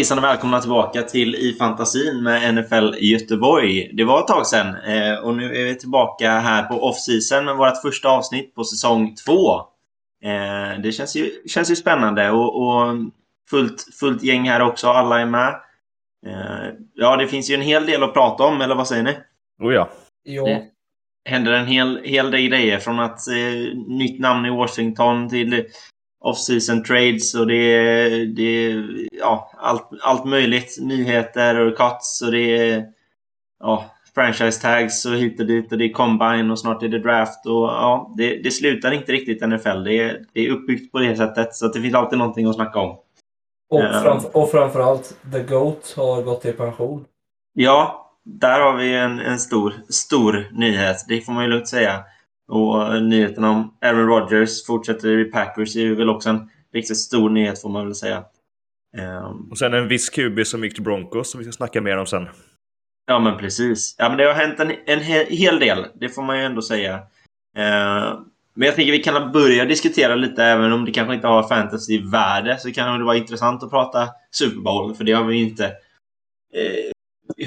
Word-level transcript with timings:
hejsan 0.00 0.18
och 0.18 0.24
välkomna 0.24 0.60
tillbaka 0.60 1.02
till 1.02 1.34
I 1.34 1.56
fantasin 1.58 2.22
med 2.22 2.54
NFL 2.54 2.94
Göteborg. 2.98 3.90
Det 3.92 4.04
var 4.04 4.20
ett 4.20 4.26
tag 4.26 4.46
sedan 4.46 4.66
eh, 4.66 5.14
och 5.14 5.36
nu 5.36 5.56
är 5.56 5.64
vi 5.64 5.74
tillbaka 5.74 6.30
här 6.30 6.62
på 6.62 6.74
off-season 6.74 7.44
med 7.44 7.56
vårt 7.56 7.82
första 7.82 8.08
avsnitt 8.08 8.54
på 8.54 8.64
säsong 8.64 9.14
två. 9.26 9.56
Eh, 10.24 10.80
det 10.82 10.92
känns 10.92 11.16
ju, 11.16 11.30
känns 11.46 11.70
ju 11.70 11.76
spännande 11.76 12.30
och, 12.30 12.62
och 12.62 12.96
fullt, 13.50 13.88
fullt 14.00 14.22
gäng 14.22 14.48
här 14.48 14.62
också. 14.62 14.88
Alla 14.88 15.20
är 15.20 15.26
med. 15.26 15.60
Eh, 16.26 16.74
ja, 16.94 17.16
det 17.16 17.26
finns 17.26 17.50
ju 17.50 17.54
en 17.54 17.60
hel 17.60 17.86
del 17.86 18.02
att 18.02 18.14
prata 18.14 18.44
om, 18.44 18.60
eller 18.60 18.74
vad 18.74 18.88
säger 18.88 19.02
ni? 19.02 19.16
Oh 19.62 19.74
ja. 19.74 19.90
Ja. 20.22 20.44
Det 20.44 20.66
händer 21.30 21.52
en 21.52 21.66
hel, 21.66 22.00
hel 22.04 22.30
del 22.30 22.48
grejer 22.48 22.78
från 22.78 23.00
att 23.00 23.28
eh, 23.28 23.78
nytt 23.86 24.20
namn 24.20 24.46
i 24.46 24.50
Washington 24.50 25.28
till 25.28 25.64
off-season 26.20 26.84
trades 26.84 27.34
och 27.34 27.46
det 27.46 27.54
är, 27.54 28.26
det 28.26 28.42
är 28.42 28.84
ja, 29.12 29.50
allt, 29.56 29.88
allt 30.02 30.24
möjligt. 30.24 30.76
Nyheter 30.80 31.60
och 31.60 31.76
cuts 31.76 32.22
och 32.22 32.32
det 32.32 32.70
är 32.70 32.84
ja, 33.60 33.84
franchise 34.14 34.62
tags 34.62 35.06
och 35.06 35.12
hit 35.12 35.40
och 35.40 35.46
dit 35.46 35.72
och 35.72 35.78
det 35.78 35.84
är 35.84 35.92
combine 35.92 36.50
och 36.50 36.58
snart 36.58 36.82
är 36.82 36.88
det 36.88 36.98
draft 36.98 37.46
och 37.46 37.68
ja, 37.68 38.14
det, 38.16 38.36
det 38.42 38.50
slutar 38.50 38.92
inte 38.92 39.12
riktigt 39.12 39.48
NFL. 39.48 39.84
Det 39.84 39.98
är, 39.98 40.24
det 40.32 40.46
är 40.46 40.50
uppbyggt 40.50 40.92
på 40.92 40.98
det 40.98 41.16
sättet 41.16 41.54
så 41.54 41.68
det 41.68 41.80
finns 41.82 41.94
alltid 41.94 42.18
någonting 42.18 42.46
att 42.46 42.54
snacka 42.54 42.78
om. 42.78 42.90
Och, 43.70 43.80
Ja. 43.80 44.00
framf 44.02 44.24
och 44.24 44.50
framförallt, 44.50 45.16
The 45.32 45.42
GOAT 45.42 45.94
har 45.96 46.22
gått 46.22 46.44
i 46.44 46.52
pension. 46.52 47.04
Ja, 47.52 48.10
där 48.24 48.60
har 48.60 48.76
vi 48.76 48.94
en, 48.94 49.20
en 49.20 49.38
stor, 49.38 49.74
stor 49.88 50.48
nyhet. 50.52 50.96
Det 51.08 51.20
får 51.20 51.32
man 51.32 51.44
ju 51.44 51.50
lugnt 51.50 51.68
säga. 51.68 52.04
Och 52.50 53.02
nyheten 53.02 53.44
om 53.44 53.74
Aaron 53.80 54.06
Rodgers 54.06 54.66
fortsätter 54.66 55.18
i 55.18 55.24
Packers 55.24 55.76
är 55.76 55.94
väl 55.94 56.10
också 56.10 56.28
en 56.28 56.50
riktigt 56.72 56.98
stor 56.98 57.30
nyhet 57.30 57.62
får 57.62 57.68
man 57.68 57.84
väl 57.86 57.94
säga. 57.94 58.24
Ehm, 58.98 59.50
Och 59.50 59.58
sen 59.58 59.74
en 59.74 59.88
viss 59.88 60.10
QB 60.10 60.46
som 60.46 60.64
gick 60.64 60.74
till 60.74 60.82
Broncos 60.82 61.30
som 61.30 61.38
vi 61.38 61.44
ska 61.44 61.52
snacka 61.52 61.80
mer 61.80 61.96
om 61.96 62.06
sen. 62.06 62.28
Ja, 63.06 63.18
men 63.18 63.36
precis. 63.38 63.94
Ja, 63.98 64.08
men 64.08 64.18
det 64.18 64.24
har 64.24 64.32
hänt 64.34 64.60
en, 64.60 64.72
en 64.86 65.00
he 65.00 65.24
hel 65.24 65.58
del. 65.58 65.86
Det 65.94 66.08
får 66.08 66.22
man 66.22 66.38
ju 66.38 66.44
ändå 66.44 66.62
säga. 66.62 66.94
Eh, 67.56 68.18
men 68.54 68.66
jag 68.66 68.74
tänker 68.74 68.92
vi 68.92 69.02
kan 69.02 69.32
börja 69.32 69.64
diskutera 69.64 70.14
lite, 70.14 70.44
även 70.44 70.72
om 70.72 70.84
det 70.84 70.92
kanske 70.92 71.14
inte 71.14 71.26
har 71.26 71.48
fantasy-värde, 71.48 72.58
så 72.58 72.72
kan 72.72 72.98
det 72.98 73.04
vara 73.04 73.16
intressant 73.16 73.62
att 73.62 73.70
prata 73.70 74.08
Super 74.30 74.60
Bowl, 74.60 74.94
för 74.94 75.04
det 75.04 75.12
har 75.12 75.24
vi 75.24 75.42
inte 75.42 75.64
eh, 76.54 76.90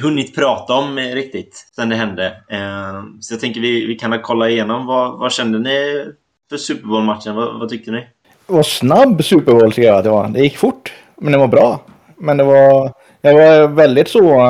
hunnit 0.01 0.35
prata 0.35 0.73
om 0.73 0.97
eh, 0.97 1.03
riktigt 1.03 1.67
sen 1.75 1.89
det 1.89 1.95
hände. 1.95 2.25
Eh, 2.49 3.03
så 3.19 3.33
jag 3.33 3.41
tänker 3.41 3.61
vi, 3.61 3.85
vi 3.85 3.95
kan 3.95 4.19
kolla 4.21 4.49
igenom. 4.49 4.85
Vad, 4.85 5.19
vad 5.19 5.31
kände 5.31 5.59
ni 5.59 6.05
för 6.49 6.57
Super 6.57 6.87
Bowl-matchen? 6.87 7.35
Vad, 7.35 7.59
vad 7.59 7.69
tyckte 7.69 7.91
ni? 7.91 8.07
Det 8.47 8.53
var 8.53 8.63
snabb 8.63 9.23
Super 9.23 9.51
Bowl 9.51 9.71
tycker 9.71 9.87
jag 9.87 9.97
att 9.97 10.03
det 10.03 10.09
var. 10.09 10.27
Det 10.29 10.39
gick 10.39 10.57
fort, 10.57 10.93
men 11.15 11.31
det 11.31 11.37
var 11.37 11.47
bra. 11.47 11.81
Men 12.17 12.37
det 12.37 12.43
var, 12.43 12.93
det 13.21 13.33
var 13.33 13.67
väldigt 13.67 14.07
så... 14.07 14.41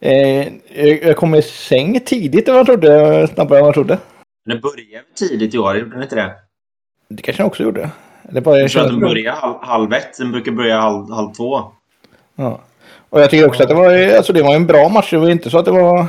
Eh, 0.00 0.48
jag 0.74 1.04
jag 1.04 1.16
kom 1.16 1.34
i 1.34 1.42
säng 1.42 2.00
tidigt 2.00 2.48
än 2.48 2.54
vad 2.54 2.58
jag 2.58 2.66
trodde, 2.66 3.28
snabbare 3.34 3.58
än 3.58 3.62
vad 3.62 3.68
jag 3.68 3.74
trodde. 3.74 3.98
Den 4.44 4.60
började 4.60 5.04
tidigt 5.14 5.54
i 5.54 5.58
år, 5.58 5.76
gjorde 5.76 5.90
den 5.90 6.02
inte 6.02 6.16
det? 6.16 6.34
Det 7.08 7.22
kanske 7.22 7.42
jag 7.42 7.46
också 7.46 7.62
gjorde. 7.62 7.90
Det 8.22 8.40
bara, 8.40 8.60
Jag 8.60 8.70
tror 8.70 8.82
att 8.82 8.88
den 8.88 9.00
började 9.00 9.38
halv, 9.38 9.54
halv 9.60 9.92
ett. 9.92 10.18
Den 10.18 10.32
brukar 10.32 10.52
börja 10.52 10.80
halv, 10.80 11.10
halv 11.10 11.32
två. 11.32 11.62
Ja. 12.34 12.60
Och 13.10 13.20
jag 13.20 13.30
tycker 13.30 13.48
också 13.48 13.62
att 13.62 13.68
det 13.68 13.74
var, 13.74 14.16
alltså 14.16 14.32
det 14.32 14.42
var 14.42 14.54
en 14.54 14.66
bra 14.66 14.88
match. 14.88 15.10
Det 15.10 15.18
var 15.18 15.30
inte 15.30 15.50
så 15.50 15.58
att 15.58 15.64
det 15.64 15.70
var... 15.70 16.06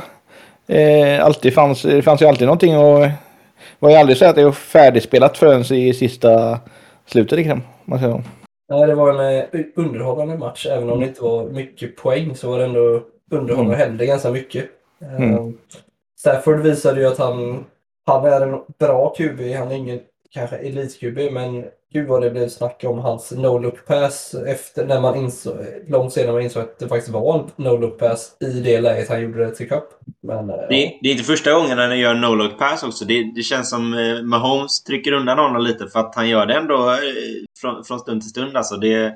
Eh, 0.66 1.24
alltid 1.24 1.54
fanns, 1.54 1.82
det 1.82 2.02
fanns 2.02 2.22
ju 2.22 2.26
alltid 2.26 2.46
någonting 2.46 2.78
och... 2.78 3.00
Det 3.00 3.86
var 3.86 3.90
ju 3.90 3.96
aldrig 3.96 4.16
så 4.18 4.24
att 4.24 4.36
det 4.36 4.44
var 4.44 4.52
färdigspelat 4.52 5.38
förrän 5.38 5.76
i 5.76 5.94
sista 5.94 6.60
slutet 7.06 7.38
liksom. 7.38 7.58
om 7.58 7.62
Man 7.84 7.98
säger. 7.98 8.22
Nej, 8.68 8.86
det 8.86 8.94
var 8.94 9.14
en 9.14 9.36
eh, 9.52 9.60
underhållande 9.76 10.38
match. 10.38 10.66
Även 10.66 10.90
om 10.90 11.00
det 11.00 11.06
inte 11.06 11.22
var 11.22 11.44
mycket 11.44 11.96
poäng 11.96 12.36
så 12.36 12.50
var 12.50 12.58
det 12.58 12.64
ändå 12.64 13.02
underhållande 13.30 13.72
och 13.74 13.80
hände 13.80 14.06
ganska 14.06 14.30
mycket. 14.30 14.64
Eh, 15.02 15.22
Mm. 15.22 15.58
Stafford 16.20 16.60
visade 16.60 17.00
ju 17.00 17.06
att 17.06 17.18
han, 17.18 17.64
han 18.06 18.24
är 18.24 18.40
en 18.40 18.60
bra 18.78 19.14
QB. 19.16 19.40
Han 19.40 19.70
är 19.70 19.76
ingen 19.76 20.00
kanske 20.30 20.56
elit-QB, 20.56 21.30
men 21.30 21.64
gud 21.92 22.08
vad 22.08 22.22
det 22.22 22.30
blev 22.30 22.48
snack 22.48 22.84
om 22.86 22.98
hans 22.98 23.32
no-look 23.32 23.86
pass 23.86 24.34
efter 24.46 24.86
när 24.86 25.00
man 25.00 25.16
insåg, 25.16 25.54
långt 25.88 26.12
senare 26.12 26.32
man 26.32 26.42
insåg 26.42 26.62
att 26.62 26.78
det 26.78 26.88
faktiskt 26.88 27.12
var 27.12 27.38
en 27.38 27.64
no-look 27.64 27.98
pass 27.98 28.36
i 28.40 28.60
det 28.60 28.80
läget 28.80 29.08
han 29.08 29.22
gjorde 29.22 29.44
det 29.44 29.54
till 29.54 29.68
cup. 29.68 29.84
Men 30.22 30.50
eh, 30.50 30.56
Det, 30.56 30.98
det 31.02 31.08
är 31.08 31.12
inte 31.12 31.24
första 31.24 31.52
gången 31.52 31.78
han 31.78 31.98
gör 31.98 32.14
no-look 32.14 32.58
pass 32.58 32.82
också. 32.82 33.04
Det, 33.04 33.32
det 33.34 33.42
känns 33.42 33.70
som 33.70 33.94
eh, 33.94 34.22
Mahomes 34.22 34.82
trycker 34.82 35.12
undan 35.12 35.38
honom 35.38 35.62
lite 35.62 35.86
för 35.86 36.00
att 36.00 36.14
han 36.14 36.28
gör 36.28 36.46
det 36.46 36.54
ändå 36.54 36.90
eh, 36.90 36.96
från, 37.60 37.84
från 37.84 38.00
stund 38.00 38.20
till 38.20 38.30
stund. 38.30 38.56
Alltså 38.56 38.76
det, 38.76 39.14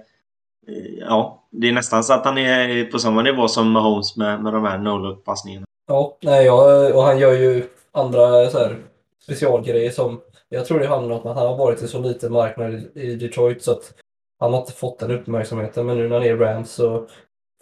ja, 1.01 1.43
det 1.51 1.69
är 1.69 1.73
nästan 1.73 2.05
så 2.05 2.13
att 2.13 2.25
han 2.25 2.39
är 2.39 2.85
på 2.85 2.99
samma 2.99 3.23
nivå 3.23 3.49
som 3.49 3.71
Mahomes 3.71 4.17
med, 4.17 4.43
med 4.43 4.53
de 4.53 4.65
här 4.65 4.79
no-look 4.79 5.25
passningarna. 5.25 5.67
Ja, 5.89 6.17
nej, 6.23 6.47
ja, 6.47 6.89
och 6.95 7.03
han 7.03 7.19
gör 7.19 7.33
ju 7.33 7.65
andra 7.93 8.51
så 8.51 8.59
här, 8.59 8.77
specialgrejer 9.23 9.91
som 9.91 10.21
jag 10.49 10.67
tror 10.67 10.81
det 10.81 10.87
handlar 10.87 11.15
om 11.15 11.27
att 11.31 11.37
han 11.37 11.47
har 11.47 11.57
varit 11.57 11.83
i 11.83 11.89
så 11.89 12.01
liten 12.01 12.33
marknad 12.33 12.75
i- 12.95 13.15
Detroit 13.15 13.63
så 13.63 13.73
att 13.73 13.95
han 14.41 14.53
har 14.53 14.61
inte 14.61 14.73
fått 14.73 14.99
den 14.99 15.11
uppmärksamheten 15.11 15.87
men 15.87 15.97
nu 15.97 16.09
när 16.09 16.17
han 16.17 16.27
är 16.27 16.31
i 16.31 16.37
Rams 16.37 16.71
så 16.71 17.07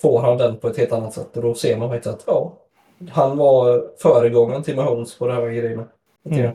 får 0.03 0.21
han 0.21 0.39
den 0.39 0.57
på 0.57 0.69
ett 0.69 0.77
helt 0.79 0.93
annat 0.93 1.13
sätt 1.13 1.37
och 1.37 1.43
då 1.43 1.55
ser 1.55 1.77
man 1.77 1.89
faktiskt 1.89 2.15
att 2.15 2.25
ja, 2.27 2.53
han 3.13 3.37
var 3.37 3.85
föregångaren 4.03 4.63
till 4.63 4.77
Mahomes 4.77 5.19
på 5.19 5.27
de 5.27 5.33
här 5.33 5.47
grejerna. 5.49 5.85
Mm. 6.31 6.53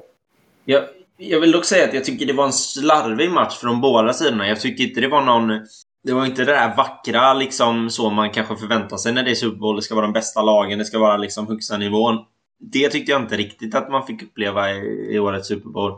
Jag, 0.65 0.83
jag 1.17 1.39
vill 1.39 1.51
dock 1.51 1.65
säga 1.65 1.87
att 1.87 1.93
jag 1.93 2.05
tycker 2.05 2.25
det 2.25 2.33
var 2.33 2.45
en 2.45 2.53
slarvig 2.53 3.31
match 3.31 3.57
från 3.57 3.81
båda 3.81 4.13
sidorna. 4.13 4.47
Jag 4.47 4.59
tycker 4.59 4.83
inte 4.83 5.01
det 5.01 5.07
var 5.07 5.21
någon... 5.21 5.67
Det 6.03 6.13
var 6.13 6.25
inte 6.25 6.45
det 6.45 6.51
där 6.51 6.75
vackra 6.77 7.33
liksom 7.33 7.89
så 7.89 8.09
man 8.09 8.29
kanske 8.31 8.55
förväntar 8.55 8.97
sig 8.97 9.13
när 9.13 9.23
det 9.23 9.31
är 9.31 9.35
Super 9.35 9.57
Bowl. 9.57 9.75
Det 9.75 9.81
ska 9.81 9.95
vara 9.95 10.05
de 10.05 10.13
bästa 10.13 10.41
lagen, 10.41 10.79
det 10.79 10.85
ska 10.85 10.99
vara 10.99 11.17
liksom 11.17 11.47
högsta 11.47 11.77
nivån. 11.77 12.17
Det 12.59 12.89
tyckte 12.89 13.11
jag 13.11 13.21
inte 13.21 13.37
riktigt 13.37 13.75
att 13.75 13.91
man 13.91 14.05
fick 14.05 14.23
uppleva 14.23 14.71
i, 14.71 15.07
i 15.15 15.19
årets 15.19 15.47
Super 15.47 15.69
Bowl. 15.69 15.93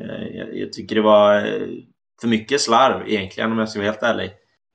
Eh, 0.00 0.36
jag, 0.36 0.58
jag 0.58 0.72
tycker 0.72 0.94
det 0.94 1.02
var 1.02 1.36
eh, 1.36 1.68
för 2.20 2.28
mycket 2.28 2.60
slarv 2.60 3.08
egentligen 3.08 3.52
om 3.52 3.58
jag 3.58 3.68
ska 3.68 3.78
vara 3.78 3.90
helt 3.90 4.02
ärlig. 4.02 4.30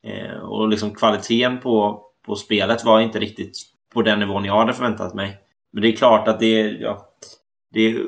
Eh, 0.07 0.39
och 0.39 0.67
liksom 0.67 0.95
kvaliteten 0.95 1.59
på, 1.59 2.03
på 2.25 2.35
spelet 2.35 2.85
var 2.85 3.01
inte 3.01 3.19
riktigt 3.19 3.57
på 3.93 4.01
den 4.01 4.19
nivån 4.19 4.45
jag 4.45 4.57
hade 4.57 4.73
förväntat 4.73 5.13
mig. 5.13 5.37
Men 5.73 5.81
det 5.81 5.87
är 5.87 5.95
klart 5.95 6.27
att 6.27 6.39
det 6.39 6.61
är... 6.61 6.77
Ja, 6.81 7.03
det 7.73 7.81
är 7.81 7.99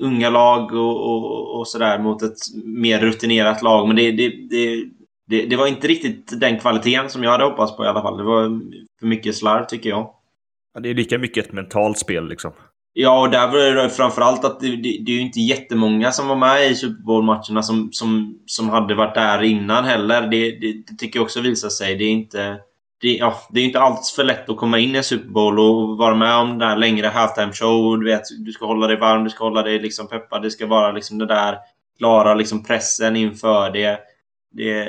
unga 0.00 0.30
lag 0.30 0.72
och, 0.72 1.10
och, 1.10 1.58
och 1.58 1.68
sådär 1.68 1.98
mot 1.98 2.22
ett 2.22 2.38
mer 2.64 3.00
rutinerat 3.00 3.62
lag. 3.62 3.86
Men 3.86 3.96
det, 3.96 4.12
det, 4.12 4.28
det, 4.28 4.84
det, 5.26 5.46
det 5.46 5.56
var 5.56 5.66
inte 5.66 5.88
riktigt 5.88 6.40
den 6.40 6.58
kvaliteten 6.58 7.10
som 7.10 7.22
jag 7.22 7.30
hade 7.30 7.44
hoppats 7.44 7.76
på 7.76 7.84
i 7.84 7.88
alla 7.88 8.02
fall. 8.02 8.16
Det 8.16 8.22
var 8.22 8.60
för 9.00 9.06
mycket 9.06 9.36
slarv 9.36 9.64
tycker 9.64 9.90
jag. 9.90 10.14
Ja, 10.74 10.80
det 10.80 10.88
är 10.90 10.94
lika 10.94 11.18
mycket 11.18 11.46
ett 11.46 11.52
mentalt 11.52 11.98
spel 11.98 12.28
liksom. 12.28 12.52
Ja, 13.00 13.20
och 13.20 13.30
där 13.30 13.48
var 13.48 13.82
det 13.82 13.90
framförallt 13.90 14.44
att 14.44 14.60
det, 14.60 14.68
det, 14.68 14.98
det 15.00 15.12
är 15.12 15.16
ju 15.16 15.20
inte 15.20 15.40
jättemånga 15.40 16.12
som 16.12 16.28
var 16.28 16.36
med 16.36 16.70
i 16.70 16.74
Super 16.74 17.02
Bowl-matcherna 17.02 17.62
som, 17.62 17.88
som, 17.92 18.38
som 18.46 18.68
hade 18.68 18.94
varit 18.94 19.14
där 19.14 19.42
innan 19.42 19.84
heller. 19.84 20.20
Det, 20.20 20.50
det, 20.50 20.72
det 20.72 20.96
tycker 20.98 21.18
jag 21.18 21.24
också 21.24 21.40
visar 21.40 21.68
sig. 21.68 21.96
Det 21.96 22.04
är 22.04 22.10
inte... 22.10 22.56
Det, 23.00 23.16
ja, 23.16 23.34
det 23.50 23.60
är 23.60 23.64
inte 23.64 23.80
alls 23.80 24.12
för 24.16 24.24
lätt 24.24 24.48
att 24.48 24.56
komma 24.56 24.78
in 24.78 24.94
i 24.94 24.98
en 24.98 25.04
Super 25.04 25.28
Bowl 25.28 25.58
och 25.58 25.98
vara 25.98 26.14
med 26.14 26.36
om 26.36 26.48
den 26.48 26.58
där 26.58 26.76
längre 26.76 27.06
halftime 27.06 27.52
show. 27.52 27.98
Du 27.98 28.04
vet, 28.06 28.22
du 28.38 28.52
ska 28.52 28.66
hålla 28.66 28.86
dig 28.86 28.96
varm, 28.96 29.24
du 29.24 29.30
ska 29.30 29.44
hålla 29.44 29.62
dig 29.62 29.78
liksom 29.78 30.08
peppad. 30.08 30.42
Det 30.42 30.50
ska 30.50 30.66
vara 30.66 30.92
liksom 30.92 31.18
det 31.18 31.26
där 31.26 31.58
klara 31.98 32.34
liksom 32.34 32.64
pressen 32.64 33.16
inför 33.16 33.70
det. 33.70 33.98
Det, 34.52 34.88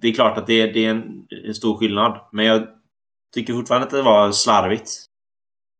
det 0.00 0.08
är 0.08 0.12
klart 0.12 0.38
att 0.38 0.46
det, 0.46 0.66
det 0.66 0.86
är 0.86 0.90
en, 0.90 1.26
en 1.46 1.54
stor 1.54 1.76
skillnad. 1.76 2.20
Men 2.32 2.44
jag 2.44 2.66
tycker 3.34 3.52
fortfarande 3.52 3.86
att 3.86 3.92
det 3.92 4.02
var 4.02 4.32
slarvigt. 4.32 4.90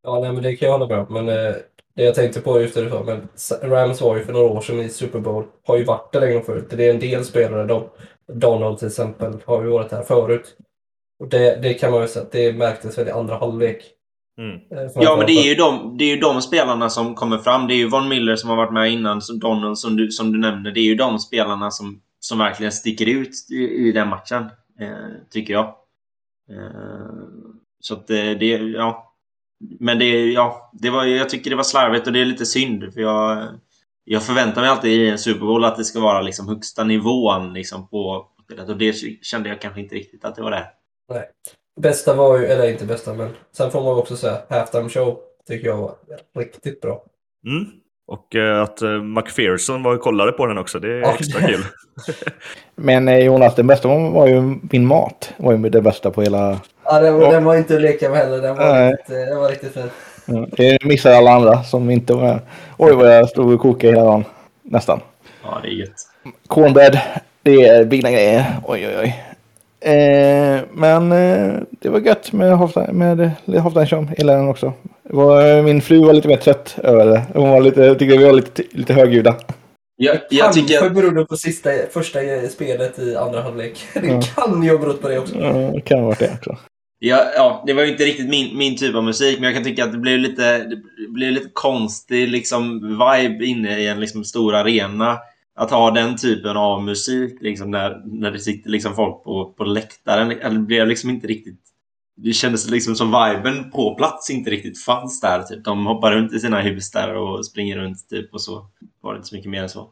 Ja, 0.06 0.20
nej, 0.20 0.32
men 0.32 0.42
det 0.42 0.56
kan 0.56 0.68
jag 0.68 0.78
hålla 0.78 0.96
med 0.96 1.06
om. 1.06 1.14
Men 1.14 1.28
eh, 1.28 1.54
det 1.96 2.02
jag 2.02 2.14
tänkte 2.14 2.40
på 2.40 2.60
just 2.60 2.74
det 2.74 2.84
du 2.84 2.90
sa, 2.90 3.02
men 3.02 3.28
Rams 3.70 4.00
var 4.00 4.16
ju 4.16 4.24
för 4.24 4.32
några 4.32 4.46
år 4.46 4.60
sedan 4.60 4.80
i 4.80 4.88
Super 4.88 5.20
Bowl. 5.20 5.44
Har 5.66 5.76
ju 5.76 5.84
varit 5.84 6.12
där 6.12 6.20
länge 6.20 6.42
förut. 6.42 6.66
Det 6.70 6.88
är 6.88 6.94
en 6.94 7.00
del 7.00 7.24
spelare, 7.24 7.66
de, 7.66 7.88
Donald 8.32 8.78
till 8.78 8.88
exempel, 8.88 9.32
har 9.44 9.62
ju 9.62 9.68
varit 9.68 9.92
här 9.92 10.02
förut. 10.02 10.56
Och 11.20 11.28
det, 11.28 11.62
det 11.62 11.74
kan 11.74 11.92
man 11.92 12.02
ju 12.02 12.08
säga 12.08 12.24
att 12.24 12.32
det 12.32 12.52
märktes 12.52 12.98
väl 12.98 13.08
i 13.08 13.10
andra 13.10 13.36
halvlek. 13.36 13.84
Mm. 14.38 14.54
Eh, 14.54 14.92
Ja, 14.94 15.16
men 15.16 15.26
det 15.26 15.32
är, 15.32 15.48
ju 15.48 15.54
de, 15.54 15.96
det 15.98 16.04
är 16.04 16.14
ju 16.14 16.20
de 16.20 16.42
spelarna 16.42 16.90
som 16.90 17.14
kommer 17.14 17.38
fram. 17.38 17.66
Det 17.66 17.74
är 17.74 17.76
ju 17.76 17.88
Von 17.88 18.08
Miller 18.08 18.36
som 18.36 18.50
har 18.50 18.56
varit 18.56 18.72
med 18.72 18.92
innan, 18.92 19.22
som 19.22 19.38
Donald 19.38 19.78
som 19.78 19.96
du, 19.96 20.10
som 20.10 20.32
du 20.32 20.38
nämnde. 20.38 20.70
Det 20.70 20.80
är 20.80 20.84
ju 20.84 20.94
de 20.94 21.18
spelarna 21.18 21.70
som, 21.70 22.00
som 22.20 22.38
verkligen 22.38 22.72
sticker 22.72 23.06
ut 23.08 23.30
i, 23.50 23.88
i 23.88 23.92
den 23.92 24.08
matchen, 24.08 24.42
eh, 24.80 25.28
tycker 25.30 25.52
jag. 25.52 25.64
Eh, 26.50 27.24
så 27.80 27.94
att 27.94 28.06
det, 28.06 28.34
det, 28.34 28.46
ja. 28.46 29.13
Men 29.80 29.98
det, 29.98 30.32
ja, 30.32 30.70
det 30.72 30.90
var, 30.90 31.04
jag 31.04 31.28
tycker 31.28 31.50
det 31.50 31.56
var 31.56 31.62
slarvigt 31.62 32.06
och 32.06 32.12
det 32.12 32.20
är 32.20 32.24
lite 32.24 32.46
synd. 32.46 32.94
För 32.94 33.00
jag, 33.00 33.46
jag 34.04 34.22
förväntar 34.22 34.60
mig 34.60 34.70
alltid 34.70 34.92
i 34.92 35.08
en 35.08 35.18
Super 35.18 35.40
Bowl 35.46 35.64
att 35.64 35.76
det 35.76 35.84
ska 35.84 36.00
vara 36.00 36.20
liksom 36.20 36.48
högsta 36.48 36.84
nivån 36.84 37.52
liksom 37.52 37.88
på 37.88 38.26
spelet. 38.44 38.68
Och 38.68 38.76
det 38.76 38.92
kände 39.22 39.48
jag 39.48 39.60
kanske 39.60 39.80
inte 39.80 39.94
riktigt 39.94 40.24
att 40.24 40.34
det 40.34 40.42
var 40.42 40.50
det. 40.50 40.66
Nej. 41.12 41.24
Bästa 41.80 42.14
var 42.14 42.38
ju, 42.38 42.46
eller 42.46 42.70
inte 42.70 42.84
bästa, 42.86 43.14
men 43.14 43.28
sen 43.56 43.70
får 43.70 43.82
man 43.84 43.98
också 43.98 44.16
säga 44.16 44.38
halftime 44.50 44.88
show 44.88 45.18
tycker 45.48 45.66
jag 45.68 45.76
var 45.76 45.94
riktigt 46.38 46.80
bra. 46.80 47.04
Mm. 47.46 47.66
Och 48.06 48.34
eh, 48.36 48.62
att 48.62 48.82
eh, 48.82 49.02
McPherson 49.02 49.82
var 49.82 49.94
och 49.94 50.00
kollade 50.00 50.32
på 50.32 50.46
den 50.46 50.58
också, 50.58 50.78
det 50.78 50.88
är 50.92 51.00
Ja, 51.00 51.14
extra 51.14 51.40
det- 51.40 51.46
kul. 51.46 51.64
Men 52.74 53.08
eh, 53.08 53.18
Jonas, 53.18 53.54
den 53.54 53.66
bästa 53.66 53.88
var 53.88 54.26
ju 54.26 54.40
min 54.72 54.86
mat. 54.86 55.32
var 55.36 55.52
ju 55.52 55.58
det 55.68 55.80
bästa 55.82 56.10
på 56.10 56.22
hela... 56.22 56.60
Ja, 56.84 57.00
den, 57.00 57.20
Ja. 57.20 57.30
den 57.30 57.44
var 57.44 57.56
inte 57.56 57.74
att 57.74 57.80
leka 57.82 58.08
med 58.10 58.18
heller. 58.18 58.42
Den 58.42 58.56
var, 58.56 58.72
Nej. 58.74 58.92
riktigt, 58.92 59.10
eh, 59.16 59.16
den 59.22 59.38
var 59.38 59.48
riktigt 59.48 59.72
fin. 59.74 59.90
Ja, 60.26 60.46
Det 60.50 60.84
missade 60.84 61.16
alla 61.16 61.30
andra 61.30 61.62
som 61.62 61.90
inte 61.90 62.14
var 62.14 62.22
med. 62.22 62.38
Oj 62.78 62.92
vad 62.94 63.16
jag 63.16 63.28
stod 63.28 63.52
och 63.54 63.60
kokade 63.60 63.92
hela 63.92 64.04
dagen. 64.04 64.24
Nästan. 64.62 65.00
Ja, 65.42 65.58
det 65.62 65.68
är 65.68 65.72
gött. 65.72 65.94
Cornbread, 66.46 66.98
det 67.42 67.66
är 67.68 67.90
fina 67.90 68.10
grejer. 68.10 68.44
Oj 68.64 68.86
oj 68.88 68.96
oj. 69.02 69.24
Eh, 69.92 70.60
men 70.72 71.12
eh, 71.12 71.52
det 71.70 71.88
var 71.88 72.00
gött 72.00 72.32
med 72.32 72.56
Hofsteinsham 73.62 74.08
hela 74.18 74.32
den 74.34 74.48
också. 74.48 74.72
Var, 75.02 75.62
min 75.62 75.82
fru 75.82 76.04
var 76.04 76.12
lite 76.12 76.28
mer 76.28 76.36
trött 76.36 76.76
över 76.82 77.06
det. 77.06 77.22
Hon 77.34 77.50
var 77.50 77.60
lite, 77.60 77.94
tyckte 77.94 78.16
vi 78.16 78.24
var 78.24 78.32
lite, 78.32 78.62
lite 78.70 78.94
högljudda. 78.94 79.34
Jag, 79.96 80.16
jag 80.30 80.52
tycker 80.52 80.78
Kanske 80.80 81.00
berodde 81.00 81.24
på 81.24 81.36
sista, 81.36 81.70
första 81.90 82.18
spelet 82.50 82.98
i 82.98 83.16
andra 83.16 83.42
halvlek. 83.42 83.86
Det 83.94 84.06
Ja. 84.06 84.20
kan 84.36 84.62
ju 84.62 84.70
ha 84.70 84.78
berott 84.78 85.02
på 85.02 85.08
det 85.08 85.18
också. 85.18 85.34
Ja, 85.40 85.52
det 85.52 85.80
kan 85.80 85.98
ha 85.98 86.06
varit 86.06 86.18
det 86.18 86.30
också 86.38 86.56
ja, 87.08 87.32
ja, 87.36 87.62
det 87.66 87.72
var 87.72 87.82
ju 87.82 87.90
inte 87.90 88.04
riktigt 88.04 88.28
min, 88.28 88.58
min 88.58 88.76
typ 88.76 88.94
av 88.94 89.04
musik, 89.04 89.38
men 89.38 89.44
jag 89.44 89.54
kan 89.54 89.64
tycka 89.64 89.84
att 89.84 89.92
det 89.92 89.98
blev 89.98 90.18
lite, 90.18 90.58
det 90.58 91.08
blev 91.08 91.32
lite 91.32 91.50
konstig 91.52 92.28
liksom, 92.28 92.80
vibe 92.80 93.44
inne 93.44 93.78
i 93.78 93.86
en 93.86 94.00
liksom, 94.00 94.24
stor 94.24 94.54
arena. 94.54 95.18
Att 95.56 95.70
ha 95.70 95.90
den 95.90 96.16
typen 96.16 96.56
av 96.56 96.82
musik 96.82 97.38
liksom, 97.40 97.70
när, 97.70 98.02
när 98.04 98.30
det 98.30 98.38
sitter 98.38 98.70
liksom, 98.70 98.94
folk 98.94 99.24
på, 99.24 99.54
på 99.56 99.64
läktaren. 99.64 100.54
Det 100.54 100.60
blev 100.60 100.86
liksom 100.86 101.10
inte 101.10 101.26
riktigt... 101.26 101.60
Det 102.16 102.32
kändes 102.32 102.70
liksom 102.70 102.94
som 102.94 103.06
viben 103.06 103.70
på 103.70 103.94
plats 103.94 104.30
inte 104.30 104.50
riktigt 104.50 104.84
fanns 104.84 105.20
där. 105.20 105.42
Typ. 105.42 105.64
De 105.64 105.86
hoppar 105.86 106.12
runt 106.12 106.32
i 106.32 106.40
sina 106.40 106.60
hus 106.60 106.90
där 106.90 107.14
och 107.14 107.46
springer 107.46 107.78
runt 107.78 108.08
typ 108.08 108.34
och 108.34 108.42
så. 108.42 108.66
Var 109.00 109.12
det 109.12 109.16
inte 109.16 109.28
så 109.28 109.36
mycket 109.36 109.50
mer 109.50 109.62
än 109.62 109.68
så. 109.68 109.90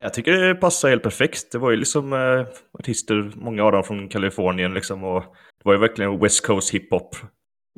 Jag 0.00 0.14
tycker 0.14 0.32
det 0.32 0.54
passar 0.54 0.88
helt 0.88 1.02
perfekt. 1.02 1.52
Det 1.52 1.58
var 1.58 1.70
ju 1.70 1.76
liksom 1.76 2.12
eh, 2.12 2.46
artister, 2.78 3.32
många 3.36 3.64
av 3.64 3.72
dem 3.72 3.84
från 3.84 4.08
Kalifornien 4.08 4.74
liksom. 4.74 5.04
Och 5.04 5.24
det 5.58 5.68
var 5.68 5.72
ju 5.72 5.80
verkligen 5.80 6.18
West 6.18 6.46
Coast 6.46 6.74
hiphop. 6.74 7.16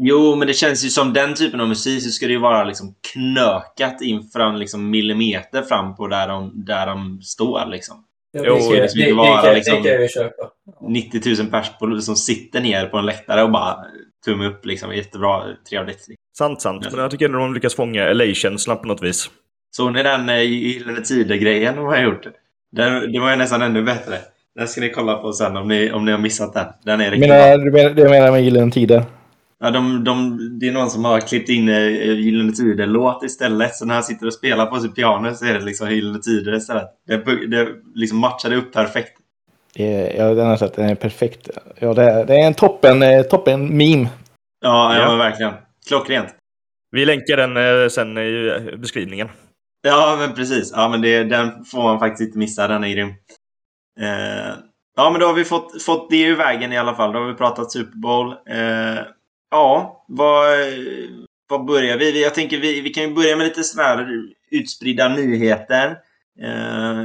Jo, 0.02 0.36
men 0.36 0.48
det 0.48 0.54
känns 0.54 0.84
ju 0.84 0.88
som 0.88 1.12
den 1.12 1.34
typen 1.34 1.60
av 1.60 1.68
musik 1.68 2.02
så 2.02 2.10
ska 2.10 2.26
det 2.26 2.32
ju 2.32 2.38
vara 2.38 2.64
liksom 2.64 2.94
knökat 3.12 4.02
inför 4.02 4.40
en 4.40 4.58
liksom 4.58 4.90
millimeter 4.90 5.62
fram 5.62 5.96
på 5.96 6.06
där 6.06 6.28
de, 6.28 6.64
där 6.64 6.86
de 6.86 7.20
står 7.22 7.66
liksom. 7.66 8.04
Ja, 8.32 8.42
Jo, 8.46 8.54
det, 8.54 8.60
kan- 8.60 8.70
det 8.70 8.80
det, 8.82 8.88
ska 8.88 8.98
inte 9.00 9.10
det, 9.10 9.16
vara 9.16 9.42
kan- 9.42 9.54
liksom- 9.54 9.82
det 9.82 9.90
kan 9.92 10.02
ju 10.02 10.08
köpa. 10.08 10.50
90 10.88 11.42
000 11.42 11.50
pers 11.50 11.70
på, 11.80 12.00
som 12.00 12.16
sitter 12.16 12.60
ner 12.60 12.86
på 12.86 12.98
en 12.98 13.06
läktare 13.06 13.42
och 13.42 13.50
bara 13.50 13.76
tumme 14.24 14.46
upp 14.46 14.66
liksom. 14.66 14.94
Jättebra, 14.96 15.42
trevligt. 15.70 16.06
Sant, 16.38 16.60
sant. 16.62 16.82
Ja. 16.84 16.90
Men 16.92 17.00
jag 17.00 17.10
tycker 17.10 17.24
ändå 17.24 17.38
de 17.38 17.54
lyckas 17.54 17.74
fånga 17.74 18.12
LA-känslan 18.12 18.78
på 18.78 18.86
något 18.86 19.02
vis. 19.02 19.30
Såg 19.76 19.92
ni 19.92 20.02
den 20.02 20.28
eh, 20.28 20.42
Gyllene 20.42 21.00
Tider-grejen 21.00 21.76
de 21.76 21.84
har 21.86 21.98
gjort? 22.02 22.26
Den, 22.72 23.12
det 23.12 23.20
var 23.20 23.30
ju 23.30 23.36
nästan 23.36 23.62
ännu 23.62 23.82
bättre. 23.82 24.18
Den 24.58 24.68
ska 24.68 24.80
ni 24.80 24.90
kolla 24.90 25.14
på 25.14 25.32
sen 25.32 25.56
om 25.56 25.68
ni, 25.68 25.92
om 25.92 26.04
ni 26.04 26.12
har 26.12 26.18
missat 26.18 26.54
den. 26.54 26.66
Den 26.84 27.00
är 27.00 27.10
riktigt 27.10 27.28
bra. 27.28 27.38
menar, 27.38 27.64
du 27.64 27.70
menar, 27.72 27.90
du 27.90 28.08
menar 28.08 28.32
med 28.32 28.44
Gyllene 28.44 28.72
Tider? 28.72 29.04
Ja, 29.62 29.70
de, 29.70 30.04
de, 30.04 30.38
det 30.60 30.68
är 30.68 30.72
någon 30.72 30.90
som 30.90 31.04
har 31.04 31.20
klippt 31.20 31.48
in 31.48 31.68
eh, 31.68 31.88
Gyllene 32.12 32.52
Tider-låt 32.52 33.22
istället. 33.22 33.74
Så 33.74 33.84
när 33.84 33.94
han 33.94 34.02
sitter 34.02 34.26
och 34.26 34.34
spelar 34.34 34.66
på 34.66 34.80
sitt 34.80 34.94
piano 34.94 35.34
så 35.34 35.44
är 35.44 35.54
det 35.54 35.60
liksom 35.60 35.90
Gyllene 35.90 36.18
Tider 36.18 36.54
istället. 36.54 36.88
Det, 37.06 37.46
det 37.46 37.68
liksom 37.94 38.18
matchade 38.18 38.56
upp 38.56 38.72
perfekt. 38.72 39.12
Ja, 39.74 40.34
den 40.34 40.46
har 40.46 40.56
sett. 40.56 40.76
Den 40.76 40.88
är 40.88 40.94
perfekt. 40.94 41.48
Ja, 41.78 41.94
det 41.94 42.02
är, 42.02 42.24
det 42.24 42.34
är 42.34 42.46
en 42.46 42.54
toppen, 42.54 43.02
eh, 43.02 43.22
toppen 43.22 43.76
meme. 43.76 44.08
Ja, 44.60 44.96
ja. 44.96 45.00
Ja. 45.00 45.14
verkligen. 45.16 45.52
Klockrent. 45.88 46.28
Vi 46.90 47.04
länkar 47.04 47.36
den 47.36 47.56
eh, 47.56 47.88
sen 47.88 48.18
i 48.18 48.76
beskrivningen. 48.78 49.28
Ja, 49.82 50.16
men 50.20 50.34
precis. 50.34 50.72
Ja, 50.76 50.88
men 50.88 51.02
det, 51.02 51.24
den 51.24 51.64
får 51.64 51.82
man 51.82 51.98
faktiskt 51.98 52.28
inte 52.28 52.38
missa. 52.38 52.68
Den 52.68 52.84
är 52.84 52.88
grym. 52.88 53.14
Eh, 54.00 54.54
ja, 54.96 55.10
men 55.10 55.20
då 55.20 55.26
har 55.26 55.34
vi 55.34 55.44
fått, 55.44 55.82
fått 55.82 56.10
det 56.10 56.22
ur 56.22 56.36
vägen 56.36 56.72
i 56.72 56.78
alla 56.78 56.94
fall. 56.94 57.12
Då 57.12 57.18
har 57.18 57.26
vi 57.26 57.34
pratat 57.34 57.72
Super 57.72 57.96
Bowl. 57.96 58.32
Eh, 58.46 59.04
ja, 59.50 60.04
vad, 60.08 60.46
vad 61.48 61.64
börjar 61.64 61.96
vi? 61.98 62.22
Jag 62.22 62.34
tänker 62.34 62.58
vi, 62.60 62.80
vi 62.80 62.90
kan 62.90 63.02
ju 63.04 63.14
börja 63.14 63.36
med 63.36 63.46
lite 63.46 63.62
sådär 63.62 64.08
utspridda 64.50 65.08
nyheter. 65.08 65.96
Eh, 66.42 67.04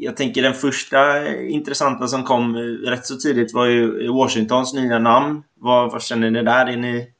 jag 0.00 0.16
tänker 0.16 0.42
den 0.42 0.54
första 0.54 1.28
intressanta 1.36 2.06
som 2.08 2.24
kom 2.24 2.56
rätt 2.86 3.06
så 3.06 3.16
tidigt 3.16 3.54
var 3.54 3.66
ju 3.66 4.08
Washingtons 4.08 4.74
nya 4.74 4.98
namn. 4.98 5.42
Vad, 5.60 5.92
vad 5.92 6.02
känner 6.02 6.30
ni 6.30 6.42
där? 6.42 6.66
Är 6.66 6.76
ni, 6.76 7.10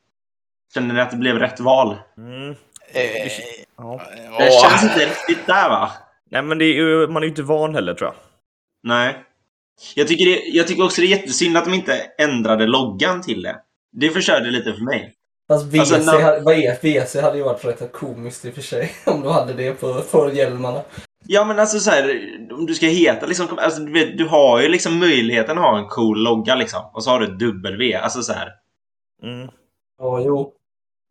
känner 0.74 0.94
ni 0.94 1.00
att 1.00 1.10
det 1.10 1.16
blev 1.16 1.38
rätt 1.38 1.60
val? 1.60 1.96
Mm. 2.18 2.50
Eh, 2.92 3.32
Ja. 3.76 4.00
Det 4.38 4.50
känns 4.52 4.82
inte 4.82 5.06
riktigt 5.06 5.46
där 5.46 5.68
va? 5.68 5.90
Nej, 6.30 6.42
men 6.42 6.58
det 6.58 6.64
är 6.64 6.74
ju, 6.74 7.06
man 7.06 7.16
är 7.22 7.26
ju 7.26 7.28
inte 7.28 7.42
van 7.42 7.74
heller 7.74 7.94
tror 7.94 8.10
jag. 8.10 8.16
Nej. 8.84 9.24
Jag 9.94 10.08
tycker, 10.08 10.24
det, 10.24 10.42
jag 10.44 10.66
tycker 10.66 10.84
också 10.84 11.00
det 11.00 11.06
är 11.06 11.16
jättesynd 11.16 11.56
att 11.56 11.64
de 11.64 11.74
inte 11.74 11.96
ändrade 12.18 12.66
loggan 12.66 13.22
till 13.22 13.42
det. 13.42 13.56
Det 13.92 14.10
förstörde 14.10 14.50
lite 14.50 14.72
för 14.72 14.84
mig. 14.84 15.14
Fast 15.48 15.66
WC, 15.66 15.78
Alltså, 15.80 15.96
när- 16.12 16.22
hade, 16.22 16.40
vad 16.40 16.54
är, 16.54 17.22
hade 17.22 17.38
ju 17.38 17.44
varit 17.44 17.64
rätt 17.64 17.92
komiskt 17.92 18.44
i 18.44 18.50
och 18.50 18.54
för 18.54 18.62
sig. 18.62 18.92
Om 19.06 19.22
du 19.22 19.28
hade 19.28 19.52
det 19.52 19.72
på, 19.72 20.00
på 20.10 20.30
hjälmarna. 20.32 20.82
Ja 21.26 21.44
men 21.44 21.58
alltså 21.58 21.78
så 21.78 21.90
här, 21.90 22.20
om 22.52 22.66
du 22.66 22.74
ska 22.74 22.86
heta 22.86 23.26
liksom, 23.26 23.46
alltså, 23.58 23.80
du, 23.80 23.92
vet, 23.92 24.18
du 24.18 24.24
har 24.28 24.62
ju 24.62 24.68
liksom 24.68 24.98
möjligheten 24.98 25.58
att 25.58 25.64
ha 25.64 25.78
en 25.78 25.88
cool 25.88 26.22
logga 26.22 26.54
liksom. 26.54 26.80
Och 26.92 27.04
så 27.04 27.10
har 27.10 27.20
du 27.20 27.26
ett 27.26 27.38
W. 27.38 27.94
Alltså 27.94 28.22
så 28.22 28.32
här. 28.32 28.48
Mm. 29.22 29.48
Ja, 29.98 30.20
jo. 30.24 30.52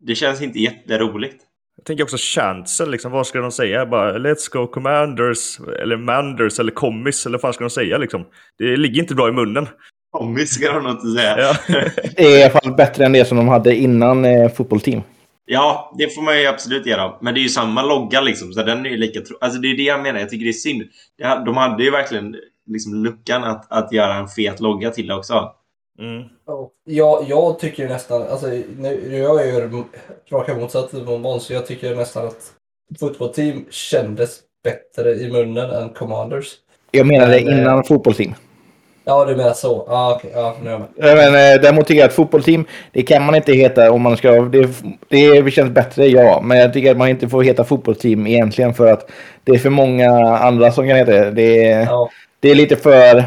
Det 0.00 0.14
känns 0.14 0.42
inte 0.42 0.58
jätteroligt. 0.58 1.42
Tänker 1.86 2.04
också 2.04 2.16
chansen, 2.18 2.90
liksom, 2.90 3.12
vad 3.12 3.26
ska 3.26 3.40
de 3.40 3.52
säga? 3.52 3.86
Bara 3.86 4.18
Let's 4.18 4.50
go 4.52 4.66
commanders, 4.66 5.58
eller 5.82 5.96
manders, 5.96 6.58
eller 6.60 6.72
commis, 6.72 7.26
eller 7.26 7.32
vad 7.38 7.40
fan 7.40 7.52
ska 7.52 7.64
de 7.64 7.70
säga 7.70 7.98
liksom? 7.98 8.24
Det 8.58 8.76
ligger 8.76 9.00
inte 9.02 9.14
bra 9.14 9.28
i 9.28 9.32
munnen. 9.32 9.68
Tommy 10.18 10.46
ska 10.46 10.72
de 10.72 10.82
nog 10.82 10.92
inte 10.92 11.20
säga. 11.20 11.38
Ja. 11.38 11.54
Det 12.16 12.22
är 12.24 12.38
i 12.38 12.42
alla 12.42 12.60
fall 12.60 12.74
bättre 12.74 13.04
än 13.04 13.12
det 13.12 13.24
som 13.24 13.36
de 13.36 13.48
hade 13.48 13.74
innan 13.76 14.24
eh, 14.24 14.50
fotbollsteam. 14.52 15.02
Ja, 15.46 15.94
det 15.98 16.14
får 16.14 16.22
man 16.22 16.40
ju 16.40 16.46
absolut 16.46 16.86
ge 16.86 16.96
dem. 16.96 17.18
Men 17.20 17.34
det 17.34 17.40
är 17.40 17.42
ju 17.42 17.48
samma 17.48 17.82
logga 17.82 18.20
liksom, 18.20 18.52
så 18.52 18.62
den 18.62 18.86
är 18.86 18.90
ju 18.90 18.96
lika 18.96 19.20
tro- 19.20 19.38
Alltså 19.40 19.60
det 19.60 19.68
är 19.70 19.76
det 19.76 19.82
jag 19.82 20.02
menar, 20.02 20.20
jag 20.20 20.28
tycker 20.28 20.44
det 20.44 20.50
är 20.50 20.52
synd. 20.52 20.82
De 21.46 21.56
hade 21.56 21.84
ju 21.84 21.90
verkligen 21.90 22.36
liksom 22.70 23.04
luckan 23.04 23.44
att, 23.44 23.72
att 23.72 23.92
göra 23.92 24.14
en 24.14 24.28
fet 24.28 24.60
logga 24.60 24.90
till 24.90 25.06
det 25.06 25.14
också. 25.14 25.52
Mm. 25.98 26.22
Ja, 26.84 27.24
jag, 27.28 27.58
tycker 27.58 27.82
ju 27.82 27.88
nästan, 27.88 28.22
alltså 28.22 28.46
nu, 28.78 29.18
jag 29.18 29.40
är 29.40 29.46
ju 29.46 29.84
raka 30.30 30.54
motsatsen 30.54 31.04
mot 31.04 31.20
Måns, 31.20 31.44
så 31.44 31.52
jag 31.52 31.66
tycker 31.66 31.96
nästan 31.96 32.26
att 32.26 32.52
fotbollsteam 33.00 33.64
kändes 33.70 34.40
bättre 34.64 35.14
i 35.14 35.32
munnen 35.32 35.70
än 35.70 35.88
Commanders. 35.88 36.52
Jag 36.90 37.06
menade 37.06 37.40
Men, 37.40 37.48
eh, 37.48 37.58
innan 37.58 37.84
fotbollsteam. 37.84 38.34
Ja, 39.04 39.24
du 39.24 39.36
menar 39.36 39.52
så. 39.52 39.84
Ja, 39.88 40.14
okej. 40.16 40.30
Ja, 40.34 40.56
nu 40.62 40.68
är 40.68 40.72
jag 40.72 40.80
med. 40.80 41.32
Men, 41.32 41.54
eh, 41.54 41.62
däremot 41.62 41.86
tycker 41.86 42.00
jag 42.00 42.08
att 42.08 42.14
fotbollsteam, 42.14 42.64
det 42.92 43.02
kan 43.02 43.22
man 43.26 43.34
inte 43.34 43.52
heta 43.52 43.92
om 43.92 44.02
man 44.02 44.16
ska... 44.16 44.30
Det, 44.40 44.68
det 45.08 45.50
känns 45.50 45.70
bättre, 45.70 46.06
ja. 46.06 46.40
Men 46.42 46.58
jag 46.58 46.72
tycker 46.72 46.90
att 46.90 46.96
man 46.96 47.08
inte 47.08 47.28
får 47.28 47.42
heta 47.42 47.64
fotbollsteam 47.64 48.26
egentligen 48.26 48.74
för 48.74 48.92
att 48.92 49.10
det 49.44 49.52
är 49.52 49.58
för 49.58 49.70
många 49.70 50.10
andra 50.38 50.72
som 50.72 50.88
kan 50.88 50.96
heta 50.96 51.12
det. 51.12 51.30
Det 51.30 51.64
är, 51.68 51.84
Ja, 51.84 52.10
det 52.40 52.50
är 52.50 52.54
lite 52.54 52.76
för... 52.76 53.24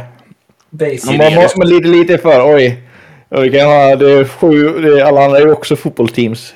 basic. 0.69 1.05
Man, 1.05 1.17
man, 1.17 1.33
måste- 1.35 1.59
men 1.59 1.69
lite, 1.69 1.87
lite 1.87 2.17
för... 2.17 2.55
Oj. 2.55 2.83
Ja, 3.29 3.39
Vi 3.39 3.51
kan 3.51 3.65
ha, 3.67 3.95
det 3.95 4.11
är 4.11 4.25
sju, 4.25 4.81
det 4.81 4.99
är, 5.01 5.03
alla 5.05 5.25
andra 5.25 5.37
är 5.37 5.41
ju 5.41 5.51
också 5.51 5.75
fotbollsteams. 5.75 6.53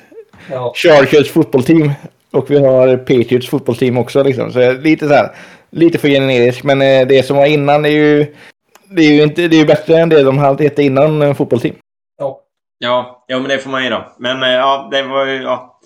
Ja, 0.50 0.72
Chargers 0.76 1.30
fotbollsteam. 1.30 1.92
Och 2.30 2.50
vi 2.50 2.58
har 2.58 2.96
Patriots 2.96 3.48
fotbollsteam 3.48 3.98
också. 3.98 4.22
Liksom. 4.22 4.52
Så 4.52 4.72
lite 4.72 5.08
så 5.08 5.14
här, 5.14 5.30
lite 5.70 5.98
för 5.98 6.08
generiskt. 6.08 6.64
Men 6.64 6.82
eh, 6.82 7.06
det 7.06 7.26
som 7.26 7.36
var 7.36 7.46
innan 7.46 7.84
är 7.84 7.88
ju... 7.88 8.26
Det 8.88 9.02
är 9.02 9.12
ju 9.12 9.22
inte, 9.22 9.48
det 9.48 9.56
är 9.56 9.58
ju 9.60 9.66
bättre 9.66 9.98
än 9.98 10.08
det 10.08 10.22
de 10.22 10.38
hetat 10.38 10.78
innan 10.78 11.22
eh, 11.22 11.34
fotbollsteam. 11.34 11.74
ja. 12.18 12.38
Ja, 12.78 13.24
ja 13.28 13.38
men 13.38 13.48
det 13.48 13.58
får 13.58 13.70
man 13.70 13.84
ju 13.84 13.90
då. 13.90 14.12
Men 14.18 14.42
eh, 14.42 14.48
ja, 14.50 14.88
det 14.90 15.02
var 15.02 15.26
ju 15.26 15.42
ja, 15.42 15.78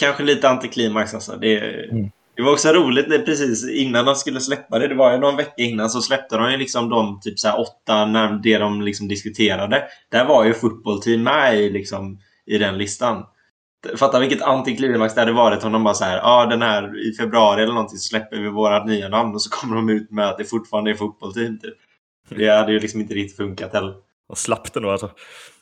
kanske 0.00 0.22
lite 0.22 0.48
antiklimax 0.48 1.14
alltså. 1.14 1.32
Det, 1.32 1.58
Mm. 1.92 2.10
Det 2.38 2.44
var 2.44 2.52
också 2.52 2.72
roligt 2.72 3.08
det, 3.08 3.18
precis 3.18 3.68
innan 3.68 4.04
de 4.04 4.14
skulle 4.14 4.40
släppa 4.40 4.78
det. 4.78 4.88
Det 4.88 4.94
var 4.94 5.12
ju 5.12 5.18
någon 5.18 5.36
vecka 5.36 5.62
innan 5.62 5.90
så 5.90 6.00
släppte 6.00 6.36
de 6.36 6.50
ju 6.50 6.56
liksom 6.56 6.88
de 6.88 7.20
typ 7.20 7.38
så 7.38 7.48
här 7.48 7.60
åtta, 7.60 8.06
när 8.06 8.32
det 8.42 8.58
de 8.58 8.82
liksom 8.82 9.08
diskuterade. 9.08 9.84
Där 10.10 10.24
var 10.24 10.44
ju 10.44 10.54
fotbollteam 10.54 11.22
med 11.22 11.58
i, 11.58 11.70
liksom, 11.70 12.18
i 12.46 12.58
den 12.58 12.78
listan. 12.78 13.24
Fatta 13.96 14.20
vilket 14.20 14.42
antiklimax 14.42 15.14
det 15.14 15.20
hade 15.20 15.32
varit 15.32 15.64
om 15.64 15.72
de 15.72 15.84
bara 15.84 15.94
så 15.94 16.04
här, 16.04 16.16
ja 16.16 16.22
ah, 16.24 16.46
den 16.46 16.62
här 16.62 17.08
i 17.08 17.12
februari 17.16 17.62
eller 17.62 17.72
någonting 17.72 17.98
så 17.98 18.08
släpper 18.08 18.36
vi 18.36 18.48
våra 18.48 18.84
nya 18.84 19.08
namn 19.08 19.34
och 19.34 19.42
så 19.42 19.50
kommer 19.50 19.76
de 19.76 19.88
ut 19.88 20.10
med 20.10 20.28
att 20.28 20.38
det 20.38 20.44
fortfarande 20.44 20.90
är 20.90 20.94
fotbollteam 20.94 21.58
typ. 21.58 21.74
Det 22.28 22.48
hade 22.48 22.72
ju 22.72 22.80
liksom 22.80 23.00
inte 23.00 23.14
riktigt 23.14 23.36
funkat 23.36 23.72
heller. 23.72 23.94
Och 24.28 24.38
slapp 24.38 24.72
det 24.72 24.80
då 24.80 24.90
alltså. 24.90 25.10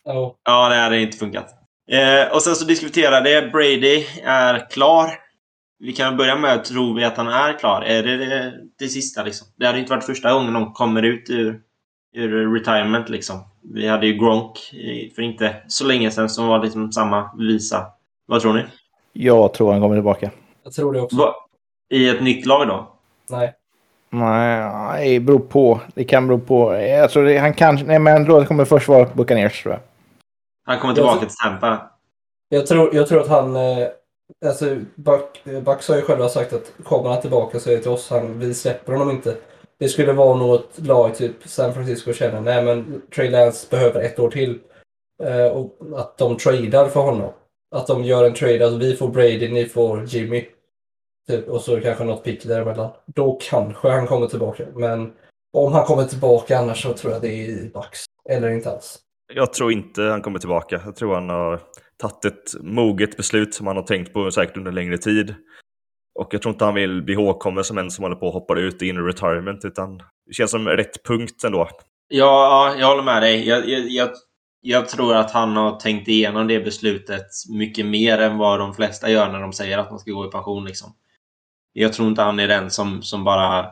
ja. 0.04 0.36
Ja, 0.44 0.68
det 0.68 0.76
hade 0.76 1.00
inte 1.00 1.16
funkat. 1.16 1.46
Eh, 1.90 2.34
och 2.34 2.42
sen 2.42 2.56
så 2.56 2.64
diskuterade 2.64 3.50
Brady 3.52 4.04
är 4.24 4.70
klar. 4.70 5.25
Vi 5.78 5.92
kan 5.92 6.16
börja 6.16 6.36
med, 6.36 6.64
tror 6.64 6.94
vi 6.94 7.04
att 7.04 7.16
han 7.16 7.28
är 7.28 7.58
klar? 7.58 7.82
Är 7.82 8.02
det 8.02 8.16
det, 8.16 8.52
det 8.78 8.88
sista 8.88 9.22
liksom? 9.22 9.48
Det 9.56 9.66
hade 9.66 9.78
inte 9.78 9.90
varit 9.90 10.04
första 10.04 10.32
gången 10.32 10.52
någon 10.52 10.72
kommer 10.72 11.02
ut 11.02 11.30
ur, 11.30 11.60
ur 12.14 12.54
retirement 12.54 13.08
liksom. 13.08 13.40
Vi 13.62 13.88
hade 13.88 14.06
ju 14.06 14.12
Gronk 14.12 14.58
för 15.14 15.22
inte 15.22 15.56
så 15.66 15.86
länge 15.86 16.10
sedan 16.10 16.28
som 16.28 16.46
var 16.46 16.62
liksom 16.62 16.92
samma 16.92 17.30
visa. 17.38 17.86
Vad 18.26 18.42
tror 18.42 18.54
ni? 18.54 18.62
Jag 19.12 19.54
tror 19.54 19.72
han 19.72 19.80
kommer 19.80 19.96
tillbaka. 19.96 20.30
Jag 20.64 20.72
tror 20.72 20.92
det 20.92 21.00
också. 21.00 21.16
Va, 21.16 21.34
I 21.90 22.08
ett 22.08 22.22
nytt 22.22 22.46
lag 22.46 22.68
då? 22.68 22.92
Nej. 23.30 23.54
Nej, 24.10 25.18
det 25.18 25.20
beror 25.20 25.38
på. 25.38 25.80
Det 25.94 26.04
kan 26.04 26.28
bero 26.28 26.38
på. 26.38 26.70
Alltså, 27.02 27.22
det, 27.22 27.38
han 27.38 27.54
kan... 27.54 27.74
Nej, 27.74 27.98
men 27.98 28.16
jag 28.16 28.26
tror 28.26 28.40
det 28.40 28.46
kommer 28.46 28.64
först 28.64 28.88
vara 28.88 29.08
Buccaneers, 29.14 29.62
tror 29.62 29.74
jag. 29.74 29.80
Han 30.64 30.78
kommer 30.78 30.94
tillbaka 30.94 31.26
till 31.26 31.36
Tampa. 31.42 31.90
Jag 32.48 32.66
tror, 32.66 32.94
jag 32.94 33.08
tror 33.08 33.20
att 33.20 33.28
han... 33.28 33.56
Alltså, 34.46 34.76
Buck, 34.94 35.44
Bucks 35.64 35.88
har 35.88 35.96
ju 35.96 36.02
själva 36.02 36.28
sagt 36.28 36.52
att 36.52 36.72
kommer 36.84 37.10
han 37.10 37.20
tillbaka 37.20 37.60
så 37.60 37.70
är 37.70 37.76
det 37.76 37.82
till 37.82 37.90
oss. 37.90 38.10
Han, 38.10 38.38
vi 38.38 38.54
släpper 38.54 38.92
honom 38.92 39.10
inte. 39.10 39.36
Det 39.78 39.88
skulle 39.88 40.12
vara 40.12 40.36
något 40.36 40.78
lag, 40.78 41.14
typ 41.14 41.48
San 41.48 41.74
Francisco, 41.74 42.12
känner 42.12 42.40
nej 42.40 42.64
men 42.64 43.02
Trey 43.14 43.30
Lance 43.30 43.66
behöver 43.70 44.02
ett 44.02 44.18
år 44.18 44.30
till. 44.30 44.60
Eh, 45.22 45.46
och 45.46 45.78
att 45.96 46.18
de 46.18 46.36
tradar 46.36 46.88
för 46.88 47.00
honom. 47.00 47.32
Att 47.74 47.86
de 47.86 48.04
gör 48.04 48.24
en 48.24 48.34
trade, 48.34 48.64
alltså 48.64 48.78
vi 48.78 48.96
får 48.96 49.08
Brady, 49.08 49.48
ni 49.48 49.64
får 49.64 50.04
Jimmy. 50.04 50.46
Typ, 51.28 51.48
och 51.48 51.60
så 51.60 51.80
kanske 51.80 52.04
något 52.04 52.24
pick 52.24 52.44
däremellan. 52.44 52.90
Då 53.06 53.38
kanske 53.42 53.88
han 53.88 54.06
kommer 54.06 54.26
tillbaka. 54.26 54.64
Men 54.74 55.12
om 55.52 55.72
han 55.72 55.84
kommer 55.84 56.04
tillbaka 56.04 56.58
annars 56.58 56.82
så 56.82 56.92
tror 56.92 57.12
jag 57.12 57.22
det 57.22 57.28
är 57.28 57.48
i 57.48 57.70
Bucks. 57.74 58.04
Eller 58.28 58.50
inte 58.50 58.70
alls. 58.70 58.98
Jag 59.34 59.52
tror 59.52 59.72
inte 59.72 60.02
han 60.02 60.22
kommer 60.22 60.38
tillbaka. 60.38 60.82
Jag 60.84 60.96
tror 60.96 61.14
han 61.14 61.28
har 61.28 61.60
tagit 61.98 62.24
ett 62.24 62.62
moget 62.62 63.16
beslut 63.16 63.54
som 63.54 63.66
han 63.66 63.76
har 63.76 63.82
tänkt 63.82 64.12
på 64.12 64.30
säkert 64.30 64.56
under 64.56 64.72
längre 64.72 64.98
tid. 64.98 65.34
Och 66.18 66.34
jag 66.34 66.42
tror 66.42 66.54
inte 66.54 66.64
han 66.64 66.74
vill 66.74 67.02
bli 67.02 67.14
ihågkommen 67.14 67.64
som 67.64 67.78
en 67.78 67.90
som 67.90 68.02
håller 68.02 68.16
på 68.16 68.28
att 68.28 68.34
hoppa 68.34 68.58
ut 68.58 68.82
in 68.82 68.96
i 68.96 69.00
retirement, 69.00 69.64
utan 69.64 69.98
det 69.98 70.32
känns 70.32 70.50
som 70.50 70.68
rätt 70.68 71.04
punkt 71.04 71.44
ändå. 71.44 71.68
Ja, 72.08 72.74
jag 72.78 72.86
håller 72.86 73.02
med 73.02 73.22
dig. 73.22 73.48
Jag, 73.48 73.68
jag, 73.68 73.88
jag, 73.88 74.08
jag, 74.60 74.88
tror 74.88 75.16
att 75.16 75.30
han 75.30 75.56
har 75.56 75.80
tänkt 75.80 76.08
igenom 76.08 76.48
det 76.48 76.60
beslutet 76.60 77.26
mycket 77.48 77.86
mer 77.86 78.18
än 78.18 78.38
vad 78.38 78.58
de 78.58 78.74
flesta 78.74 79.10
gör 79.10 79.32
när 79.32 79.40
de 79.40 79.52
säger 79.52 79.78
att 79.78 79.90
man 79.90 79.98
ska 79.98 80.10
gå 80.10 80.26
i 80.26 80.30
pension. 80.30 80.64
Liksom. 80.64 80.94
Jag 81.72 81.92
tror 81.92 82.08
inte 82.08 82.22
han 82.22 82.40
är 82.40 82.48
den 82.48 82.70
som, 82.70 83.02
som 83.02 83.24
bara 83.24 83.66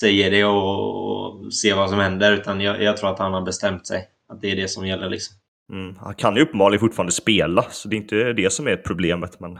säger 0.00 0.30
det 0.30 0.44
och, 0.44 1.44
och 1.44 1.54
ser 1.54 1.76
vad 1.76 1.90
som 1.90 1.98
händer, 1.98 2.32
utan 2.32 2.60
jag, 2.60 2.82
jag, 2.82 2.96
tror 2.96 3.10
att 3.10 3.18
han 3.18 3.32
har 3.32 3.42
bestämt 3.42 3.86
sig. 3.86 4.08
Att 4.28 4.40
det 4.40 4.50
är 4.50 4.56
det 4.56 4.68
som 4.68 4.86
gäller. 4.86 5.08
Liksom. 5.08 5.36
Mm, 5.72 5.96
han 6.00 6.14
kan 6.14 6.36
ju 6.36 6.42
uppenbarligen 6.42 6.80
fortfarande 6.80 7.12
spela, 7.12 7.62
så 7.62 7.88
det 7.88 7.96
är 7.96 7.98
inte 7.98 8.32
det 8.32 8.52
som 8.52 8.66
är 8.66 8.76
problemet. 8.76 9.40
Men 9.40 9.58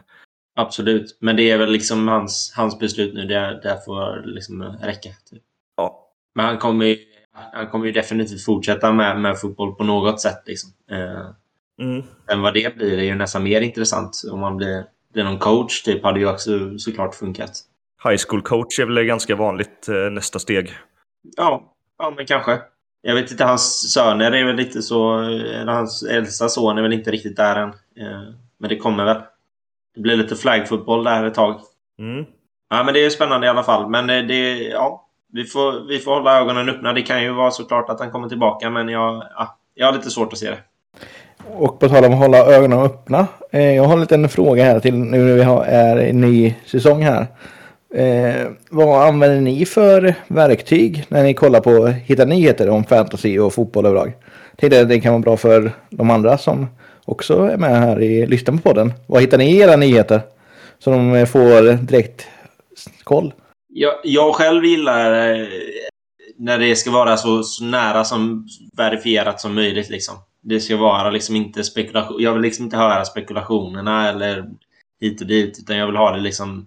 Absolut, 0.61 1.19
men 1.21 1.37
det 1.37 1.51
är 1.51 1.59
väl 1.59 1.71
liksom 1.71 2.09
hans, 2.09 2.53
hans 2.57 2.79
beslut 2.79 3.15
nu. 3.15 3.25
Det, 3.25 3.61
det 3.63 3.83
får 3.85 4.27
liksom 4.27 4.63
räcka. 4.63 5.09
Typ. 5.31 5.43
Ja. 5.77 6.11
Men 6.35 6.47
han 6.47 6.59
kommer 6.59 6.87
ju, 6.87 6.97
han 7.53 7.67
kommer 7.67 7.87
ju 7.87 7.93
definitivt 7.93 8.45
fortsätta 8.45 8.93
med, 8.93 9.21
med 9.21 9.41
fotboll 9.41 9.75
på 9.75 9.85
något 9.85 10.21
sätt. 10.21 10.43
Liksom. 10.47 10.71
Eh, 10.91 11.87
mm. 11.87 12.03
Men 12.27 12.43
vad 12.43 12.55
det 12.55 12.77
blir 12.77 12.99
är 12.99 13.03
ju 13.03 13.15
nästan 13.15 13.43
mer 13.43 13.61
intressant. 13.61 14.23
Om 14.33 14.41
man 14.41 14.57
blir, 14.57 14.85
blir 15.13 15.25
någon 15.25 15.39
coach 15.39 15.83
typ 15.83 16.03
hade 16.03 16.21
ju 16.21 16.29
också 16.29 16.79
såklart 16.79 17.15
funkat. 17.15 17.51
High 18.05 18.23
school 18.29 18.43
coach 18.43 18.79
är 18.79 18.87
väl 18.87 19.05
ganska 19.05 19.37
vanligt 19.37 19.89
eh, 19.89 20.11
nästa 20.11 20.39
steg. 20.39 20.71
Ja, 21.37 21.75
ja 21.99 22.15
men 22.17 22.27
kanske. 22.27 22.59
Jag 23.03 23.15
vet 23.15 23.31
inte, 23.31 23.45
hans 23.45 23.93
söner 23.93 24.33
är 24.33 24.45
väl 24.45 24.57
lite 24.57 24.83
så... 24.83 25.21
Eller 25.21 25.73
hans 25.73 26.03
äldsta 26.03 26.49
son 26.49 26.79
är 26.79 26.83
väl 26.83 26.93
inte 26.93 27.11
riktigt 27.11 27.37
där 27.37 27.57
än. 27.57 27.69
Eh, 27.69 28.35
men 28.59 28.69
det 28.69 28.77
kommer 28.77 29.05
väl. 29.05 29.23
Det 29.95 30.01
blir 30.01 30.17
lite 30.17 30.37
flagfotboll 30.37 31.05
där 31.05 31.25
ett 31.25 31.35
tag. 31.35 31.61
Mm. 31.99 32.25
Ja, 32.71 32.83
men 32.83 32.95
det 32.95 33.05
är 33.05 33.11
spännande 33.11 33.47
i 33.47 33.51
alla 33.51 33.63
fall. 33.63 33.91
Men 33.91 34.11
eh, 34.11 34.23
det, 34.23 34.63
ja, 34.63 35.09
vi 35.33 35.45
får, 35.45 35.89
vi 35.89 35.99
får 35.99 36.15
hålla 36.15 36.41
ögonen 36.41 36.69
öppna. 36.69 36.93
Det 36.93 37.03
kan 37.03 37.23
ju 37.23 37.33
vara 37.33 37.51
såklart 37.51 37.91
att 37.91 38.01
han 38.01 38.11
kommer 38.11 38.29
tillbaka, 38.29 38.71
men 38.71 38.89
jag, 38.89 39.23
ja, 39.37 39.59
jag 39.75 39.87
har 39.87 39.93
lite 39.93 40.11
svårt 40.11 40.33
att 40.33 40.39
se 40.39 40.51
det. 40.51 40.59
Och 41.47 41.81
på 41.81 41.89
tal 41.89 42.05
om 42.05 42.13
att 42.13 42.19
hålla 42.19 42.39
ögonen 42.39 42.79
öppna. 42.79 43.27
Eh, 43.51 43.75
jag 43.75 43.85
har 43.85 43.93
en 43.93 44.01
liten 44.01 44.29
fråga 44.29 44.65
här 44.65 44.81
till 44.81 44.95
nu 44.95 45.19
när 45.19 45.35
vi 45.35 45.43
har, 45.43 45.65
är 45.65 46.01
i 46.01 46.13
ny 46.13 46.55
säsong 46.67 47.03
här. 47.03 47.27
Eh, 47.95 48.47
vad 48.71 49.09
använder 49.09 49.41
ni 49.41 49.67
för 49.67 50.15
verktyg 50.29 51.05
när 51.09 51.23
ni 51.23 51.35
kollar 51.35 51.61
på 51.61 51.87
hitta 51.87 52.25
nyheter 52.25 52.71
om 52.71 52.85
fantasy 52.85 53.39
och 53.39 53.55
fotboll 53.55 53.87
överlag? 53.87 54.13
Tänkte 54.57 54.81
att 54.81 54.89
det 54.89 55.01
kan 55.01 55.13
vara 55.13 55.23
bra 55.23 55.37
för 55.37 55.73
de 55.91 56.11
andra 56.11 56.39
som 56.39 56.67
också 57.05 57.43
är 57.43 57.57
med 57.57 57.81
här 57.81 58.03
i 58.03 58.27
lyssnar 58.27 58.57
på 58.57 58.63
podden. 58.63 58.93
Vad 59.07 59.23
hittar 59.23 59.39
ni 59.39 59.51
i 59.51 59.61
era 59.61 59.77
nyheter? 59.77 60.21
Så 60.79 60.91
de 60.91 61.15
eh, 61.15 61.27
får 61.27 61.73
direkt 61.73 62.27
koll. 63.05 63.33
Jag, 63.69 63.95
jag 64.05 64.35
själv 64.35 64.65
gillar 64.65 65.31
eh, 65.33 65.47
när 66.39 66.59
det 66.59 66.77
ska 66.77 66.91
vara 66.91 67.17
så, 67.17 67.43
så, 67.43 67.65
nära 67.65 68.05
som 68.05 68.49
verifierat 68.77 69.41
som 69.41 69.55
möjligt. 69.55 69.91
Liksom. 69.91 70.15
Det 70.43 70.61
ska 70.61 70.77
vara 70.77 71.11
liksom 71.11 71.37
inte 71.37 71.65
spekulation. 71.65 72.23
Jag 72.23 72.33
vill 72.33 72.43
liksom 72.43 72.65
inte 72.65 72.77
höra 72.77 73.05
spekulationerna 73.05 74.09
eller 74.09 74.51
hit 75.01 75.21
och 75.21 75.27
dit. 75.27 75.59
Utan 75.59 75.77
jag 75.77 75.87
vill 75.87 75.97
ha 75.97 76.13
det 76.13 76.21
liksom 76.21 76.67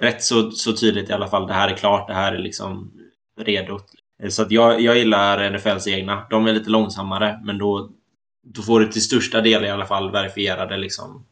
rätt 0.00 0.22
så, 0.22 0.50
så 0.50 0.72
tydligt 0.72 1.10
i 1.10 1.12
alla 1.12 1.28
fall. 1.28 1.46
Det 1.46 1.52
här 1.52 1.68
är 1.68 1.76
klart. 1.76 2.08
Det 2.08 2.14
här 2.14 2.32
är 2.32 2.38
liksom 2.38 2.92
redo. 3.40 3.80
Så 4.28 4.42
att 4.42 4.50
jag, 4.50 4.80
jag 4.80 4.98
gillar 4.98 5.50
NFLs 5.50 5.86
egna. 5.86 6.26
De 6.30 6.46
är 6.46 6.52
lite 6.52 6.70
långsammare, 6.70 7.40
men 7.44 7.58
då, 7.58 7.90
då 8.46 8.62
får 8.62 8.80
du 8.80 8.88
till 8.88 9.02
största 9.02 9.40
del 9.40 9.64
i 9.64 9.70
alla 9.70 9.86
fall 9.86 10.10
verifierade 10.10 10.76
liksom, 10.76 11.26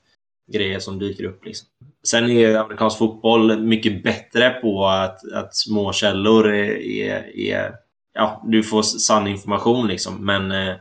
grejer 0.52 0.78
som 0.78 0.98
dyker 0.98 1.24
upp. 1.24 1.44
Liksom. 1.44 1.68
Sen 2.06 2.30
är 2.30 2.56
amerikansk 2.56 2.98
fotboll 2.98 3.60
mycket 3.60 4.02
bättre 4.02 4.50
på 4.50 4.86
att, 4.86 5.32
att 5.32 5.54
små 5.54 5.92
källor 5.92 6.54
är, 6.54 6.86
är, 6.86 7.36
är 7.38 7.74
ja, 8.14 8.42
du 8.46 8.62
får 8.62 8.82
sann 8.82 9.26
information 9.26 9.86
liksom. 9.86 10.26
Men 10.26 10.52
eh, 10.52 10.76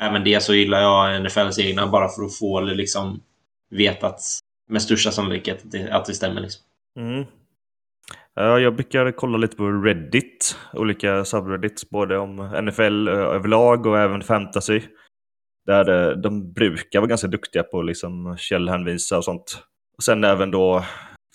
även 0.00 0.24
det 0.24 0.42
så 0.42 0.54
gillar 0.54 0.80
jag 0.80 1.22
NFLs 1.22 1.58
egna 1.58 1.86
bara 1.86 2.08
för 2.08 2.24
att 2.24 2.38
få 2.38 2.60
liksom 2.60 3.20
vetat 3.70 4.20
med 4.68 4.82
största 4.82 5.10
sannolikhet 5.10 5.64
att 5.64 5.70
det, 5.70 5.90
att 5.90 6.04
det 6.04 6.14
stämmer. 6.14 6.40
Liksom. 6.40 6.62
Mm. 6.98 7.24
Eh, 8.40 8.62
jag 8.62 8.74
brukar 8.74 9.12
kolla 9.12 9.38
lite 9.38 9.56
på 9.56 9.70
Reddit, 9.70 10.56
olika 10.72 11.24
subreddits, 11.24 11.90
både 11.90 12.18
om 12.18 12.36
NFL 12.36 13.08
eh, 13.08 13.14
överlag 13.14 13.86
och 13.86 13.98
även 13.98 14.22
fantasy. 14.22 14.82
Där 15.66 16.10
eh, 16.10 16.16
de 16.16 16.52
brukar 16.52 17.00
vara 17.00 17.08
ganska 17.08 17.28
duktiga 17.28 17.62
på 17.62 17.82
liksom 17.82 18.36
källhänvisa 18.38 19.18
och 19.18 19.24
sånt. 19.24 19.62
Och 19.96 20.02
sen 20.02 20.24
även 20.24 20.50
då 20.50 20.84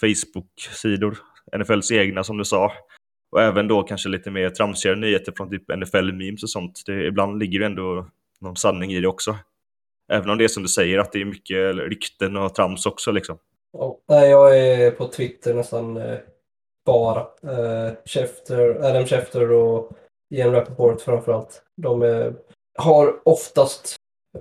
Facebook-sidor, 0.01 1.17
NFLs 1.57 1.91
egna 1.91 2.23
som 2.23 2.37
du 2.37 2.45
sa. 2.45 2.71
Och 3.31 3.41
även 3.41 3.67
då 3.67 3.83
kanske 3.83 4.09
lite 4.09 4.31
mer 4.31 4.49
tramsigare 4.49 4.95
nyheter 4.95 5.33
från 5.37 5.49
typ 5.49 5.69
NFL-memes 5.69 6.43
och 6.43 6.49
sånt. 6.49 6.83
Det, 6.85 7.07
ibland 7.07 7.39
ligger 7.39 7.59
det 7.59 7.65
ändå 7.65 8.07
någon 8.41 8.55
sanning 8.55 8.93
i 8.93 9.01
det 9.01 9.07
också. 9.07 9.37
Även 10.11 10.29
om 10.29 10.37
det 10.37 10.43
är 10.43 10.47
som 10.47 10.63
du 10.63 10.69
säger 10.69 10.99
att 10.99 11.11
det 11.11 11.21
är 11.21 11.25
mycket 11.25 11.75
rykten 11.75 12.37
och 12.37 12.55
trams 12.55 12.85
också 12.85 13.11
liksom. 13.11 13.37
Oh, 13.73 13.97
nej, 14.07 14.29
jag 14.29 14.59
är 14.59 14.91
på 14.91 15.07
Twitter 15.07 15.53
nästan 15.53 15.97
eh, 15.97 16.17
bara. 16.85 17.19
Eh, 17.19 17.93
Schefter, 18.05 18.85
Adam 18.85 19.05
Schefter 19.05 19.51
och 19.51 19.91
Ian 20.29 20.51
Rappaport 20.51 21.01
framförallt. 21.01 21.63
De 21.75 22.01
är, 22.01 22.35
har 22.77 23.21
oftast 23.23 23.95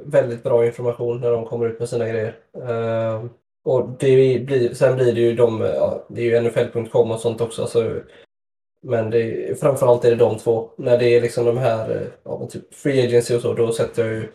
väldigt 0.05 0.43
bra 0.43 0.67
information 0.67 1.21
när 1.21 1.31
de 1.31 1.47
kommer 1.47 1.67
ut 1.67 1.79
med 1.79 1.89
sina 1.89 2.09
grejer. 2.09 2.39
Eh, 2.55 3.25
och 3.65 3.89
det 3.99 4.39
blir, 4.47 4.75
sen 4.75 4.97
blir 4.97 5.15
det 5.15 5.21
ju 5.21 5.35
de, 5.35 5.61
ja, 5.61 6.07
det 6.09 6.21
är 6.21 6.25
ju 6.25 6.49
NFL.com 6.49 7.11
och 7.11 7.21
sånt 7.21 7.41
också. 7.41 7.67
Så, 7.67 8.01
men 8.83 9.11
det, 9.11 9.61
framförallt 9.61 10.05
är 10.05 10.11
det 10.11 10.17
de 10.17 10.39
två. 10.39 10.71
När 10.77 10.99
det 10.99 11.17
är 11.17 11.21
liksom 11.21 11.47
de 11.47 11.59
här, 11.59 11.91
eh, 11.91 12.09
ja, 12.25 12.49
typ 12.51 12.75
free 12.75 13.07
agency 13.07 13.37
och 13.37 13.43
så, 13.43 13.55
då 13.55 13.73
sätter 13.73 14.05
jag 14.05 14.13
ju 14.13 14.29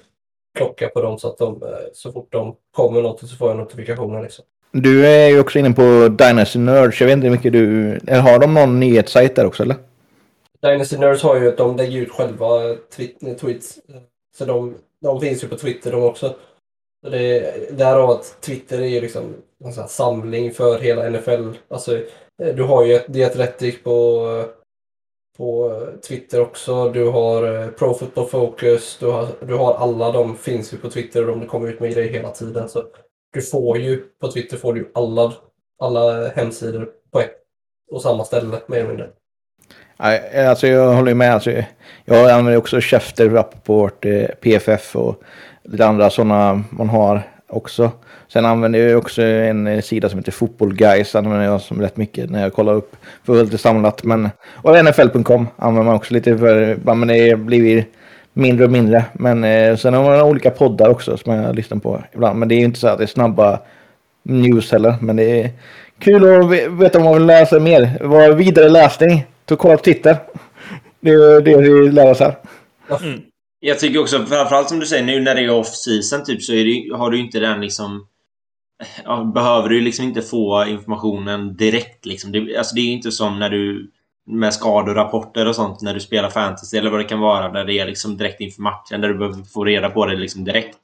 klocka 0.58 0.90
på 0.90 1.02
dem 1.02 1.20
så 1.20 1.28
att 1.28 1.38
de, 1.38 1.64
eh, 1.64 1.70
så 1.94 2.12
fort 2.12 2.32
de 2.32 2.56
kommer 2.72 3.02
något 3.02 3.20
så 3.20 3.36
får 3.36 3.50
jag 3.50 3.58
notifikationer 3.58 4.24
liksom. 4.24 4.46
Du 4.72 5.08
är 5.08 5.28
ju 5.30 5.40
också 5.40 5.60
inne 5.60 5.74
på 5.74 6.08
Dynasty 6.08 6.60
Nerds. 6.60 7.02
Jag 7.02 7.08
vet 7.08 7.14
inte 7.14 7.28
hur 7.28 7.36
mycket 7.36 7.54
du... 7.54 8.00
Har 8.16 8.40
de 8.40 8.54
någon 8.54 8.80
nyhetssajt 8.80 9.36
där 9.36 9.46
också 9.46 9.64
eller? 9.64 9.76
Dynasty 10.62 10.98
Nerds 10.98 11.24
har 11.24 11.36
ju 11.36 11.48
att 11.48 11.58
de 11.58 11.78
lägger 11.78 12.02
ut 12.02 12.12
själva 12.12 12.70
eh, 12.70 13.36
tweets. 13.36 13.80
Så 14.38 14.46
de, 14.46 14.76
de 15.02 15.22
finns 15.22 15.44
ju 15.44 15.48
på 15.48 15.58
Twitter 15.58 15.92
de 15.92 16.04
också. 16.04 16.36
Så 17.04 17.10
det, 17.10 17.78
därav 17.78 18.10
att 18.10 18.42
Twitter 18.42 18.82
är 18.82 18.88
ju 18.88 19.02
liksom 19.02 19.36
en 19.66 19.74
sån 19.74 19.88
samling 19.88 20.54
för 20.54 20.80
hela 20.80 21.10
NFL. 21.10 21.50
Alltså, 21.68 21.98
eh, 22.44 22.56
du 22.56 22.64
har 22.64 22.86
ju 22.86 22.94
ett 22.96 23.14
Diatletic 23.14 23.84
på, 23.84 24.46
på 25.38 25.80
Twitter 26.08 26.42
också. 26.42 26.90
Du 26.90 27.10
har 27.10 27.62
eh, 27.62 27.68
Pro 27.68 27.94
Football 27.94 28.28
Focus. 28.28 28.98
Du 29.00 29.06
har, 29.06 29.28
du 29.48 29.54
har 29.54 29.74
alla 29.74 30.12
de 30.12 30.38
finns 30.38 30.74
ju 30.74 30.78
på 30.78 30.90
Twitter 30.90 31.30
och 31.30 31.40
de 31.40 31.48
kommer 31.48 31.68
ut 31.68 31.80
med 31.80 31.94
grejer 31.94 32.14
hela 32.14 32.32
tiden. 32.32 32.70
Så 32.70 32.84
du 33.34 33.42
får 33.42 33.78
ju, 33.78 34.04
på 34.22 34.32
Twitter 34.32 34.58
får 34.58 34.74
du 34.74 34.92
alla, 34.94 35.34
alla 35.80 36.28
hemsidor 36.28 36.90
på 37.12 37.20
ett 37.20 37.32
och 37.92 38.02
samma 38.02 38.24
ställe 38.24 38.58
mer 38.68 38.78
eller 38.78 38.88
mindre. 38.88 39.10
Alltså 40.48 40.68
jag 40.68 40.94
håller 40.94 41.14
med. 41.14 41.34
Alltså, 41.34 41.52
jag 42.06 42.30
använder 42.30 42.58
också 42.58 42.82
Schefter, 42.82 43.30
Rapport, 43.30 44.06
eh, 44.06 44.26
PFF 44.42 44.96
och 44.96 45.22
lite 45.64 45.86
andra 45.86 46.10
sådana 46.10 46.64
man 46.70 46.90
har 46.90 47.22
också. 47.48 47.92
Sen 48.28 48.46
använder 48.46 48.80
jag 48.80 48.98
också 48.98 49.22
en 49.22 49.68
eh, 49.68 49.82
sida 49.82 50.10
som 50.10 50.20
heter 50.20 50.32
Football 50.32 50.74
Guys. 50.74 51.16
använder 51.16 51.46
jag 51.46 51.62
som 51.62 51.82
rätt 51.82 51.98
mycket 51.98 52.30
när 52.30 52.42
jag 52.42 52.54
kollar 52.54 52.74
upp 52.74 52.96
för 53.24 53.44
lite 53.44 53.58
samlat. 53.58 54.04
Men, 54.04 54.30
och 54.64 54.86
NFL.com 54.86 55.48
använder 55.56 55.84
man 55.86 55.96
också 55.96 56.14
lite 56.14 56.38
för, 56.38 56.78
men 56.96 57.08
det 57.08 57.36
blir 57.36 57.86
mindre 58.38 58.66
och 58.66 58.72
mindre. 58.72 59.06
Men 59.14 59.44
eh, 59.44 59.76
sen 59.76 59.94
har 59.94 60.04
man 60.04 60.22
olika 60.22 60.52
poddar 60.52 60.90
också 60.90 61.18
som 61.18 61.34
jag 61.34 61.56
lyssnar 61.56 61.80
på 61.80 62.04
ibland. 62.14 62.40
Men 62.40 62.48
det 62.48 62.56
är 62.56 62.60
ju 62.60 62.66
inte 62.66 62.80
så 62.80 62.88
att 62.88 62.98
det 62.98 63.04
är 63.04 63.08
snabba 63.08 63.60
news 64.24 64.72
heller. 64.72 64.96
Men 65.02 65.16
det 65.16 65.42
är 65.42 65.50
kul 66.00 66.42
att 66.42 66.50
ve- 66.52 66.68
veta 66.68 67.00
om 67.00 67.06
man 67.06 67.28
vill 67.28 67.48
sig 67.48 67.60
mer. 67.60 67.98
Vad 68.02 68.38
vidare 68.38 68.70
läsning. 68.70 69.26
Så 69.50 69.56
kolla 69.56 69.78
på 69.78 69.84
Twitter. 69.84 70.18
Det 71.00 71.10
är 71.10 71.42
det 71.42 71.58
vi 71.58 71.92
lär 71.92 72.12
oss 72.12 72.20
här. 72.20 72.36
Jag 73.60 73.80
tycker 73.80 74.00
också, 74.00 74.26
framförallt 74.26 74.70
som 74.70 74.80
du 74.80 74.86
säger, 74.86 75.04
nu 75.04 75.20
när 75.20 75.36
det 75.36 75.42
är 75.42 75.50
off-season 75.50 76.24
typ 76.26 76.44
så 76.44 76.54
är 76.54 76.66
det, 76.66 76.98
har 76.98 77.12
du 77.12 77.20
inte 77.20 77.40
den 77.40 77.62
liksom... 77.62 78.08
Ja, 79.04 79.32
behöver 79.36 79.70
du 79.70 79.82
liksom 79.82 80.06
inte 80.06 80.22
få 80.22 80.66
informationen 80.66 81.56
direkt 81.58 82.06
liksom. 82.06 82.32
Det, 82.32 82.58
alltså 82.58 82.76
det 82.76 82.82
är 82.82 82.86
ju 82.86 82.92
inte 82.92 83.12
som 83.12 83.40
när 83.40 83.50
du... 83.50 83.92
Med 84.28 84.54
skadorapporter 84.54 85.48
och 85.48 85.56
sånt 85.56 85.82
när 85.82 85.94
du 85.94 86.00
spelar 86.00 86.30
fantasy 86.30 86.78
eller 86.78 86.90
vad 86.90 87.00
det 87.00 87.04
kan 87.04 87.20
vara 87.20 87.52
där 87.52 87.66
det 87.66 87.80
är 87.80 87.86
liksom 87.86 88.18
direkt 88.18 88.42
inför 88.42 88.62
matchen 88.62 89.02
där 89.02 89.08
du 89.08 89.18
behöver 89.18 89.44
få 89.44 89.64
reda 89.66 89.90
på 89.90 90.06
det 90.06 90.16
liksom 90.16 90.44
direkt. 90.44 90.80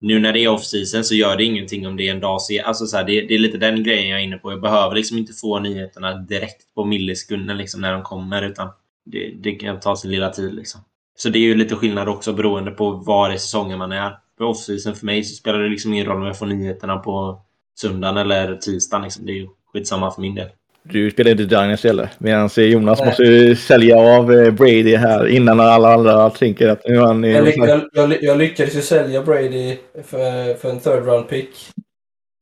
Nu 0.00 0.18
när 0.18 0.32
det 0.32 0.44
är 0.44 0.48
off-season 0.48 1.02
så 1.02 1.14
gör 1.14 1.36
det 1.36 1.44
ingenting 1.44 1.86
om 1.86 1.96
det 1.96 2.08
är 2.08 2.10
en 2.10 2.20
dag 2.20 2.42
sen. 2.42 2.64
Alltså 2.64 2.86
så 2.86 2.96
här, 2.96 3.04
det, 3.04 3.20
det 3.20 3.34
är 3.34 3.38
lite 3.38 3.58
den 3.58 3.82
grejen 3.82 4.08
jag 4.08 4.20
är 4.20 4.24
inne 4.24 4.36
på. 4.36 4.52
Jag 4.52 4.60
behöver 4.60 4.94
liksom 4.94 5.18
inte 5.18 5.32
få 5.32 5.58
nyheterna 5.58 6.14
direkt 6.14 6.74
på 6.74 6.84
millisekunden 6.84 7.56
liksom 7.56 7.80
när 7.80 7.92
de 7.92 8.02
kommer 8.02 8.42
utan 8.42 8.68
det, 9.04 9.30
det 9.40 9.52
kan 9.52 9.80
ta 9.80 9.96
sin 9.96 10.10
lilla 10.10 10.30
tid 10.30 10.54
liksom. 10.54 10.80
Så 11.18 11.28
det 11.28 11.38
är 11.38 11.42
ju 11.42 11.54
lite 11.54 11.76
skillnad 11.76 12.08
också 12.08 12.32
beroende 12.32 12.70
på 12.70 12.90
var 12.90 13.32
i 13.32 13.38
säsongen 13.38 13.78
man 13.78 13.92
är. 13.92 14.18
För 14.38 14.44
off-season 14.44 14.94
för 14.94 15.06
mig 15.06 15.24
så 15.24 15.34
spelar 15.34 15.58
det 15.58 15.68
liksom 15.68 15.92
ingen 15.92 16.06
roll 16.06 16.20
om 16.20 16.26
jag 16.26 16.38
får 16.38 16.46
nyheterna 16.46 16.96
på 16.96 17.40
söndagen 17.80 18.16
eller 18.16 18.56
tisdagen. 18.56 19.02
Liksom. 19.02 19.26
Det 19.26 19.32
är 19.32 19.36
ju 19.36 19.48
skitsamma 19.72 20.10
för 20.10 20.20
min 20.20 20.34
del. 20.34 20.48
Du 20.90 21.10
spelar 21.10 21.30
inte 21.30 21.44
Dynasty 21.44 21.88
heller. 21.88 22.08
Medan 22.18 22.48
Jonas 22.56 22.98
Nej. 22.98 23.08
måste 23.08 23.22
ju 23.22 23.56
sälja 23.56 23.98
av 23.98 24.32
eh, 24.32 24.50
Brady 24.50 24.96
här 24.96 25.26
innan 25.28 25.60
alla 25.60 25.94
andra 25.94 26.30
tänker 26.30 26.68
att 26.68 26.88
nu 26.88 26.96
är 26.96 27.00
han... 27.00 27.24
Jag, 27.24 27.44
ly- 27.44 27.50
i- 27.50 27.54
jag, 27.58 27.80
jag, 27.92 28.22
jag 28.22 28.38
lyckades 28.38 28.76
ju 28.76 28.80
sälja 28.82 29.22
Brady 29.22 29.76
för, 30.04 30.54
för 30.54 30.70
en 30.70 30.80
third 30.80 31.06
round 31.06 31.28
pick. 31.28 31.50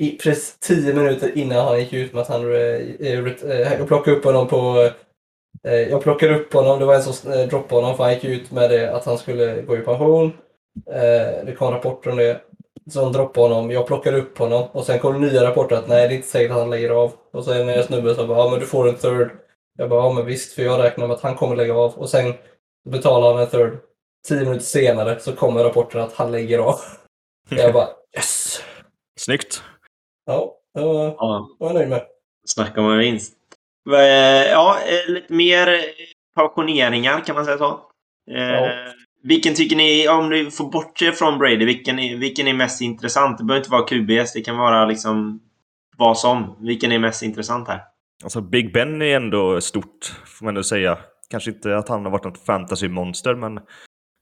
I, 0.02 0.10
precis 0.10 0.58
tio 0.58 0.94
minuter 0.94 1.30
innan 1.38 1.64
han 1.64 1.78
gick 1.80 1.92
ut 1.92 2.12
med 2.12 2.22
att 2.22 2.28
han... 2.28 2.54
eh, 2.54 2.60
eh, 3.00 3.18
eh, 3.50 3.72
jag 3.78 3.88
plockade 3.88 4.16
upp 4.16 4.24
honom 4.24 4.48
på... 4.48 4.90
eh, 5.68 5.74
Jag 5.74 6.02
plockade 6.02 6.34
upp 6.34 6.52
honom, 6.52 6.78
det 6.78 6.84
var 6.84 6.94
en 6.94 7.02
som 7.02 7.32
eh, 7.32 7.48
droppade 7.48 7.80
honom 7.82 7.96
för 7.96 8.04
han 8.04 8.14
gick 8.14 8.24
ut 8.24 8.50
med 8.52 8.70
det 8.70 8.92
att 8.94 9.04
han 9.04 9.18
skulle 9.18 9.62
gå 9.62 9.76
i 9.76 9.80
pension. 9.80 10.32
Eh, 10.90 11.44
Det 11.46 11.54
kom 11.58 11.72
rapporter 11.72 12.10
om 12.10 12.16
det. 12.16 12.40
Så 12.90 13.02
han 13.04 13.12
droppade 13.12 13.54
honom, 13.54 13.70
jag 13.70 13.86
plockade 13.86 14.16
upp 14.18 14.38
honom 14.38 14.68
och 14.72 14.84
sen 14.86 14.98
kom 14.98 15.12
det 15.12 15.18
nya 15.32 15.44
rapporter 15.50 15.76
att 15.76 15.88
nej 15.88 16.08
det 16.08 16.14
är 16.14 16.16
inte 16.16 16.28
säkert 16.28 16.50
att 16.50 16.56
han 16.58 16.70
lägger 16.70 16.90
av. 16.90 17.12
Och 17.32 17.44
sen 17.44 17.68
är 17.68 17.76
det 17.76 17.82
snubben 17.84 18.14
som 18.14 18.28
bara 18.28 18.38
ja 18.38 18.50
men 18.50 18.60
du 18.60 18.66
får 18.66 18.88
en 18.88 18.94
third. 18.96 19.30
Jag 19.78 19.88
bara 19.90 20.04
ja 20.04 20.12
men 20.12 20.26
visst 20.26 20.52
för 20.54 20.62
jag 20.62 20.82
räknar 20.82 21.06
med 21.06 21.14
att 21.14 21.22
han 21.22 21.34
kommer 21.34 21.56
lägga 21.56 21.74
av. 21.74 21.94
Och 21.94 22.08
sen 22.08 22.34
betalar 22.88 23.32
han 23.32 23.42
en 23.42 23.48
third. 23.50 23.78
Tio 24.28 24.40
minuter 24.44 24.64
senare 24.64 25.20
så 25.20 25.32
kommer 25.36 25.64
rapporten 25.64 26.00
att 26.00 26.12
han 26.14 26.32
lägger 26.32 26.58
av. 26.58 26.74
Jag 27.50 27.72
bara 27.72 27.88
yes! 28.16 28.62
Snyggt. 29.20 29.62
Ja, 30.26 30.54
det 30.74 30.80
var, 30.80 31.04
Ja, 31.18 31.48
var 31.58 31.68
jag 31.68 31.74
nöjd 31.74 31.88
med. 31.88 32.02
snacka 32.46 32.80
om 32.80 32.90
en 32.90 32.98
vinst. 32.98 33.34
Eh, 33.92 34.50
Ja, 34.50 34.76
eh, 34.86 35.12
lite 35.12 35.32
mer 35.32 35.80
pensioneringar 36.36 37.20
kan 37.20 37.34
man 37.36 37.44
säga 37.44 37.58
så. 37.58 37.80
Eh, 38.30 38.42
Ja. 38.50 38.70
Vilken 39.28 39.54
tycker 39.54 39.76
ni, 39.76 40.08
om 40.08 40.30
du 40.30 40.50
får 40.50 40.70
bortse 40.70 41.12
från 41.12 41.38
Brady, 41.38 41.64
vilken 41.64 41.98
är, 41.98 42.16
vilken 42.16 42.48
är 42.48 42.54
mest 42.54 42.80
intressant? 42.80 43.38
Det 43.38 43.44
behöver 43.44 43.60
inte 43.60 43.70
vara 43.70 43.86
QBS, 43.86 44.32
det 44.32 44.40
kan 44.40 44.56
vara 44.56 44.84
liksom 44.84 45.40
vad 45.96 46.18
som. 46.18 46.56
Vilken 46.60 46.92
är 46.92 46.98
mest 46.98 47.22
intressant 47.22 47.68
här? 47.68 47.80
Alltså 48.24 48.40
Big 48.40 48.72
Ben 48.72 49.02
är 49.02 49.16
ändå 49.16 49.60
stort, 49.60 50.14
får 50.26 50.44
man 50.44 50.50
ändå 50.52 50.62
säga. 50.62 50.98
Kanske 51.30 51.50
inte 51.50 51.76
att 51.76 51.88
han 51.88 52.04
har 52.04 52.10
varit 52.12 52.24
något 52.24 52.46
fantasy-monster, 52.46 53.34
men 53.34 53.60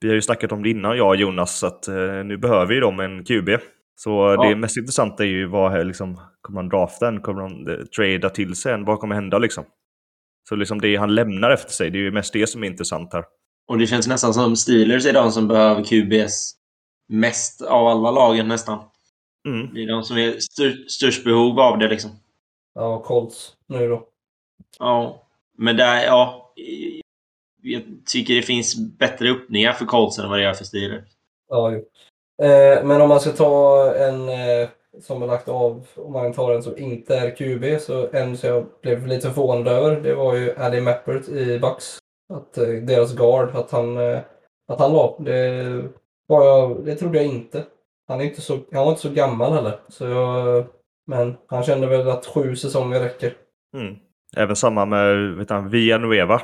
vi 0.01 0.09
har 0.09 0.15
ju 0.15 0.23
snackat 0.23 0.53
om 0.53 0.63
det 0.63 0.71
innan, 0.71 0.97
jag 0.97 1.09
och 1.09 1.17
Jonas, 1.17 1.65
att 1.65 1.89
eh, 1.89 2.25
nu 2.25 2.37
behöver 2.37 2.75
ju 2.75 2.81
de 2.81 3.01
en 3.01 3.25
QB. 3.25 3.49
Så 3.97 4.11
Ja. 4.11 4.49
det 4.49 4.57
mest 4.57 4.77
intressanta 4.77 5.23
är 5.25 5.29
ju 5.29 5.47
vad 5.47 5.77
är 5.77 5.85
liksom, 5.85 6.21
kommer 6.41 6.61
han 6.61 6.69
drafta 6.69 7.09
en? 7.09 7.21
Kommer 7.21 7.43
han 7.43 7.69
eh, 7.69 7.85
trada 7.97 8.31
till 8.31 8.55
sig 8.55 8.73
en? 8.73 8.85
Vad 8.85 8.99
kommer 8.99 9.15
hända 9.15 9.39
liksom? 9.39 9.65
Så 10.49 10.57
liksom 10.57 10.81
det 10.81 10.97
han 10.97 11.15
lämnar 11.15 11.51
efter 11.51 11.71
sig, 11.73 11.91
det 11.91 11.99
är 11.99 12.03
ju 12.03 12.11
mest 12.13 12.33
det 12.33 12.47
som 12.47 12.63
är 12.65 12.67
intressant 12.67 13.13
här. 13.13 13.25
Och 13.67 13.79
det 13.79 13.87
känns 13.87 14.07
nästan 14.07 14.35
som 14.35 14.57
Steelers 14.57 15.07
är 15.07 15.13
de 15.13 15.33
som 15.33 15.49
behöver 15.49 15.85
QBS 15.85 16.55
mest 17.09 17.63
av 17.63 17.87
alla 17.87 18.11
lagen 18.11 18.49
nästan. 18.49 18.79
Mm. 19.49 19.75
Det 19.75 19.83
är 19.83 19.87
de 19.87 20.03
som 20.03 20.17
är 20.17 20.39
styr, 20.39 20.85
störst 20.89 21.25
behov 21.25 21.61
av 21.61 21.79
det 21.79 21.89
liksom. 21.89 22.11
Ja, 22.75 23.03
Colts 23.03 23.53
nu 23.67 23.89
då. 23.89 24.09
Ja. 24.79 25.23
Men 25.59 25.77
där, 25.77 26.05
ja. 26.05 26.53
Jag 27.63 27.83
tycker 28.07 28.35
det 28.35 28.43
finns 28.43 28.77
bättre 28.77 29.31
öppningar 29.31 29.73
för 29.73 29.85
Colts 29.85 30.19
än 30.19 30.31
vad 30.31 30.39
det 30.39 30.43
gör 30.43 30.55
för 30.55 30.65
Steelers. 30.65 31.05
Ja, 31.49 31.73
jo. 31.73 31.79
Eh, 32.47 32.85
men 32.85 33.01
om 33.01 33.09
man 33.09 33.21
ska 33.21 33.31
ta 33.31 33.95
en 33.95 34.29
eh, 34.29 34.69
som 35.01 35.23
är 35.23 35.27
lagt 35.27 35.49
av, 35.49 35.87
om 35.95 36.13
man 36.13 36.33
tar 36.33 36.53
en 36.53 36.63
som 36.63 36.79
inte 36.79 37.17
är 37.17 37.37
QB, 37.37 37.81
så 37.81 38.09
en 38.13 38.37
som 38.37 38.49
jag 38.49 38.67
blev 38.83 39.07
lite 39.07 39.31
förvånad 39.31 39.69
över, 39.69 40.01
det 40.01 40.15
var 40.15 40.35
ju 40.35 40.55
Addy 40.59 40.81
Mappert 40.81 41.29
i 41.29 41.59
Bucks. 41.59 42.02
Att 42.33 42.59
eh, 42.59 42.69
deras 42.69 43.17
guard, 43.17 43.57
att 43.57 43.71
han, 43.71 43.97
eh, 43.97 44.21
att 44.69 44.79
han 44.79 44.93
la. 44.93 45.17
Det, 45.19 45.65
var 46.27 46.45
jag, 46.45 46.85
det 46.85 46.95
trodde 46.95 47.19
jag 47.19 47.27
inte. 47.27 47.65
Han, 48.09 48.21
är 48.21 48.25
inte 48.25 48.41
så, 48.41 48.53
han 48.73 48.85
var 48.85 48.89
inte 48.89 49.01
så 49.03 49.11
gammal 49.11 49.53
heller. 49.53 49.79
Så 49.89 50.07
jag, 50.07 50.65
men 51.07 51.37
han 51.47 51.63
kände 51.63 51.87
väl 51.87 52.09
att 52.09 52.27
sju 52.27 52.57
säsonger 52.57 53.01
räcker. 53.01 53.35
Mm. 53.77 53.97
Även 54.37 54.57
samma 54.57 54.85
med 54.87 55.35
vet 55.37 55.51
han, 55.51 55.69
Villanueva. 55.69 56.43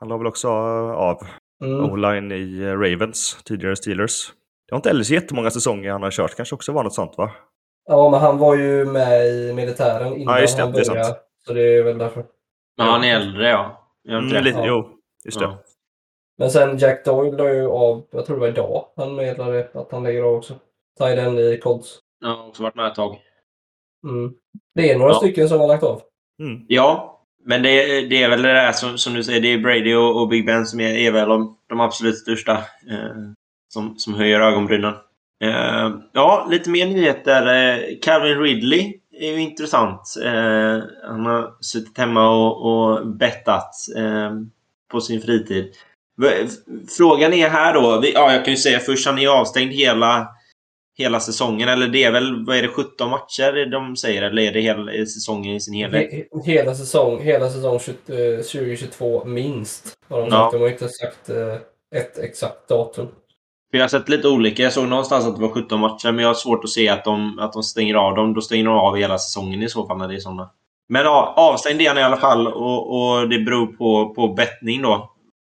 Han 0.00 0.08
la 0.08 0.16
väl 0.16 0.26
också 0.26 0.48
av 0.48 1.22
Mm. 1.64 1.90
O-line 1.90 2.32
i 2.32 2.62
eh, 2.62 2.78
Ravens, 2.78 3.38
tidigare 3.44 3.76
Steelers. 3.76 4.32
Det 4.68 4.74
har 4.74 4.76
inte 4.76 4.88
heller 4.88 5.02
så 5.02 5.14
jättemånga 5.14 5.50
säsonger 5.50 5.92
han 5.92 6.02
har 6.02 6.10
kört, 6.10 6.34
kanske 6.36 6.54
också 6.54 6.72
var 6.72 6.84
något 6.84 6.94
sånt 6.94 7.14
va? 7.18 7.30
Ja, 7.86 8.10
men 8.10 8.20
han 8.20 8.38
var 8.38 8.54
ju 8.56 8.84
med 8.84 9.26
i 9.26 9.52
militären 9.52 10.16
innan 10.16 10.34
Ja, 10.34 10.40
just 10.40 10.56
det, 10.56 10.62
han 10.62 10.72
det 10.72 10.80
är 10.80 10.84
sant. 10.84 10.98
började. 10.98 11.16
Så 11.46 11.52
det 11.52 11.76
är 11.76 11.82
väl 11.82 11.98
därför. 11.98 12.24
Men 12.76 12.86
han 12.86 13.04
är 13.04 13.16
äldre, 13.16 13.48
ja. 13.48 13.87
Mm, 14.08 14.28
det? 14.30 14.40
lite, 14.40 14.58
Ja. 14.58 14.66
Jo, 14.66 14.90
just 15.24 15.38
det. 15.38 15.44
Ja. 15.44 15.58
Men 16.38 16.50
sen 16.50 16.78
Jack 16.78 17.04
Doyle 17.04 17.36
la 17.36 17.52
ju 17.52 17.66
av, 17.66 18.04
jag 18.10 18.26
tror 18.26 18.36
det 18.36 18.40
var 18.40 18.48
idag, 18.48 18.84
han 18.96 19.14
meddelade 19.14 19.68
att 19.74 19.92
han 19.92 20.02
lägger 20.02 20.22
av 20.22 20.34
också. 20.34 20.54
Tiden 20.98 21.38
i 21.38 21.58
Colts. 21.62 21.98
Jag 22.20 22.28
har 22.28 22.48
också 22.48 22.62
varit 22.62 22.74
med 22.74 22.86
ett 22.86 22.94
tag. 22.94 23.20
Mm. 24.08 24.32
Det 24.74 24.90
är 24.92 24.98
några 24.98 25.12
Ja. 25.12 25.16
stycken 25.18 25.48
som 25.48 25.60
har 25.60 25.68
lagt 25.68 25.82
av. 25.82 26.02
Mm. 26.42 26.64
Ja, 26.68 27.20
men 27.44 27.62
det, 27.62 28.00
det 28.06 28.22
är 28.22 28.28
väl 28.28 28.42
det 28.42 28.52
där 28.52 28.72
som, 28.72 28.98
som 28.98 29.14
du 29.14 29.24
säger, 29.24 29.40
det 29.40 29.48
är 29.52 29.58
Brady 29.58 29.94
och, 29.94 30.20
och 30.22 30.28
Big 30.28 30.46
Ben 30.46 30.66
som 30.66 30.80
är, 30.80 30.94
är 30.94 31.12
väl 31.12 31.28
de, 31.28 31.58
de 31.68 31.80
absolut 31.80 32.18
största 32.18 32.52
eh, 32.90 33.16
som, 33.68 33.98
som 33.98 34.14
höjer 34.14 34.40
ögonbrynen. 34.40 34.94
Eh, 35.44 35.90
ja, 36.12 36.46
lite 36.50 36.70
mer 36.70 36.86
nyheter. 36.86 37.46
Eh, 37.46 37.84
Calvin 38.02 38.38
Ridley 38.40 38.97
är 39.18 39.32
ju 39.32 39.40
intressant. 39.40 40.14
Eh, 40.24 40.78
han 41.08 41.26
har 41.26 41.56
suttit 41.60 41.98
hemma 41.98 42.30
och, 42.30 42.66
och 42.66 43.06
bettat 43.06 43.70
eh, 43.96 44.30
på 44.90 45.00
sin 45.00 45.20
fritid. 45.20 45.72
Frågan 46.98 47.32
är 47.32 47.48
här 47.48 47.74
då, 47.74 48.00
vi, 48.00 48.12
ja 48.12 48.32
jag 48.32 48.44
kan 48.44 48.54
ju 48.54 48.58
säga 48.58 48.78
först, 48.78 49.06
han 49.06 49.18
är 49.18 49.28
avstängd 49.28 49.72
hela, 49.72 50.28
hela 50.98 51.20
säsongen. 51.20 51.68
Eller 51.68 51.86
det 51.88 52.04
är 52.04 52.12
väl, 52.12 52.44
vad 52.46 52.56
är 52.56 52.62
det, 52.62 52.68
17 52.68 53.10
matcher 53.10 53.70
de 53.70 53.96
säger? 53.96 54.22
Eller 54.22 54.42
är 54.42 54.52
det 54.52 54.60
hela 54.60 54.92
är 54.92 55.04
säsongen 55.04 55.54
i 55.56 55.60
sin 55.60 55.74
helhet? 55.74 56.12
He- 56.12 56.42
hela 56.44 56.74
säsong, 56.74 57.22
hela 57.22 57.50
säsong 57.50 57.78
20, 57.78 57.92
eh, 58.36 58.42
2022 58.42 59.24
minst. 59.24 59.98
Har 60.08 60.20
de 60.20 60.28
Ja. 60.28 60.36
sagt. 60.36 60.52
De 60.52 60.58
har 60.62 60.68
inte 60.68 60.88
sagt 60.88 61.28
eh, 61.30 61.54
ett 62.00 62.18
exakt 62.18 62.68
datum. 62.68 63.08
För 63.70 63.78
jag 63.78 63.84
har 63.84 63.88
sett 63.88 64.08
lite 64.08 64.28
olika. 64.28 64.62
Jag 64.62 64.72
såg 64.72 64.88
någonstans 64.88 65.26
att 65.26 65.36
det 65.36 65.42
var 65.42 65.48
17 65.48 65.80
matcher, 65.80 66.12
men 66.12 66.18
jag 66.22 66.28
har 66.28 66.34
svårt 66.34 66.64
att 66.64 66.70
se 66.70 66.88
att 66.88 67.04
de, 67.04 67.38
att 67.38 67.52
de 67.52 67.62
stänger 67.62 67.94
av 67.94 68.14
dem. 68.14 68.34
Då 68.34 68.40
stänger 68.40 68.64
de 68.64 68.74
av 68.74 68.96
hela 68.96 69.18
säsongen 69.18 69.62
i 69.62 69.68
så 69.68 69.86
fall 69.86 69.98
när 69.98 70.08
det 70.08 70.14
är 70.14 70.18
sådana. 70.20 70.50
Men 70.88 71.04
ja, 71.04 71.34
avstängd 71.36 71.80
är 71.80 71.88
han 71.88 71.98
i 71.98 72.02
alla 72.02 72.16
fall 72.16 72.46
och, 72.46 72.96
och 72.96 73.28
det 73.28 73.38
beror 73.38 73.66
på, 73.66 74.14
på 74.14 74.28
bettning 74.28 74.82
då. 74.82 75.10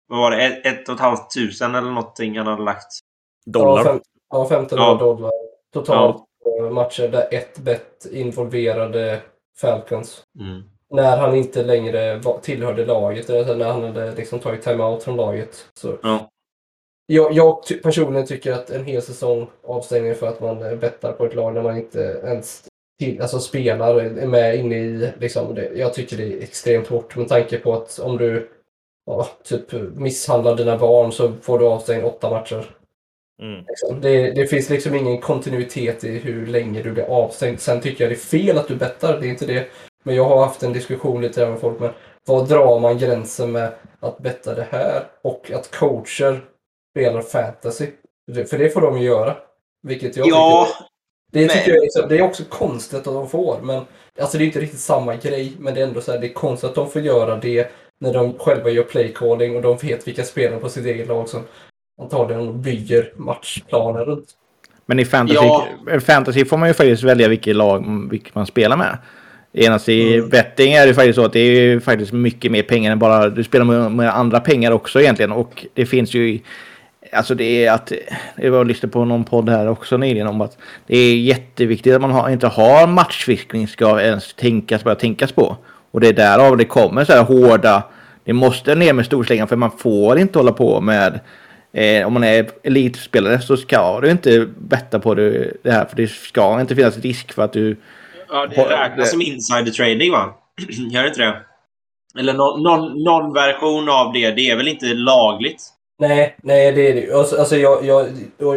Vad 0.07 0.19
var 0.19 0.31
det? 0.31 0.45
Ett, 0.45 0.65
ett 0.65 0.89
och 0.89 0.95
ett 0.95 1.01
halvt 1.01 1.33
tusen 1.35 1.75
eller 1.75 1.89
någonting 1.89 2.37
han 2.37 2.47
hade 2.47 2.63
lagt? 2.63 2.99
Dollar. 3.45 3.77
Ja, 3.77 3.83
fem, 3.83 3.99
ja 4.29 4.45
1500 4.45 4.85
Ja. 4.85 5.05
dollar 5.05 5.31
totalt 5.73 6.23
på 6.43 6.69
matcher 6.69 7.07
där 7.07 7.27
ett 7.33 7.57
bett 7.59 8.05
involverade 8.11 9.21
Falcons. 9.61 10.23
Mm. 10.39 10.63
När 10.89 11.17
han 11.17 11.35
inte 11.35 11.63
längre 11.63 12.17
var, 12.17 12.37
tillhörde 12.39 12.85
laget, 12.85 13.29
eller 13.29 13.55
när 13.55 13.71
han 13.71 13.83
hade 13.83 14.15
liksom 14.15 14.39
tagit 14.39 14.61
time-out 14.63 15.03
från 15.03 15.15
laget. 15.15 15.65
Så 15.73 15.97
Ja. 16.03 16.29
Jag, 17.07 17.33
jag 17.33 17.63
ty- 17.67 17.77
personligen 17.77 18.27
tycker 18.27 18.53
att 18.53 18.69
en 18.69 18.85
hel 18.85 19.01
säsong 19.01 19.47
avstängning 19.63 20.15
för 20.15 20.27
att 20.27 20.41
man 20.41 20.65
eh, 20.65 20.75
bettar 20.75 21.11
på 21.11 21.25
ett 21.25 21.35
lag 21.35 21.53
när 21.53 21.63
man 21.63 21.77
inte 21.77 22.21
ens 22.23 22.63
till, 22.99 23.21
alltså 23.21 23.39
spelar 23.39 23.95
och 23.95 24.01
är 24.01 24.27
med 24.27 24.55
inne 24.55 24.75
i... 24.75 25.11
Liksom 25.19 25.55
det, 25.55 25.71
jag 25.75 25.93
tycker 25.93 26.17
det 26.17 26.23
är 26.23 26.43
extremt 26.43 26.87
hårt 26.87 27.15
med 27.15 27.27
tanke 27.27 27.57
på 27.57 27.73
att 27.73 27.99
om 27.99 28.17
du 28.17 28.49
ja, 29.05 29.27
typ 29.43 29.71
misshandlar 29.95 30.55
dina 30.55 30.77
barn 30.77 31.11
så 31.11 31.33
får 31.41 31.59
du 31.59 31.65
avstängd 31.65 32.05
åtta 32.05 32.29
matcher. 32.29 32.75
Mm. 33.41 33.65
Liksom. 33.67 34.01
Det, 34.01 34.31
det 34.31 34.47
finns 34.47 34.69
liksom 34.69 34.95
ingen 34.95 35.21
kontinuitet 35.21 36.03
i 36.03 36.17
hur 36.17 36.47
länge 36.47 36.81
du 36.81 36.91
blir 36.91 37.03
avstängd. 37.03 37.59
Sen 37.59 37.81
tycker 37.81 38.03
jag 38.03 38.11
det 38.11 38.15
är 38.15 38.39
fel 38.39 38.57
att 38.57 38.67
du 38.67 38.75
bettar, 38.75 39.19
det 39.19 39.27
är 39.27 39.29
inte 39.29 39.45
det. 39.45 39.67
Men 40.03 40.15
jag 40.15 40.25
har 40.25 40.45
haft 40.45 40.63
en 40.63 40.73
diskussion 40.73 41.21
lite 41.21 41.49
med 41.49 41.59
folk, 41.59 41.79
men 41.79 41.91
vad 42.27 42.49
drar 42.49 42.79
man 42.79 42.97
gränsen 42.97 43.51
med 43.51 43.73
att 43.99 44.17
betta 44.17 44.55
det 44.55 44.67
här 44.71 45.03
och 45.21 45.51
att 45.51 45.71
coacher 45.71 46.41
spelar 46.95 47.21
fantasy? 47.21 47.87
För 48.49 48.57
det 48.57 48.69
får 48.69 48.81
de 48.81 48.97
ju 48.99 49.05
göra. 49.05 49.35
Vilket 49.87 50.17
jag 50.17 50.27
Ja, 50.27 50.67
tycker, 50.67 51.47
det, 51.47 51.53
tycker 51.53 51.55
men- 51.65 51.69
jag, 51.69 51.77
är 51.77 51.81
liksom- 51.81 52.09
det 52.09 52.17
är 52.17 52.21
också 52.21 52.43
konstigt 52.49 52.97
att 52.99 53.03
de 53.05 53.29
får, 53.29 53.59
men 53.63 53.81
Alltså 54.19 54.37
det 54.37 54.43
är 54.43 54.45
inte 54.45 54.59
riktigt 54.59 54.79
samma 54.79 55.15
grej, 55.15 55.53
men 55.59 55.73
det 55.73 55.81
är 55.81 55.87
ändå 55.87 56.01
så 56.01 56.11
här, 56.11 56.19
det 56.19 56.27
är 56.27 56.33
konstigt 56.33 56.69
att 56.69 56.75
de 56.75 56.89
får 56.89 57.01
göra 57.01 57.35
det 57.35 57.71
när 57.99 58.13
de 58.13 58.33
själva 58.39 58.69
gör 58.69 58.83
playcalling 58.83 59.55
och 59.55 59.61
de 59.61 59.77
vet 59.77 60.07
vilka 60.07 60.23
spelare 60.23 60.59
på 60.59 60.69
sitt 60.69 60.85
eget 60.85 61.07
lag 61.07 61.29
som 61.29 61.41
antagligen 62.01 62.61
bygger 62.61 63.13
matchplaner 63.15 64.05
runt. 64.05 64.29
Men 64.85 64.99
i 64.99 65.05
fantasy, 65.05 65.39
Ja. 65.45 65.99
fantasy 65.99 66.45
får 66.45 66.57
man 66.57 66.67
ju 66.69 66.73
faktiskt 66.73 67.03
välja 67.03 67.27
vilket 67.27 67.55
lag 67.55 68.07
vilket 68.11 68.35
man 68.35 68.45
spelar 68.45 68.77
med. 68.77 68.97
Enast 69.53 69.89
i 69.89 70.15
Mm. 70.17 70.29
betting 70.29 70.73
är 70.73 70.87
det 70.87 70.93
faktiskt 70.93 71.15
så 71.15 71.25
att 71.25 71.33
det 71.33 71.39
är 71.39 71.61
ju 71.61 71.79
faktiskt 71.79 72.11
mycket 72.13 72.51
mer 72.51 72.63
pengar 72.63 72.91
än 72.91 72.99
bara... 72.99 73.29
Du 73.29 73.43
spelar 73.43 73.65
med, 73.65 73.91
med 73.91 74.15
andra 74.17 74.39
pengar 74.39 74.71
också 74.71 75.01
egentligen. 75.01 75.31
Och 75.31 75.65
det 75.73 75.85
finns 75.85 76.13
ju... 76.13 76.39
Alltså 77.15 77.35
det 77.35 77.65
är 77.65 77.71
att... 77.71 77.91
Jag 78.35 78.51
var 78.51 78.59
och 78.59 78.65
lyssnade 78.65 78.93
på 78.93 79.05
någon 79.05 79.23
podd 79.23 79.49
här 79.49 79.67
också 79.67 79.97
nyligen 79.97 80.27
om 80.27 80.41
att 80.41 80.57
det 80.87 80.97
är 80.97 81.17
jätteviktigt 81.17 81.95
att 81.95 82.01
man 82.01 82.11
har, 82.11 82.29
inte 82.29 82.47
har 82.47 82.87
matchfixning 82.87 83.67
ska 83.67 84.01
ens 84.01 84.33
tänkas, 84.33 84.83
börja 84.83 84.95
tänkas 84.95 85.31
på. 85.31 85.57
Och 85.91 86.01
det 86.01 86.07
är 86.07 86.13
därav 86.13 86.57
det 86.57 86.65
kommer 86.65 87.05
så 87.05 87.13
här 87.13 87.23
hårda... 87.23 87.83
Det 88.23 88.33
måste 88.33 88.75
ner 88.75 88.93
med 88.93 89.05
storslängan 89.05 89.47
för 89.47 89.55
man 89.55 89.71
får 89.77 90.19
inte 90.19 90.39
hålla 90.39 90.51
på 90.51 90.81
med... 90.81 91.19
Eh, 91.73 92.07
om 92.07 92.13
man 92.13 92.23
är 92.23 92.49
elitspelare 92.63 93.41
så 93.41 93.57
ska 93.57 93.99
du 94.01 94.11
inte 94.11 94.47
betta 94.57 94.99
på 94.99 95.15
det, 95.15 95.53
det 95.63 95.71
här 95.71 95.85
för 95.85 95.95
det 95.95 96.07
ska 96.07 96.61
inte 96.61 96.75
finnas 96.75 96.97
risk 96.97 97.33
för 97.33 97.43
att 97.43 97.53
du... 97.53 97.77
Ja, 98.29 98.47
det 98.47 98.63
räknas 98.63 99.11
som 99.11 99.21
insider 99.21 99.71
trading 99.71 100.11
va? 100.11 100.33
Gör 100.91 101.01
det 101.01 101.07
inte 101.07 101.21
det? 101.21 101.35
Eller 102.19 102.33
någon, 102.33 102.63
någon, 102.63 103.03
någon 103.03 103.33
version 103.33 103.89
av 103.89 104.13
det. 104.13 104.31
Det 104.31 104.49
är 104.49 104.55
väl 104.55 104.67
inte 104.67 104.85
lagligt? 104.85 105.74
Nej, 105.99 106.35
nej 106.43 106.71
det 106.71 106.87
är 106.89 106.93
det 106.93 107.01
ju. 107.01 107.13
Alltså, 107.13 107.37
alltså 107.39 107.57
jag, 107.57 107.85
jag, 107.85 108.07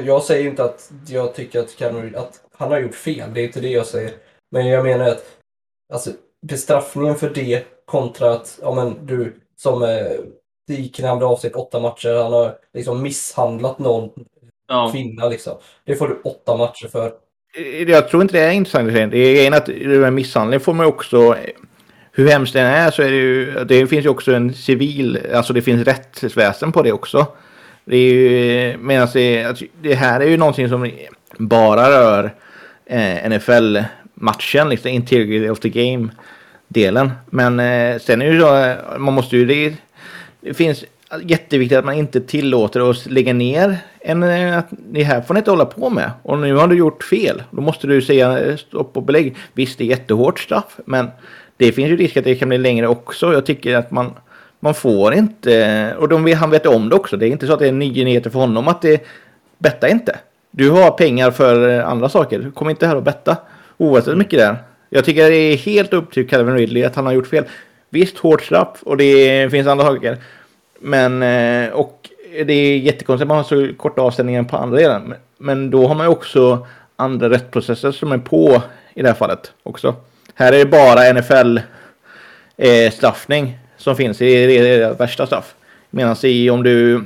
jag 0.06 0.22
säger 0.22 0.50
inte 0.50 0.64
att 0.64 0.90
jag 1.08 1.34
tycker 1.34 1.60
att, 1.60 1.76
Cameron, 1.76 2.16
att 2.16 2.40
han 2.56 2.70
har 2.70 2.78
gjort 2.78 2.94
fel. 2.94 3.34
Det 3.34 3.40
är 3.40 3.44
inte 3.44 3.60
det 3.60 3.68
jag 3.68 3.86
säger. 3.86 4.12
Men 4.50 4.66
jag 4.66 4.84
menar 4.84 5.08
att 5.08 5.24
alltså, 5.92 6.10
bestraffningen 6.46 7.14
för 7.14 7.30
det 7.30 7.64
kontra 7.84 8.32
att, 8.32 8.58
ja 8.62 8.74
men 8.74 9.06
du 9.06 9.34
som 9.56 9.82
eh, 9.82 10.06
Diken 10.68 11.04
han 11.04 11.18
blev 11.18 11.28
avsett 11.30 11.56
åtta 11.56 11.80
matcher. 11.80 12.22
Han 12.22 12.32
har 12.32 12.54
liksom 12.74 13.02
misshandlat 13.02 13.78
någon 13.78 14.10
Ja. 14.70 14.90
kvinna 14.92 15.28
liksom. 15.28 15.56
Det 15.84 15.96
får 15.96 16.08
du 16.08 16.20
åtta 16.24 16.56
matcher 16.56 16.88
för. 16.88 17.06
Eh, 17.56 17.82
Jag 17.90 18.08
tror 18.08 18.22
inte 18.22 18.36
det 18.38 18.44
är 18.44 18.52
intressant. 18.52 18.92
Det 18.92 19.00
är 19.00 19.34
grejen 19.34 19.54
att 19.54 20.12
misshandel 20.12 20.60
får 20.60 20.72
man 20.72 20.86
också... 20.86 21.36
Hur 22.18 22.28
hemskt 22.28 22.52
den 22.52 22.66
är 22.66 22.90
så 22.90 23.02
är 23.02 23.10
det 23.10 23.16
ju... 23.16 23.64
Det 23.64 23.86
finns 23.86 24.04
ju 24.04 24.08
också 24.08 24.34
en 24.34 24.54
civil... 24.54 25.18
Alltså 25.34 25.52
det 25.52 25.62
finns 25.62 25.86
rättsväsen 25.86 26.72
på 26.72 26.82
det 26.82 26.92
också. 26.92 27.26
Det 27.84 27.96
är 27.96 28.12
ju... 28.12 28.76
Medan 28.78 29.08
det, 29.12 29.44
alltså, 29.44 29.64
det 29.82 29.94
här 29.94 30.20
är 30.20 30.24
ju 30.28 30.36
någonting 30.36 30.68
som 30.68 30.90
bara 31.38 31.90
rör 31.90 32.34
eh, 32.86 33.30
NFL-matchen, 33.30 34.68
liksom 34.68 34.90
integrity 34.90 35.48
of 35.48 35.60
the 35.60 35.68
game-delen. 35.68 37.10
Men 37.26 37.60
eh, 37.60 37.98
sen 37.98 38.22
är 38.22 38.26
det 38.26 38.34
ju 38.34 38.40
så, 38.40 38.74
man 38.98 39.14
måste 39.14 39.36
ju... 39.36 39.46
Det, 39.46 39.74
det 40.40 40.54
finns 40.54 40.84
jätteviktigt 41.22 41.78
att 41.78 41.84
man 41.84 41.94
inte 41.94 42.20
tillåter 42.20 42.80
oss 42.80 43.06
lägga 43.06 43.32
ner 43.32 43.78
en, 44.00 44.22
eh, 44.22 44.58
att 44.58 44.68
det 44.70 45.02
här 45.02 45.20
får 45.20 45.34
ni 45.34 45.38
inte 45.38 45.50
hålla 45.50 45.66
på 45.66 45.90
med. 45.90 46.10
Och 46.22 46.38
nu 46.38 46.54
har 46.54 46.68
du 46.68 46.76
gjort 46.76 47.04
fel. 47.04 47.42
Då 47.50 47.60
måste 47.60 47.86
du 47.86 48.02
säga 48.02 48.38
eh, 48.38 48.56
stopp 48.56 48.96
och 48.96 49.02
belägg. 49.02 49.36
Visst, 49.52 49.78
det 49.78 49.84
är 49.84 49.88
jättehårt 49.88 50.40
straff, 50.40 50.80
men 50.84 51.10
det 51.58 51.72
finns 51.72 51.90
ju 51.90 51.96
risk 51.96 52.16
att 52.16 52.24
det 52.24 52.34
kan 52.34 52.48
bli 52.48 52.58
längre 52.58 52.88
också. 52.88 53.32
Jag 53.32 53.46
tycker 53.46 53.76
att 53.76 53.90
man, 53.90 54.12
man 54.60 54.74
får 54.74 55.14
inte, 55.14 55.94
och 55.98 56.08
de, 56.08 56.32
han 56.32 56.50
vet 56.50 56.66
om 56.66 56.88
det 56.88 56.96
också. 56.96 57.16
Det 57.16 57.26
är 57.26 57.30
inte 57.30 57.46
så 57.46 57.52
att 57.52 57.58
det 57.58 57.68
är 57.68 57.72
nyheter 57.72 58.30
för 58.30 58.38
honom 58.38 58.68
att 58.68 58.82
det, 58.82 59.04
betta 59.58 59.88
inte. 59.88 60.18
Du 60.50 60.70
har 60.70 60.90
pengar 60.90 61.30
för 61.30 61.80
andra 61.80 62.08
saker. 62.08 62.50
Kom 62.54 62.70
inte 62.70 62.86
här 62.86 62.96
och 62.96 63.02
betta. 63.02 63.36
Oavsett 63.76 64.12
hur 64.12 64.16
mycket 64.18 64.38
det 64.38 64.44
är. 64.44 64.56
Jag 64.90 65.04
tycker 65.04 65.30
det 65.30 65.36
är 65.36 65.56
helt 65.56 65.92
upp 65.92 66.12
till 66.12 66.28
Calvin 66.28 66.54
Ridley 66.56 66.84
att 66.84 66.96
han 66.96 67.06
har 67.06 67.12
gjort 67.12 67.26
fel. 67.26 67.44
Visst, 67.90 68.18
hårt 68.18 68.42
straff 68.42 68.78
och 68.82 68.96
det 68.96 69.50
finns 69.50 69.66
andra 69.68 69.84
saker. 69.86 70.16
Men, 70.80 71.22
eh, 71.22 71.70
och 71.72 72.10
det 72.46 72.52
är 72.52 72.78
jättekonstigt 72.78 73.22
att 73.22 73.28
man 73.28 73.36
har 73.36 73.44
så 73.44 73.68
korta 73.76 74.02
avstängningar 74.02 74.42
på 74.42 74.56
andra 74.56 74.76
delen. 74.78 75.02
Men- 75.08 75.18
Men 75.40 75.70
då 75.70 75.86
har 75.86 75.94
man 75.94 76.06
ju 76.06 76.10
också 76.12 76.66
andra 76.96 77.30
rättsprocesser 77.30 77.92
som 77.92 78.12
är 78.12 78.18
på 78.18 78.62
i 78.94 79.02
det 79.02 79.08
här 79.08 79.14
fallet 79.14 79.52
också. 79.62 79.94
Här 80.38 80.52
är 80.52 80.58
det 80.58 80.66
bara 80.66 81.12
NFL 81.12 81.58
eh, 82.56 82.90
straffning 82.92 83.58
som 83.76 83.96
finns 83.96 84.22
i 84.22 84.46
det, 84.46 84.62
det, 84.62 84.78
det 84.78 84.94
värsta 84.98 85.26
straff. 85.26 85.54
Medan 85.90 86.16
i 86.22 86.50
om 86.50 86.62
du 86.62 87.04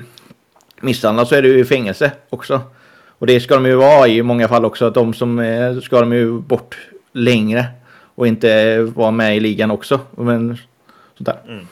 misshandlar 0.80 1.24
så 1.24 1.34
är 1.34 1.42
du 1.42 1.58
i 1.58 1.64
fängelse 1.64 2.12
också. 2.30 2.60
Och 3.08 3.26
det 3.26 3.40
ska 3.40 3.54
de 3.54 3.66
ju 3.66 3.74
vara 3.74 4.08
i 4.08 4.22
många 4.22 4.48
fall 4.48 4.64
också. 4.64 4.86
Att 4.86 4.94
de 4.94 5.14
som 5.14 5.38
eh, 5.38 5.80
ska 5.80 6.00
de 6.00 6.12
ju 6.12 6.32
bort 6.40 6.78
längre. 7.12 7.64
Och 8.14 8.26
inte 8.26 8.78
vara 8.82 9.10
med 9.10 9.36
i 9.36 9.40
ligan 9.40 9.70
också. 9.70 10.00
Men, 10.16 10.58
sånt 11.16 11.26
där. 11.26 11.38
Mm. 11.48 11.66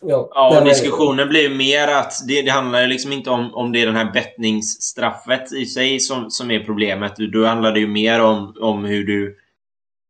Ja, 0.00 0.28
Ja, 0.34 0.50
den 0.50 0.62
och 0.62 0.68
är- 0.68 0.70
diskussionen 0.70 1.28
blir 1.28 1.42
ju 1.42 1.54
mer 1.56 1.88
att 1.88 2.12
det, 2.28 2.42
det 2.42 2.50
handlar 2.50 2.80
ju 2.80 2.86
liksom 2.86 3.12
inte 3.12 3.30
om, 3.30 3.54
om 3.54 3.72
det 3.72 3.82
är 3.82 3.86
den 3.86 3.96
här 3.96 4.12
bettningsstraffet 4.12 5.52
i 5.52 5.66
sig 5.66 6.00
som, 6.00 6.30
som 6.30 6.50
är 6.50 6.60
problemet. 6.60 7.16
Då 7.32 7.44
handlar 7.46 7.72
det 7.72 7.80
ju 7.80 7.86
mer 7.88 8.20
om, 8.20 8.54
om 8.60 8.84
hur 8.84 9.06
du 9.06 9.38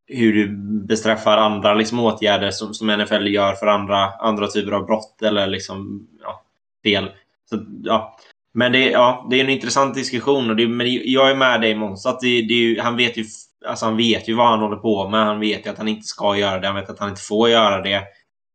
hur 0.07 0.33
du 0.33 0.47
bestraffar 0.87 1.37
andra 1.37 1.73
liksom, 1.73 1.99
åtgärder 1.99 2.51
som, 2.51 2.73
som 2.73 2.87
NFL 2.87 3.27
gör 3.27 3.53
för 3.53 3.67
andra, 3.67 4.11
andra 4.19 4.47
typer 4.47 4.71
av 4.71 4.85
brott 4.85 5.21
eller 5.21 5.47
liksom, 5.47 6.07
ja, 6.21 6.43
fel. 6.83 7.11
Så, 7.49 7.65
ja. 7.83 8.17
Men 8.53 8.71
det, 8.71 8.89
ja, 8.89 9.27
det 9.29 9.39
är 9.39 9.43
en 9.43 9.49
intressant 9.49 9.95
diskussion. 9.95 10.49
Och 10.49 10.55
det, 10.55 10.67
men 10.67 10.87
jag 11.03 11.31
är 11.31 11.35
med 11.35 11.61
dig 11.61 11.75
Måns. 11.75 12.03
Det, 12.21 12.41
det 12.41 12.81
han, 12.81 12.97
vet 12.97 13.17
ju, 13.17 13.25
alltså, 13.67 13.85
han 13.85 13.97
vet 13.97 14.29
ju 14.29 14.33
vad 14.33 14.47
han 14.47 14.59
håller 14.59 14.77
på 14.77 15.09
med. 15.09 15.25
Han 15.25 15.39
vet 15.39 15.65
ju 15.65 15.69
att 15.69 15.77
han 15.77 15.87
inte 15.87 16.07
ska 16.07 16.37
göra 16.37 16.59
det. 16.59 16.67
Han 16.67 16.75
vet 16.75 16.89
att 16.89 16.99
han 16.99 17.09
inte 17.09 17.21
får 17.21 17.49
göra 17.49 17.81
det. 17.81 18.03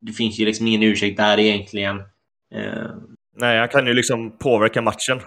Det 0.01 0.13
finns 0.13 0.39
ju 0.39 0.45
liksom 0.45 0.67
ingen 0.67 0.83
ursäkt 0.83 1.17
där 1.17 1.39
egentligen. 1.39 1.97
Eh, 2.55 2.91
Nej, 3.37 3.59
han 3.59 3.69
kan 3.69 3.87
ju 3.87 3.95
liksom 3.95 4.39
påverka 4.39 4.83
matchen 4.83 5.21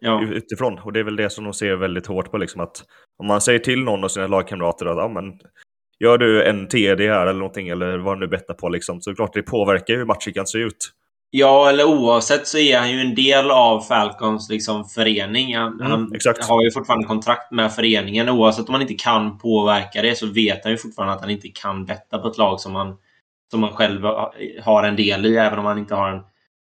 ja. 0.00 0.22
utifrån. 0.22 0.78
Och 0.78 0.92
det 0.92 1.00
är 1.00 1.04
väl 1.04 1.16
det 1.16 1.30
som 1.30 1.44
de 1.44 1.52
ser 1.52 1.76
väldigt 1.76 2.06
hårt 2.06 2.30
på. 2.30 2.38
Liksom 2.38 2.60
att 2.60 2.84
om 3.18 3.26
man 3.26 3.40
säger 3.40 3.58
till 3.58 3.84
någon 3.84 4.04
av 4.04 4.08
sina 4.08 4.26
lagkamrater 4.26 4.86
att 4.86 4.96
ja, 4.96 5.08
men, 5.08 5.32
gör 6.00 6.18
du 6.18 6.44
en 6.44 6.68
TD 6.68 7.08
här 7.08 7.26
eller 7.26 7.38
någonting 7.38 7.68
eller 7.68 7.98
vad 7.98 8.16
du 8.16 8.20
nu 8.20 8.26
bettar 8.26 8.54
på 8.54 8.68
liksom, 8.68 9.00
så 9.00 9.14
klart 9.14 9.32
det 9.32 9.42
påverkar 9.42 9.94
hur 9.94 10.04
matchen 10.04 10.32
kan 10.32 10.46
se 10.46 10.58
ut. 10.58 10.92
Ja, 11.36 11.68
eller 11.68 11.84
oavsett 11.84 12.46
så 12.46 12.58
är 12.58 12.78
han 12.78 12.90
ju 12.90 13.00
en 13.00 13.14
del 13.14 13.50
av 13.50 13.80
Falcons 13.80 14.50
liksom, 14.50 14.84
förening. 14.84 15.56
Han, 15.56 15.80
Mm, 15.80 16.12
han 16.24 16.34
har 16.48 16.64
ju 16.64 16.70
fortfarande 16.70 17.06
kontrakt 17.06 17.52
med 17.52 17.72
föreningen. 17.72 18.28
Oavsett 18.28 18.68
om 18.68 18.74
han 18.74 18.82
inte 18.82 18.94
kan 18.94 19.38
påverka 19.38 20.02
det 20.02 20.18
så 20.18 20.26
vet 20.26 20.64
han 20.64 20.72
ju 20.72 20.78
fortfarande 20.78 21.14
att 21.14 21.20
han 21.20 21.30
inte 21.30 21.48
kan 21.48 21.84
betta 21.84 22.18
på 22.18 22.28
ett 22.28 22.38
lag 22.38 22.60
som 22.60 22.74
han, 22.74 22.96
som 23.50 23.62
han 23.62 23.72
själv 23.72 24.04
har 24.62 24.84
en 24.84 24.96
del 24.96 25.26
i, 25.26 25.36
även 25.36 25.58
om 25.58 25.64
han 25.64 25.78
inte 25.78 25.94
har 25.94 26.10
en 26.10 26.22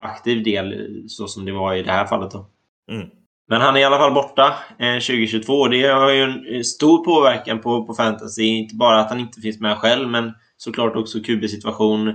aktiv 0.00 0.44
del 0.44 0.88
så 1.08 1.26
som 1.26 1.44
det 1.44 1.52
var 1.52 1.74
i 1.74 1.82
det 1.82 1.92
här 1.92 2.06
fallet. 2.06 2.30
Då. 2.30 2.46
Mm. 2.90 3.08
Men 3.48 3.60
han 3.60 3.76
är 3.76 3.80
i 3.80 3.84
alla 3.84 3.98
fall 3.98 4.14
borta 4.14 4.54
eh, 4.78 4.94
2022. 4.94 5.68
Det 5.68 5.86
har 5.86 6.10
ju 6.10 6.22
en 6.22 6.54
eh, 6.54 6.62
stor 6.62 7.04
påverkan 7.04 7.60
på, 7.60 7.84
på 7.84 7.94
fantasy. 7.94 8.42
Inte 8.42 8.74
bara 8.74 9.00
att 9.00 9.10
han 9.10 9.20
inte 9.20 9.40
finns 9.40 9.60
med 9.60 9.78
själv, 9.78 10.08
men 10.08 10.32
såklart 10.56 10.96
också 10.96 11.18
QB-situation. 11.20 12.08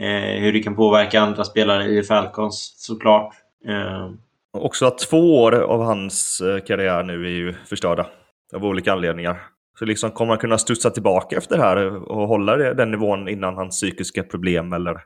Eh, 0.00 0.40
hur 0.40 0.52
det 0.52 0.60
kan 0.60 0.76
påverka 0.76 1.20
andra 1.20 1.44
spelare 1.44 1.84
i 1.84 2.02
Falcons, 2.02 2.74
såklart. 2.76 3.34
Eh, 3.68 4.10
också 4.52 4.86
att 4.86 4.98
två 4.98 5.42
år 5.42 5.52
av 5.54 5.82
hans 5.82 6.40
eh, 6.40 6.64
karriär 6.64 7.02
nu 7.02 7.26
är 7.26 7.30
ju 7.30 7.54
förstörda 7.66 8.06
av 8.54 8.64
olika 8.64 8.92
anledningar. 8.92 9.42
Så 9.78 9.84
liksom 9.84 10.10
kommer 10.10 10.32
han 10.32 10.38
kunna 10.38 10.58
studsa 10.58 10.90
tillbaka 10.90 11.36
efter 11.36 11.56
det 11.56 11.62
här 11.62 12.10
och 12.12 12.28
hålla 12.28 12.56
den 12.56 12.90
nivån 12.90 13.28
innan 13.28 13.56
hans 13.56 13.80
psykiska 13.80 14.22
problem 14.22 14.72
eller 14.72 14.96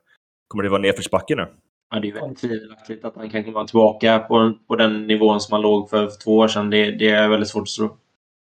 kommer 0.48 0.64
det 0.64 0.70
vara 0.70 0.80
nedförsbacke 0.80 1.34
nu? 1.34 1.46
Ja, 1.90 2.00
det 2.00 2.08
är 2.08 2.12
väldigt 2.12 2.38
tvivelaktigt 2.38 3.04
att 3.04 3.16
han 3.16 3.30
kan 3.30 3.44
komma 3.44 3.66
tillbaka 3.66 4.18
på, 4.18 4.52
på 4.68 4.76
den 4.76 5.06
nivån 5.06 5.40
som 5.40 5.52
han 5.52 5.62
låg 5.62 5.90
för, 5.90 6.08
för 6.08 6.18
två 6.18 6.36
år 6.36 6.48
sedan. 6.48 6.70
Det, 6.70 6.90
det 6.90 7.08
är 7.08 7.28
väldigt 7.28 7.48
svårt 7.48 7.62
att 7.62 7.68
tro. 7.68 7.96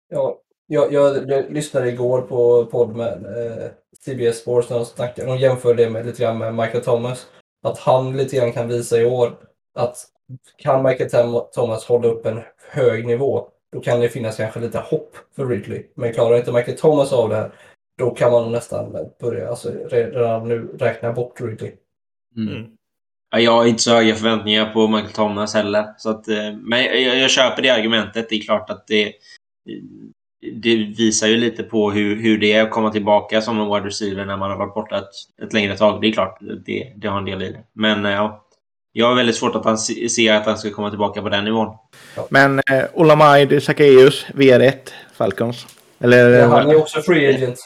Ja, 0.10 0.38
jag, 0.67 0.94
jag, 0.94 1.30
jag 1.30 1.54
lyssnade 1.54 1.89
igår 1.89 2.22
på 2.22 2.65
podd 2.65 2.96
med 2.96 3.13
eh, 3.13 3.67
CBS 4.06 4.41
Sports 4.41 4.70
när 4.70 4.78
de 4.78 4.86
snackade. 4.86 5.28
De 5.28 5.38
jämförde 5.38 5.84
det 5.84 5.89
med, 5.89 6.06
lite 6.06 6.24
grann 6.24 6.38
med 6.38 6.56
Michael 6.56 6.84
Thomas. 6.84 7.28
Att 7.63 7.78
han 7.78 8.17
lite 8.17 8.36
grann 8.36 8.52
kan 8.52 8.67
visa 8.67 8.98
i 9.02 9.06
år 9.06 9.34
att 9.76 9.98
kan 10.58 10.84
Michael 10.84 11.41
Thomas 11.54 11.86
hålla 11.86 12.08
upp 12.08 12.26
en 12.26 12.41
hög 12.72 13.08
nivå 13.08 13.48
då 13.72 13.80
kan 13.80 14.00
det 14.00 14.10
finnas 14.10 14.38
kanske 14.38 14.60
lite 14.60 14.80
hopp 14.80 15.15
för 15.36 15.46
Ridley. 15.46 15.84
Men 15.96 16.13
klarar 16.13 16.38
inte 16.38 16.52
Michael 16.52 16.78
Thomas 16.78 17.13
av 17.13 17.30
det 17.30 17.36
här 17.36 17.52
då 17.98 18.10
kan 18.12 18.32
man 18.32 18.52
nästan 18.52 19.12
börja 19.20 19.50
alltså, 19.50 19.72
redan 19.89 20.48
nu 20.48 20.78
räkna 20.80 21.13
bort 21.13 21.41
Ridley. 21.41 21.72
Mm. 22.38 22.78
Ja, 23.32 23.39
jag 23.39 23.52
har 23.52 23.65
inte 23.65 23.84
så 23.84 23.91
höga 23.96 24.15
förväntningar 24.15 24.74
på 24.74 24.88
Michael 24.88 25.13
Thomas 25.13 25.54
heller. 25.54 25.86
Så 25.98 26.10
att, 26.10 26.28
eh, 26.28 26.54
men 26.62 26.84
jag, 26.84 27.17
jag 27.17 27.30
köper 27.32 27.62
det 27.62 27.70
argumentet. 27.70 28.30
Det 28.30 28.36
är 28.36 28.41
klart 28.41 28.70
att 28.70 28.88
det, 28.88 29.13
det 30.54 30.76
visar 30.76 31.28
ju 31.28 31.38
lite 31.38 31.63
på 31.63 31.91
hur, 31.91 32.15
hur 32.15 32.38
det 32.38 32.54
är 32.54 32.63
att 32.63 32.72
komma 32.72 32.91
tillbaka 32.91 33.41
som 33.41 33.60
en 33.60 33.74
wide 33.74 33.88
receiver 33.88 34.26
när 34.26 34.38
man 34.38 34.52
har 34.52 34.58
varit 34.58 34.74
borta 34.74 34.98
ett, 34.98 35.44
ett 35.46 35.54
längre 35.54 35.78
tag. 35.78 36.02
Det 36.02 36.08
är 36.08 36.12
klart, 36.12 36.38
det, 36.65 36.94
det 36.96 37.08
har 37.08 37.17
en 37.17 37.26
del 37.26 37.41
i 37.41 37.52
det. 37.52 37.63
Men 37.74 38.06
eh, 38.06 38.12
ja, 38.12 38.46
jag 38.91 39.08
har 39.08 39.15
väldigt 39.15 39.36
svårt 39.36 39.56
att 39.56 39.65
han 39.65 39.78
se 39.78 40.30
att 40.30 40.46
han 40.46 40.58
ska 40.58 40.70
komma 40.70 40.89
tillbaka 40.89 41.22
på 41.22 41.30
den 41.30 41.44
nivån. 41.44 41.76
Men 42.30 42.60
eh, 42.60 42.84
Olamide 42.94 43.62
Zacharias, 43.62 44.26
VR1, 44.34 44.78
Falcons. 45.13 45.67
Eller... 46.00 46.30
Ja, 46.30 46.48
han 46.48 46.70
är 46.70 46.76
också 46.76 47.02
free 47.02 47.36
agent. 47.36 47.58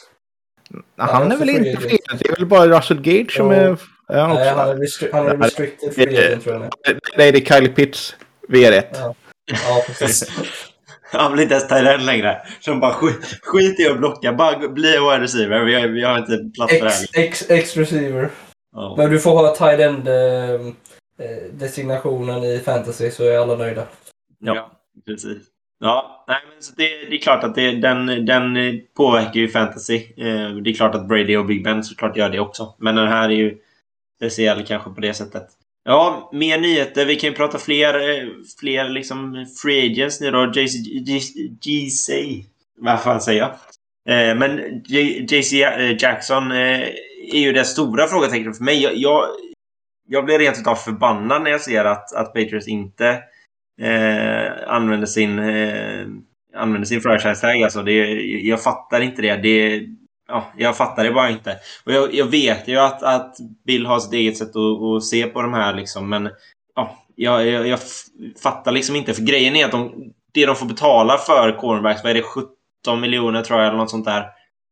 han 0.96 1.22
är 1.22 1.26
också 1.26 1.38
väl 1.38 1.48
free 1.48 1.68
inte 1.68 1.78
agent. 1.78 1.82
fri 1.82 2.18
Det 2.18 2.28
är 2.28 2.36
väl 2.36 2.46
bara 2.46 2.78
Russell 2.78 3.00
Gage 3.00 3.32
som 3.32 3.46
Jo. 3.46 3.52
är... 3.52 3.76
Ja, 4.08 4.34
Nej, 4.34 4.48
han 4.48 4.68
är, 4.68 4.74
restri- 4.74 5.08
han 5.12 5.26
är 5.26 5.36
restricted 5.36 5.94
free 5.94 6.18
agent 6.18 6.44
tror 6.44 6.54
jag. 6.54 6.72
Nej, 7.16 7.32
det 7.32 7.38
är 7.38 7.44
Kylie 7.54 7.68
Pitts. 7.72 8.16
V1. 8.48 8.84
Ja. 8.92 9.14
Ja, 9.46 9.84
precis. 9.86 10.30
Han 11.12 11.32
blir 11.32 11.42
inte 11.42 11.54
ens 11.54 11.68
tight 11.68 12.02
längre. 12.02 12.42
Så 12.60 12.70
de 12.70 12.80
bara 12.80 12.92
skit, 12.92 13.38
skit 13.42 13.80
i 13.80 13.88
att 13.88 13.98
blocka. 13.98 14.32
Bara 14.32 14.68
bli 14.68 14.88
wide 14.90 15.20
receiver. 15.20 15.64
Vi 15.64 15.74
har, 15.74 15.88
vi 15.88 16.02
har 16.02 16.18
inte 16.18 16.50
plats 16.54 16.72
för 16.78 16.84
det 16.84 16.90
här. 16.90 17.02
Ex, 17.02 17.42
ex, 17.42 17.50
ex 17.50 17.76
receiver. 17.76 18.28
Ja. 18.72 18.94
Men 18.98 19.10
du 19.10 19.20
får 19.20 19.30
ha 19.30 19.54
tight 19.54 19.80
end 19.80 20.08
eh, 20.08 20.54
eh, 20.54 21.42
designationen 21.52 22.44
i 22.44 22.58
fantasy 22.58 23.10
så 23.10 23.24
är 23.24 23.38
alla 23.38 23.56
nöjda. 23.56 23.82
Ja, 24.38 24.70
precis. 25.06 25.38
Ja, 25.80 26.24
nej, 26.28 26.38
men 26.52 26.62
så 26.62 26.72
det, 26.76 26.88
det 27.10 27.16
är 27.16 27.20
klart 27.20 27.44
att 27.44 27.54
det, 27.54 27.70
den, 27.72 28.26
den 28.26 28.56
påverkar 28.96 29.40
ju 29.40 29.48
fantasy. 29.48 29.96
Eh, 29.96 30.48
det 30.64 30.70
är 30.70 30.74
klart 30.74 30.94
att 30.94 31.08
Brady 31.08 31.36
och 31.36 31.46
Big 31.46 31.64
Ben 31.64 31.84
såklart 31.84 32.16
gör 32.16 32.28
det 32.28 32.40
också. 32.40 32.74
Men 32.78 32.94
den 32.94 33.08
här 33.08 33.28
är 33.28 33.34
ju 33.34 33.58
speciell 34.16 34.66
kanske 34.66 34.90
på 34.90 35.00
det 35.00 35.14
sättet. 35.14 35.46
Ja, 35.84 36.30
mer 36.32 36.58
nyheter. 36.58 37.06
Vi 37.06 37.16
kan 37.16 37.30
ju 37.30 37.36
prata 37.36 37.58
fler, 37.58 37.94
eh, 37.94 38.28
fler 38.60 38.88
liksom 38.88 39.46
free 39.62 39.92
agents 39.92 40.20
nu 40.20 40.30
då. 40.30 40.52
JC, 41.62 42.10
Vad 42.78 43.02
fan 43.02 43.20
säger 43.20 43.40
jag? 43.40 43.50
Eh, 44.08 44.36
men 44.36 44.82
JC 45.28 45.52
eh, 45.52 46.02
Jackson 46.02 46.52
eh, 46.52 46.80
är 47.32 47.38
ju 47.38 47.52
det 47.52 47.64
stora 47.64 48.06
frågetecknet 48.06 48.56
för 48.56 48.64
mig. 48.64 48.82
Jag, 48.82 48.96
jag, 48.96 49.26
jag 50.08 50.24
blir 50.24 50.38
rent 50.38 50.58
utav 50.58 50.74
förbannad 50.74 51.42
när 51.42 51.50
jag 51.50 51.60
ser 51.60 51.84
att, 51.84 52.14
att 52.14 52.34
Patriots 52.34 52.68
inte 52.68 53.08
eh, 53.82 54.68
använder 54.68 55.06
sin 55.06 55.38
eh, 55.38 56.06
använder 56.54 56.86
sin 56.86 57.00
franchise 57.00 57.40
tag. 57.40 57.62
Alltså 57.62 57.82
det, 57.82 57.92
jag 58.22 58.62
fattar 58.62 59.00
inte 59.00 59.22
det. 59.22 59.36
det 59.36 59.86
ja, 60.28 60.52
jag 60.56 60.76
fattar 60.76 61.04
det 61.04 61.10
bara 61.10 61.30
inte. 61.30 61.56
Och 61.84 61.92
jag, 61.92 62.14
jag 62.14 62.26
vet 62.26 62.68
ju 62.68 62.78
att, 62.78 63.02
att 63.02 63.36
Bill 63.66 63.86
har 63.86 63.98
sitt 63.98 64.12
eget 64.12 64.36
sätt 64.36 64.56
att, 64.56 64.82
att 64.82 65.04
se 65.04 65.26
på 65.26 65.42
de 65.42 65.54
här 65.54 65.74
liksom, 65.74 66.08
men 66.08 66.30
ja, 66.74 67.04
jag, 67.14 67.46
jag, 67.46 67.68
jag 67.68 67.78
fattar 68.42 68.72
liksom 68.72 68.96
inte. 68.96 69.14
För 69.14 69.22
grejen 69.22 69.56
är 69.56 69.64
att 69.64 69.72
de, 69.72 70.12
det 70.32 70.46
de 70.46 70.56
får 70.56 70.66
betala 70.66 71.18
för 71.18 71.58
cornerbacks, 71.58 72.02
vad 72.02 72.10
är 72.10 72.14
det, 72.14 72.22
17 72.22 73.00
miljoner 73.00 73.42
tror 73.42 73.58
jag 73.58 73.68
eller 73.68 73.78
något 73.78 73.90
sånt 73.90 74.04
där. 74.04 74.26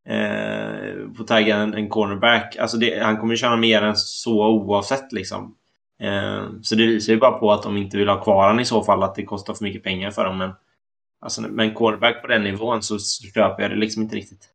Eh, 0.08 1.08
på 1.16 1.24
tagga 1.24 1.56
en, 1.56 1.74
en 1.74 1.88
cornerback. 1.88 2.56
Alltså 2.56 2.76
det, 2.76 3.04
han 3.04 3.16
kommer 3.16 3.32
ju 3.32 3.36
tjäna 3.36 3.56
mer 3.56 3.82
än 3.82 3.96
så 3.96 4.46
oavsett 4.46 5.12
liksom. 5.12 5.54
Eh, 6.00 6.44
så 6.62 6.74
det 6.74 6.86
visar 6.86 7.12
ju 7.12 7.18
bara 7.18 7.38
på 7.38 7.52
att 7.52 7.62
de 7.62 7.76
inte 7.76 7.96
vill 7.96 8.08
ha 8.08 8.22
kvar 8.22 8.46
han 8.46 8.60
i 8.60 8.64
så 8.64 8.82
fall, 8.82 9.02
att 9.02 9.14
det 9.14 9.24
kostar 9.24 9.54
för 9.54 9.64
mycket 9.64 9.82
pengar 9.82 10.10
för 10.10 10.24
dem. 10.24 10.38
Men, 10.38 10.50
alltså, 11.20 11.42
med 11.42 11.66
en 11.66 11.74
cornerback 11.74 12.22
på 12.22 12.26
den 12.26 12.42
nivån 12.42 12.82
så 12.82 12.98
köper 13.34 13.62
jag 13.62 13.70
det 13.70 13.76
liksom 13.76 14.02
inte 14.02 14.16
riktigt. 14.16 14.53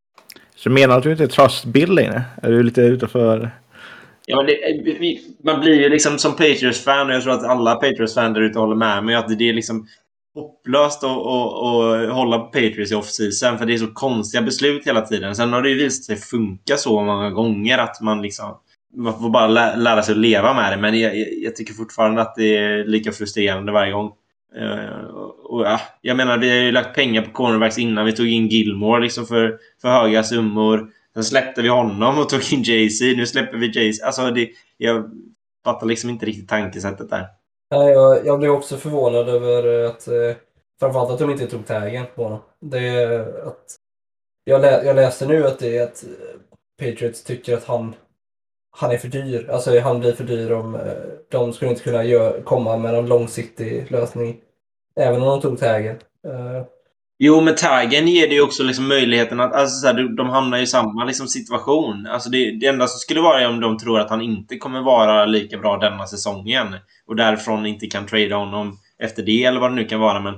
Så 0.59 0.69
menar 0.69 0.87
du 0.87 0.97
att 0.97 1.03
du 1.03 1.11
inte 1.11 1.23
är 1.23 1.27
trustbuilding? 1.27 1.95
längre? 1.95 2.23
Är 2.43 2.51
du 2.51 2.63
lite 2.63 2.81
utanför? 2.81 3.51
Ja, 4.25 4.37
men 4.37 4.45
det, 4.45 5.19
man 5.43 5.59
blir 5.59 5.81
ju 5.81 5.89
liksom 5.89 6.17
som 6.17 6.31
Patriots-fan, 6.31 7.07
och 7.07 7.13
jag 7.13 7.23
tror 7.23 7.33
att 7.33 7.43
alla 7.43 7.75
Patriots-fan 7.75 8.33
där 8.33 8.41
ute 8.41 8.59
håller 8.59 8.75
med 8.75 9.03
mig, 9.03 9.15
att 9.15 9.39
det 9.39 9.49
är 9.49 9.53
liksom 9.53 9.87
hopplöst 10.35 11.03
att, 11.03 11.09
att, 11.09 11.53
att 11.53 12.13
hålla 12.13 12.39
på 12.39 12.45
Patriots 12.45 12.91
i 12.91 12.95
off-season, 12.95 13.57
för 13.57 13.65
det 13.65 13.73
är 13.73 13.77
så 13.77 13.87
konstiga 13.87 14.41
beslut 14.41 14.87
hela 14.87 15.01
tiden. 15.01 15.35
Sen 15.35 15.53
har 15.53 15.61
det 15.61 15.69
ju 15.69 15.75
visat 15.75 16.03
sig 16.03 16.15
funka 16.15 16.77
så 16.77 17.03
många 17.03 17.29
gånger 17.29 17.77
att 17.77 18.01
man 18.01 18.21
liksom 18.21 18.57
man 18.95 19.19
får 19.19 19.29
bara 19.29 19.75
lära 19.75 20.01
sig 20.01 20.11
att 20.11 20.17
leva 20.17 20.53
med 20.53 20.71
det, 20.71 20.77
men 20.77 20.99
jag, 20.99 21.17
jag 21.43 21.55
tycker 21.55 21.73
fortfarande 21.73 22.21
att 22.21 22.35
det 22.35 22.57
är 22.57 22.85
lika 22.85 23.11
frustrerande 23.11 23.71
varje 23.71 23.91
gång. 23.91 24.11
Uh, 24.57 25.15
och, 25.43 25.65
ja, 25.65 25.81
jag 26.01 26.17
menar, 26.17 26.37
vi 26.37 26.49
har 26.49 26.55
ju 26.55 26.71
lagt 26.71 26.95
pengar 26.95 27.21
på 27.21 27.31
cornerbacks 27.31 27.77
innan. 27.77 28.05
Vi 28.05 28.13
tog 28.13 28.27
in 28.27 28.47
Gilmore 28.47 29.01
liksom 29.01 29.25
för, 29.25 29.59
för 29.81 29.89
höga 29.89 30.23
summor. 30.23 30.91
Sen 31.13 31.23
släppte 31.23 31.61
vi 31.61 31.67
honom 31.67 32.19
och 32.19 32.29
tog 32.29 32.53
in 32.53 32.63
Jay-Z. 32.63 33.05
Nu 33.17 33.25
släpper 33.25 33.57
vi 33.57 33.71
Jay-Z. 33.71 34.05
Alltså, 34.05 34.31
det, 34.31 34.49
jag 34.77 35.09
fattar 35.63 35.87
liksom 35.87 36.09
inte 36.09 36.25
riktigt 36.25 36.49
tankesättet 36.49 37.09
där. 37.09 37.27
Nej, 37.71 37.91
jag, 37.91 38.25
jag 38.25 38.39
blev 38.39 38.51
också 38.51 38.77
förvånad 38.77 39.29
över 39.29 39.83
att 39.83 40.07
eh, 40.07 40.35
framförallt 40.79 41.11
att 41.11 41.19
de 41.19 41.29
inte 41.29 41.47
tog 41.47 41.67
taggen 41.67 42.05
på 42.15 42.23
honom. 42.23 42.39
Det 42.59 42.87
är 42.87 43.19
att 43.47 43.75
jag, 44.43 44.61
lä, 44.61 44.83
jag 44.85 44.95
läste 44.95 45.27
nu 45.27 45.47
att 45.47 45.59
det 45.59 45.77
är 45.77 45.83
att 45.83 46.03
eh, 46.03 46.39
Patriots 46.79 47.23
tycker 47.23 47.57
att 47.57 47.65
han 47.65 47.95
han 48.71 48.91
är 48.91 48.97
för 48.97 49.07
dyr. 49.07 49.49
Alltså 49.49 49.79
han 49.79 49.99
blir 49.99 50.13
för 50.13 50.23
dyr 50.23 50.51
om 50.51 50.75
eh, 50.75 50.81
de 51.31 51.53
skulle 51.53 51.71
inte 51.71 51.83
kunna 51.83 52.03
gör, 52.03 52.41
komma 52.41 52.77
med 52.77 52.93
någon 52.93 53.07
långsiktig 53.07 53.91
lösning. 53.91 54.37
Även 54.95 55.21
om 55.21 55.27
de 55.27 55.41
tog 55.41 55.59
taggen. 55.59 55.95
Eh, 56.27 56.63
Jo, 57.21 57.41
men 57.41 57.55
taggen 57.55 58.07
ger 58.07 58.27
det 58.27 58.33
ju 58.33 58.41
också 58.41 58.63
liksom 58.63 58.87
möjligheten 58.87 59.39
att... 59.39 59.53
Alltså, 59.53 59.75
så 59.81 59.87
här, 59.87 60.15
de- 60.17 60.29
hamnar 60.29 60.57
i 60.57 60.67
samma 60.67 61.05
liksom, 61.05 61.27
situation. 61.27 62.07
Alltså, 62.07 62.29
det, 62.29 62.51
det 62.59 62.65
enda 62.67 62.87
som 62.87 62.99
skulle 62.99 63.21
vara 63.21 63.41
är 63.41 63.49
om 63.49 63.59
de 63.59 63.77
tror 63.77 63.99
att 63.99 64.09
han 64.09 64.21
inte 64.21 64.57
kommer 64.57 64.81
vara 64.81 65.25
lika 65.25 65.57
bra 65.57 65.77
denna 65.77 66.07
säsongen. 66.07 66.75
Och 67.05 67.15
därifrån 67.15 67.65
inte 67.65 67.87
kan 67.87 68.05
trada 68.05 68.35
honom 68.35 68.77
efter 68.99 69.23
det, 69.23 69.43
eller 69.43 69.59
vad 69.59 69.71
det 69.71 69.75
nu 69.75 69.85
kan 69.85 69.99
vara. 69.99 70.19
Men 70.19 70.35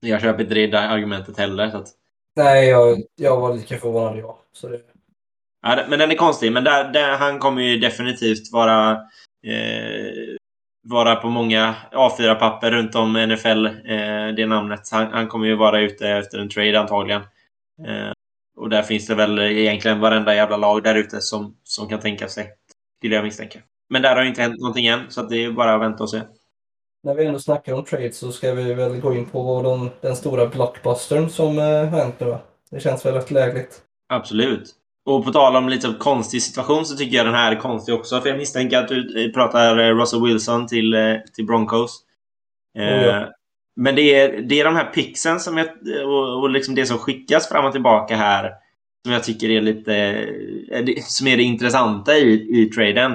jag 0.00 0.20
köper 0.20 0.42
inte 0.42 0.54
det 0.54 0.80
argumentet 0.80 1.38
heller. 1.38 1.70
Så 1.70 1.76
att, 1.76 1.88
nej, 2.36 2.68
jag, 2.68 3.02
jag 3.16 3.40
var 3.40 3.54
lika 3.54 3.78
förvånad 3.78 4.18
jag. 4.18 4.36
Så 4.52 4.68
det, 4.68 4.80
ja, 5.66 5.84
men 5.88 5.98
den 5.98 6.10
är 6.10 6.14
konstig. 6.14 6.52
Men 6.52 6.64
där, 6.64 6.92
där, 6.92 7.16
han 7.16 7.38
kommer 7.38 7.62
ju 7.62 7.78
definitivt 7.78 8.52
vara... 8.52 8.90
Eh, 9.46 10.36
vara 10.88 11.16
på 11.16 11.28
många 11.28 11.74
A4-papper 11.92 12.70
runt 12.70 12.94
om 12.94 13.12
NFL, 13.12 13.66
eh, 13.66 14.34
det 14.36 14.46
namnet. 14.46 14.90
Han, 14.90 15.12
han 15.12 15.28
kommer 15.28 15.46
ju 15.46 15.54
vara 15.54 15.80
ute 15.80 16.08
efter 16.08 16.38
en 16.38 16.48
trade 16.48 16.80
antagligen. 16.80 17.22
Eh, 17.86 18.12
och 18.56 18.68
där 18.68 18.82
finns 18.82 19.06
det 19.06 19.14
väl 19.14 19.38
egentligen 19.38 20.00
varenda 20.00 20.34
jävla 20.34 20.56
lag 20.56 20.82
där 20.82 20.94
ute 20.94 21.20
som, 21.20 21.56
som 21.64 21.88
kan 21.88 22.00
tänka 22.00 22.28
sig. 22.28 22.52
Skulle 22.98 23.14
jag 23.14 23.24
misstänka. 23.24 23.58
Men 23.88 24.02
där 24.02 24.16
har 24.16 24.24
inte 24.24 24.42
hänt 24.42 24.60
någonting 24.60 24.86
än, 24.86 25.10
så 25.10 25.22
det 25.22 25.44
är 25.44 25.50
bara 25.50 25.74
att 25.74 25.80
vänta 25.80 26.02
och 26.02 26.10
se. 26.10 26.20
när 27.02 27.14
vi 27.14 27.26
ändå 27.26 27.38
snackar 27.38 27.72
om 27.72 27.84
trades 27.84 28.18
så 28.18 28.32
ska 28.32 28.54
vi 28.54 28.74
väl 28.74 29.00
gå 29.00 29.14
in 29.14 29.26
på 29.26 29.62
de, 29.62 29.90
den 30.00 30.16
stora 30.16 30.46
blockbustern 30.46 31.30
som 31.30 31.58
eh, 31.58 31.64
har 31.64 31.84
hänt 31.84 32.20
nu 32.20 32.26
va? 32.26 32.40
Det 32.70 32.80
känns 32.80 33.06
väl 33.06 33.14
rätt 33.14 33.30
lägligt. 33.30 33.82
Absolut. 34.08 34.74
Och 35.06 35.24
på 35.24 35.32
tal 35.32 35.56
om 35.56 35.68
lite 35.68 35.94
konstig 35.98 36.42
situation 36.42 36.86
så 36.86 36.96
tycker 36.96 37.16
jag 37.16 37.26
den 37.26 37.34
här 37.34 37.52
är 37.52 37.60
konstig 37.60 37.94
också. 37.94 38.20
För 38.20 38.28
jag 38.28 38.38
misstänker 38.38 38.78
att 38.78 38.88
du 38.88 39.24
eh, 39.24 39.32
pratar 39.32 39.78
eh, 39.78 39.96
Russell 39.96 40.22
Wilson 40.22 40.66
till, 40.66 40.94
eh, 40.94 41.16
till 41.34 41.46
Broncos. 41.46 42.00
Oh, 42.78 42.82
ja. 42.82 43.32
Men 43.76 43.94
det 43.94 44.14
är, 44.14 44.42
det 44.42 44.60
är 44.60 44.64
de 44.64 44.76
här 44.76 44.84
pixen 44.84 45.40
som 45.40 45.56
jag, 45.56 45.68
och, 46.06 46.40
och 46.40 46.50
liksom 46.50 46.74
det 46.74 46.86
som 46.86 46.98
skickas 46.98 47.48
fram 47.48 47.64
och 47.64 47.72
tillbaka 47.72 48.16
här 48.16 48.52
som 49.04 49.12
jag 49.12 49.24
tycker 49.24 49.50
är 49.50 49.60
lite... 49.60 50.26
Som 51.02 51.26
är 51.26 51.36
det 51.36 51.42
intressanta 51.42 52.16
i, 52.16 52.62
i 52.62 52.70
traden. 52.70 53.12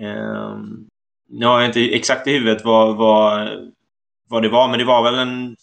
Eh, 0.00 0.58
nu 1.28 1.46
har 1.46 1.60
jag 1.60 1.68
inte 1.68 1.94
exakt 1.94 2.26
i 2.26 2.32
huvudet 2.32 2.64
vad, 2.64 2.96
vad, 2.96 3.48
vad 4.28 4.42
det 4.42 4.48
var, 4.48 4.68
men 4.68 4.78
det 4.78 4.84
var 4.84 5.02
väl 5.02 5.18
en 5.18 5.56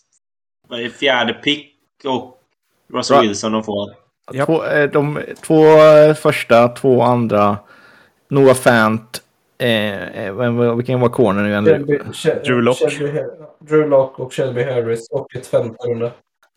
vad 0.68 0.80
är 0.80 0.84
det, 0.84 0.90
fjärde 0.90 1.34
pick 1.34 1.76
och 2.06 2.42
Russell 2.94 3.28
Wilson 3.28 3.52
de 3.52 3.64
får. 3.64 4.07
Ja. 4.32 4.46
Två, 4.46 4.66
eh, 4.66 4.90
de 4.90 5.20
två 5.42 5.64
eh, 5.66 6.14
första, 6.14 6.68
två 6.68 7.02
andra. 7.02 7.58
Noah 8.30 8.56
Fant. 8.56 9.22
Eh, 9.60 10.26
eh, 10.26 10.34
vem- 10.34 10.78
vilken 10.78 11.00
var 11.00 11.10
corner 11.10 11.44
nu 11.44 11.50
igen? 11.50 11.64
Drew 12.44 12.62
Lock. 12.62 12.78
Drew 13.60 13.90
Lock 13.90 14.20
och 14.20 14.34
Shelby 14.34 14.64
Harris 14.64 15.08
och 15.12 15.36
ett 15.36 15.48
femte 15.48 15.88
runda. 15.88 16.12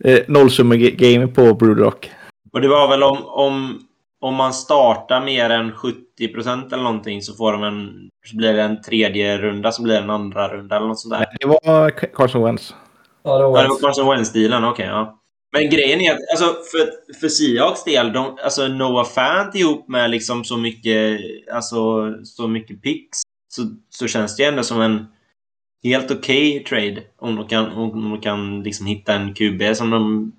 Eh, 0.05 0.19
Nollsumme-game 0.29 1.27
på 1.27 1.55
Brewdrock. 1.55 2.11
Och 2.53 2.61
det 2.61 2.69
var 2.69 2.89
väl 2.89 3.03
om, 3.03 3.19
om, 3.27 3.79
om 4.21 4.35
man 4.35 4.53
startar 4.53 5.21
mer 5.25 5.51
än 5.51 5.73
70% 5.73 6.73
eller 6.75 6.83
någonting 6.83 7.23
så 7.23 7.35
får 7.35 7.53
de 7.53 7.63
en... 7.65 8.09
Så 8.27 8.37
blir 8.37 8.53
det 8.55 8.63
en 8.63 8.83
tredje 8.83 9.39
runda 9.39 9.73
så 9.73 9.83
blir 9.83 9.95
det 9.95 10.01
en 10.01 10.11
andra 10.11 10.49
runda 10.49 10.77
eller 10.77 10.87
något 10.87 10.99
sånt 11.01 11.15
där. 11.15 11.27
Det 11.41 11.47
var 11.47 11.91
Carson 11.91 12.45
Wentz. 12.45 12.75
Ja, 13.23 13.39
det 13.39 13.45
var 13.45 13.81
Carson 13.81 14.07
Wentz-stilen, 14.11 14.65
okej 14.65 14.87
ja. 14.87 15.20
Men 15.53 15.71
grejen 15.71 16.01
är 16.01 16.13
att 16.13 16.31
alltså, 16.31 16.45
för, 16.45 17.15
för 17.21 17.29
Seahawks 17.29 17.85
del, 17.85 18.13
de, 18.13 18.39
alltså 18.45 18.69
Noah 18.69 19.07
Fant 19.07 19.55
ihop 19.55 19.89
med 19.89 20.11
liksom 20.11 20.45
så 20.45 20.57
mycket, 20.57 21.21
alltså, 21.53 22.15
så 22.25 22.49
mycket 22.49 22.83
picks 22.83 23.23
så, 23.49 23.63
så 23.91 24.07
känns 24.07 24.37
det 24.37 24.45
ändå 24.45 24.63
som 24.63 24.81
en 24.81 25.07
helt 25.83 26.11
okej 26.11 26.65
trade 26.65 27.03
om 27.19 27.37
de 27.37 27.49
kan, 27.49 27.73
om 27.73 28.11
de 28.11 28.21
kan 28.21 28.63
liksom 28.63 28.87
hitta 28.87 29.13
en 29.13 29.35
QB 29.35 29.77
som 29.77 29.91
de 29.91 30.33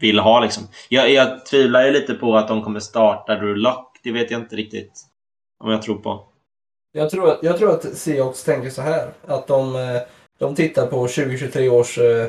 vill 0.00 0.18
ha. 0.18 0.40
Liksom. 0.40 0.68
Jag, 0.88 1.10
jag 1.10 1.46
tvivlar 1.46 1.84
ju 1.84 1.90
lite 1.90 2.14
på 2.14 2.36
att 2.36 2.48
de 2.48 2.62
kommer 2.62 2.80
starta 2.80 3.34
Drew 3.34 3.56
Lock. 3.56 3.96
Det 4.02 4.12
vet 4.12 4.30
jag 4.30 4.40
inte 4.40 4.56
riktigt 4.56 4.92
om 5.64 5.70
jag 5.70 5.82
tror 5.82 5.96
på. 5.96 6.26
Jag 6.92 7.10
tror, 7.10 7.30
att, 7.30 7.38
jag 7.42 7.58
tror 7.58 7.70
att 7.70 7.96
Seahawks 7.96 8.44
tänker 8.44 8.70
så 8.70 8.82
här. 8.82 9.12
Att 9.26 9.46
de, 9.46 9.76
eh, 9.76 10.02
de 10.38 10.54
tittar 10.54 10.86
på 10.86 11.08
2023 11.08 11.68
års 11.68 11.98
eh, 11.98 12.26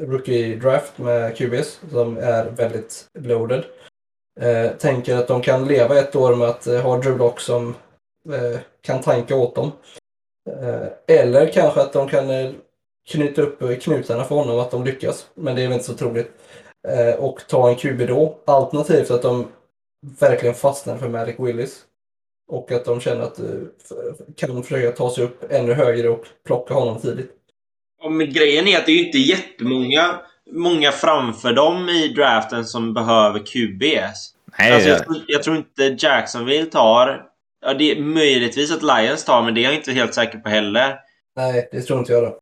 rookie 0.00 0.56
draft 0.56 0.98
med 0.98 1.36
QBs 1.36 1.80
som 1.90 2.16
är 2.16 2.50
väldigt 2.50 3.08
loaded. 3.18 3.64
Eh, 4.40 4.70
tänker 4.70 5.16
att 5.16 5.28
de 5.28 5.42
kan 5.42 5.68
leva 5.68 5.98
ett 5.98 6.16
år 6.16 6.36
med 6.36 6.48
att 6.48 6.66
eh, 6.66 6.80
ha 6.80 6.96
Drew 6.96 7.18
Lock 7.18 7.40
som 7.40 7.74
eh, 8.32 8.60
kan 8.80 9.00
tanka 9.00 9.36
åt 9.36 9.54
dem. 9.54 9.72
Eh, 10.50 11.16
eller 11.18 11.52
kanske 11.52 11.80
att 11.80 11.92
de 11.92 12.08
kan 12.08 12.30
eh, 12.30 12.50
knyta 13.08 13.42
upp 13.42 13.80
knutarna 13.82 14.24
för 14.24 14.34
honom 14.34 14.58
att 14.58 14.70
de 14.70 14.84
lyckas. 14.84 15.26
Men 15.34 15.56
det 15.56 15.62
är 15.62 15.66
väl 15.66 15.72
inte 15.74 15.86
så 15.86 15.94
troligt. 15.94 16.30
Eh, 16.88 17.14
och 17.14 17.40
ta 17.48 17.68
en 17.68 17.76
QB 17.76 18.08
då. 18.08 18.38
Alternativt 18.44 19.10
att 19.10 19.22
de 19.22 19.48
verkligen 20.18 20.54
fastnar 20.54 20.96
för 20.96 21.08
Malik 21.08 21.36
Willis. 21.38 21.84
Och 22.48 22.72
att 22.72 22.84
de 22.84 23.00
känner 23.00 23.22
att 23.22 23.38
eh, 23.38 23.46
kan 24.36 24.54
de 24.54 24.62
försöka 24.62 24.96
ta 24.96 25.10
sig 25.10 25.24
upp 25.24 25.52
ännu 25.52 25.72
högre 25.72 26.08
och 26.08 26.26
plocka 26.44 26.74
honom 26.74 27.00
tidigt. 27.00 27.30
Ja, 28.02 28.08
men 28.08 28.32
grejen 28.32 28.68
är 28.68 28.78
att 28.78 28.86
det 28.86 28.92
är 28.92 28.96
ju 28.96 29.06
inte 29.06 29.18
jättemånga 29.18 30.20
många 30.52 30.92
framför 30.92 31.52
dem 31.52 31.88
i 31.88 32.08
draften 32.08 32.64
som 32.64 32.94
behöver 32.94 33.38
QBs. 33.38 34.34
Nej, 34.58 34.72
Alltså, 34.72 34.88
jag, 34.88 35.04
tror, 35.04 35.16
jag 35.26 35.42
tror 35.42 35.56
inte 35.56 35.96
Jacksonville 35.98 36.66
tar... 36.66 37.22
Ja, 37.64 37.74
det 37.74 37.92
är 37.92 38.00
möjligtvis 38.00 38.72
att 38.72 38.82
Lions 38.82 39.24
tar, 39.24 39.42
men 39.42 39.54
det 39.54 39.60
är 39.60 39.62
jag 39.62 39.74
inte 39.74 39.92
helt 39.92 40.14
säker 40.14 40.38
på 40.38 40.48
heller. 40.48 40.98
Nej, 41.36 41.68
det 41.72 41.80
tror 41.80 41.98
inte 41.98 42.12
jag 42.12 42.22
då. 42.22 42.38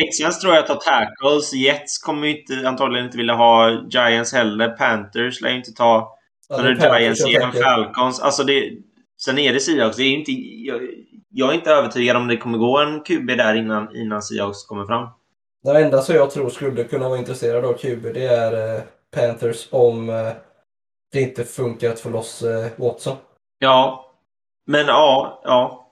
Texas, 0.00 0.40
tror 0.40 0.54
jag 0.54 0.66
tar 0.66 0.74
tackles. 0.74 1.54
Jets 1.54 1.98
kommer 1.98 2.26
ju 2.26 2.40
inte, 2.40 2.68
antagligen 2.68 3.06
inte 3.06 3.16
vilja 3.16 3.34
ha. 3.34 3.70
Giants 3.90 4.32
heller. 4.32 4.68
Panthers 4.68 5.40
lär 5.40 5.50
ju 5.50 5.56
inte 5.56 5.72
ta. 5.72 6.18
Ja, 6.48 6.98
Giants 6.98 7.26
igen. 7.26 7.52
Falcons. 7.52 8.20
Alltså 8.20 8.44
det, 8.44 8.70
sen 9.22 9.38
är 9.38 9.52
det 9.52 9.60
Seahawks. 9.60 9.96
Det 9.96 10.02
är 10.02 10.08
ju 10.08 10.18
inte, 10.18 10.32
jag, 10.32 10.80
jag 11.30 11.50
är 11.50 11.54
inte 11.54 11.70
övertygad 11.70 12.16
om 12.16 12.28
det 12.28 12.36
kommer 12.36 12.58
gå 12.58 12.78
en 12.78 13.00
QB 13.00 13.26
där 13.26 13.54
innan, 13.54 13.96
innan 13.96 14.22
Seahawks 14.22 14.64
kommer 14.64 14.86
fram. 14.86 15.08
Den 15.64 15.76
enda 15.76 16.02
som 16.02 16.14
jag 16.14 16.30
tror 16.30 16.50
skulle 16.50 16.84
kunna 16.84 17.08
vara 17.08 17.18
intresserad 17.18 17.64
av 17.64 17.72
QB 17.72 18.02
det 18.14 18.24
är 18.26 18.76
eh, 18.76 18.82
Panthers 19.16 19.68
om 19.70 20.10
eh, 20.10 20.28
det 21.12 21.20
inte 21.20 21.44
funkar 21.44 21.90
att 21.90 22.00
få 22.00 22.08
loss 22.08 22.42
eh, 22.42 22.66
Watson. 22.76 23.16
Ja. 23.58 24.06
Men 24.66 24.86
ja, 24.86 25.40
ja. 25.44 25.86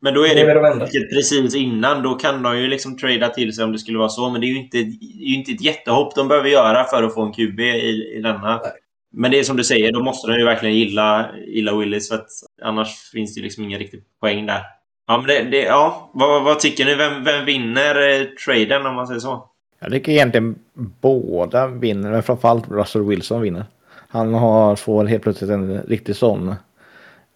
Men 0.00 0.14
då 0.14 0.26
är 0.26 0.34
Det 0.34 0.40
är 0.40 0.46
det 0.46 0.54
väl 0.54 0.62
de 0.62 0.72
enda. 0.72 0.84
vilket 0.84 1.10
precis 1.10 1.54
innan. 1.54 2.02
Då 2.02 2.14
kan 2.14 2.42
de 2.42 2.58
ju 2.58 2.68
liksom 2.68 2.98
trada 2.98 3.28
till 3.28 3.54
sig 3.54 3.64
om 3.64 3.72
det 3.72 3.78
skulle 3.78 3.98
vara 3.98 4.08
så. 4.08 4.30
Men 4.30 4.40
det 4.40 4.46
är 4.46 4.48
ju 4.48 4.58
inte, 4.58 4.76
det 4.76 5.32
är 5.32 5.34
inte 5.34 5.52
ett 5.52 5.62
jättehopp 5.62 6.14
de 6.14 6.28
behöver 6.28 6.48
göra 6.48 6.84
för 6.84 7.02
att 7.02 7.14
få 7.14 7.22
en 7.22 7.32
QB 7.32 7.60
i, 7.60 8.14
i 8.16 8.20
denna. 8.22 8.56
Nej. 8.62 8.72
Men 9.14 9.30
det 9.30 9.38
är 9.38 9.42
som 9.44 9.56
du 9.56 9.64
säger, 9.64 9.92
då 9.92 10.02
måste 10.02 10.30
de 10.30 10.38
ju 10.38 10.44
verkligen 10.44 10.74
gilla, 10.76 11.30
gilla 11.46 11.76
Willis. 11.76 12.08
För 12.08 12.14
att 12.14 12.28
annars 12.62 13.10
finns 13.12 13.34
det 13.34 13.40
liksom 13.40 13.64
ingen 13.64 13.78
riktig 13.78 14.04
poäng 14.20 14.46
där. 14.46 14.62
Ja, 15.06 15.18
men 15.18 15.26
det, 15.26 15.42
det, 15.42 15.62
ja. 15.62 16.10
Vad, 16.12 16.44
vad 16.44 16.60
tycker 16.60 16.84
ni? 16.84 16.94
Vem, 16.94 17.24
vem 17.24 17.44
vinner 17.44 18.20
eh, 18.20 18.26
traden 18.46 18.86
om 18.86 18.94
man 18.94 19.06
säger 19.06 19.20
så? 19.20 19.48
Jag 19.80 19.92
tycker 19.92 20.12
egentligen 20.12 20.54
båda 21.00 21.66
vinner, 21.66 22.10
men 22.10 22.22
framförallt 22.22 22.70
Russell 22.70 23.02
Wilson 23.02 23.40
vinner. 23.40 23.64
Han 24.08 24.34
har, 24.34 24.76
får 24.76 25.04
helt 25.04 25.22
plötsligt 25.22 25.50
en 25.50 25.82
riktig 25.82 26.16
sån 26.16 26.54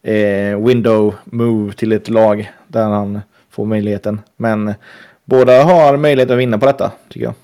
eh, 0.03 0.67
window 0.67 1.15
move 1.25 1.73
till 1.73 1.93
ett 1.93 2.09
lag 2.09 2.53
där 2.69 2.85
han 2.85 3.21
får 3.51 3.65
möjligheten. 3.65 4.21
Men 4.37 4.75
båda 5.25 5.63
har 5.63 5.97
möjlighet 5.97 6.31
att 6.31 6.39
vinna 6.39 6.59
på 6.59 6.67
detta, 6.67 6.93
tycker 7.09 7.27
jag. 7.27 7.35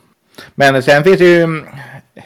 Men 0.54 0.82
sen 0.82 1.04
finns 1.04 1.18
det 1.18 1.24
ju, 1.24 1.64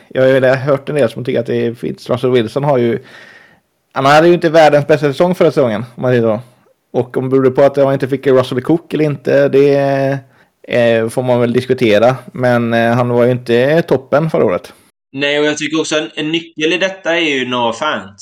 jag 0.08 0.22
har 0.22 0.28
ju 0.28 0.46
hört 0.46 0.88
en 0.88 0.94
del 0.94 1.10
som 1.10 1.24
tycker 1.24 1.40
att 1.40 1.46
det 1.46 1.78
finns, 1.78 2.10
Russell 2.10 2.30
Wilson 2.30 2.64
har 2.64 2.78
ju, 2.78 2.98
han 3.92 4.04
hade 4.04 4.28
ju 4.28 4.34
inte 4.34 4.50
världens 4.50 4.86
bästa 4.86 5.06
säsong 5.06 5.34
förra 5.34 5.50
säsongen, 5.50 5.84
om 5.94 6.02
man 6.02 6.10
säger 6.10 6.22
så. 6.22 6.40
Och 6.96 7.16
om 7.16 7.24
det 7.24 7.30
berodde 7.30 7.50
på 7.50 7.62
att 7.62 7.76
han 7.76 7.92
inte 7.92 8.08
fick 8.08 8.26
Russell 8.26 8.62
Cook 8.62 8.94
eller 8.94 9.04
inte, 9.04 9.48
det 9.48 10.18
eh, 10.62 11.08
får 11.08 11.22
man 11.22 11.40
väl 11.40 11.52
diskutera. 11.52 12.16
Men 12.32 12.74
eh, 12.74 12.94
han 12.94 13.08
var 13.08 13.24
ju 13.24 13.30
inte 13.30 13.82
toppen 13.82 14.30
förra 14.30 14.44
året. 14.44 14.72
Nej, 15.12 15.40
och 15.40 15.44
jag 15.44 15.58
tycker 15.58 15.80
också 15.80 15.96
en, 15.96 16.10
en 16.14 16.32
nyckel 16.32 16.72
i 16.72 16.78
detta 16.78 17.16
är 17.16 17.20
ju 17.20 17.48
Noah 17.48 17.72
Fant. 17.72 18.16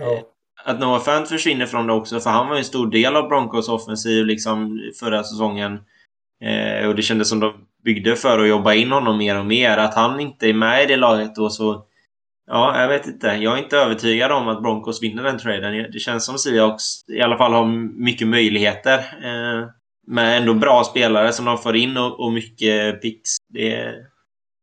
Ja. 0.00 0.22
Att 0.64 0.80
Noah 0.80 1.00
Fant 1.00 1.28
försvinner 1.28 1.66
från 1.66 1.86
det 1.86 1.92
också, 1.92 2.20
för 2.20 2.30
han 2.30 2.48
var 2.48 2.54
ju 2.54 2.58
en 2.58 2.64
stor 2.64 2.90
del 2.90 3.16
av 3.16 3.28
Broncos 3.28 3.68
offensiv 3.68 4.26
liksom 4.26 4.80
förra 5.00 5.24
säsongen. 5.24 5.78
Eh, 6.44 6.88
och 6.88 6.94
det 6.94 7.02
kändes 7.02 7.28
som 7.28 7.40
de 7.40 7.52
byggde 7.84 8.16
för 8.16 8.38
att 8.38 8.48
jobba 8.48 8.74
in 8.74 8.92
honom 8.92 9.18
mer 9.18 9.38
och 9.38 9.46
mer. 9.46 9.78
Att 9.78 9.94
han 9.94 10.20
inte 10.20 10.48
är 10.48 10.54
med 10.54 10.82
i 10.82 10.86
det 10.86 10.96
laget 10.96 11.34
då 11.34 11.50
så... 11.50 11.86
Ja, 12.46 12.80
jag 12.80 12.88
vet 12.88 13.06
inte. 13.06 13.26
Jag 13.26 13.58
är 13.58 13.62
inte 13.62 13.76
övertygad 13.76 14.32
om 14.32 14.48
att 14.48 14.62
Broncos 14.62 15.02
vinner 15.02 15.22
den 15.22 15.38
traden. 15.38 15.90
Det 15.92 15.98
känns 15.98 16.26
som 16.26 16.38
Seahawks 16.38 16.84
i 17.08 17.20
alla 17.20 17.38
fall 17.38 17.52
har 17.52 17.66
mycket 18.04 18.28
möjligheter. 18.28 18.98
Eh, 18.98 19.68
med 20.06 20.36
ändå 20.36 20.54
bra 20.54 20.84
spelare 20.84 21.32
som 21.32 21.44
de 21.44 21.58
får 21.58 21.76
in 21.76 21.96
och, 21.96 22.20
och 22.20 22.32
mycket 22.32 23.02
picks. 23.02 23.30
Det 23.54 23.82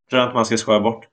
tror 0.09 0.19
jag 0.19 0.23
inte 0.23 0.35
man 0.35 0.45
ska 0.45 0.57
skoja 0.57 0.79
bort. 0.79 1.05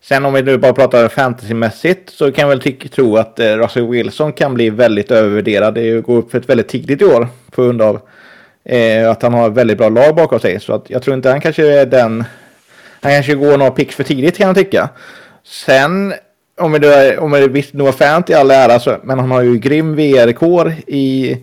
Sen 0.00 0.24
om 0.24 0.34
vi 0.34 0.42
nu 0.42 0.58
bara 0.58 0.72
pratar 0.72 1.08
fantasymässigt 1.08 2.10
så 2.10 2.32
kan 2.32 2.48
jag 2.48 2.56
väl 2.56 2.88
tro 2.88 3.16
att 3.16 3.40
eh, 3.40 3.56
Russell 3.56 3.86
Wilson 3.86 4.32
kan 4.32 4.54
bli 4.54 4.70
väldigt 4.70 5.10
övervärderad. 5.10 5.74
Det 5.74 6.00
går 6.00 6.16
upp 6.16 6.30
för 6.30 6.38
ett 6.38 6.48
väldigt 6.48 6.68
tidigt 6.68 7.02
i 7.02 7.04
år 7.04 7.28
på 7.50 7.62
grund 7.62 7.82
av 7.82 8.00
eh, 8.64 9.10
att 9.10 9.22
han 9.22 9.34
har 9.34 9.50
ett 9.50 9.56
väldigt 9.56 9.78
bra 9.78 9.88
lag 9.88 10.16
bakom 10.16 10.40
sig. 10.40 10.60
Så 10.60 10.74
att 10.74 10.90
jag 10.90 11.02
tror 11.02 11.16
inte 11.16 11.30
han 11.30 11.40
kanske 11.40 11.80
är 11.80 11.86
den... 11.86 12.24
Han 13.00 13.12
kanske 13.12 13.34
går 13.34 13.58
några 13.58 13.70
picks 13.70 13.96
för 13.96 14.04
tidigt 14.04 14.36
kan 14.36 14.46
jag 14.46 14.56
tycka. 14.56 14.90
Sen 15.44 16.14
om 16.60 16.72
vi 16.72 17.16
om 17.16 17.32
vi 17.32 17.48
visst 17.48 17.74
Noah 17.74 17.92
Fant 17.92 18.30
i 18.30 18.34
all 18.34 18.50
ära 18.50 18.80
så, 18.80 18.96
men 19.02 19.18
han 19.18 19.30
har 19.30 19.42
ju 19.42 19.58
grym 19.58 19.96
VR-kår 19.96 20.74
i, 20.86 21.36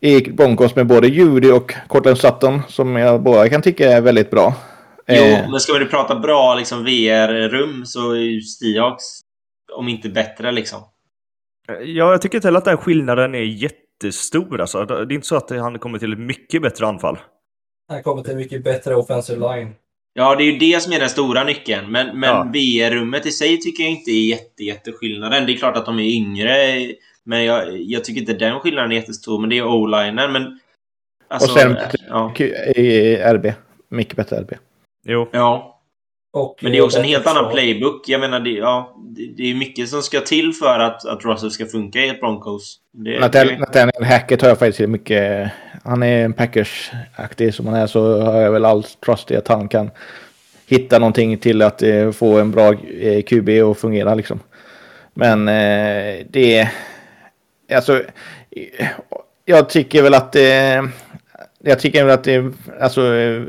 i 0.00 0.30
Broncos 0.30 0.76
med 0.76 0.86
både 0.86 1.08
Judy 1.08 1.50
och 1.50 1.74
Cortland 1.88 2.18
Sutton 2.18 2.62
som 2.68 2.96
jag 2.96 3.22
båda 3.22 3.48
kan 3.48 3.62
tycka 3.62 3.92
är 3.92 4.00
väldigt 4.00 4.30
bra. 4.30 4.54
Jo, 5.08 5.22
Eh, 5.22 5.50
men 5.50 5.60
ska 5.60 5.72
vi 5.72 5.84
prata 5.84 6.14
bra 6.18 6.54
liksom, 6.54 6.84
VR-rum 6.84 7.86
så 7.86 8.10
är 8.12 8.16
ju 8.16 8.40
Seahawks 8.40 9.04
om 9.72 9.88
inte 9.88 10.08
bättre 10.08 10.52
liksom. 10.52 10.80
Ja, 11.68 11.74
jag 11.84 12.22
tycker 12.22 12.38
inte 12.38 12.48
heller 12.48 12.58
att 12.58 12.64
den 12.64 12.76
skillnaden 12.76 13.34
är 13.34 13.42
jättestor. 13.42 14.60
Alltså. 14.60 14.84
Det 14.84 14.94
är 14.94 15.12
inte 15.12 15.26
så 15.26 15.36
att 15.36 15.50
han 15.50 15.78
kommer 15.78 15.98
till 15.98 16.12
ett 16.12 16.18
mycket 16.18 16.62
bättre 16.62 16.86
anfall. 16.86 17.18
Han 17.88 18.02
kommer 18.02 18.22
till 18.22 18.36
mycket 18.36 18.64
bättre 18.64 18.94
offensive 18.94 19.54
line. 19.54 19.74
Ja, 20.14 20.34
det 20.34 20.44
är 20.44 20.52
ju 20.52 20.58
det 20.58 20.82
som 20.82 20.92
är 20.92 20.98
den 21.00 21.08
stora 21.08 21.44
nyckeln. 21.44 21.90
Men, 21.92 22.18
men 22.20 22.30
Ja. 22.30 22.42
VR-rummet 22.52 23.26
i 23.26 23.30
sig 23.30 23.60
tycker 23.60 23.82
jag 23.82 23.92
inte 23.92 24.10
är 24.10 24.28
jätte, 24.28 24.62
jätteskillnaden. 24.64 25.46
Det 25.46 25.52
är 25.52 25.56
klart 25.56 25.76
att 25.76 25.86
de 25.86 25.98
är 25.98 26.02
yngre, 26.16 26.54
men 27.24 27.44
jag, 27.44 27.80
jag 27.82 28.04
tycker 28.04 28.20
inte 28.20 28.32
den 28.32 28.60
skillnaden 28.60 28.92
är 28.92 28.96
jättestor. 28.96 29.40
Men 29.40 29.50
det 29.50 29.58
är 29.58 29.66
o-linen, 29.66 30.32
men... 30.32 30.58
Alltså, 31.28 31.52
Och 31.52 31.58
sen- 31.58 31.76
ja. 32.08 32.34
i 32.76 33.16
RB. 33.16 33.52
Mycket 33.88 34.16
bättre 34.16 34.36
RB. 34.40 34.52
Jo. 35.06 35.28
ja. 35.32 35.68
Och, 36.32 36.58
Men 36.62 36.72
det 36.72 36.78
är 36.78 36.82
också 36.82 36.98
en 36.98 37.04
eh, 37.04 37.10
helt 37.10 37.26
annan 37.26 37.52
playbook. 37.52 38.08
Jag 38.08 38.20
menar, 38.20 38.40
det, 38.40 38.50
ja, 38.50 38.96
det, 39.16 39.26
det 39.36 39.50
är 39.50 39.54
mycket 39.54 39.88
som 39.88 40.02
ska 40.02 40.20
till 40.20 40.52
för 40.52 40.78
att, 40.78 41.06
att 41.06 41.24
Russell 41.24 41.50
ska 41.50 41.66
funka 41.66 42.00
i 42.00 42.08
ett 42.08 42.20
Broncos. 42.20 42.78
Det, 42.92 43.20
Nathaniel 43.20 43.58
Nathaniel 43.58 44.04
Hackett 44.04 44.42
har 44.42 44.48
jag 44.48 44.58
faktiskt 44.58 44.88
mycket... 44.88 45.50
Han 45.82 46.02
är 46.02 46.24
en 46.24 46.32
Packers-aktig 46.32 47.54
som 47.54 47.66
han 47.66 47.74
är 47.74 47.86
så 47.86 48.20
har 48.20 48.40
jag 48.40 48.52
väl 48.52 48.64
allt 48.64 49.00
trust 49.00 49.30
i 49.30 49.36
att 49.36 49.48
han 49.48 49.68
kan 49.68 49.90
hitta 50.66 50.98
någonting 50.98 51.38
till 51.38 51.62
att 51.62 51.82
eh, 51.82 52.10
få 52.10 52.38
en 52.38 52.50
bra 52.50 52.74
eh, 53.00 53.22
QB 53.22 53.48
att 53.48 53.78
fungera 53.78 54.14
liksom. 54.14 54.40
Men 55.14 55.48
eh, 55.48 56.26
det... 56.30 56.68
Alltså... 57.74 58.02
Jag 59.44 59.68
tycker 59.68 60.02
väl 60.02 60.14
att... 60.14 60.36
Eh, 60.36 60.82
jag 61.64 61.78
tycker 61.78 62.04
väl 62.04 62.14
att 62.14 62.24
det, 62.24 62.52
alltså, 62.80 63.02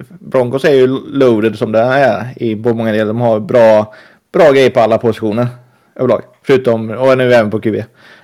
Broncos 0.09 0.65
är 0.65 0.73
ju 0.73 0.87
loaded 0.87 1.57
som 1.57 1.71
det 1.71 1.79
är 1.79 2.33
i 2.35 2.55
på 2.55 2.73
många 2.73 2.91
delar. 2.91 3.05
De 3.05 3.21
har 3.21 3.39
bra, 3.39 3.93
bra 4.31 4.51
grejer 4.51 4.69
på 4.69 4.79
alla 4.79 4.97
positioner 4.97 5.47
överlag. 5.95 6.21
Förutom, 6.43 6.89
och 6.89 7.17
nu 7.17 7.33
även 7.33 7.51
på 7.51 7.61
QB. 7.61 7.75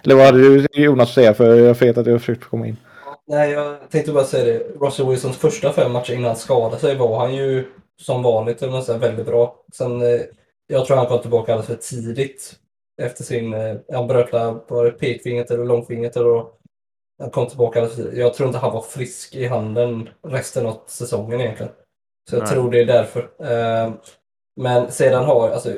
Eller 0.03 0.15
vad 0.15 0.25
hade 0.25 0.39
du 0.39 0.67
Jonas 0.73 1.09
att 1.09 1.15
säga? 1.15 1.33
För 1.33 1.55
jag 1.55 1.79
vet 1.79 1.97
att 1.97 2.05
du 2.05 2.11
har 2.11 2.19
försökt 2.19 2.43
komma 2.43 2.67
in. 2.67 2.77
Nej, 3.29 3.51
jag 3.51 3.89
tänkte 3.89 4.11
bara 4.11 4.23
säga 4.23 4.45
det. 4.45 4.59
Russell 4.59 5.09
Wilsons 5.09 5.37
första 5.37 5.73
fem 5.73 5.91
matcher 5.91 6.13
innan 6.13 6.25
han 6.25 6.35
skadade 6.35 6.81
sig 6.81 6.95
var 6.95 7.19
han 7.19 7.35
ju 7.35 7.65
som 8.01 8.23
vanligt 8.23 8.59
säga, 8.59 8.97
väldigt 8.97 9.25
bra. 9.25 9.65
Sen, 9.73 10.01
eh, 10.01 10.21
jag 10.67 10.85
tror 10.85 10.97
han 10.97 11.07
kom 11.07 11.21
tillbaka 11.21 11.53
alldeles 11.53 11.67
för 11.67 11.95
tidigt. 11.95 12.55
Efter 13.01 13.23
sin, 13.23 13.53
eh, 13.53 13.75
han 13.91 14.07
bröt 14.07 14.31
där, 14.31 14.59
var 14.67 14.85
det 14.85 14.91
pekfingret 14.91 15.51
eller 15.51 15.65
långfingret 15.65 16.17
eller 16.17 16.45
han 17.19 17.29
kom 17.29 17.47
tillbaka 17.47 17.79
alldeles 17.79 17.95
för 17.95 18.03
tidigt. 18.03 18.19
Jag 18.19 18.33
tror 18.33 18.47
inte 18.47 18.59
han 18.59 18.73
var 18.73 18.81
frisk 18.81 19.35
i 19.35 19.45
handen 19.45 20.09
resten 20.23 20.65
av 20.65 20.81
säsongen 20.87 21.41
egentligen. 21.41 21.71
Så 22.29 22.35
jag 22.35 22.43
Nej. 22.43 22.51
tror 22.53 22.71
det 22.71 22.81
är 22.81 22.85
därför. 22.85 23.19
Eh, 23.39 23.93
Men 24.55 24.91
sedan 24.91 25.25
har, 25.25 25.49
alltså 25.49 25.77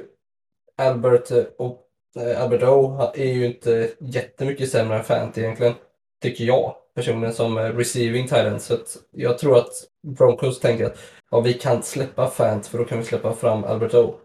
Albert 0.77 1.31
eh, 1.31 1.43
och 1.57 1.81
eh, 2.19 2.43
Albert 2.43 2.63
O 2.63 3.11
är 3.15 3.33
ju 3.33 3.45
inte 3.45 3.89
jättemycket 3.99 4.69
sämre 4.69 4.97
än 4.97 5.03
Fant 5.03 5.37
egentligen. 5.37 5.73
Tycker 6.21 6.43
jag 6.43 6.75
personligen 6.95 7.33
som 7.33 7.57
receiving 7.57 8.27
talent. 8.27 8.61
Så 8.61 8.77
jag 9.11 9.37
tror 9.37 9.57
att 9.57 9.71
Broncos 10.17 10.59
tänker 10.59 10.85
att 10.85 10.97
ja, 11.31 11.39
vi 11.39 11.53
kan 11.53 11.83
släppa 11.83 12.27
Fant 12.27 12.67
för 12.67 12.77
då 12.77 12.83
kan 12.83 12.97
vi 12.97 13.03
släppa 13.03 13.33
fram 13.33 13.63
Albert 13.63 13.93
O. 13.93 14.15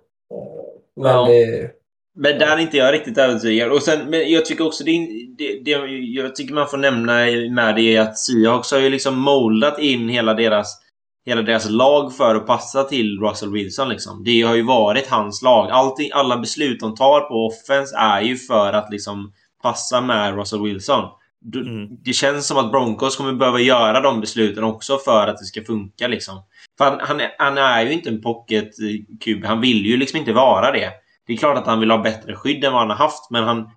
Men 0.97 1.13
Ja. 1.13 1.27
det, 1.27 1.71
Men 2.19 2.39
där 2.39 2.57
är 2.57 2.59
inte 2.59 2.77
jag 2.77 2.95
riktigt 2.95 3.19
övertygad. 3.19 3.73
Och 3.73 3.83
sen, 3.83 4.11
men 4.11 4.31
jag 4.31 4.45
tycker 4.45 4.67
också 4.67 4.85
det, 4.85 5.09
det, 5.39 5.61
det 5.65 5.71
Jag 5.91 6.35
tycker 6.37 6.55
man 6.55 6.69
får 6.69 6.79
nämna 6.79 7.15
med 7.55 7.77
det 7.77 7.97
är 7.97 8.01
att 8.01 8.19
Seahawks 8.19 8.73
har 8.73 8.79
ju 8.79 8.91
liksom 8.91 9.19
moldat 9.19 9.79
in 9.79 10.09
hela 10.09 10.35
deras 10.35 10.83
Hela 11.29 11.43
deras 11.43 11.71
lag 11.71 12.17
för 12.17 12.35
att 12.35 12.47
passa 12.47 12.85
till 12.85 13.19
Russell 13.21 13.53
Wilson 13.53 13.89
liksom. 13.89 14.25
Det 14.25 14.43
har 14.43 14.55
ju 14.55 14.63
varit 14.63 15.07
hans 15.07 15.43
lag. 15.43 15.71
Allting, 15.71 16.11
alla 16.13 16.37
beslut 16.39 16.81
de 16.81 16.95
tar 16.95 17.21
på 17.21 17.47
offense 17.47 17.97
är 17.97 18.21
ju 18.23 18.37
för 18.37 18.73
att 18.73 18.91
liksom 18.93 19.33
passa 19.63 20.01
med 20.01 20.37
Russell 20.37 20.63
Wilson. 20.63 21.05
Mm. 21.55 21.89
Det 22.05 22.13
känns 22.13 22.47
som 22.47 22.57
att 22.57 22.71
Broncos 22.71 23.17
kommer 23.17 23.33
behöva 23.33 23.61
göra 23.61 24.01
de 24.01 24.21
besluten 24.21 24.65
också 24.65 24.99
för 24.99 25.27
att 25.27 25.39
det 25.39 25.45
ska 25.45 25.65
funka 25.65 26.09
liksom. 26.09 26.43
För 26.79 26.85
han, 26.85 27.01
han, 27.01 27.21
är, 27.21 27.35
han 27.39 27.59
är 27.59 27.83
ju 27.83 27.93
inte 27.93 28.09
en 28.09 28.23
pocket-QB. 28.23 29.45
Han 29.45 29.61
vill 29.61 29.87
ju 29.87 29.97
liksom 29.97 30.19
inte 30.19 30.33
vara 30.33 30.73
det. 30.73 30.91
Det 31.27 31.33
är 31.33 31.37
klart 31.37 31.59
att 31.59 31.67
han 31.67 31.81
vill 31.81 31.91
ha 31.91 31.99
bättre 31.99 32.35
skydd 32.35 32.65
än 32.65 32.73
vad 32.73 32.81
han 32.81 32.91
har 32.91 32.97
haft, 32.97 33.31
men 33.31 33.45
han, 33.45 33.71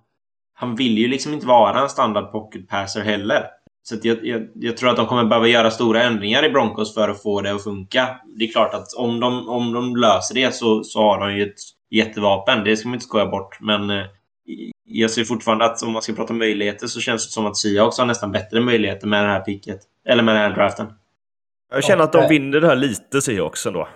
han 0.54 0.76
vill 0.76 0.98
ju 0.98 1.08
liksom 1.08 1.34
inte 1.34 1.46
vara 1.46 1.80
en 1.80 1.88
standard 1.88 2.32
pocket 2.32 2.68
passer 2.68 3.00
heller. 3.00 3.44
Så 3.82 3.96
jag, 4.02 4.26
jag, 4.26 4.48
jag, 4.54 4.76
tror 4.76 4.90
att 4.90 4.96
de 4.96 5.06
kommer 5.06 5.24
behöva 5.24 5.48
göra 5.48 5.70
stora 5.70 6.02
ändringar 6.02 6.44
i 6.44 6.50
Broncos 6.50 6.94
för 6.94 7.08
att 7.08 7.22
få 7.22 7.40
det 7.40 7.52
att 7.52 7.64
funka. 7.64 8.20
Det 8.36 8.44
är 8.44 8.52
klart 8.52 8.74
att 8.74 8.94
om 8.96 9.20
de, 9.20 9.48
om 9.48 9.72
de 9.72 9.96
löser 9.96 10.34
det 10.34 10.54
så, 10.54 10.84
så 10.84 11.02
har 11.02 11.20
de 11.20 11.36
ju 11.36 11.42
ett 11.42 11.60
jättevapen. 11.90 12.64
Det 12.64 12.76
ska 12.76 12.88
man 12.88 12.94
inte 12.94 13.06
skoja 13.06 13.26
bort. 13.26 13.60
Men 13.60 13.90
eh, 13.90 14.04
jag 14.92 15.10
ser 15.10 15.24
fortfarande 15.24 15.64
att 15.64 15.82
om 15.82 15.92
man 15.92 16.02
ska 16.02 16.12
prata 16.12 16.32
möjligheter 16.32 16.86
så 16.86 17.00
känns 17.00 17.26
det 17.26 17.32
som 17.32 17.46
att 17.46 17.56
Seahawks 17.56 17.98
har 17.98 18.06
nästan 18.06 18.32
bättre 18.32 18.60
möjligheter 18.60 19.06
med 19.06 19.24
det 19.24 19.28
här 19.28 19.40
picket. 19.40 19.80
Eller 20.08 20.22
med 20.22 20.34
den 20.34 20.42
här 20.42 20.56
draften. 20.56 20.86
Jag 21.72 21.84
känner 21.84 22.04
att 22.04 22.12
de 22.12 22.28
vinner 22.28 22.60
det 22.60 22.66
här 22.66 22.76
lite 22.76 23.22
Seahawks 23.22 23.66
ändå. 23.66 23.88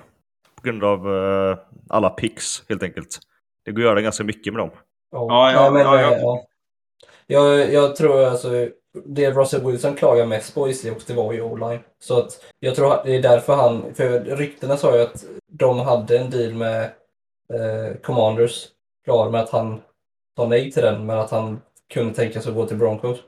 På 0.57 0.63
grund 0.63 0.85
av 0.85 1.09
uh, 1.09 1.59
alla 1.89 2.11
picks 2.11 2.63
helt 2.69 2.83
enkelt. 2.83 3.19
Det 3.65 3.73
går 3.73 3.83
att 3.83 3.89
göra 3.89 4.01
ganska 4.01 4.25
mycket 4.25 4.53
med 4.53 4.63
dem. 4.63 4.71
Ja, 5.13 5.53
ja, 5.53 5.71
men, 5.71 5.83
ja, 5.83 6.01
ja. 6.01 6.19
ja. 6.19 6.45
Jag, 7.27 7.73
jag 7.73 7.97
tror 7.97 8.25
alltså 8.25 8.69
det 9.05 9.31
Russell 9.31 9.67
Wilson 9.67 9.95
klagar 9.95 10.27
mest 10.27 10.55
på 10.55 10.69
i 10.69 10.75
Seahawks, 10.75 11.05
det 11.05 11.15
var 11.15 11.33
ju 11.33 11.43
o-line. 11.43 11.81
Så 11.99 12.19
att 12.19 12.45
jag 12.61 12.75
tror 12.75 13.01
det 13.05 13.17
är 13.17 13.23
därför 13.23 13.55
han, 13.55 13.95
för 13.95 14.21
ryktena 14.21 14.77
sa 14.77 14.97
ju 14.97 15.03
att 15.03 15.25
de 15.49 15.79
hade 15.79 16.19
en 16.19 16.31
deal 16.31 16.55
med 16.55 16.83
eh, 17.53 17.97
Commanders 18.03 18.69
klar 19.05 19.31
med 19.31 19.41
att 19.41 19.51
han 19.51 19.81
sa 20.37 20.47
nej 20.49 20.72
till 20.72 20.82
den, 20.82 21.07
men 21.07 21.18
att 21.18 21.30
han 21.30 21.61
kunde 21.95 22.14
tänka 22.14 22.41
sig 22.41 22.51
att 22.51 22.57
gå 22.57 22.66
till 22.66 22.76
Broncos. 22.76 23.18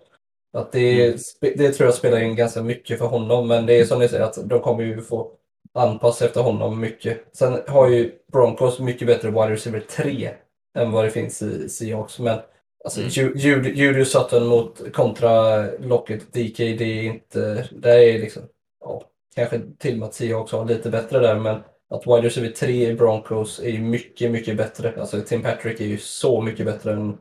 Att 0.53 0.73
det, 0.73 1.03
Mm. 1.07 1.19
det 1.57 1.73
tror 1.73 1.87
jag 1.87 1.95
spelar 1.95 2.21
in 2.21 2.37
ganska 2.37 2.63
mycket 2.63 2.99
för 2.99 3.07
honom, 3.07 3.49
men 3.49 3.67
det 3.67 3.81
är 3.81 3.85
som 3.85 3.99
ni 3.99 4.09
säger 4.09 4.25
att 4.25 4.39
de 4.49 4.61
kommer 4.61 4.85
ju 4.85 5.03
få 5.03 5.31
anpassa 5.75 6.25
efter 6.25 6.41
honom 6.41 6.81
mycket. 6.81 7.37
Sen 7.37 7.59
har 7.69 7.89
ju 7.89 8.13
Broncos 8.33 8.79
mycket 8.81 9.07
bättre 9.07 9.29
wide 9.31 9.51
receiver 9.51 9.81
3 9.81 10.31
än 10.79 10.93
vad 10.93 11.05
det 11.05 11.11
finns 11.11 11.43
i 11.43 11.69
Seahawks, 11.69 12.19
men 12.19 12.39
Alltså 12.85 13.01
Mm. 13.01 13.11
Ju- 13.13 13.33
Judy 13.37 13.71
Judy 13.71 14.05
Sutton 14.05 14.47
mot 14.47 14.93
kontra 14.93 15.63
Lockett 15.81 16.33
DK, 16.33 16.59
det 16.59 16.85
är 16.85 17.03
inte, 17.03 17.69
det 17.73 17.91
är 18.11 18.19
liksom, 18.19 18.43
ja, 18.85 19.03
kanske 19.35 19.61
till 19.79 19.93
och 19.93 19.99
med 19.99 20.07
att 20.09 20.15
Seahawks 20.15 20.53
har 20.53 20.65
lite 20.65 20.91
bättre 20.91 21.19
där, 21.19 21.35
men 21.39 21.61
att 21.91 22.07
wide 22.07 22.27
receiver 22.27 22.51
3 22.51 22.89
i 22.91 22.95
Broncos 22.95 23.59
är 23.61 23.71
ju 23.71 23.81
mycket, 23.81 24.31
mycket 24.31 24.57
bättre. 24.57 24.95
Alltså 25.01 25.21
Tim 25.21 25.43
Patrick 25.43 25.81
är 25.81 25.85
ju 25.87 25.99
så 25.99 26.41
mycket 26.43 26.67
bättre 26.67 26.93
än 26.93 27.19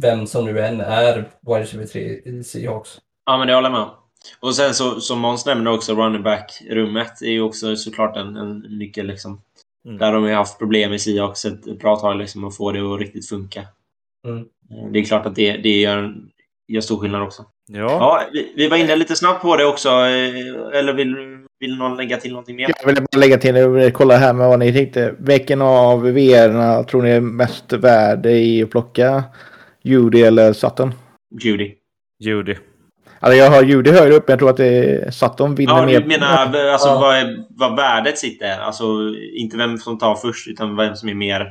vem 0.00 0.26
som 0.26 0.44
nu 0.44 0.60
än 0.60 0.80
är 0.80 1.14
wide 1.40 1.60
receiver 1.60 1.86
3 1.86 2.00
i 2.24 2.44
Seahawks. 2.44 2.98
Ja, 3.26 3.38
men 3.38 3.46
det 3.46 3.54
håller 3.54 3.70
jag 3.70 3.78
med. 3.78 3.88
Och 4.40 4.54
sen 4.56 4.74
så, 4.74 5.00
som 5.00 5.18
Måns 5.20 5.46
nämnde 5.46 5.70
också, 5.70 5.94
running 5.94 6.22
back-rummet 6.22 7.22
är 7.22 7.30
ju 7.30 7.40
också 7.40 7.76
såklart 7.76 8.16
en, 8.16 8.36
en 8.36 8.58
nyckel 8.58 9.06
liksom. 9.06 9.40
Mm. 9.84 9.98
Där 9.98 10.12
de 10.12 10.22
har 10.24 10.30
haft 10.30 10.58
problem 10.58 10.92
i 10.92 10.98
Seahawks 10.98 11.44
ett, 11.44 11.78
bra 11.78 11.96
tag 11.96 12.16
liksom 12.16 12.44
att 12.44 12.56
få 12.56 12.72
det 12.72 12.94
att 12.94 13.00
riktigt 13.00 13.28
funka. 13.28 13.64
Mm. 14.26 14.38
Eh, 14.70 14.90
Det 14.92 14.98
är 14.98 15.04
klart 15.04 15.26
att 15.26 15.34
det, 15.34 15.56
det 15.56 15.80
gör, 15.80 16.14
gör 16.68 16.80
stor 16.80 16.98
skillnad 16.98 17.22
också. 17.22 17.44
Ja. 17.66 17.78
Ja, 17.80 18.22
vi, 18.32 18.52
vi 18.56 18.68
var 18.68 18.76
inne 18.76 18.96
lite 18.96 19.16
snabbt 19.16 19.42
på 19.42 19.56
det 19.56 19.64
också. 19.66 19.88
eh, 19.88 20.78
Eller 20.78 20.92
vill, 20.92 21.43
vill 21.60 21.76
någon 21.76 21.96
lägga 21.96 22.16
till 22.16 22.30
någonting 22.30 22.56
mer? 22.56 22.70
Jag 22.80 22.86
vill 22.86 23.02
bara 23.12 23.20
lägga 23.20 23.38
till, 23.38 23.56
jag 23.56 23.68
vill 23.68 23.92
kolla 23.92 24.16
här 24.16 24.32
med 24.32 24.48
vad 24.48 24.58
ni 24.58 24.72
tänkte. 24.72 25.14
Vilken 25.18 25.62
av 25.62 26.02
VR 26.02 26.82
tror 26.82 27.02
ni 27.02 27.10
är 27.10 27.20
mest 27.20 27.72
värde 27.72 28.30
i 28.30 28.62
att 28.62 28.70
plocka? 28.70 29.24
Judy 29.82 30.22
eller 30.22 30.52
Sutton? 30.52 30.94
Judy. 31.42 31.72
Judy. 32.20 32.54
Alltså 33.20 33.38
jag 33.38 33.50
har 33.50 33.62
Judy 33.62 33.90
högre 33.90 34.14
upp, 34.14 34.28
men 34.28 34.32
jag 34.32 34.38
tror 34.38 34.50
att 34.50 34.56
det 34.56 34.66
är 34.66 35.10
Sutton 35.10 35.54
vinner 35.54 35.72
Ja, 35.76 35.86
mer. 35.86 36.00
du 36.00 36.06
menar 36.06 36.26
alltså, 36.26 36.88
Ja. 36.88 37.00
vad, 37.00 37.16
är, 37.16 37.44
vad 37.48 37.76
värdet 37.76 38.18
sitter? 38.18 38.58
Alltså, 38.58 38.84
inte 39.34 39.56
vem 39.56 39.78
som 39.78 39.98
tar 39.98 40.14
först, 40.14 40.48
utan 40.48 40.76
vem 40.76 40.96
som 40.96 41.08
är 41.08 41.14
mer... 41.14 41.46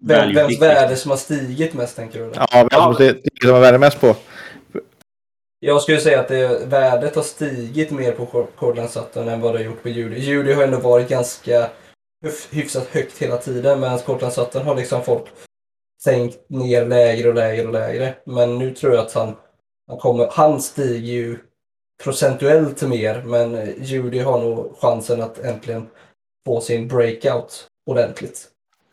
Vem, 0.00 0.34
vems 0.34 0.62
värde 0.62 0.96
som 0.96 1.10
har 1.10 1.18
stigit 1.18 1.74
mest 1.74 1.96
tänker 1.96 2.18
du? 2.18 2.24
eller? 2.24 2.46
Ja, 2.52 2.68
vem 2.70 2.80
som, 2.82 2.94
det, 2.98 3.12
det 3.12 3.46
som 3.46 3.56
är 3.56 3.60
värde 3.60 3.78
mest 3.78 4.00
på. 4.00 4.16
Jag 5.60 5.82
skulle 5.82 6.00
säga 6.00 6.20
att 6.20 6.28
det, 6.28 6.66
värdet 6.66 7.16
har 7.16 7.22
stigit 7.22 7.90
mer 7.90 8.12
på 8.12 8.46
Cortland 8.56 8.90
Sutton 8.90 9.28
än 9.28 9.40
vad 9.40 9.54
det 9.54 9.58
har 9.58 9.64
gjort 9.64 9.82
på 9.82 9.88
Judy. 9.88 10.18
Judy 10.18 10.52
har 10.52 10.62
ändå 10.62 10.78
varit 10.78 11.08
ganska 11.08 11.70
hyfsat 12.50 12.86
högt 12.86 13.18
hela 13.18 13.36
tiden 13.36 13.80
medan 13.80 13.98
Cortland 13.98 14.32
Sutton 14.32 14.66
har 14.66 14.76
liksom 14.76 15.02
folk 15.04 15.24
sänkt 16.04 16.50
ner 16.50 16.86
lägre 16.86 17.28
och 17.28 17.34
lägre 17.34 17.66
och 17.66 17.72
lägre. 17.72 18.14
Men 18.26 18.58
nu 18.58 18.74
tror 18.74 18.94
jag 18.94 19.06
att 19.06 19.12
han, 19.12 19.36
han 19.88 19.98
kommer, 19.98 20.28
han 20.32 20.60
stiger 20.60 21.12
ju 21.12 21.38
procentuellt 22.04 22.82
mer 22.82 23.22
men 23.22 23.74
Judy 23.82 24.18
har 24.18 24.40
nog 24.40 24.76
chansen 24.80 25.22
att 25.22 25.38
äntligen 25.38 25.86
få 26.46 26.60
sin 26.60 26.88
breakout 26.88 27.66
ordentligt. 27.86 28.48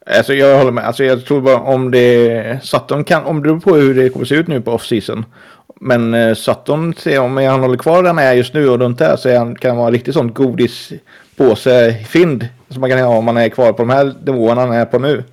Alltså 0.06 0.34
jag 0.34 0.58
håller 0.58 0.72
med. 0.72 0.88
Alltså 0.88 1.04
jag 1.04 1.26
tror 1.26 1.42
bara 1.42 1.60
om 1.60 1.92
det... 1.92 2.60
Sutton 2.64 3.04
kan... 3.04 3.26
Om 3.26 3.36
det 3.36 3.42
beror 3.42 3.60
på 3.60 3.76
hur 3.76 3.96
det 3.96 4.10
kommer 4.10 4.26
se 4.26 4.36
ut 4.36 4.48
nu 4.48 4.62
på 4.62 4.72
off-season. 4.72 5.26
Men 5.80 6.14
eh, 6.14 6.34
Sutton, 6.34 6.94
ser 6.94 7.20
om 7.20 7.38
han 7.38 7.60
håller 7.60 7.78
kvar 7.78 8.04
han 8.04 8.20
är 8.20 8.34
just 8.34 8.54
nu 8.54 8.70
och 8.70 8.80
runt 8.80 8.98
där 8.98 9.16
så 9.16 9.38
han, 9.38 9.56
kan 9.56 9.70
han 9.70 9.78
vara 9.78 9.88
en 9.88 9.94
riktigt 9.94 10.14
sån 10.14 10.34
godispåse-fynd. 10.34 12.48
Som 12.70 12.82
man 12.82 12.90
kan 12.90 13.00
ha 13.00 13.18
om 13.18 13.26
man 13.26 13.38
är 13.38 13.50
kvar 13.50 13.74
på 13.74 13.78
de 13.78 13.90
här 13.90 14.14
nivåerna 14.26 14.62
han 14.62 14.74
är 14.74 14.86
på 14.86 15.00
nu. 15.00 15.24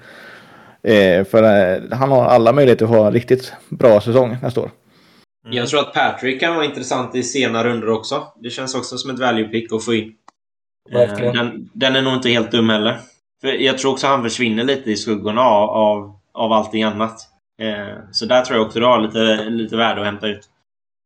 Eh, 0.82 1.24
för 1.24 1.43
eh, 1.43 1.82
han 1.90 2.11
har 2.11 2.24
alla 2.24 2.53
möjligheter 2.53 2.84
att 2.84 2.90
ha 2.90 3.07
en 3.07 3.12
riktigt 3.12 3.53
bra 3.68 4.01
säsong 4.01 4.36
nästa 4.43 4.61
år. 4.61 4.70
Mm. 5.45 5.57
Jag 5.57 5.68
tror 5.68 5.80
att 5.80 5.95
Patrick 5.95 6.40
kan 6.40 6.55
vara 6.55 6.64
intressant 6.64 7.14
i 7.14 7.22
sena 7.22 7.64
runder 7.64 7.90
också. 7.90 8.26
Det 8.43 8.51
känns 8.51 8.74
också 8.74 8.99
som 8.99 9.11
ett 9.11 9.18
value 9.18 9.49
pick 9.49 9.72
att 9.72 9.84
få 9.84 9.95
in. 9.95 10.12
Eh, 10.90 10.99
Verkligen. 10.99 11.36
Den, 11.36 11.70
den 11.72 11.97
är 11.97 12.03
nog 12.03 12.14
inte 12.14 12.28
helt 12.28 12.51
dum 12.51 12.68
heller. 12.68 12.99
För 13.40 13.49
jag 13.49 13.78
tror 13.78 13.93
också 13.93 14.07
han 14.07 14.22
försvinner 14.22 14.64
lite 14.64 14.90
i 14.90 14.97
skuggorna 14.97 15.43
av, 15.43 15.70
av, 15.70 16.16
av 16.32 16.53
allting 16.53 16.82
annat. 16.82 17.32
Eh, 17.63 17.99
Så 18.11 18.27
där 18.27 18.43
tror 18.43 18.59
jag 18.59 18.67
också 18.67 18.81
du 18.81 18.87
har 18.87 19.01
lite, 19.01 19.45
lite 19.45 19.77
värde 19.77 20.01
att 20.01 20.07
hämta 20.07 20.29
ut. 20.29 20.49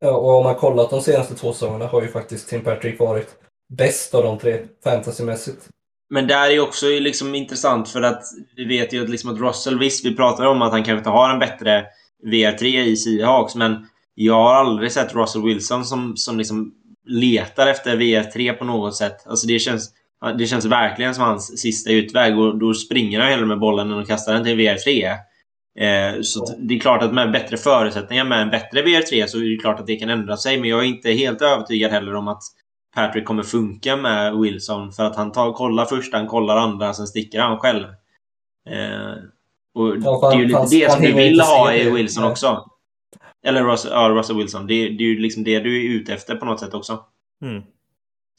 Ja, 0.01 0.11
och 0.17 0.37
om 0.37 0.45
man 0.45 0.55
kollat 0.55 0.91
de 0.91 1.01
senaste 1.01 1.35
två 1.35 1.53
säsongerna 1.53 1.87
har 1.87 2.03
ju 2.03 2.09
faktiskt 2.09 2.49
Tim 2.49 2.61
Patrick 2.61 3.01
varit 3.01 3.29
bäst 3.79 4.15
av 4.15 4.23
de 4.23 4.39
tre 4.39 4.59
fantasymässigt. 4.85 5.69
Men 6.11 6.27
där 6.27 6.51
är 6.51 6.61
också 6.61 6.87
liksom 6.87 7.35
intressant 7.35 7.89
för 7.89 8.03
att 8.03 8.23
vi 8.57 8.65
vet 8.65 8.93
ju 8.93 9.03
att, 9.03 9.09
liksom 9.09 9.31
att 9.31 9.41
Russell, 9.41 9.79
visst 9.79 10.05
vi 10.05 10.17
pratar 10.17 10.45
om 10.47 10.63
att 10.63 10.73
han 10.73 10.85
kanske 10.85 10.99
inte 10.99 11.11
har 11.11 11.31
en 11.31 11.39
bättre 11.39 11.85
VR3 12.27 12.65
i 12.65 12.97
Seahawks, 12.97 13.55
men 13.55 13.87
jag 14.15 14.35
har 14.35 14.55
aldrig 14.55 14.93
sett 14.93 15.15
Russell 15.15 15.43
Wilson 15.43 15.85
som, 15.85 16.17
som 16.17 16.39
liksom 16.39 16.73
letar 17.07 17.67
efter 17.67 17.97
VR3 17.97 18.53
på 18.53 18.65
något 18.65 18.97
sätt. 18.97 19.27
Alltså 19.27 19.47
det 19.47 19.59
känns, 19.59 19.91
det 20.39 20.47
känns 20.47 20.65
verkligen 20.65 21.15
som 21.15 21.25
hans 21.25 21.61
sista 21.61 21.91
utväg 21.91 22.39
och 22.39 22.59
då 22.59 22.75
springer 22.75 23.21
han 23.21 23.31
hellre 23.31 23.47
med 23.47 23.59
bollen 23.59 23.93
än 23.93 23.99
att 23.99 24.09
kasta 24.09 24.33
den 24.33 24.45
till 24.45 24.59
VR3. 24.59 25.17
Eh, 25.79 26.21
så 26.23 26.55
det 26.59 26.75
är 26.75 26.81
klart 26.81 27.03
att 27.03 27.15
med 27.15 27.33
bättre 27.33 27.57
förutsättningar 27.57 28.25
med 28.25 28.43
en 28.43 28.51
bättre 28.51 28.83
VR3 28.83 29.27
så 29.27 29.39
är 29.39 29.51
det 29.57 29.63
klart 29.63 29.81
att 29.81 29.87
det 29.87 29.97
kan 29.97 30.11
ändra 30.11 30.37
sig, 30.37 30.61
men 30.61 30.71
jag 30.71 30.81
är 30.81 30.85
inte 30.85 31.11
helt 31.13 31.43
övertygad 31.43 31.91
heller 31.91 32.15
om 32.15 32.29
att 32.29 32.43
Patrick 32.95 33.25
kommer 33.25 33.43
funka 33.43 33.97
med 33.97 34.37
Wilson 34.37 34.93
för 34.93 35.05
att 35.05 35.17
han 35.17 35.33
tar, 35.33 35.53
kollar 35.53 35.85
första, 35.85 36.17
han 36.17 36.27
kollar 36.27 36.57
andra, 36.57 36.95
sen 36.95 37.07
sticker 37.07 37.41
han 37.41 37.59
själv. 37.59 37.85
Eh, 38.71 39.13
och 39.75 39.97
Ja, 40.05 40.21
för 40.21 40.31
det 40.31 40.37
är 40.37 40.39
ju 40.39 40.45
lite 40.47 40.59
han- 40.59 40.69
det 40.71 40.93
som 40.93 41.03
du 41.03 41.13
vill 41.13 41.41
ha 41.41 41.73
i 41.73 41.85
det. 41.85 41.91
Wilson 41.91 42.23
Nej. 42.23 42.31
också. 42.33 42.65
Eller 43.47 43.65
Russell, 43.65 43.91
ja, 43.95 44.09
Russell 44.09 44.37
Wilson. 44.37 44.67
Det, 44.67 44.75
det 44.75 45.05
är 45.05 45.09
ju 45.09 45.19
liksom 45.19 45.45
det 45.45 45.61
du 45.61 45.77
är 45.87 45.91
ute 46.01 46.15
efter 46.15 46.37
på 46.37 46.45
något 46.45 46.61
sätt 46.61 46.75
också. 46.75 47.01
Mm. 47.43 47.63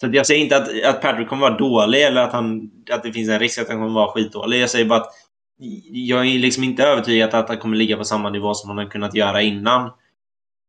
Så 0.01 0.09
jag 0.11 0.25
säger 0.25 0.43
inte 0.43 0.57
att, 0.57 0.83
att 0.85 1.01
Patrick 1.01 1.27
kommer 1.29 1.41
vara 1.49 1.57
dålig 1.57 2.03
eller 2.03 2.21
att, 2.21 2.31
han, 2.33 2.71
att 2.91 3.03
det 3.03 3.11
finns 3.13 3.29
en 3.29 3.39
risk 3.39 3.59
att 3.59 3.67
han 3.67 3.77
kommer 3.77 3.93
vara 3.93 4.11
skitdålig. 4.11 4.61
Jag 4.61 4.69
säger 4.69 4.85
bara 4.85 4.99
att 4.99 5.11
jag 5.91 6.19
är 6.27 6.39
liksom 6.39 6.63
inte 6.63 6.83
övertygad 6.83 7.33
att 7.35 7.47
han 7.49 7.57
kommer 7.57 7.77
ligga 7.77 7.97
på 7.97 8.03
samma 8.03 8.29
nivå 8.29 8.53
som 8.53 8.69
han 8.69 8.77
har 8.77 8.85
kunnat 8.85 9.15
göra 9.15 9.41
innan. 9.41 9.91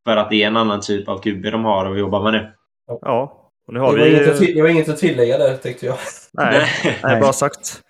För 0.06 0.16
att 0.16 0.30
det 0.30 0.42
är 0.42 0.46
en 0.46 0.56
annan 0.56 0.80
typ 0.80 1.08
av 1.08 1.18
QB 1.22 1.42
de 1.42 1.64
har 1.64 1.92
att 1.92 1.98
jobba 1.98 2.22
med 2.22 2.32
nu. 2.32 2.52
Ja, 3.00 3.50
och 3.66 3.74
nu 3.74 3.80
Det 3.80 3.86
har 3.86 3.98
var, 3.98 4.06
inget 4.06 4.28
att, 4.28 4.40
vi... 4.40 4.46
till- 4.46 4.54
det 4.56 4.62
var 4.62 4.68
inget 4.68 4.88
att 4.88 4.98
tillägga 4.98 5.38
där 5.38 5.56
tyckte 5.56 5.86
jag. 5.86 5.96
Nej, 6.32 6.66
nej, 7.02 7.20
bra 7.20 7.32
sagt. 7.32 7.82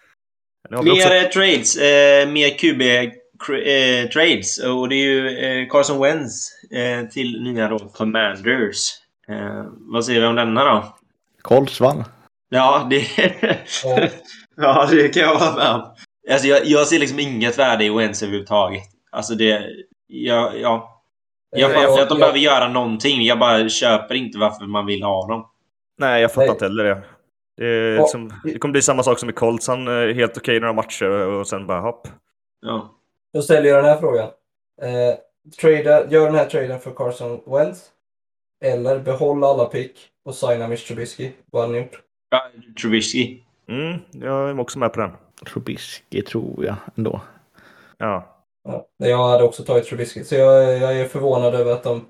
Vi 0.71 0.77
Mer 0.83 0.93
också... 0.93 1.09
eh, 1.15 1.23
trades. 1.29 1.77
Eh, 1.77 2.29
mer 2.29 2.49
QB-trades. 2.59 4.59
och 4.59 4.89
det 4.89 4.95
är 4.95 5.05
ju 5.05 5.39
eh, 5.39 5.69
Carson 5.69 6.01
Wentz 6.03 6.49
eh, 6.73 7.09
till 7.09 7.43
nya 7.43 7.69
då 7.69 7.79
Commanders. 7.79 8.91
Eh, 9.29 9.65
vad 9.77 10.05
säger 10.05 10.21
vi 10.21 10.27
om 10.27 10.35
denna 10.35 10.65
då? 10.65 10.97
Colts 11.43 11.81
vann. 11.81 12.05
Ja, 12.49 12.87
det... 12.91 13.05
Ja. 13.85 14.09
ja, 14.57 14.89
det 14.91 15.09
kan 15.09 15.23
jag 15.23 15.41
vara 15.41 15.57
med 15.57 15.75
om. 15.75 15.95
Alltså, 16.31 16.47
jag, 16.47 16.65
jag 16.65 16.87
ser 16.87 16.99
liksom 16.99 17.19
inget 17.19 17.59
värde 17.59 17.85
i 17.85 17.91
Wentz 17.91 18.23
överhuvudtaget. 18.23 18.83
Alltså 19.11 19.35
det... 19.35 19.67
Ja, 20.07 20.53
ja. 20.55 21.03
Jag 21.51 21.75
fattar 21.75 22.03
att 22.03 22.09
de 22.09 22.19
behöver 22.19 22.39
göra 22.39 22.69
någonting. 22.69 23.23
Jag 23.23 23.39
bara 23.39 23.69
köper 23.69 24.15
inte 24.15 24.39
varför 24.39 24.65
man 24.65 24.87
vill 24.87 25.03
ha 25.03 25.27
dem. 25.27 25.49
Nej, 25.99 26.23
jag 26.23 26.33
fattar 26.33 26.47
Nej. 26.47 26.51
inte 26.51 26.65
heller 26.65 26.85
det. 26.85 27.03
Det, 27.57 27.99
liksom, 27.99 28.33
det 28.45 28.59
kommer 28.59 28.73
bli 28.73 28.83
samma 28.83 29.03
sak 29.03 29.19
som 29.19 29.31
i 29.31 29.33
Colts. 29.33 29.69
Han 29.69 29.89
är 29.89 30.15
helt 30.15 30.37
okej 30.37 30.57
i 30.57 30.61
några 30.61 30.73
matcher 30.73 31.09
och 31.09 31.49
sen 31.49 31.67
bara 31.67 31.81
hopp. 31.81 32.09
Ja. 32.61 32.95
Då 33.35 33.43
ställer 33.43 33.69
jag 33.69 33.85
den 33.85 33.91
här 33.91 34.01
frågan. 34.01 34.29
Eh, 34.83 35.15
trada, 35.61 36.11
gör 36.11 36.27
den 36.27 36.35
här 36.35 36.45
traden 36.45 36.81
för 36.81 36.91
Carson 36.91 37.41
Wentz. 37.47 37.81
Eller 38.65 38.99
behålla 38.99 39.47
alla 39.47 39.65
pick 39.65 39.93
och 40.25 40.35
signa 40.35 40.69
Mitch 40.69 40.87
Trubisky. 40.89 41.31
Vad 41.51 41.63
hade 41.63 41.73
ni 41.73 41.79
gjort? 41.79 42.01
Ja, 42.31 42.43
Trubisky. 42.81 43.39
Mm, 43.69 43.99
jag 44.13 44.51
är 44.51 44.61
också 44.61 44.79
med 44.79 44.93
på 44.93 45.01
den. 45.01 45.11
Trubisky 45.47 46.23
tror 46.23 46.65
jag 46.65 46.77
ändå. 46.97 47.21
Ja. 47.99 48.35
Ja. 48.65 48.87
Jag 48.97 49.29
hade 49.29 49.45
också 49.45 49.63
tagit 49.65 49.85
Trubisky, 49.87 50.25
så 50.25 50.35
jag, 50.35 50.79
jag 50.79 51.01
är 51.01 51.05
förvånad 51.05 51.55
över 51.55 51.73
att 51.73 51.83
de... 51.83 52.07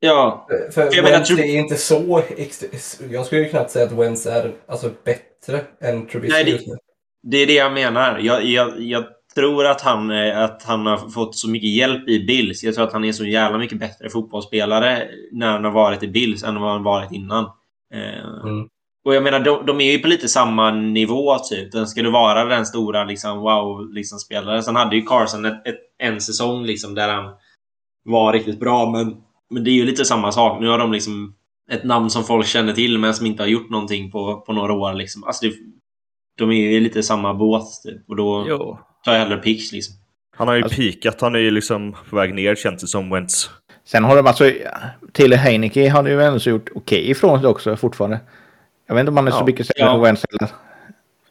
Ja, 0.00 0.46
För 0.72 0.94
Jag 0.96 1.02
menar, 1.04 1.24
Trub- 1.24 1.38
är 1.40 1.58
inte 1.58 1.76
så... 1.76 2.18
Ext... 2.36 2.64
Jag 3.10 3.26
skulle 3.26 3.40
ju 3.42 3.48
knappt 3.48 3.70
säga 3.70 3.86
att 3.86 3.92
Wentz 3.92 4.26
är 4.26 4.52
alltså, 4.66 4.90
bättre 5.04 5.60
än 5.80 6.06
Trubisky 6.06 6.32
Nej, 6.32 6.44
det- 6.44 6.50
just 6.50 6.66
nu. 6.66 6.74
det 7.22 7.36
är 7.36 7.46
det 7.46 7.54
jag 7.54 7.72
menar. 7.72 8.18
Jag, 8.18 8.44
jag, 8.44 8.80
jag 8.80 9.04
tror 9.34 9.66
att 9.66 9.80
han, 9.80 10.10
eh, 10.10 10.38
att 10.42 10.62
han 10.62 10.86
har 10.86 11.10
fått 11.10 11.36
så 11.36 11.48
mycket 11.48 11.70
hjälp 11.70 12.08
i 12.08 12.24
Bills. 12.26 12.62
Jag 12.64 12.74
tror 12.74 12.84
att 12.86 12.92
han 12.92 13.04
är 13.04 13.12
så 13.12 13.24
jävla 13.24 13.58
mycket 13.58 13.78
bättre 13.78 14.10
fotbollsspelare 14.10 15.08
när 15.32 15.46
han 15.52 15.64
har 15.64 15.70
varit 15.72 16.02
i 16.02 16.08
Bills 16.08 16.44
än 16.44 16.60
vad 16.60 16.70
han 16.72 16.82
varit 16.82 17.12
innan. 17.12 17.44
Eh, 17.94 18.40
Mm. 18.44 18.68
Och 19.04 19.14
jag 19.14 19.22
menar, 19.22 19.40
de, 19.40 19.66
de 19.66 19.80
är 19.80 19.92
ju 19.92 19.98
på 19.98 20.08
lite 20.08 20.28
samma 20.28 20.70
nivå, 20.70 21.38
typ. 21.38 21.72
Den 21.72 21.86
skulle 21.86 22.10
vara 22.10 22.44
den 22.44 22.66
stora 22.66 23.04
liksom, 23.04 23.38
wow-spelaren. 23.38 23.94
Liksom, 23.94 24.18
spelaren. 24.18 24.62
Sen 24.62 24.76
hade 24.76 24.96
ju 24.96 25.02
Carson 25.02 25.44
ett, 25.44 25.66
ett, 25.66 25.78
en 25.98 26.20
säsong 26.20 26.62
liksom, 26.66 26.94
där 26.94 27.08
han 27.08 27.34
var 28.04 28.32
riktigt 28.32 28.60
bra, 28.60 28.90
men, 28.90 29.16
men 29.50 29.64
det 29.64 29.70
är 29.70 29.74
ju 29.74 29.84
lite 29.84 30.04
samma 30.04 30.32
sak. 30.32 30.60
Nu 30.60 30.68
har 30.68 30.78
de 30.78 30.92
liksom 30.92 31.34
ett 31.70 31.84
namn 31.84 32.10
som 32.10 32.24
folk 32.24 32.46
känner 32.46 32.72
till, 32.72 32.98
men 32.98 33.14
som 33.14 33.26
inte 33.26 33.42
har 33.42 33.48
gjort 33.48 33.70
någonting 33.70 34.10
på, 34.10 34.40
på 34.40 34.52
några 34.52 34.72
år. 34.72 34.94
Liksom. 34.94 35.24
Alltså, 35.24 35.46
det, 35.46 35.52
de 36.38 36.50
är 36.50 36.54
ju 36.70 36.80
lite 36.80 37.02
samma 37.02 37.34
båt, 37.34 37.64
typ. 37.84 38.08
Och 38.08 38.16
då 38.16 38.44
Jo. 38.48 38.78
tar 39.04 39.12
jag 39.12 39.18
hellre 39.20 39.36
Pix, 39.36 39.72
liksom. 39.72 39.94
Han 40.36 40.48
har 40.48 40.54
ju 40.54 40.62
Alltså- 40.62 40.76
pikat, 40.76 41.20
han 41.20 41.34
är 41.34 41.38
ju 41.38 41.50
liksom 41.50 41.96
på 42.10 42.16
väg 42.16 42.34
ner 42.34 42.54
känns 42.54 42.80
det 42.80 42.86
som 42.86 43.10
Wentz. 43.10 43.50
Sen 43.84 44.04
har 44.04 44.16
de 44.16 44.26
alltså, 44.26 44.50
Taylor 45.12 45.36
Heineke 45.36 45.88
har 45.90 46.08
ju 46.08 46.22
ändå 46.22 46.40
så 46.40 46.50
gjort 46.50 46.68
okej 46.74 47.10
ifrån 47.10 47.40
sig 47.40 47.48
också 47.48 47.76
fortfarande. 47.76 48.20
Jag 48.90 48.94
vet 48.94 49.00
inte 49.00 49.10
om 49.10 49.16
han 49.16 49.26
är 49.26 49.30
så 49.30 49.36
Ja, 49.38 49.46
mycket 49.46 49.66
sämre 49.66 49.90
ja. 49.90 49.94
på 49.94 50.00
Wentz. 50.00 50.24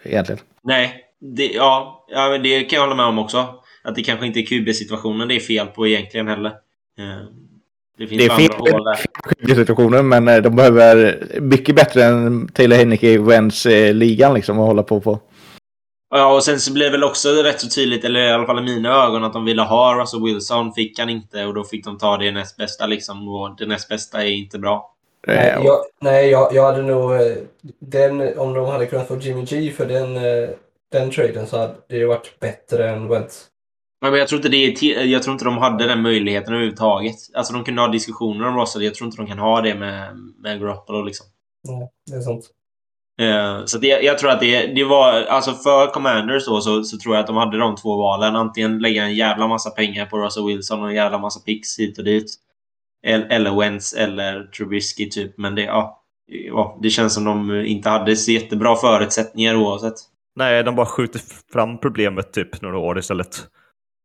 Egentligen. 0.03 0.39
Nej, 0.61 1.03
det, 1.21 1.47
ja, 1.47 2.05
ja, 2.09 2.37
det 2.37 2.63
kan 2.63 2.77
jag 2.77 2.83
hålla 2.83 2.95
med 2.95 3.05
om 3.05 3.19
också. 3.19 3.47
Att 3.83 3.95
det 3.95 4.03
kanske 4.03 4.25
inte 4.25 4.39
är 4.39 4.45
QB-situationen 4.45 5.27
det 5.27 5.35
är 5.35 5.39
fel 5.39 5.67
på 5.67 5.87
egentligen 5.87 6.27
heller. 6.27 6.49
Eh, 6.49 7.25
Det 7.97 8.07
finns 8.07 8.21
Det 8.21 8.25
är 8.25 8.31
andra 8.31 8.43
fel 8.67 8.73
hål 8.73 8.83
där. 8.83 9.51
i 9.51 9.55
situationen 9.55 10.07
men 10.07 10.27
eh, 10.27 10.37
de 10.37 10.55
behöver 10.55 11.23
mycket 11.41 11.75
bättre 11.75 12.03
än 12.03 12.47
Taylor 12.47 12.75
Heineke 12.77 13.07
i 13.07 13.17
Wentz-ligan 13.17 14.33
liksom 14.33 14.59
att 14.59 14.67
hålla 14.67 14.83
på 14.83 15.01
på. 15.01 15.19
Ja, 16.15 16.35
och 16.35 16.43
sen 16.43 16.59
så 16.59 16.73
blev 16.73 16.85
det 16.91 16.97
väl 16.97 17.03
också 17.03 17.29
rätt 17.29 17.61
så 17.61 17.69
tydligt, 17.69 18.05
eller 18.05 18.19
i 18.19 18.31
alla 18.31 18.45
fall 18.45 18.59
i 18.59 18.61
mina 18.75 18.89
ögon, 19.05 19.23
att 19.23 19.33
de 19.33 19.45
ville 19.45 19.61
ha 19.61 20.01
Russell 20.01 20.23
Wilson. 20.23 20.73
Fick 20.73 20.99
han 20.99 21.09
inte 21.09 21.45
och 21.45 21.53
då 21.53 21.63
fick 21.63 21.85
de 21.85 21.97
ta 21.97 22.17
det 22.17 22.31
näst 22.31 22.57
bästa 22.57 22.87
liksom. 22.87 23.27
Och 23.27 23.55
det 23.57 23.65
näst 23.65 23.89
bästa 23.89 24.23
är 24.23 24.31
inte 24.31 24.59
bra. 24.59 24.95
Nej, 25.27 25.37
Eh, 25.49 25.65
jag, 25.65 25.79
nej 26.01 26.29
jag, 26.29 26.53
jag 26.53 26.63
hade 26.63 26.81
nog... 26.81 27.13
eh, 27.13 27.19
Den, 27.79 28.37
om 28.39 28.53
de 28.53 28.65
hade 28.65 28.85
kunnat 28.85 29.07
få 29.07 29.17
Jimmy 29.17 29.43
G 29.45 29.71
för 29.71 29.85
den, 29.85 30.15
eh, 30.17 30.49
den 30.91 31.11
traden 31.11 31.47
så 31.47 31.57
hade 31.57 31.73
det 31.89 31.95
ju 31.97 32.05
varit 32.05 32.39
bättre 32.39 32.89
än 32.89 33.07
Wentz. 33.07 33.45
Men 34.01 34.13
jag 34.13 34.27
tror 34.27 34.39
inte 34.39 34.49
det 34.49 34.57
är 34.57 34.71
ti- 34.71 35.03
Jag 35.05 35.23
tror 35.23 35.33
inte 35.33 35.45
de 35.45 35.57
hade 35.57 35.87
den 35.87 36.01
möjligheten 36.01 36.53
överhuvudtaget. 36.53 37.15
Alltså 37.33 37.53
de 37.53 37.63
kunde 37.63 37.81
ha 37.81 37.87
diskussioner 37.87 38.47
om 38.47 38.59
Russell. 38.59 38.83
Jag 38.83 38.95
tror 38.95 39.05
inte 39.05 39.17
de 39.21 39.27
kan 39.27 39.39
ha 39.39 39.61
det 39.61 39.75
med, 39.75 40.15
med 40.37 40.59
Garoppolo 40.59 41.01
liksom. 41.03 41.25
Nej, 41.67 41.89
det 42.11 42.15
är 42.17 42.21
sant. 42.21 42.49
Eh, 43.21 43.65
Så 43.65 43.77
det, 43.77 43.87
jag 43.87 44.17
tror 44.17 44.29
att 44.31 44.39
det, 44.39 44.67
det 44.67 44.83
var, 44.83 45.13
alltså 45.23 45.51
för 45.53 45.87
Commanders 45.87 46.45
då, 46.45 46.61
så, 46.61 46.83
så 46.83 46.97
tror 46.97 47.15
jag 47.15 47.21
att 47.21 47.27
de 47.27 47.35
hade 47.37 47.57
de 47.57 47.75
två 47.75 47.97
valen. 47.97 48.35
Antingen 48.35 48.79
lägga 48.79 49.03
en 49.03 49.15
jävla 49.15 49.47
massa 49.47 49.69
pengar 49.69 50.05
på 50.05 50.17
Russell 50.17 50.45
Wilson 50.47 50.81
och 50.83 50.89
en 50.89 50.95
jävla 50.95 51.17
massa 51.17 51.39
picks 51.39 51.79
hit 51.79 51.97
och 51.97 52.03
dit. 52.03 52.25
El- 53.07 53.27
Eller 53.31 53.59
Wentz 53.59 53.93
eller 53.93 54.43
Trubisky 54.43 55.09
typ. 55.09 55.37
Men 55.37 55.55
det, 55.55 55.61
ja, 55.61 56.03
ja, 56.25 56.79
det 56.81 56.89
känns 56.89 57.13
som 57.13 57.23
de 57.23 57.51
inte 57.65 57.89
hade 57.89 58.15
så 58.15 58.31
jättebra 58.31 58.75
förutsättningar 58.75 59.55
oavsett. 59.55 59.93
Nej, 60.35 60.63
de 60.63 60.75
bara 60.75 60.85
skjuter 60.85 61.21
fram 61.53 61.77
problemet 61.77 62.33
typ 62.33 62.61
några 62.61 62.77
år 62.77 62.99
istället. 62.99 63.47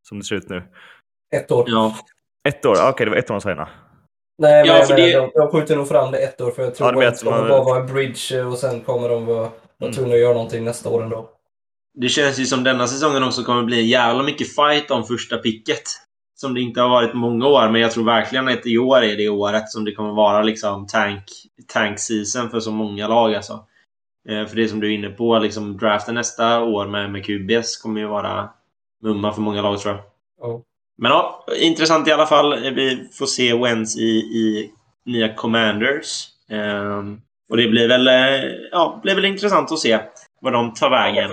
Som 0.08 0.18
det 0.18 0.24
ser 0.24 0.36
ut 0.36 0.48
nu. 0.48 0.62
Ett 1.36 1.50
år. 1.52 1.64
Ja, 1.68 1.96
Ett 2.48 2.66
år, 2.66 2.76
okej 2.90 3.04
det 3.06 3.10
var 3.10 3.18
ett 3.18 3.30
år 3.30 3.40
sedan. 3.40 3.56
Nej, 3.56 3.66
men 4.38 4.66
Ja, 4.66 4.76
jag 4.78 4.86
för 4.88 4.94
menar, 4.94 5.08
det- 5.08 5.16
de, 5.18 5.30
de 5.34 5.48
skjuter 5.50 5.76
nog 5.76 5.88
fram 5.88 6.10
det 6.12 6.18
ett 6.18 6.40
år 6.40 6.50
för 6.50 6.62
jag 6.62 6.74
tror 6.74 6.88
Ja, 6.88 6.92
de 6.92 7.00
Wentz 7.00 7.22
kommer 7.22 7.38
man- 7.38 7.48
bara 7.48 7.64
vara 7.64 7.80
en 7.80 7.86
bridge 7.86 8.38
eh, 8.38 8.52
och 8.52 8.58
sen 8.58 8.80
kommer 8.80 9.08
de 9.08 9.26
vara 9.26 9.50
Mm. 9.82 9.92
tvungna 9.94 10.14
att 10.14 10.20
göra 10.20 10.34
någonting 10.34 10.64
nästa 10.64 10.88
år 10.88 11.02
ändå. 11.02 11.30
det 11.98 12.08
känns 12.08 12.38
ju 12.38 12.44
som 12.46 12.64
denna 12.64 12.86
säsongen 12.86 13.22
också 13.22 13.42
kommer 13.44 13.62
bli 13.62 13.80
en 13.80 13.86
jävla 13.86 14.22
mycket 14.22 14.54
fight 14.54 14.90
om 14.90 15.04
första 15.04 15.38
picket. 15.38 15.82
Som 16.44 16.54
det 16.54 16.60
inte 16.60 16.80
har 16.80 16.88
varit 16.88 17.14
många 17.14 17.46
år, 17.46 17.68
men 17.68 17.80
jag 17.80 17.90
tror 17.92 18.04
verkligen 18.04 18.48
att 18.48 18.66
i 18.66 18.78
år 18.78 19.02
är 19.02 19.16
det 19.16 19.28
året 19.28 19.68
som 19.68 19.84
det 19.84 19.92
kommer 19.94 20.12
vara 20.12 20.42
liksom 20.42 20.86
tank, 20.86 21.22
tank 21.66 21.98
season 21.98 22.50
för 22.50 22.60
så 22.60 22.70
många 22.70 23.08
lag 23.08 23.34
alltså. 23.34 23.64
Eh, 24.28 24.46
för 24.46 24.56
det 24.56 24.68
som 24.68 24.80
du 24.80 24.92
är 24.92 24.94
inne 24.98 25.08
på, 25.08 25.38
liksom 25.38 25.76
draften 25.76 26.14
nästa 26.14 26.60
år 26.62 26.86
med, 26.86 27.10
med 27.12 27.24
QBs 27.24 27.76
kommer 27.76 28.00
ju 28.00 28.06
vara 28.06 28.48
mumma 29.02 29.32
för 29.32 29.40
många 29.40 29.62
lag 29.62 29.78
tror 29.80 29.94
jag. 29.94 30.02
Ja. 30.40 30.60
Men 30.98 31.10
ja, 31.12 31.44
intressant 31.60 32.08
i 32.08 32.12
alla 32.12 32.26
fall. 32.26 32.54
Vi 32.74 33.08
får 33.12 33.26
se 33.26 33.54
Wentz 33.54 33.96
i, 33.96 34.08
i 34.18 34.70
nya 35.04 35.34
Commanders. 35.34 36.26
Ehm, 36.50 37.20
och 37.50 37.56
det 37.56 37.68
blir 37.68 37.88
väl, 37.88 38.08
eh, 38.08 38.50
ja, 38.72 39.00
blir 39.02 39.14
väl 39.14 39.24
intressant 39.24 39.72
att 39.72 39.78
se 39.78 39.98
vad 40.40 40.52
de 40.52 40.74
tar 40.74 40.90
vägen. 40.90 41.30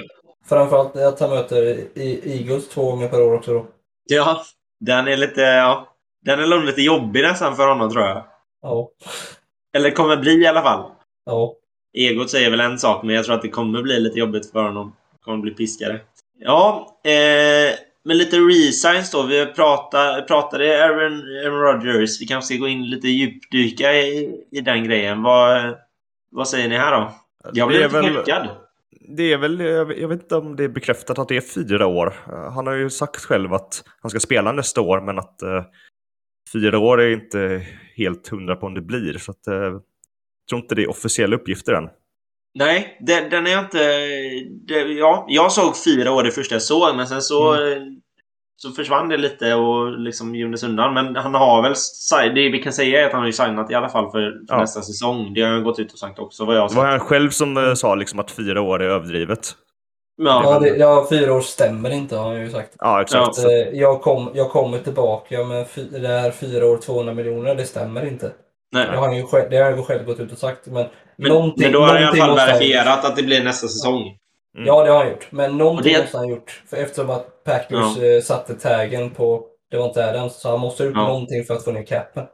Framförallt 0.50 0.96
att 0.96 1.20
han 1.20 1.30
möter 1.30 1.64
i- 1.98 2.38
Eagles 2.38 2.70
två 2.70 2.92
gånger 2.92 3.08
per 3.08 3.22
år 3.22 3.34
också 3.36 3.54
då. 3.54 3.66
Ja, 4.10 4.42
den 4.82 5.08
är 5.08 5.18
lite, 5.18 5.42
ja. 5.42 5.88
Den 6.26 6.40
är 6.40 6.48
nog 6.48 6.64
lite 6.64 6.82
jobbig 6.82 7.22
nästan 7.22 7.56
för 7.56 7.68
honom 7.68 7.92
tror 7.92 8.04
jag. 8.04 8.24
Ja. 8.62 8.90
Eller 9.74 9.92
kommer 9.92 10.18
bli 10.18 10.42
i 10.42 10.48
alla 10.48 10.62
fall. 10.62 10.92
Ja. 11.26 11.54
Egot 11.94 12.30
säger 12.30 12.52
väl 12.52 12.60
en 12.60 12.80
sak, 12.80 13.04
men 13.04 13.16
jag 13.16 13.26
tror 13.26 13.36
att 13.36 13.42
det 13.42 13.50
kommer 13.50 13.82
bli 13.82 14.00
lite 14.00 14.20
jobbigt 14.20 14.52
för 14.52 14.64
honom. 14.64 14.96
Kommer 15.22 15.38
bli 15.38 15.52
piskare. 15.52 16.00
Ja, 16.40 16.98
eh, 17.04 17.76
men 18.04 18.18
lite 18.18 18.38
resigns 18.38 19.12
då. 19.12 19.24
Vi 19.24 19.46
pratade, 19.46 20.22
pratade 20.22 20.86
Aaron, 20.86 21.14
Aaron 21.46 21.62
Rodgers. 21.62 22.22
Vi 22.22 22.26
kanske 22.26 22.54
ska 22.54 22.62
gå 22.62 22.68
in 22.68 22.90
lite 22.90 23.08
djupdyka 23.08 23.94
i, 23.94 24.40
i 24.52 24.62
den 24.62 24.84
grejen. 24.84 25.24
Vad, 25.24 25.76
vad 26.32 26.48
säger 26.48 26.70
ni 26.70 26.78
här 26.78 26.92
då? 26.92 27.12
Jag 27.54 27.68
blev 27.68 27.82
lite 27.82 28.02
väl, 28.02 28.16
chockad. 28.16 28.48
Det 29.18 29.34
är 29.34 29.38
väl, 29.38 29.60
jag 30.00 30.08
vet 30.08 30.22
inte 30.22 30.36
om 30.36 30.56
det 30.56 30.64
är 30.64 30.70
bekräftat 30.70 31.20
att 31.20 31.28
det 31.28 31.38
är 31.38 31.42
fyra 31.42 31.88
år. 31.88 32.14
Eh, 32.28 32.52
Han 32.52 32.68
har 32.68 32.74
ju 32.74 32.90
sagt 32.90 33.26
själv 33.26 33.54
att 33.54 33.84
han 34.02 34.10
ska 34.10 34.20
spela 34.20 34.52
nästa 34.52 34.82
år, 34.82 35.02
men 35.02 35.20
att 35.20 35.42
eh, 35.42 35.64
fyra 36.54 36.80
år 36.80 37.02
är 37.02 37.10
inte 37.10 37.68
helt 37.96 38.28
hundra 38.28 38.56
på 38.56 38.66
om 38.66 38.74
det 38.74 38.82
blir. 38.82 39.18
Så 39.18 39.32
att, 39.32 39.48
eh, 39.48 39.54
jag 39.54 39.82
tror 40.50 40.62
inte 40.62 40.76
det 40.76 40.84
är 40.84 40.90
officiella 40.90 41.36
uppgifter 41.36 41.74
än. 41.74 41.90
Nej, 42.54 42.98
den, 43.02 43.30
den 43.30 43.48
är 43.48 43.60
inte... 43.60 43.80
Det, 44.68 44.82
ja, 44.82 45.26
jag 45.30 45.52
såg 45.52 45.74
fyra 45.86 46.12
år 46.12 46.24
det 46.24 46.32
första 46.32 46.56
jag 46.56 46.62
såg, 46.62 46.96
men 46.96 47.08
sen 47.08 47.22
så, 47.22 47.56
så 48.62 48.72
försvann 48.72 49.10
det 49.10 49.18
lite 49.18 49.54
och 49.56 50.00
liksom 50.00 50.36
gömdes 50.36 50.64
undan. 50.64 50.94
Men 50.94 51.16
han 51.16 51.34
har 51.34 51.62
väl... 51.62 51.74
Det 52.36 52.50
vi 52.50 52.64
kan 52.64 52.74
säga 52.74 53.02
är 53.02 53.06
att 53.06 53.12
han 53.12 53.20
har 53.22 53.28
ju 53.28 53.34
signat 53.34 53.72
i 53.72 53.76
alla 53.76 53.90
fall 53.90 54.06
för, 54.12 54.20
för 54.22 54.46
Ja. 54.48 54.58
nästa 54.58 54.82
säsong. 54.82 55.34
Det 55.34 55.42
har 55.42 55.50
han 55.50 55.64
gått 55.64 55.80
ut 55.80 55.94
och 55.94 56.00
sagt 56.00 56.20
också, 56.20 56.46
vad 56.46 56.56
jag 56.56 56.70
Det 56.70 56.76
var 56.76 56.86
han 56.86 57.00
själv 57.00 57.30
som 57.30 57.58
eh, 57.58 57.74
sa 57.74 57.96
liksom 57.96 58.20
att 58.20 58.32
fyra 58.32 58.62
år 58.62 58.82
är 58.82 58.88
överdrivet. 58.90 59.40
Ja, 60.24 60.42
Ja, 60.44 60.60
det, 60.60 60.78
ja, 60.78 61.08
fyra 61.10 61.34
år 61.34 61.42
stämmer 61.42 61.90
inte 61.90 62.16
har 62.16 62.30
han 62.32 62.42
ju 62.42 62.50
sagt. 62.50 62.76
Ja, 62.80 63.02
exakt. 63.02 63.38
Ja. 63.44 63.52
Eh, 63.52 63.80
Jag, 63.80 64.02
kom, 64.02 64.30
jag 64.34 64.50
kommer 64.50 64.78
tillbaka 64.80 65.44
med 65.44 65.68
fy, 65.70 65.84
det 65.84 66.08
här 66.08 66.32
fyra 66.32 66.66
år 66.66 66.78
200 66.78 67.14
miljoner, 67.14 67.56
det 67.56 67.66
stämmer 67.66 68.08
inte. 68.08 68.32
nej. 68.74 68.88
Det 68.92 68.98
har 68.98 69.08
han 69.08 69.18
ju 69.18 69.24
själv, 69.24 69.50
det 69.50 69.58
har 69.58 69.64
han 69.64 69.78
ju 69.78 69.84
själv 69.84 70.06
gått 70.06 70.20
ut 70.20 70.32
och 70.32 70.38
sagt. 70.38 70.68
Men, 70.68 70.86
Men, 71.18 71.30
någonting, 71.32 71.64
men 71.64 71.72
då 71.74 71.80
har 71.80 71.88
han 71.88 72.02
i 72.18 72.22
alla 72.22 72.36
fall 72.36 72.36
verifierat 72.36 73.06
att 73.06 73.16
det 73.16 73.24
blir 73.24 73.44
nästa 73.44 73.68
säsong. 73.68 74.18
Mm. 74.56 74.68
Ja, 74.68 74.84
det 74.84 74.90
har 74.92 74.98
han 74.98 75.10
gjort. 75.10 75.28
Men 75.32 75.58
någonting 75.58 75.94
det- 75.94 76.00
måste 76.02 76.18
han 76.18 76.26
ha 76.26 76.32
gjort. 76.32 76.64
För 76.70 76.78
eftersom 76.78 77.10
att 77.10 77.44
Packers 77.44 77.98
eh, 77.98 78.22
satte 78.22 78.54
taggen 78.56 79.10
på 79.10 79.46
det 79.72 79.78
var 79.78 79.86
inte 79.88 80.10
Adams, 80.10 80.34
så 80.42 80.50
han 80.50 80.60
måste 80.60 80.84
ha 80.84 80.88
gjort 80.88 80.98
Ja. 80.98 81.08
någonting 81.08 81.44
för 81.44 81.54
att 81.54 81.64
få 81.64 81.72
ner 81.72 81.84
capen. 81.84 82.26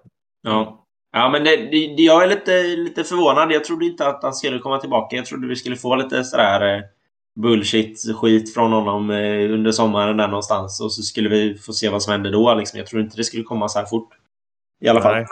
Ja. 0.41 0.84
Ja, 1.11 1.30
men 1.30 1.43
det, 1.43 1.55
det, 1.55 2.03
jag 2.03 2.24
är 2.24 2.28
lite, 2.28 2.63
lite 2.63 3.03
förvånad. 3.03 3.51
Jag 3.51 3.63
trodde 3.63 3.86
inte 3.86 4.07
att 4.07 4.24
han 4.24 4.34
skulle 4.34 4.59
komma 4.59 4.78
tillbaka. 4.78 5.15
Jag 5.15 5.26
trodde 5.26 5.47
vi 5.47 5.55
skulle 5.55 5.76
få 5.76 5.95
lite 5.95 6.24
sådär 6.24 6.76
eh, 6.76 6.82
bullshit-skit 7.39 8.53
från 8.53 8.72
honom 8.74 9.09
eh, 9.09 9.51
under 9.53 9.72
sommaren 9.72 10.18
där 10.18 10.28
någonstans. 10.28 10.82
Och 10.82 10.91
så 10.93 11.01
skulle 11.01 11.30
vi 11.30 11.57
få 11.57 11.74
se 11.74 11.89
vad 11.89 12.03
som 12.03 12.11
hände 12.11 12.32
då. 12.32 12.53
Liksom. 12.55 12.78
Jag 12.80 12.88
trodde 12.88 13.03
inte 13.03 13.18
det 13.18 13.24
skulle 13.24 13.43
komma 13.43 13.68
så 13.70 13.80
här 13.80 13.86
fort. 13.86 14.09
I 14.82 14.88
alla 14.88 15.01
fall. 15.01 15.15
Nej. 15.15 15.26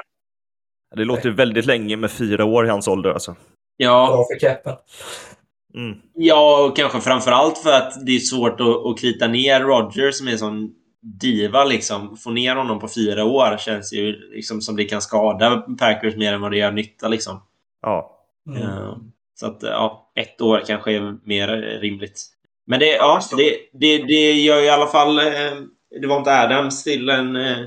Det 0.96 1.06
låter 1.06 1.26
ju 1.30 1.36
väldigt 1.36 1.66
länge 1.66 1.98
med 1.98 2.12
fyra 2.12 2.46
år 2.46 2.66
i 2.66 2.70
hans 2.70 2.88
ålder 2.88 3.10
alltså. 3.10 3.36
Ja, 3.78 4.08
Bra 4.08 4.24
för 4.34 4.40
capen. 4.40 4.74
Mm. 5.76 5.98
ja, 6.14 6.66
och 6.66 6.76
kanske 6.76 7.02
framförallt 7.02 7.58
för 7.58 7.72
att 7.72 8.06
det 8.06 8.16
är 8.16 8.20
svårt 8.20 8.62
att, 8.62 8.86
att 8.86 9.00
krita 9.00 9.28
ner 9.28 9.62
Roger 9.62 10.12
som 10.12 10.28
är 10.28 10.32
en 10.32 10.40
sån 10.40 10.72
diva 11.02 11.64
liksom. 11.64 12.18
Få 12.18 12.32
ner 12.32 12.56
honom 12.56 12.80
på 12.80 12.88
fyra 12.88 13.26
år 13.26 13.58
känns 13.58 13.94
ju 13.94 14.12
liksom 14.36 14.62
som 14.62 14.76
det 14.76 14.86
kan 14.86 15.02
skada 15.02 15.66
Packers 15.80 16.16
mer 16.16 16.34
än 16.34 16.42
vad 16.42 16.52
det 16.52 16.58
gör 16.58 16.72
nytta 16.72 17.08
liksom. 17.08 17.42
Ja. 17.82 18.12
Mm. 18.50 18.62
Eh, 18.62 18.98
Så 19.36 19.48
att 19.48 19.58
ja, 19.62 20.12
ett 20.16 20.42
år 20.42 20.62
kanske 20.68 20.92
är 20.92 21.18
mer 21.24 21.48
rimligt. 21.82 22.22
Men 22.68 22.80
det, 22.80 22.96
ja, 22.96 23.20
det, 23.38 23.58
det, 23.74 23.98
det 24.04 24.32
gör 24.32 24.62
i 24.62 24.70
alla 24.70 24.88
fall 24.88 25.20
eh, 25.20 25.54
det 26.02 26.08
var 26.08 26.18
inte 26.18 26.40
Adams 26.42 26.84
till 26.84 27.10
en 27.10 27.36
eh, 27.36 27.66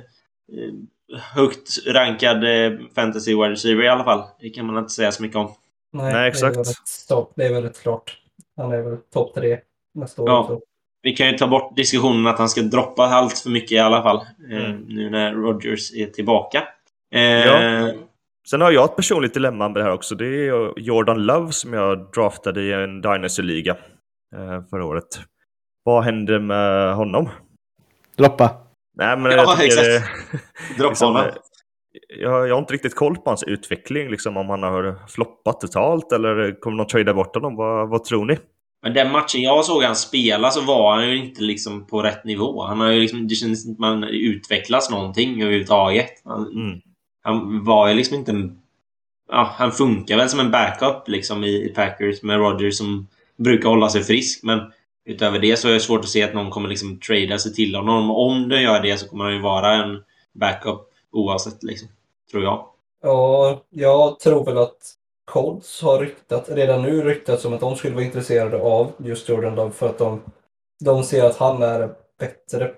högt 1.35 1.87
rankad 1.87 2.45
eh, 2.45 2.79
fantasy 2.95 3.35
wide 3.35 3.51
receiver 3.51 3.85
i 3.85 3.89
alla 3.89 4.05
fall. 4.05 4.23
Det 4.41 4.51
kan 4.51 4.67
man 4.67 4.79
inte 4.79 4.93
säga 4.93 5.13
så 5.13 5.23
mycket 5.23 5.37
om. 5.37 5.53
Nej, 5.93 6.13
Nej, 6.13 6.29
exakt. 6.29 6.55
Det 6.55 6.61
är, 6.61 6.65
stopp, 6.87 7.33
det 7.37 7.47
är 7.47 7.53
väldigt 7.53 7.83
klart. 7.83 8.19
Han 8.57 8.73
är 8.73 8.83
väl 8.83 8.97
topp 9.13 9.35
tre 9.35 9.59
nästa 9.95 10.23
år 10.23 10.29
Ja. 10.29 10.41
också. 10.41 10.61
vi 11.03 11.13
kan 11.17 11.27
ju 11.31 11.39
ta 11.39 11.47
bort 11.47 11.77
diskussionen 11.77 12.27
att 12.27 12.39
han 12.39 12.49
ska 12.49 12.61
droppa 12.61 13.03
allt 13.05 13.39
för 13.39 13.51
mycket 13.51 13.73
i 13.73 13.79
alla 13.79 14.03
fall. 14.03 14.17
Eh, 14.51 14.65
Mm. 14.65 14.81
nu 14.89 15.11
när 15.11 15.35
Rodgers 15.35 15.93
är 15.95 16.07
tillbaka. 16.07 16.63
Eh, 17.15 17.21
Ja. 17.23 17.93
Sen 18.51 18.61
har 18.61 18.71
jag 18.73 18.85
ett 18.85 18.97
personligt 18.97 19.35
dilemma 19.35 19.69
med 19.69 19.77
det 19.81 19.83
här 19.85 19.93
också. 19.93 20.15
Det 20.15 20.27
är 20.27 20.79
Jordan 20.81 21.23
Love 21.27 21.53
som 21.53 21.73
jag 21.73 22.11
draftade 22.13 22.63
i 22.63 22.73
en 22.73 23.01
Dynasty-liga 23.03 23.77
eh, 24.37 24.63
förra 24.71 24.85
året. 24.85 25.21
Vad 25.85 26.05
händer 26.05 26.39
med 26.39 26.95
honom? 26.95 27.29
Droppa. 28.17 28.51
Nej, 28.97 29.17
men 29.19 29.33
Ja, 29.33 29.37
jag 29.39 29.59
tycker... 29.59 29.95
exakt. 29.97 30.11
Droppa 30.79 30.89
liksom, 30.89 31.15
honom. 31.15 31.31
Jag, 32.21 32.49
jag 32.49 32.55
har 32.55 32.59
inte 32.61 32.75
riktigt 32.75 32.95
koll 32.95 33.17
på 33.17 33.31
hans 33.31 33.43
utveckling, 33.43 34.11
liksom 34.11 34.37
om 34.37 34.49
han 34.49 34.63
har 34.63 35.09
floppat 35.09 35.61
totalt 35.61 36.13
eller 36.13 36.61
kommer 36.61 36.77
någon 36.77 36.87
trada 36.87 37.15
bort 37.15 37.35
honom. 37.35 37.57
Vad, 37.57 37.89
vad 37.89 38.05
tror 38.05 38.25
ni? 38.25 38.39
Men 38.83 38.95
den 38.95 39.13
matchen 39.13 39.43
jag 39.43 39.65
såg 39.65 39.83
han 39.83 39.97
spela 39.97 40.51
så 40.51 40.61
var 40.61 40.95
han 40.97 41.09
ju 41.09 41.17
inte 41.17 41.43
liksom 41.43 41.87
på 41.87 42.03
rätt 42.03 42.25
nivå. 42.25 42.63
Han 42.63 42.81
har 42.81 42.91
ju 42.91 43.01
liksom, 43.01 43.29
det 43.29 43.35
känns 43.35 43.67
inte 43.67 43.81
man 43.81 44.05
utvecklas 44.05 44.91
någonting 44.91 45.43
överhuvudtaget. 45.43 46.11
Han, 46.25 46.47
Mm. 46.53 46.81
han 47.23 47.65
var 47.65 47.89
ju 47.89 47.95
liksom 47.95 48.17
inte 48.17 48.31
en... 48.33 48.59
Ja, 49.31 49.51
han 49.57 49.73
funkar 49.73 50.17
väl 50.17 50.29
som 50.29 50.41
en 50.41 50.51
backup 50.51 51.09
liksom 51.09 51.45
i, 51.45 51.73
Packers 51.75 52.23
med 52.23 52.39
Rodgers 52.39 52.79
som 52.79 53.07
brukar 53.37 53.69
hålla 53.69 53.89
sig 53.89 54.03
frisk. 54.05 54.43
Men 54.43 54.61
utöver 55.07 55.39
det 55.39 55.57
så 55.57 55.69
är 55.69 55.73
det 55.73 55.81
svårt 55.81 56.01
att 56.01 56.09
se 56.09 56.23
att 56.23 56.35
någon 56.35 56.51
kommer 56.51 56.69
liksom 56.69 57.01
trada 57.01 57.39
sig 57.39 57.55
till 57.55 57.75
honom. 57.75 58.11
Om 58.11 58.49
den 58.49 58.63
gör 58.63 58.83
det 58.83 58.97
så 58.97 59.09
kommer 59.09 59.25
han 59.25 59.35
ju 59.35 59.41
vara 59.41 59.73
en 59.73 60.03
backup 60.35 60.88
oavsett 61.13 61.63
liksom. 61.63 61.89
Tror 62.31 62.43
jag. 62.43 62.67
Ja, 63.03 63.63
jag 63.71 64.21
tror 64.21 64.45
väl 64.45 64.59
att 64.59 64.95
Colts 65.25 65.83
har 65.83 65.99
ryktat, 65.99 66.49
redan 66.49 66.83
nu 66.83 67.03
ryktat 67.03 67.41
som 67.41 67.53
att 67.53 67.61
de 67.61 67.77
skulle 67.77 67.95
vara 67.95 68.05
intresserade 68.05 68.63
av 68.63 68.93
just 68.99 69.29
Jordan 69.29 69.55
Love 69.55 69.71
för 69.71 69.89
att 69.89 69.99
de, 69.99 70.21
de 70.85 71.05
ser 71.05 71.25
att 71.25 71.37
han 71.37 71.63
är 71.63 71.95
bättre 72.19 72.75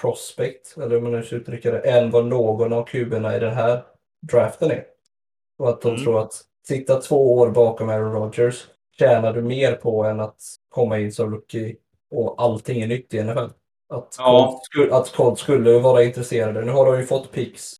prospect, 0.00 0.76
eller 0.76 0.90
hur 0.90 1.00
man 1.00 1.12
nu 1.12 1.22
ska 1.22 1.36
uttrycka 1.36 1.70
det, 1.70 1.78
än 1.80 2.10
vad 2.10 2.26
någon 2.26 2.72
av 2.72 2.84
kuberna 2.84 3.36
i 3.36 3.40
den 3.40 3.54
här 3.54 3.84
draften 4.22 4.70
är. 4.70 4.84
Och 5.58 5.68
att 5.68 5.80
de 5.80 5.88
Mm. 5.88 6.04
tror 6.04 6.20
att 6.20 6.42
sitta 6.68 7.00
två 7.00 7.34
år 7.38 7.50
bakom 7.50 7.88
Aaron 7.88 8.12
Rodgers 8.12 8.66
tjänar 8.98 9.32
du 9.32 9.42
mer 9.42 9.72
på 9.72 10.04
än 10.04 10.20
att 10.20 10.40
komma 10.68 10.98
in 10.98 11.12
som 11.12 11.30
rookie 11.30 11.76
och 12.10 12.42
allting 12.42 12.82
är 12.82 12.86
nytt 12.86 13.14
i 13.14 13.18
NFL. 13.24 13.50
Att, 13.94 14.14
Ja. 14.18 14.46
Colts, 14.46 14.66
skulle, 14.66 14.94
att 14.94 15.12
Colts 15.12 15.42
skulle 15.42 15.78
vara 15.78 16.04
intresserade. 16.04 16.64
Nu 16.64 16.72
har 16.72 16.86
de 16.86 17.00
ju 17.00 17.06
fått 17.06 17.32
picks 17.32 17.76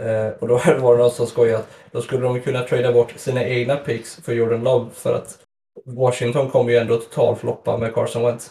Eh, 0.00 0.28
och 0.40 0.48
då 0.48 0.54
var 0.80 0.96
det 0.96 1.02
någon 1.02 1.10
som 1.10 1.26
skojade 1.26 1.58
att 1.58 1.70
då 1.92 2.02
skulle 2.02 2.22
de 2.22 2.40
kunna 2.40 2.62
trada 2.62 2.92
bort 2.92 3.12
sina 3.16 3.44
egna 3.44 3.76
picks 3.76 4.16
för 4.24 4.32
Jordan 4.32 4.64
Love 4.64 4.90
för 4.94 5.14
att 5.14 5.38
Washington 5.86 6.50
kommer 6.50 6.70
ju 6.70 6.76
ändå 6.76 6.96
totalfloppa 6.96 7.76
med 7.76 7.94
Carson 7.94 8.22
Wentz. 8.22 8.50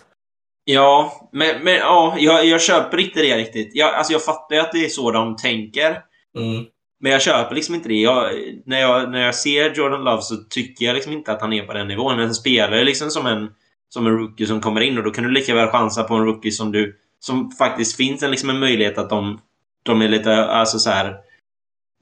Ja, 0.63 1.29
men, 1.31 1.63
men 1.63 1.73
ja, 1.73 2.15
jag, 2.17 2.45
jag 2.45 2.61
köper 2.61 2.97
inte 2.97 3.21
det 3.21 3.37
riktigt. 3.37 3.71
Jag, 3.73 3.93
alltså 3.93 4.13
jag 4.13 4.23
fattar 4.23 4.55
ju 4.55 4.61
att 4.61 4.71
det 4.71 4.85
är 4.85 4.89
så 4.89 5.11
de 5.11 5.35
tänker. 5.35 6.01
Mm. 6.37 6.65
Men 6.99 7.11
jag 7.11 7.21
köper 7.21 7.55
liksom 7.55 7.75
inte 7.75 7.89
det. 7.89 7.95
Jag, 7.95 8.31
när, 8.65 8.81
jag, 8.81 9.11
när 9.11 9.25
jag 9.25 9.35
ser 9.35 9.73
Jordan 9.73 10.03
Love 10.03 10.21
så 10.21 10.35
tycker 10.35 10.85
jag 10.85 10.93
liksom 10.93 11.13
inte 11.13 11.31
att 11.31 11.41
han 11.41 11.53
är 11.53 11.65
på 11.65 11.73
den 11.73 11.87
nivån. 11.87 12.19
Han 12.19 12.35
spelar 12.35 12.83
liksom 12.83 13.09
som 13.09 13.25
en, 13.25 13.49
som 13.89 14.07
en 14.07 14.17
rookie 14.17 14.47
som 14.47 14.61
kommer 14.61 14.81
in 14.81 14.97
och 14.97 15.03
då 15.03 15.11
kan 15.11 15.23
du 15.23 15.31
lika 15.31 15.55
väl 15.55 15.67
chansa 15.67 16.03
på 16.03 16.15
en 16.15 16.25
rookie 16.25 16.51
som 16.51 16.71
du... 16.71 16.95
Som 17.19 17.51
faktiskt 17.51 17.97
finns 17.97 18.23
en, 18.23 18.31
liksom 18.31 18.49
en 18.49 18.59
möjlighet 18.59 18.97
att 18.97 19.09
de, 19.09 19.39
de 19.83 20.01
är 20.01 20.07
lite, 20.07 20.45
alltså 20.45 20.79
så 20.79 20.89
här 20.89 21.07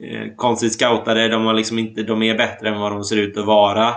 eh, 0.04 0.36
konstigt 0.36 0.74
scoutade. 0.74 1.28
De, 1.28 1.46
har 1.46 1.54
liksom 1.54 1.80
inte, 1.80 2.04
de 2.04 2.24
är 2.24 2.38
bättre 2.38 2.70
än 2.70 2.80
vad 2.80 2.92
de 2.92 3.04
ser 3.04 3.18
ut 3.18 3.38
att 3.38 3.46
vara. 3.46 3.96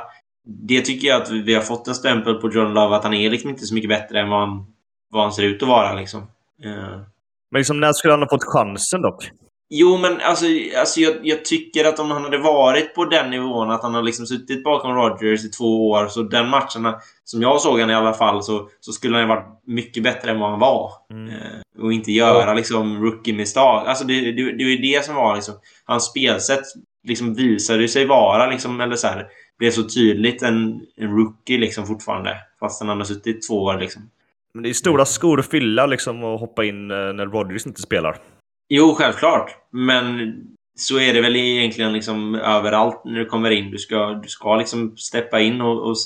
Det 0.68 0.80
tycker 0.80 1.08
jag 1.08 1.22
att 1.22 1.30
vi 1.30 1.54
har 1.54 1.62
fått 1.62 1.88
en 1.88 1.94
stämpel 1.94 2.34
på 2.34 2.50
John 2.52 2.74
Love 2.74 2.96
att 2.96 3.04
han 3.04 3.14
är 3.14 3.30
liksom 3.30 3.50
inte 3.50 3.66
så 3.66 3.74
mycket 3.74 3.88
bättre 3.88 4.20
än 4.20 4.28
vad 4.28 4.40
han, 4.40 4.66
vad 5.10 5.22
han 5.22 5.32
ser 5.32 5.42
ut 5.42 5.62
att 5.62 5.68
vara 5.68 5.94
liksom. 5.94 6.20
Eh. 6.64 7.00
Men 7.50 7.58
liksom, 7.58 7.80
när 7.80 7.92
skulle 7.92 8.12
han 8.12 8.22
ha 8.22 8.28
fått 8.28 8.44
chansen 8.44 9.02
dock? 9.02 9.30
Jo, 9.68 9.96
men 9.96 10.20
alltså, 10.20 10.46
alltså 10.78 11.00
jag, 11.00 11.14
jag 11.22 11.44
tycker 11.44 11.84
att 11.84 11.98
om 11.98 12.10
han 12.10 12.22
hade 12.22 12.38
varit 12.38 12.94
på 12.94 13.04
den 13.04 13.30
nivån, 13.30 13.70
att 13.70 13.82
han 13.82 13.94
har 13.94 14.02
liksom 14.02 14.26
suttit 14.26 14.64
bakom 14.64 14.94
Rodgers 14.94 15.44
i 15.44 15.48
två 15.48 15.90
år, 15.90 16.08
så 16.08 16.22
den 16.22 16.48
matcherna, 16.48 17.00
som 17.24 17.42
jag 17.42 17.60
såg 17.60 17.80
han 17.80 17.90
i 17.90 17.94
alla 17.94 18.14
fall, 18.14 18.42
så, 18.42 18.68
så 18.80 18.92
skulle 18.92 19.16
han 19.16 19.28
ha 19.28 19.34
varit 19.34 19.62
mycket 19.66 20.02
bättre 20.02 20.30
än 20.30 20.40
vad 20.40 20.50
han 20.50 20.58
var. 20.58 20.92
Mm. 21.10 21.28
Eh, 21.28 21.82
och 21.82 21.92
inte 21.92 22.12
göra 22.12 22.54
liksom 22.54 23.04
rookie-misstag. 23.04 23.86
Alltså 23.86 24.04
det, 24.04 24.20
det, 24.20 24.32
det 24.32 24.64
var 24.64 24.70
ju 24.70 24.76
det 24.76 25.04
som 25.04 25.14
var 25.14 25.34
liksom, 25.34 25.54
hans 25.84 26.04
spelsätt 26.04 26.64
liksom 27.04 27.34
visade 27.34 27.88
sig 27.88 28.06
vara 28.06 28.50
liksom, 28.50 28.80
eller 28.80 28.96
så 28.96 29.06
här, 29.06 29.26
blev 29.58 29.70
så 29.70 29.82
tydligt 29.82 30.42
en, 30.42 30.80
en 30.96 31.16
rookie 31.16 31.58
liksom 31.58 31.86
fortfarande. 31.86 32.36
Fast 32.60 32.84
han 32.84 32.98
har 32.98 33.04
suttit 33.04 33.48
två 33.48 33.62
år 33.62 33.78
liksom. 33.78 34.10
Men 34.54 34.62
det 34.62 34.68
är 34.68 34.72
stora 34.72 35.04
skor 35.04 35.40
att 35.40 35.50
fylla 35.50 35.86
liksom 35.86 36.24
och 36.24 36.40
hoppa 36.40 36.64
in 36.64 36.90
eh, 36.90 36.96
när 36.96 37.26
Rodgers 37.26 37.66
inte 37.66 37.82
spelar. 37.82 38.16
Jo, 38.68 38.94
självklart. 38.94 39.56
Men 39.70 40.34
så 40.78 40.98
är 40.98 41.14
det 41.14 41.20
väl 41.20 41.36
egentligen 41.36 41.92
liksom 41.92 42.34
överallt 42.34 43.04
när 43.04 43.18
du 43.18 43.24
kommer 43.24 43.50
in. 43.50 43.70
Du 43.70 43.78
ska, 43.78 44.06
du 44.22 44.28
ska 44.28 44.56
liksom 44.56 44.96
steppa 44.96 45.40
in 45.40 45.60
och, 45.60 45.90
och 45.90 45.96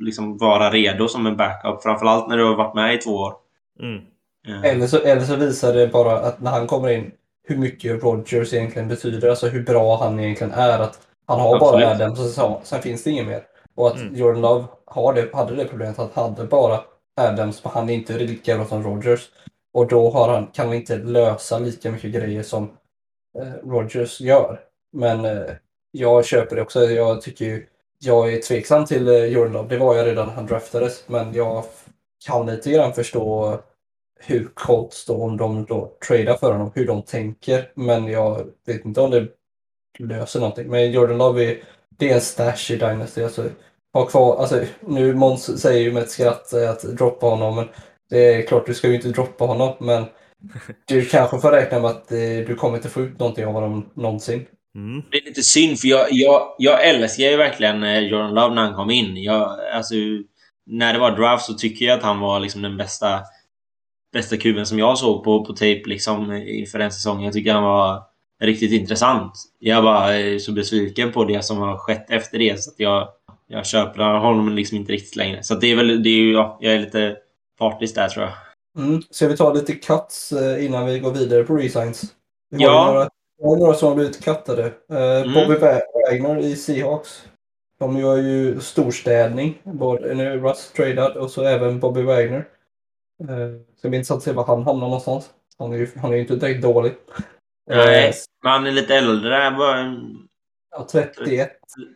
liksom 0.00 0.38
vara 0.38 0.70
redo 0.70 1.08
som 1.08 1.26
en 1.26 1.36
backup. 1.36 1.82
Framförallt 1.82 2.28
när 2.28 2.36
du 2.36 2.44
har 2.44 2.54
varit 2.54 2.74
med 2.74 2.94
i 2.94 2.98
två 2.98 3.10
år. 3.10 3.34
Mm. 3.82 4.02
Eh, 4.48 4.70
Eller, 4.70 4.86
så, 4.86 4.98
eller 4.98 5.22
så 5.22 5.36
visar 5.36 5.74
det 5.74 5.86
bara 5.86 6.12
att 6.18 6.40
när 6.40 6.50
han 6.50 6.66
kommer 6.66 6.88
in 6.88 7.10
hur 7.48 7.56
mycket 7.56 8.02
Rodgers 8.02 8.52
egentligen 8.54 8.88
betyder, 8.88 9.28
alltså 9.28 9.46
hur 9.48 9.62
bra 9.62 9.96
han 9.96 10.20
egentligen 10.20 10.52
är. 10.52 10.78
Att 10.78 10.98
han 11.26 11.40
har 11.40 11.56
Absolut. 11.56 11.84
bara 11.84 11.94
Adams 11.94 12.20
och 12.20 12.26
så, 12.26 12.60
sen 12.64 12.82
finns 12.82 13.04
det 13.04 13.10
inget 13.10 13.26
mer. 13.26 13.42
Och 13.74 13.86
att 13.86 13.96
Mm. 13.96 14.16
Jordan 14.16 14.40
Love 14.40 14.64
har 14.86 15.14
det, 15.14 15.34
hade 15.34 15.56
det 15.56 15.64
problemet 15.64 15.98
att 15.98 16.14
han 16.14 16.30
hade 16.30 16.44
bara 16.46 16.80
Adams, 17.20 17.64
men 17.64 17.72
han 17.72 17.90
är 17.90 17.94
inte 17.94 18.18
lika 18.18 18.56
bra 18.56 18.66
som 18.66 18.82
Rodgers. 18.82 19.20
Och 19.72 19.88
då 19.88 20.10
har 20.10 20.28
han, 20.28 20.46
kan 20.46 20.66
han 20.66 20.76
inte 20.76 20.96
lösa 20.96 21.58
lika 21.58 21.90
mycket 21.90 22.12
grejer 22.12 22.42
som 22.42 22.70
eh, 23.38 23.68
Rogers 23.68 24.20
gör. 24.20 24.60
Men 24.92 25.24
eh, 25.24 25.50
jag 25.90 26.24
köper 26.24 26.56
det 26.56 26.62
också. 26.62 26.84
Jag 26.84 27.22
tycker 27.22 27.44
ju, 27.44 27.66
jag 27.98 28.32
är 28.32 28.40
tveksam 28.40 28.86
till 28.86 29.08
eh, 29.08 29.24
Jordan 29.24 29.52
Love. 29.52 29.68
Det 29.68 29.78
var 29.78 29.96
jag 29.96 30.06
redan 30.06 30.26
när 30.26 30.34
han 30.34 30.46
draftades. 30.46 31.08
Men 31.08 31.34
jag 31.34 31.64
kan 32.26 32.46
lite 32.46 32.70
grann 32.70 32.94
förstå 32.94 33.58
hur 34.20 34.48
Colts 34.54 35.06
då, 35.06 35.22
om 35.22 35.36
de 35.36 35.64
då 35.64 35.92
tradar 36.08 36.36
för 36.36 36.52
honom, 36.52 36.72
hur 36.74 36.86
de 36.86 37.02
tänker. 37.02 37.70
Men 37.74 38.08
jag 38.08 38.46
vet 38.66 38.84
inte 38.84 39.00
om 39.00 39.10
det 39.10 39.28
löser 39.98 40.40
någonting. 40.40 40.68
Men 40.68 40.92
Jordan 40.92 41.18
Love 41.18 41.44
är, 41.44 41.62
det 41.98 42.10
är 42.10 42.14
en 42.14 42.20
stash 42.20 42.70
i 42.70 42.76
Dynasty. 42.76 43.22
Alltså, 43.22 43.44
ha 43.92 44.06
kvar, 44.06 44.36
alltså, 44.36 44.64
nu 44.80 45.14
Måns 45.14 45.62
säger 45.62 45.80
ju 45.80 45.92
med 45.92 46.02
ett 46.02 46.10
skratt 46.10 46.52
eh, 46.52 46.70
att 46.70 46.82
droppa 46.82 47.26
honom. 47.26 47.56
Men 47.56 47.68
det 48.10 48.34
är 48.34 48.46
klart, 48.46 48.66
du 48.66 48.74
ska 48.74 48.88
ju 48.88 48.94
inte 48.94 49.08
droppa 49.08 49.44
honom. 49.44 49.74
Men 49.80 50.04
du 50.88 51.04
kanske 51.10 51.38
får 51.38 51.52
räkna 51.52 51.80
med 51.80 51.90
att 51.90 52.12
eh, 52.12 52.18
du 52.46 52.54
kommer 52.54 52.76
inte 52.76 52.88
få 52.88 53.00
ut 53.00 53.18
någonting 53.18 53.46
av 53.46 53.52
honom 53.52 53.90
någonsin. 53.94 54.46
Mm. 54.74 55.02
Det 55.10 55.18
är 55.18 55.24
lite 55.24 55.42
synd, 55.42 55.78
för 55.80 55.88
jag, 55.88 56.06
jag, 56.10 56.54
jag 56.58 56.88
älskar 56.88 57.24
ju 57.24 57.36
verkligen 57.36 57.82
eh, 57.82 57.98
Jordan 57.98 58.34
Love 58.34 58.54
när 58.54 58.62
han 58.62 58.74
kom 58.74 58.90
in. 58.90 59.16
Jag, 59.16 59.60
alltså, 59.72 59.94
när 60.66 60.92
det 60.92 60.98
var 60.98 61.16
draft 61.16 61.44
så 61.44 61.54
tycker 61.54 61.86
jag 61.86 61.98
att 61.98 62.04
han 62.04 62.20
var 62.20 62.40
liksom 62.40 62.62
den 62.62 62.76
bästa 62.76 63.20
bästa 64.12 64.36
kuben 64.36 64.66
som 64.66 64.78
jag 64.78 64.98
såg 64.98 65.24
på, 65.24 65.44
på 65.44 65.52
tape 65.52 65.82
liksom, 65.86 66.32
inför 66.32 66.78
den 66.78 66.92
säsongen. 66.92 67.24
Jag 67.24 67.32
tycker 67.32 67.52
han 67.52 67.62
var 67.62 68.02
riktigt 68.40 68.72
intressant. 68.72 69.32
Jag 69.58 69.82
var 69.82 70.14
eh, 70.14 70.38
så 70.38 70.52
besviken 70.52 71.12
på 71.12 71.24
det 71.24 71.44
som 71.44 71.58
har 71.58 71.76
skett 71.76 72.10
efter 72.10 72.38
det 72.38 72.62
så 72.62 72.70
att 72.70 72.80
jag, 72.80 73.08
jag 73.48 73.66
köper 73.66 74.18
honom 74.18 74.54
liksom 74.54 74.76
inte 74.76 74.92
riktigt 74.92 75.16
längre. 75.16 75.42
Så 75.42 75.54
att 75.54 75.60
det 75.60 75.72
är 75.72 75.76
väl, 75.76 76.02
det 76.02 76.08
är 76.08 76.20
ju, 76.20 76.32
ja, 76.32 76.58
jag 76.60 76.74
är 76.74 76.78
lite 76.78 77.16
partisk 77.58 77.94
där 77.94 78.08
tror 78.08 78.24
jag. 78.24 78.34
Mm. 78.84 79.02
Ska 79.10 79.28
vi 79.28 79.36
ta 79.36 79.52
lite 79.52 79.72
cuts 79.74 80.32
eh, 80.32 80.64
innan 80.66 80.86
vi 80.86 80.98
går 80.98 81.12
vidare 81.12 81.44
på 81.44 81.56
resigns? 81.56 82.02
Vi 82.50 82.64
har 82.64 82.72
Ja. 82.74 82.86
ju 82.88 82.92
några, 82.94 83.08
vi 83.38 83.44
har 83.44 83.56
några 83.56 83.74
som 83.74 83.88
har 83.88 83.94
blivit 83.96 84.24
cuttade. 84.24 84.64
Eh, 84.92 85.20
Mm. 85.22 85.34
Bobby 85.34 85.54
Wa- 85.54 85.80
Wagner 86.10 86.38
i 86.38 86.56
Seahawks. 86.56 87.24
De 87.78 87.96
gör 87.98 88.16
ju 88.16 88.60
storstädning. 88.60 89.58
Både 89.64 90.14
nu 90.14 90.40
Russ 90.40 90.72
tradad 90.72 91.16
och 91.16 91.30
så 91.30 91.42
även 91.44 91.80
Bobby 91.80 92.02
Wagner. 92.02 92.48
Eh, 93.22 93.76
ska 93.78 93.88
bli 93.88 93.98
intressant 93.98 94.18
att 94.18 94.22
se 94.24 94.32
var 94.32 94.44
han 94.44 94.62
hamnar 94.62 94.86
någonstans. 94.86 95.30
Han 95.58 95.72
är 95.72 95.76
ju, 95.76 95.88
han 95.96 96.10
är 96.10 96.14
ju 96.14 96.20
inte 96.20 96.36
direkt 96.36 96.62
dålig. 96.62 96.94
Nej. 97.70 98.08
Eh, 98.08 98.14
Men 98.42 98.52
han 98.52 98.66
är 98.66 98.70
lite 98.70 98.94
äldre, 98.96 99.50
bara 99.58 99.96
ja, 100.70 100.86
31. 100.92 101.50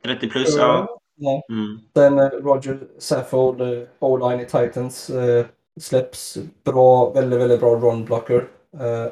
30 0.04 0.28
plus. 0.30 0.56
Ja. 0.56 0.98
Mm. 1.26 1.78
Sen 1.94 2.18
eh, 2.18 2.28
Roger 2.28 2.78
Saffold, 2.98 3.60
eh, 3.60 3.88
O-line 3.98 4.40
i 4.40 4.44
Titans, 4.44 5.10
eh, 5.10 5.46
släpps 5.80 6.38
bra, 6.64 7.10
väldigt, 7.10 7.40
väldigt 7.40 7.60
bra 7.60 7.74
run 7.74 8.04
blocker. 8.04 8.48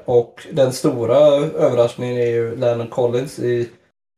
Och 0.05 0.47
den 0.53 0.73
stora 0.73 1.17
överraskningen 1.17 2.17
är 2.17 2.27
ju 2.27 2.57
Landon 2.57 2.89
Collins 2.89 3.39
i 3.39 3.71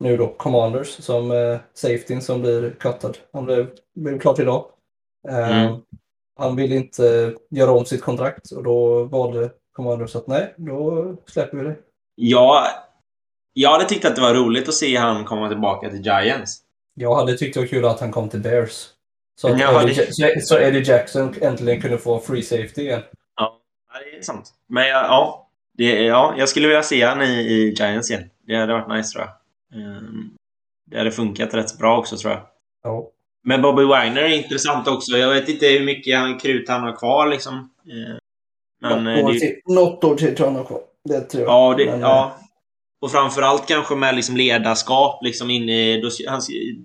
nu 0.03 0.17
då 0.17 0.29
Commanders 0.29 0.89
som 0.89 1.31
eh, 1.31 1.59
safetyn 1.75 2.23
som 2.23 2.41
blir 2.41 2.71
cuttad. 2.71 3.19
Han 3.33 3.45
blev, 3.45 3.71
blev 3.95 4.19
klart 4.19 4.39
idag. 4.39 4.67
Eh, 5.29 5.63
Mm. 5.63 5.81
Han 6.39 6.57
vill 6.57 6.73
inte 6.73 7.35
göra 7.51 7.71
om 7.71 7.85
sitt 7.85 8.03
kontrakt 8.03 8.51
och 8.51 8.63
då 8.63 9.05
valde 9.05 9.51
Commanders 9.73 10.17
att 10.17 10.27
nej, 10.27 10.55
då 10.57 11.07
släpper 11.27 11.57
vi 11.57 11.65
det. 11.65 11.77
Ja, 12.15 12.67
jag 13.53 13.71
hade 13.71 13.85
tyckt 13.85 14.05
att 14.05 14.17
det 14.17 14.23
var 14.23 14.35
roligt 14.35 14.69
att 14.69 14.75
se 14.75 14.97
han 14.97 15.25
komma 15.25 15.49
tillbaka 15.49 15.91
till 15.91 16.01
Giants. 16.07 16.63
Jag 16.95 17.15
hade 17.15 17.37
tyckt 17.39 17.55
det 17.55 17.61
var 17.61 17.67
kul 17.67 17.85
att 17.85 18.01
han 18.01 18.13
kom 18.13 18.29
till 18.29 18.41
Bears. 18.41 18.87
Så 19.41 19.49
att 19.49 19.53
Eddie, 19.61 20.07
Ja- 20.17 20.41
så 20.41 20.59
Eddie 20.59 20.83
Jackson 20.91 21.35
äntligen 21.41 21.81
kunde 21.83 21.99
få 21.99 22.19
free 22.21 22.43
safety 22.43 22.83
igen. 22.83 23.03
Ja, 23.37 23.59
det 24.13 24.19
är 24.19 24.23
sant. 24.23 24.51
Men 24.69 24.89
ja, 24.89 25.07
ja, 25.07 25.49
det, 25.79 26.03
ja 26.03 26.35
jag 26.39 26.49
skulle 26.49 26.69
vilja 26.69 26.83
se 26.83 27.05
han 27.05 27.23
i, 27.23 27.27
i 27.41 27.75
Giants 27.79 28.11
igen. 28.11 28.31
Det 28.47 28.57
hade 28.57 28.73
varit 28.73 28.89
nice 28.97 29.13
tror 29.13 29.25
jag. 29.25 29.81
Ehm, 29.81 30.31
Det 30.91 30.99
hade 30.99 31.11
funkat 31.11 31.55
rätt 31.55 31.79
bra 31.79 31.99
också 31.99 32.17
tror 32.17 32.33
jag. 32.33 32.43
Ja. 32.83 33.09
Men 33.45 33.63
Bobby 33.63 33.85
Wagner 33.85 34.23
är 34.23 34.29
intressant 34.29 34.89
också. 34.89 35.17
Jag 35.17 35.31
vet 35.35 35.49
inte 35.49 35.67
hur 35.67 35.85
mycket 35.87 36.19
han, 36.19 36.39
krut 36.39 36.69
han 36.69 36.83
har 36.83 36.97
kvar 36.97 37.27
liksom. 37.27 37.55
Ehm, 37.91 38.19
Men 38.81 39.07
eh, 39.07 39.15
något, 39.17 39.25
år 39.25 39.33
det, 39.33 39.39
till, 39.41 39.55
något 39.67 40.05
år 40.05 40.17
till 40.17 40.37
tror 40.37 40.39
jag 40.39 40.47
han 40.47 40.57
har 40.57 40.65
kvar. 40.65 40.81
Det 41.05 41.21
tror 41.21 41.43
jag. 41.43 41.53
ja, 41.53 41.75
det, 41.79 41.85
Men, 41.87 41.95
eh, 41.95 42.01
ja. 42.01 42.39
Och 43.03 43.11
framförallt 43.11 43.69
kanske 43.69 43.95
med 43.95 44.15
liksom 44.15 44.37
ledarskap 44.37 45.23
liksom 45.23 45.51
inne 45.51 45.73
i... 45.73 46.01
Då, 46.01 46.09
han 46.29 46.41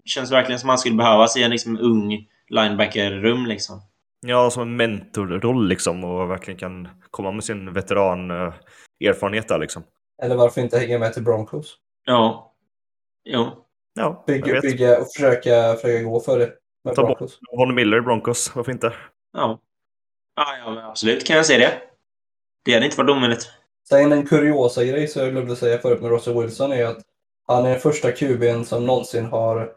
känns 0.06 0.32
verkligen 0.32 0.60
som 0.60 0.70
han 0.70 0.78
skulle 0.78 0.96
behövas 0.96 1.38
i 1.38 1.44
en 1.44 1.52
liksom 1.52 1.78
ung 1.78 2.28
linebacker-rum 2.50 3.46
liksom. 3.46 3.82
Ja, 4.26 4.50
som 4.50 4.62
en 4.62 4.76
mentorroll 4.76 5.68
liksom 5.68 6.04
och 6.04 6.30
verkligen 6.32 6.60
kan 6.60 6.88
komma 7.12 7.32
med 7.32 7.44
sin 7.44 7.74
veteran 7.74 8.32
eh, 8.32 8.54
erfarenhet 9.06 9.48
där 9.48 9.60
liksom. 9.60 9.84
Eller 10.24 10.36
varför 10.36 10.62
inte 10.62 10.80
hänga 10.80 11.00
med 11.00 11.14
till 11.14 11.24
Broncos? 11.24 11.76
Ja. 12.06 12.54
Jo. 13.26 13.48
Ja, 13.94 14.24
Bygga, 14.28 14.62
bygga 14.62 15.00
och 15.02 15.08
försöka, 15.16 15.74
försöka 15.76 16.04
gå 16.04 16.20
för 16.20 16.40
det 16.40 16.50
med 16.84 16.96
Ta 16.96 17.02
bort- 17.02 17.18
Broncos. 17.18 17.40
Von 17.58 17.76
Miller 17.76 17.98
i 17.98 18.02
Broncos, 18.02 18.56
varför 18.56 18.72
inte? 18.72 18.94
Ja. 19.34 19.60
Ja, 20.36 20.58
ja 20.66 20.72
men 20.74 20.86
absolut 20.86 21.28
kan 21.28 21.36
jag 21.36 21.46
se 21.46 21.58
det. 21.58 21.74
Det 22.66 22.74
hade 22.74 22.86
inte 22.86 22.98
varit 22.98 23.10
omöjligt. 23.10 23.52
Sen 23.90 24.12
en 24.12 24.26
kuriosa 24.26 24.84
grej 24.84 25.08
som 25.08 25.22
jag 25.22 25.32
glömde 25.32 25.56
säga 25.56 25.78
förut 25.78 26.02
med 26.02 26.12
Russell 26.12 26.42
Wilson 26.42 26.72
är 26.72 26.86
att 26.86 26.98
han 27.48 27.66
är 27.66 27.70
den 27.70 27.80
första 27.80 28.12
QB'n 28.12 28.64
som 28.64 28.86
någonsin 28.86 29.26
har 29.26 29.74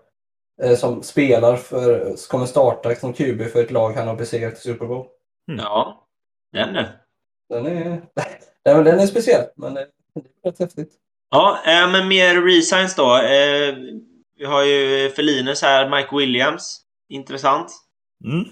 eh, 0.63 0.77
som 0.77 1.03
spelar 1.03 1.57
för, 1.57 2.15
kommer 2.29 2.47
starta 2.47 2.95
som 2.95 3.13
QB 3.13 3.43
för 3.53 3.63
ett 3.63 3.71
lag 3.71 3.93
han 3.93 4.09
har 4.09 4.17
besegrat 4.17 4.55
i 4.55 4.57
Super 4.57 4.87
Bowl. 4.87 5.07
Mm. 5.49 5.65
Ja. 5.65 6.07
Den 6.53 6.73
nu. 6.73 6.89
Den 7.49 7.67
är, 7.67 8.03
den, 8.65 8.85
den 8.85 9.01
är 9.01 9.07
speciell, 9.07 9.45
men 9.57 9.75
det 9.75 9.87
det 10.15 10.49
är 10.49 10.51
rätt 10.51 10.59
häftigt. 10.59 10.93
Ja, 11.31 11.59
eh, 11.67 11.91
men 11.93 12.09
mer 12.09 12.43
resigns 12.43 12.95
då. 12.95 13.17
Eh, 13.17 13.75
vi 14.37 14.45
har 14.45 14.65
ju 14.65 15.11
Felinus 15.11 15.63
här, 15.63 15.91
Mike 15.91 16.17
Williams. 16.17 16.81
Intressant. 17.09 17.73
Mm. 18.25 18.45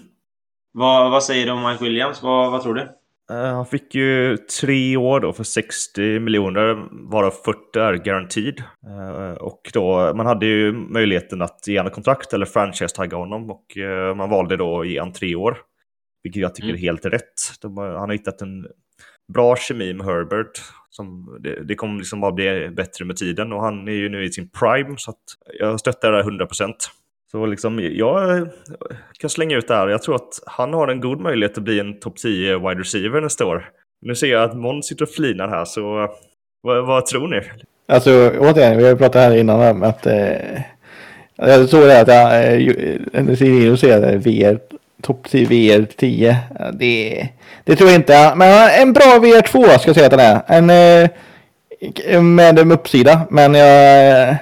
Vad, 0.71 1.11
vad 1.11 1.23
säger 1.23 1.45
du 1.45 1.51
om 1.51 1.69
Mike 1.69 1.83
Williams? 1.83 2.23
Vad, 2.23 2.51
vad 2.51 2.63
tror 2.63 2.73
du? 2.73 2.98
Eh, 3.29 3.35
Han 3.55 3.65
fick 3.65 3.95
ju 3.95 4.37
tre 4.37 4.97
år 4.97 5.19
då 5.19 5.33
för 5.33 5.43
60 5.43 6.19
miljoner, 6.19 6.87
varav 7.11 7.31
40 7.31 7.79
är 7.79 7.93
guaranteed. 7.93 8.63
Eh, 8.87 9.33
Och 9.37 9.71
då, 9.73 10.13
man 10.15 10.25
hade 10.25 10.45
ju 10.45 10.71
möjligheten 10.71 11.41
att 11.41 11.67
ge 11.67 11.77
honom 11.79 11.93
kontrakt 11.93 12.33
eller 12.33 12.45
franchise-tagga 12.45 13.17
honom 13.17 13.49
och 13.49 13.77
eh, 13.77 14.15
man 14.15 14.29
valde 14.29 14.57
då 14.57 14.81
att 14.81 14.87
ge 14.87 14.99
honom 14.99 15.13
tre 15.13 15.35
år. 15.35 15.57
Vilket 16.23 16.41
jag 16.41 16.55
tycker 16.55 16.69
Mm. 16.69 16.75
är 16.75 16.79
helt 16.81 17.05
rätt. 17.05 17.61
De, 17.61 17.77
han 17.77 17.95
har 17.95 18.11
hittat 18.11 18.41
en 18.41 18.67
bra 19.33 19.55
kemi 19.55 19.93
med 19.93 20.05
Herbert. 20.05 20.61
Som, 20.89 21.37
det, 21.39 21.63
det 21.63 21.75
kommer 21.75 21.97
liksom 21.97 22.21
bara 22.21 22.31
bli 22.31 22.69
bättre 22.69 23.05
med 23.05 23.15
tiden 23.15 23.53
och 23.53 23.61
han 23.61 23.87
är 23.87 23.91
ju 23.91 24.09
nu 24.09 24.23
i 24.23 24.31
sin 24.31 24.49
prime 24.49 24.95
så 24.97 25.11
att 25.11 25.23
jag 25.59 25.79
stöttar 25.79 26.11
det 26.11 26.23
här 26.23 26.31
100%. 26.31 26.73
Så 27.31 27.45
liksom, 27.45 27.79
jag 27.93 28.47
kan 29.19 29.29
slänga 29.29 29.57
ut 29.57 29.67
det 29.67 29.75
här. 29.75 29.87
Jag 29.87 30.01
tror 30.01 30.15
att 30.15 30.39
han 30.45 30.73
har 30.73 30.87
en 30.87 31.01
god 31.01 31.19
möjlighet 31.21 31.57
att 31.57 31.63
bli 31.63 31.79
en 31.79 31.99
topp 31.99 32.17
10 32.17 32.57
wide 32.57 32.81
receiver 32.81 33.21
nästa 33.21 33.45
år. 33.45 33.69
Nu 34.01 34.15
ser 34.15 34.27
jag 34.27 34.43
att 34.43 34.57
Mon 34.57 34.83
sitter 34.83 35.03
och 35.03 35.09
flinar 35.09 35.47
här, 35.47 35.65
så 35.65 36.09
vad, 36.63 36.87
vad 36.87 37.05
tror 37.05 37.27
ni? 37.27 37.41
Alltså 37.87 38.31
återigen, 38.39 38.77
vi 38.77 38.83
har 38.83 38.91
ju 38.91 38.97
pratat 38.97 39.21
här 39.21 39.37
innan 39.37 39.61
om 39.61 39.83
att 39.83 40.05
eh, 40.05 40.61
jag 41.35 41.69
såg 41.69 41.81
det 41.81 42.01
att 42.01 42.09
eh, 42.09 42.55
jag, 42.55 42.75
eh, 43.13 43.25
ser 43.25 43.35
Cirillo 43.35 43.77
säger 43.77 44.17
att 44.17 44.25
VR, 44.25 44.59
topp 45.01 45.27
10, 45.29 45.45
VR 45.45 45.85
10. 45.85 46.37
Ja, 46.59 46.71
Det, 46.71 47.27
det 47.63 47.75
tror 47.75 47.89
jag 47.89 47.99
inte. 47.99 48.33
Men 48.35 48.81
en 48.81 48.93
bra 48.93 49.03
VR2 49.03 49.77
ska 49.77 49.89
jag 49.89 49.95
säga 49.95 50.05
att 50.05 50.11
den 50.11 50.19
är. 50.19 50.41
En, 50.47 51.09
eh, 52.05 52.21
med 52.21 52.59
en 52.59 52.71
uppsida. 52.71 53.21
Men 53.29 53.53
jag... 53.53 54.29
Eh, 54.29 54.35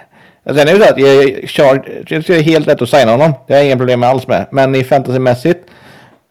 Alltså, 0.48 0.66
sen 0.66 0.76
är 0.76 0.80
det 0.80 0.86
så 0.86 0.94
att 0.94 1.00
jag, 1.00 1.24
Char- 1.50 2.04
jag 2.08 2.30
är 2.30 2.42
helt 2.42 2.68
rätt 2.68 2.82
att 2.82 2.90
signa 2.90 3.12
honom. 3.12 3.34
Det 3.48 3.54
har 3.54 3.58
jag 3.58 3.66
inga 3.68 3.78
problem 3.78 4.00
med 4.00 4.10
alls 4.10 4.28
med. 4.28 4.48
Men 4.52 4.76
i 4.76 4.84
fantasymässigt. 4.84 5.70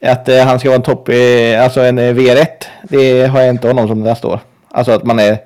Att 0.05 0.29
eh, 0.29 0.45
han 0.45 0.59
ska 0.59 0.69
vara 0.69 0.77
en 0.77 0.83
topp, 0.83 1.09
eh, 1.09 1.65
alltså 1.65 1.81
en 1.81 1.99
eh, 1.99 2.15
VR1. 2.15 2.47
Det 2.83 3.27
har 3.27 3.41
jag 3.41 3.51
inte 3.51 3.69
honom 3.69 3.89
som 3.89 4.01
det 4.03 4.09
där 4.11 4.15
står. 4.15 4.41
Alltså 4.71 4.93
att 4.93 5.05
man 5.05 5.19
är 5.19 5.39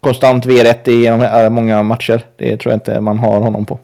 konstant 0.00 0.46
VR-1 0.46 0.88
i 0.88 1.06
eh, 1.06 1.50
många 1.50 1.82
matcher. 1.82 2.22
Det 2.38 2.56
tror 2.56 2.72
jag 2.72 2.76
inte 2.76 3.00
man 3.00 3.18
har 3.18 3.40
honom 3.40 3.66
på. 3.66 3.78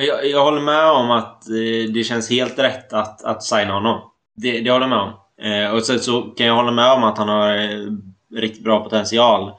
Jag, 0.00 0.26
jag 0.30 0.44
håller 0.44 0.60
med 0.60 0.90
om 0.90 1.10
att 1.10 1.48
eh, 1.48 1.92
det 1.94 2.04
känns 2.04 2.30
helt 2.30 2.58
rätt 2.58 2.92
att, 2.92 3.24
att 3.24 3.42
signa 3.42 3.72
honom. 3.72 4.00
Det, 4.36 4.60
det 4.60 4.70
håller 4.70 4.86
jag 4.86 4.90
med 4.90 4.98
om. 4.98 5.12
Eh, 5.42 5.70
och 5.74 5.82
sen 5.82 5.98
så 5.98 6.22
kan 6.22 6.46
jag 6.46 6.54
hålla 6.54 6.70
med 6.72 6.92
om 6.92 7.04
att 7.04 7.18
han 7.18 7.28
har 7.28 7.54
eh, 7.56 8.40
riktigt 8.40 8.64
bra 8.64 8.80
potential. 8.84 9.50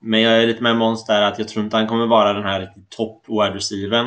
Men 0.00 0.20
jag 0.20 0.42
är 0.42 0.46
lite 0.46 0.62
med 0.62 0.76
Måns 0.76 1.06
där 1.06 1.22
att 1.22 1.38
jag 1.38 1.48
tror 1.48 1.64
inte 1.64 1.76
han 1.76 1.86
kommer 1.86 2.06
vara 2.06 2.32
den 2.32 2.42
här 2.42 2.60
riktigt 2.60 2.90
topp 2.90 3.24
wide 3.28 3.54
receivern. 3.54 4.06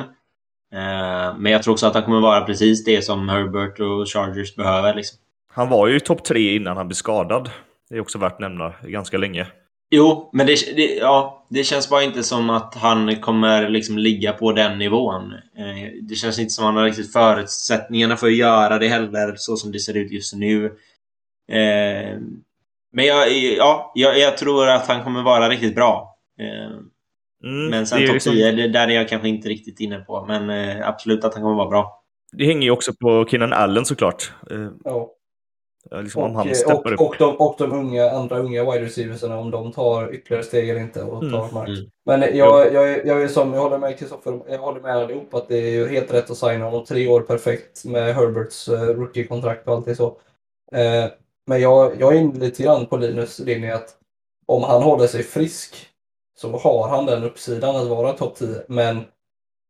Eh, 0.74 1.38
men 1.38 1.52
jag 1.52 1.64
tror 1.64 1.74
också 1.74 1.88
att 1.88 1.94
han 1.94 2.04
kommer 2.04 2.20
vara 2.22 2.42
precis 2.42 2.84
det 2.84 3.02
som 3.02 3.30
Herbert 3.30 3.80
och 3.80 4.08
Chargers 4.08 4.56
behöver. 4.56 4.96
Liksom. 4.96 5.20
Han 5.52 5.70
var 5.70 5.88
ju 5.88 6.00
topp 6.00 6.24
3 6.24 6.56
innan 6.56 6.78
han 6.78 6.88
blev 6.88 6.96
skadad. 6.96 7.50
Det 7.90 7.96
är 7.96 8.02
också 8.02 8.18
värt 8.18 8.34
att 8.34 8.40
nämna 8.40 8.74
ganska 8.84 9.18
länge. 9.18 9.48
Jo, 9.92 10.30
men 10.34 10.48
det, 10.48 10.76
det, 10.76 10.96
ja, 10.96 11.46
det 11.50 11.64
känns 11.64 11.90
bara 11.90 12.04
inte 12.04 12.24
som 12.24 12.50
att 12.50 12.76
han 12.76 13.16
kommer 13.16 13.70
liksom 13.70 13.98
ligga 13.98 14.34
på 14.34 14.52
den 14.52 14.78
nivån. 14.78 15.34
Eh, 15.34 15.92
det 16.02 16.16
känns 16.16 16.40
inte 16.40 16.52
som 16.52 16.66
att 16.66 16.68
han 16.68 16.78
har 16.78 16.86
riktigt 16.86 17.14
förutsättningarna 17.14 18.18
för 18.18 18.28
att 18.28 18.36
göra 18.36 18.80
det 18.80 18.88
heller, 18.88 19.36
så 19.38 19.56
som 19.56 19.72
det 19.72 19.80
ser 19.80 19.98
ut 19.98 20.12
just 20.12 20.36
nu. 20.36 20.66
Eh, 21.52 22.18
men 22.92 23.06
jag, 23.06 23.32
ja, 23.32 23.92
jag, 23.96 24.20
jag 24.20 24.38
tror 24.38 24.68
att 24.70 24.88
han 24.88 25.04
kommer 25.04 25.24
vara 25.24 25.50
riktigt 25.50 25.76
bra. 25.76 26.18
Eh, 26.40 26.80
Mm, 27.44 27.70
men 27.70 27.88
sen 27.88 28.00
topp 28.06 28.14
liksom, 28.14 28.34
10, 28.34 28.52
det 28.52 28.68
där 28.68 28.88
är 28.88 28.92
jag 28.92 29.10
kanske 29.10 29.30
inte 29.30 29.50
riktigt 29.50 29.80
inne 29.80 30.00
på. 30.00 30.26
Men 30.28 30.50
eh, 30.50 30.88
absolut 30.90 31.24
att 31.24 31.34
han 31.34 31.44
kommer 31.44 31.56
vara 31.56 31.70
bra. 31.70 32.04
det 32.32 32.46
hänger 32.46 32.62
ju 32.64 32.72
också 32.72 32.92
på 33.02 33.26
Keenan 33.30 33.54
Allen 33.54 33.86
såklart. 33.86 34.32
Ja. 34.84 35.10
liksom 36.02 36.24
om 36.24 36.32
Och, 36.32 36.38
han 36.38 36.48
eh, 36.48 36.54
steppar 36.54 36.94
upp. 36.94 37.00
och, 37.00 37.08
och, 37.08 37.16
de, 37.20 37.36
och 37.36 37.56
de 37.58 37.72
unga, 37.72 38.10
andra 38.12 38.38
unga 38.40 38.72
wide 38.72 38.86
receiversarna 38.86 39.40
om 39.40 39.52
de 39.52 39.72
tar 39.72 40.14
ytterligare 40.14 40.44
steg 40.44 40.70
eller 40.70 40.82
inte 40.82 41.04
och 41.04 41.24
Mm, 41.24 41.34
tar 41.34 41.52
mark. 41.54 41.68
mm. 41.70 41.90
Men 42.06 42.24
eh, 42.24 42.30
jag, 42.38 42.74
jag, 42.74 42.92
är- 42.94 43.06
jag, 43.08 43.22
är 43.24 43.28
som, 43.28 43.54
jag 43.54 43.62
håller 43.62 43.78
med 43.78 44.00
Kristoffer, 44.00 44.40
jag 44.50 44.58
håller 44.60 44.82
med 44.82 44.92
allihop 44.98 45.34
att 45.34 45.48
det 45.48 45.58
är 45.58 45.70
ju 45.72 45.88
helt 45.88 46.14
rätt 46.14 46.30
att 46.32 46.38
signa 46.38 46.66
honom. 46.66 46.86
Tre 46.86 47.08
år 47.08 47.22
perfekt 47.22 47.86
med 47.86 48.16
Herberts 48.16 48.70
uh, 48.70 48.76
rookie-kontrakt 48.80 49.68
och 49.68 49.74
allt 49.74 49.86
det 49.86 49.96
så. 49.96 50.08
Eh, 50.72 51.06
men 51.50 51.62
jag, 51.62 52.02
jag 52.02 52.16
är 52.16 52.20
inne 52.20 52.40
lite 52.40 52.64
grann 52.64 52.86
på 52.86 52.98
Linus 52.98 53.40
linje 53.40 53.76
att 53.76 53.96
om 54.46 54.64
han 54.64 54.84
håller 54.84 55.08
sig 55.08 55.24
frisk 55.24 55.88
så 56.40 56.58
har 56.58 56.88
han 56.88 57.06
den 57.06 57.24
uppsidan 57.24 57.76
att 57.76 57.88
vara 57.88 58.14
topp 58.14 58.36
10. 58.36 58.48
Men 58.68 59.04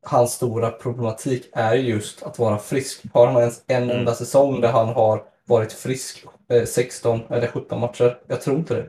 hans 0.05 0.33
stora 0.33 0.71
problematik 0.71 1.49
är 1.53 1.73
just 1.73 2.23
att 2.23 2.39
vara 2.39 2.57
frisk. 2.57 3.01
Har 3.13 3.27
han 3.27 3.41
ens 3.41 3.63
en 3.67 3.83
Mm. 3.83 3.97
enda 3.97 4.15
säsong 4.15 4.61
där 4.61 4.71
han 4.71 4.87
har 4.87 5.23
varit 5.45 5.73
frisk 5.73 6.25
eh, 6.49 6.63
16 6.63 7.21
eller 7.29 7.47
17 7.47 7.79
matcher? 7.79 8.17
Jag 8.27 8.41
tror 8.41 8.57
inte 8.57 8.73
det. 8.73 8.85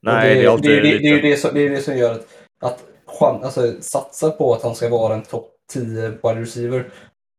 Nej, 0.00 0.34
det, 0.34 0.44
är 0.44 0.48
alltid 0.48 0.70
det, 0.70 0.80
det, 0.80 0.82
det, 0.82 0.92
lite... 0.94 1.06
är 1.06 1.14
ju 1.14 1.20
det, 1.20 1.36
som, 1.36 1.54
det 1.54 1.60
är 1.60 1.70
det 1.70 1.82
som 1.82 1.96
gör 1.96 2.12
att, 2.12 2.26
att 2.60 2.84
alltså, 3.22 3.72
satsa 3.80 4.30
på 4.30 4.54
att 4.54 4.62
han 4.62 4.74
ska 4.74 4.88
vara 4.88 5.14
en 5.14 5.22
topp 5.22 5.50
10 5.72 6.08
wide 6.08 6.40
receiver. 6.40 6.90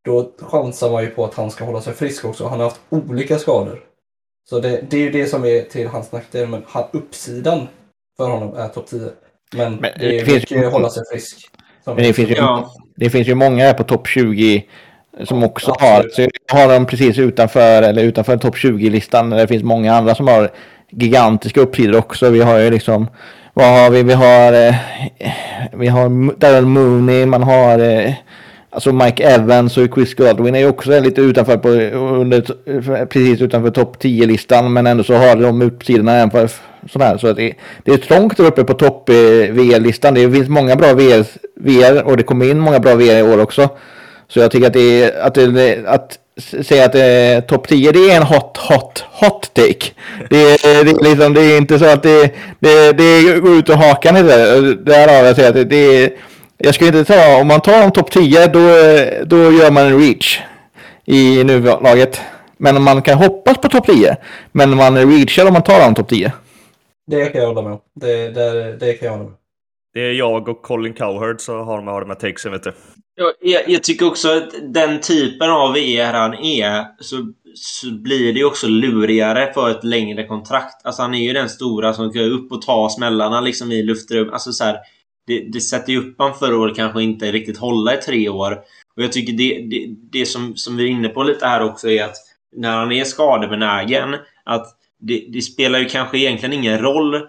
Då 0.06 0.32
chansar 0.40 0.92
man 0.92 1.04
ju 1.04 1.10
på 1.10 1.26
att 1.26 1.34
han 1.34 1.52
ska 1.52 1.66
hålla 1.66 1.82
sig 1.82 1.94
frisk 1.94 2.26
också. 2.26 2.48
Han 2.48 2.60
har 2.60 2.70
haft 2.70 2.82
olika 2.90 3.40
skador. 3.40 3.84
Så 4.50 4.60
det, 4.60 4.82
det 4.90 4.98
är 4.98 5.02
ju 5.02 5.12
det 5.12 5.26
som 5.28 5.46
är 5.46 5.62
till 5.62 5.88
hans 5.88 6.12
nackdel. 6.12 6.48
Men 6.48 6.64
han, 6.68 6.84
uppsidan 6.94 7.68
för 8.18 8.30
honom 8.30 8.56
är 8.56 8.68
topp 8.68 8.88
10. 8.88 9.00
Men, 9.56 9.74
Men 9.76 9.92
det 10.00 10.08
det 10.12 10.26
finns 10.26 10.52
ju- 10.52 10.66
att 10.66 10.74
hålla 10.74 10.90
sig 10.90 11.04
frisk. 11.12 11.38
Men 11.86 11.96
det 11.96 12.14
finns 12.14 12.30
ju, 12.30 12.34
Ja. 12.36 12.72
det 12.96 13.10
finns 13.10 13.28
ju 13.28 13.36
många 13.36 13.74
på 13.74 13.84
topp 13.84 14.08
20 14.08 14.64
som 15.24 15.44
också 15.44 15.72
absolut. 15.72 15.92
har, 16.04 16.10
så 16.10 16.22
jag 16.22 16.60
har 16.60 16.74
dem 16.74 16.86
precis 16.86 17.18
utanför, 17.20 17.82
eller 17.84 18.04
utanför 18.04 18.38
topp 18.38 18.56
20-listan. 18.56 19.30
Det 19.30 19.48
finns 19.48 19.64
många 19.64 19.96
andra 19.96 20.16
som 20.16 20.28
har 20.28 20.52
gigantiska 20.92 21.62
uppsidor 21.62 21.98
också. 22.00 22.30
Vi 22.30 22.42
har 22.42 22.58
ju 22.60 22.70
liksom, 22.70 23.08
vad 23.54 23.66
har 23.68 23.90
vi? 23.90 24.04
Vi 24.04 24.14
har, 24.14 24.54
eh, 24.68 24.76
vi 25.74 25.88
har 25.88 26.40
Daryl 26.40 26.66
Mooney, 26.66 27.26
man 27.26 27.44
har 27.44 27.80
eh, 27.80 28.14
Alltså 28.76 28.92
Mike 28.92 29.24
Evans 29.24 29.78
och 29.78 29.88
Chris 29.96 30.14
Godwin 30.16 30.56
är 30.56 30.60
ju 30.60 30.68
också 30.68 31.00
lite 31.00 31.22
utanför 31.22 31.58
på, 31.58 31.70
under, 31.70 32.42
precis 33.06 33.42
utanför 33.42 33.72
topp 33.72 33.98
10-listan 34.04 34.74
men 34.74 34.88
ändå 34.88 35.04
så 35.04 35.14
har 35.14 35.36
de 35.36 35.62
uppsidorna 35.62 36.16
även 36.16 36.32
för 36.32 36.50
sådär. 36.92 37.18
Så 37.18 37.28
att 37.28 37.36
det, 37.36 37.54
det 37.84 37.92
är 37.92 37.98
trångt 37.98 38.38
där 38.38 38.46
uppe 38.46 38.64
på 38.64 38.74
topp 38.74 39.10
eh, 39.10 39.16
VR-listan. 39.52 40.14
Det 40.14 40.32
finns 40.32 40.50
många 40.50 40.76
bra 40.76 40.94
VR, 40.94 41.26
VR 41.56 42.04
och 42.04 42.18
det 42.18 42.24
kommer 42.24 42.50
in 42.52 42.60
många 42.60 42.80
bra 42.80 42.96
VR 42.96 43.20
i 43.20 43.24
år 43.24 43.42
också. 43.42 43.70
Så 44.28 44.40
jag 44.40 44.52
tycker 44.52 44.68
att 44.68 44.74
det 44.74 45.04
är, 45.04 45.20
att, 45.22 45.34
det, 45.36 45.86
att 45.88 46.20
säga 46.66 46.86
att 46.86 46.96
eh, 46.96 47.48
topp 47.48 47.68
10 47.68 47.92
det 47.92 48.00
är 48.12 48.18
en 48.18 48.24
hot, 48.24 48.58
hot, 48.58 49.04
hot 49.12 49.54
take. 49.54 49.86
Det, 50.30 50.38
är- 50.38 50.84
det, 50.84 51.10
liksom, 51.10 51.34
det 51.34 51.42
är 51.42 51.58
inte 51.58 51.80
så 51.80 51.86
att 51.86 52.04
det, 52.04 52.32
det, 52.60 52.92
det 52.92 53.40
går 53.40 53.58
ut 53.60 53.70
och 53.70 53.78
hakan. 53.78 54.16
Därav 54.86 55.26
jag 55.26 55.36
säger 55.36 55.50
att 55.50 55.56
det, 55.56 55.64
det 55.64 56.04
är 56.04 56.10
jag 56.58 56.76
skulle 56.76 57.00
inte 57.00 57.14
ta, 57.14 57.42
om 57.42 57.48
man 57.48 57.62
tar 57.62 57.84
en 57.84 57.92
topp 57.92 58.12
10 58.12 58.48
då, 58.48 58.60
då 59.26 59.38
gör 59.38 59.72
man 59.72 59.86
en 59.86 60.00
reach 60.00 60.42
i 61.06 61.44
nuläget. 61.44 62.22
Men 62.58 62.84
man 62.84 63.02
kan 63.02 63.18
hoppas 63.18 63.58
på 63.58 63.70
topp 63.70 63.86
10. 63.86 64.18
Men 64.52 64.76
man 64.76 65.12
reachar 65.12 65.46
om 65.46 65.54
man 65.54 65.64
tar 65.64 65.80
honom 65.80 65.96
topp 65.96 66.10
10. 66.10 66.34
Det 67.08 67.26
kan 67.26 67.42
jag 67.42 67.48
hålla 67.48 67.62
med 67.62 67.72
om. 67.72 67.80
Det, 67.96 68.30
det, 68.30 68.78
det 68.78 68.94
kan 68.94 69.06
jag 69.06 69.12
hålla 69.12 69.24
med 69.24 69.32
om. 69.32 69.38
Det 69.94 70.00
är 70.00 70.12
jag 70.12 70.50
och 70.50 70.62
Colin 70.62 70.94
Cowherd 70.94 71.42
som 71.42 71.68
har 71.68 71.78
de 71.78 71.88
här, 71.88 72.00
de 72.00 72.10
här 72.10 72.16
takesen, 72.16 72.52
vet 72.52 72.64
du. 72.64 72.74
Jag, 73.42 73.70
jag, 73.70 73.84
tycker 73.84 74.08
också 74.08 74.38
att 74.38 74.50
den 74.74 75.02
typen 75.02 75.50
av 75.50 75.74
VR 75.74 76.14
han 76.14 76.34
är 76.34 76.86
så, 77.00 77.16
så 77.56 77.92
blir 77.92 78.34
det 78.34 78.40
ju 78.40 78.46
också 78.46 78.68
lurigare 78.68 79.54
för 79.54 79.70
ett 79.70 79.84
längre 79.84 80.28
kontrakt. 80.28 80.86
Alltså 80.86 81.02
han 81.02 81.16
är 81.16 81.28
ju 81.28 81.34
den 81.34 81.50
stora 81.50 81.94
som 81.94 82.14
kan 82.14 82.22
upp 82.22 82.52
och 82.52 82.62
ta 82.62 82.90
smällarna 82.90 83.42
liksom 83.42 83.72
i 83.72 83.84
luftrum. 83.84 84.30
Alltså 84.34 84.52
så 84.52 84.64
här, 84.64 84.78
det, 85.28 85.40
det 85.40 85.62
sätter 85.62 85.94
ju 85.94 86.00
upp 86.00 86.16
han 86.18 86.34
för 86.34 86.68
att 86.68 86.76
kanske 86.76 87.04
inte 87.04 87.32
riktigt 87.32 87.58
hålla 87.58 87.94
i 87.94 87.98
tre 87.98 88.30
år. 88.30 88.52
Och 88.96 89.04
jag 89.04 89.12
tycker 89.12 89.34
det, 89.34 89.68
det, 89.70 89.96
det 90.12 90.26
som, 90.26 90.56
som 90.56 90.78
vi 90.78 90.84
är 90.84 90.88
inne 90.88 91.10
på 91.10 91.24
lite 91.24 91.46
här 91.46 91.64
också 91.64 91.90
är 91.90 92.04
att 92.04 92.16
när 92.56 92.78
han 92.78 92.92
är 92.92 93.04
skadebenägen 93.04 94.16
att 94.44 94.68
det, 95.00 95.26
det 95.30 95.42
spelar 95.42 95.80
ju 95.80 95.86
kanske 95.86 96.18
egentligen 96.18 96.54
ingen 96.54 96.80
roll 96.80 97.28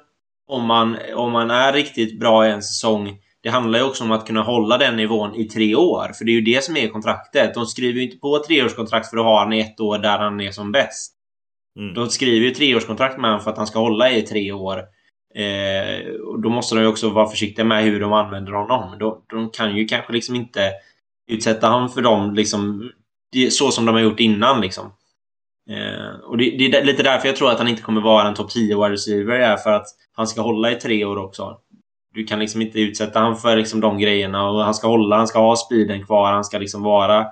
om 0.48 0.64
man, 0.64 0.96
om 1.14 1.32
man 1.32 1.50
är 1.50 1.72
riktigt 1.72 2.20
bra 2.20 2.46
i 2.46 2.50
en 2.50 2.62
säsong. 2.62 3.18
Det 3.42 3.48
handlar 3.48 3.78
ju 3.78 3.84
också 3.84 4.04
om 4.04 4.12
att 4.12 4.26
kunna 4.26 4.42
hålla 4.42 4.78
den 4.78 4.96
nivån 4.96 5.34
i 5.34 5.44
tre 5.44 5.74
år. 5.74 6.12
För 6.18 6.24
det 6.24 6.30
är 6.30 6.34
ju 6.34 6.40
det 6.40 6.64
som 6.64 6.76
är 6.76 6.88
kontraktet. 6.88 7.54
De 7.54 7.66
skriver 7.66 8.00
ju 8.00 8.04
inte 8.04 8.18
på 8.18 8.36
ett 8.36 8.44
treårskontrakt 8.44 9.10
för 9.10 9.16
att 9.16 9.24
ha 9.24 9.38
han 9.38 9.52
i 9.52 9.60
ett 9.60 9.80
år 9.80 9.98
där 9.98 10.18
han 10.18 10.40
är 10.40 10.50
som 10.50 10.72
bäst. 10.72 11.12
Mm. 11.78 11.94
De 11.94 12.08
skriver 12.08 12.46
ju 12.46 12.54
treårskontrakt 12.54 13.18
med 13.18 13.30
honom 13.30 13.44
för 13.44 13.50
att 13.50 13.56
han 13.56 13.66
ska 13.66 13.78
hålla 13.78 14.10
i 14.10 14.22
tre 14.22 14.52
år. 14.52 14.82
Eh, 15.36 16.10
och 16.10 16.40
då 16.40 16.48
måste 16.48 16.74
de 16.74 16.80
ju 16.80 16.86
också 16.86 17.10
vara 17.10 17.28
försiktiga 17.28 17.64
med 17.64 17.84
hur 17.84 18.00
de 18.00 18.12
använder 18.12 18.52
honom. 18.52 18.98
De, 18.98 19.22
de 19.30 19.50
kan 19.50 19.76
ju 19.76 19.84
kanske 19.84 20.12
liksom 20.12 20.34
inte 20.34 20.72
utsätta 21.30 21.68
honom 21.68 21.88
för 21.88 22.02
dem 22.02 22.34
liksom, 22.34 22.90
så 23.50 23.70
som 23.70 23.84
de 23.84 23.94
har 23.94 24.02
gjort 24.02 24.20
innan. 24.20 24.60
Liksom. 24.60 24.92
Eh, 25.70 26.20
och 26.24 26.38
det, 26.38 26.44
det 26.50 26.76
är 26.76 26.84
lite 26.84 27.02
därför 27.02 27.28
jag 27.28 27.36
tror 27.36 27.50
att 27.50 27.58
han 27.58 27.68
inte 27.68 27.82
kommer 27.82 28.00
vara 28.00 28.28
en 28.28 28.34
topp 28.34 28.50
10 28.50 28.76
wide 28.76 28.92
receiver. 28.92 29.34
Är 29.34 29.56
för 29.56 29.70
att 29.70 29.86
han 30.12 30.26
ska 30.26 30.40
hålla 30.40 30.70
i 30.70 30.74
tre 30.74 31.04
år 31.04 31.16
också. 31.16 31.58
Du 32.14 32.24
kan 32.24 32.38
liksom 32.38 32.62
inte 32.62 32.80
utsätta 32.80 33.20
honom 33.20 33.36
för 33.36 33.56
liksom 33.56 33.80
de 33.80 33.98
grejerna. 33.98 34.50
Och 34.50 34.64
han 34.64 34.74
ska 34.74 34.88
hålla, 34.88 35.16
han 35.16 35.28
ska 35.28 35.38
ha 35.38 35.56
speeden 35.56 36.06
kvar, 36.06 36.32
han 36.32 36.44
ska 36.44 36.58
liksom 36.58 36.82
vara 36.82 37.26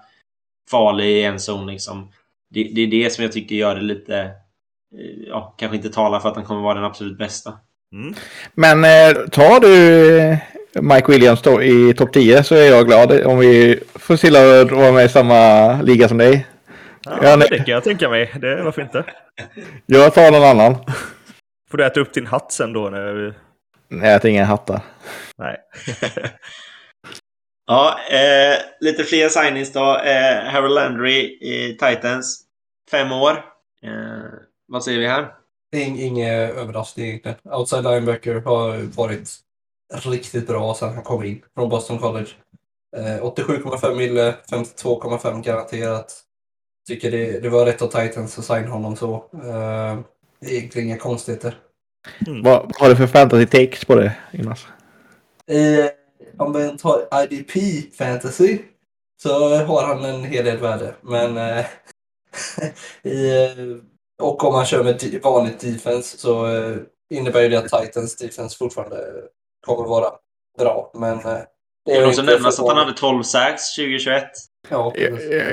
farlig 0.71 1.07
i 1.07 1.23
en 1.23 1.41
zon. 1.41 1.67
Liksom. 1.67 2.09
Det, 2.51 2.63
det 2.75 2.81
är 2.81 2.87
det 2.87 3.13
som 3.13 3.25
jag 3.25 3.33
tycker 3.33 3.55
gör 3.55 3.75
det 3.75 3.83
lite... 3.83 4.19
Eh, 4.99 5.29
ja, 5.29 5.55
kanske 5.59 5.77
inte 5.77 5.91
talar 5.91 6.21
för 6.21 6.29
att 6.29 6.37
han 6.37 6.45
kommer 6.45 6.63
vara 6.63 6.75
den 6.75 6.85
absolut 6.85 7.19
bästa. 7.19 7.53
Mm. 7.93 8.15
Men 8.55 8.85
eh, 8.85 9.29
tar 9.29 9.61
du 9.61 10.37
Mike 10.81 11.13
Williams 11.13 11.43
då 11.43 11.63
i 11.63 11.95
topp 11.95 12.13
10 12.13 12.45
så 12.45 12.55
är 12.55 12.71
jag 12.71 12.87
glad 12.87 13.27
om 13.27 13.39
vi 13.39 13.81
får 13.95 14.17
till 14.17 14.37
att 14.37 14.71
vara 14.71 14.93
med 14.93 15.05
i 15.05 15.09
samma 15.09 15.73
liga 15.83 16.09
som 16.09 16.19
dig. 16.19 16.47
Ja, 17.05 17.37
det 17.37 17.49
kan 17.59 17.65
jag 17.67 17.85
tänka 17.85 18.09
mig. 18.09 18.33
Det, 18.41 18.63
varför 18.63 18.83
inte? 18.83 19.05
Jag 19.87 20.15
tar 20.15 20.31
någon 20.31 20.45
annan. 20.45 20.77
Får 21.71 21.79
du 21.79 21.85
äta 21.85 22.01
upp 22.01 22.13
din 22.13 22.27
hatt 22.27 22.53
sen 22.53 22.73
då? 22.73 22.91
När 22.91 23.13
vi... 23.13 23.33
Nej, 23.89 24.11
jag 24.13 24.23
tar 24.23 24.29
inga 24.29 24.45
hattar. 24.45 24.81
Nej. 25.39 25.57
Ja, 27.67 27.99
eh, 28.11 28.59
lite 28.81 29.05
fler 29.05 29.29
signings 29.29 29.73
då. 29.73 29.99
Eh, 29.99 30.45
Harold 30.45 30.75
Landry 30.75 31.19
i 31.41 31.79
Titans. 31.81 32.45
Fem 32.91 33.13
år. 33.13 33.31
Eh, 33.83 34.31
vad 34.69 34.85
säger 34.85 34.99
vi 34.99 35.07
här? 35.07 35.29
Ing, 35.75 36.01
ingen 36.01 36.31
överraskning 36.31 37.07
egentligen. 37.07 37.39
Outside 37.45 37.83
linebacker 37.85 38.35
har 38.35 38.97
varit 38.97 39.29
riktigt 40.05 40.47
bra 40.47 40.75
sedan 40.75 40.95
han 40.95 41.05
kom 41.05 41.25
in 41.25 41.43
från 41.55 41.69
Boston 41.69 41.99
College. 41.99 42.29
Eh, 42.97 43.25
87,5 43.25 43.95
mille, 43.95 44.35
52,5 44.51 45.43
garanterat. 45.43 46.21
Tycker 46.89 47.11
det, 47.11 47.41
det 47.41 47.49
var 47.49 47.67
rätt 47.67 47.83
av 47.83 47.87
Titans 47.87 48.39
att 48.39 48.45
signa 48.45 48.69
honom 48.69 48.97
så. 48.97 49.15
Eh, 49.33 49.99
egentligen 50.51 50.89
inga 50.89 50.99
konstigheter. 50.99 51.59
Vad, 52.27 52.63
vad 52.63 52.77
har 52.77 52.89
du 52.89 52.97
för 52.97 53.07
fantasy 53.07 53.47
takes 53.47 53.85
på 53.85 53.95
det, 53.95 54.17
Jonas? 54.33 54.67
I, 55.47 55.89
om 56.39 56.53
man 56.53 56.79
tar 56.79 57.25
IDP 57.25 57.53
fantasy 57.95 58.59
så 59.23 59.57
har 59.65 59.87
han 59.87 60.05
en 60.05 60.25
hel 60.25 60.45
del 60.45 60.59
värde. 60.59 60.95
Men 61.01 61.37
eh, 61.37 61.67
i, 63.03 63.45
eh, 63.45 63.94
och 64.23 64.45
om 64.45 64.53
man 64.53 64.67
kör 64.67 64.85
med 64.85 65.21
vanligt 65.23 65.61
defense 65.61 66.19
så 66.19 66.47
eh, 66.47 66.77
innebär 67.15 67.43
ju 67.43 67.49
det 67.49 67.59
att 67.59 67.83
Titans 67.83 68.17
defense 68.17 68.57
fortfarande 68.59 68.97
kommer 69.67 69.89
vara 69.89 70.13
bra. 70.59 70.91
Men 70.95 71.19
eh, 71.19 71.39
Det 71.87 71.95
kan 71.95 72.09
också 72.09 72.23
nämnas 72.23 72.61
att 72.61 72.69
han 72.69 72.77
hade 72.77 72.93
12 72.93 73.23
sacks 73.23 73.75
2021. 73.77 74.25
Ja, 74.69 74.93
Ja, 74.97 75.09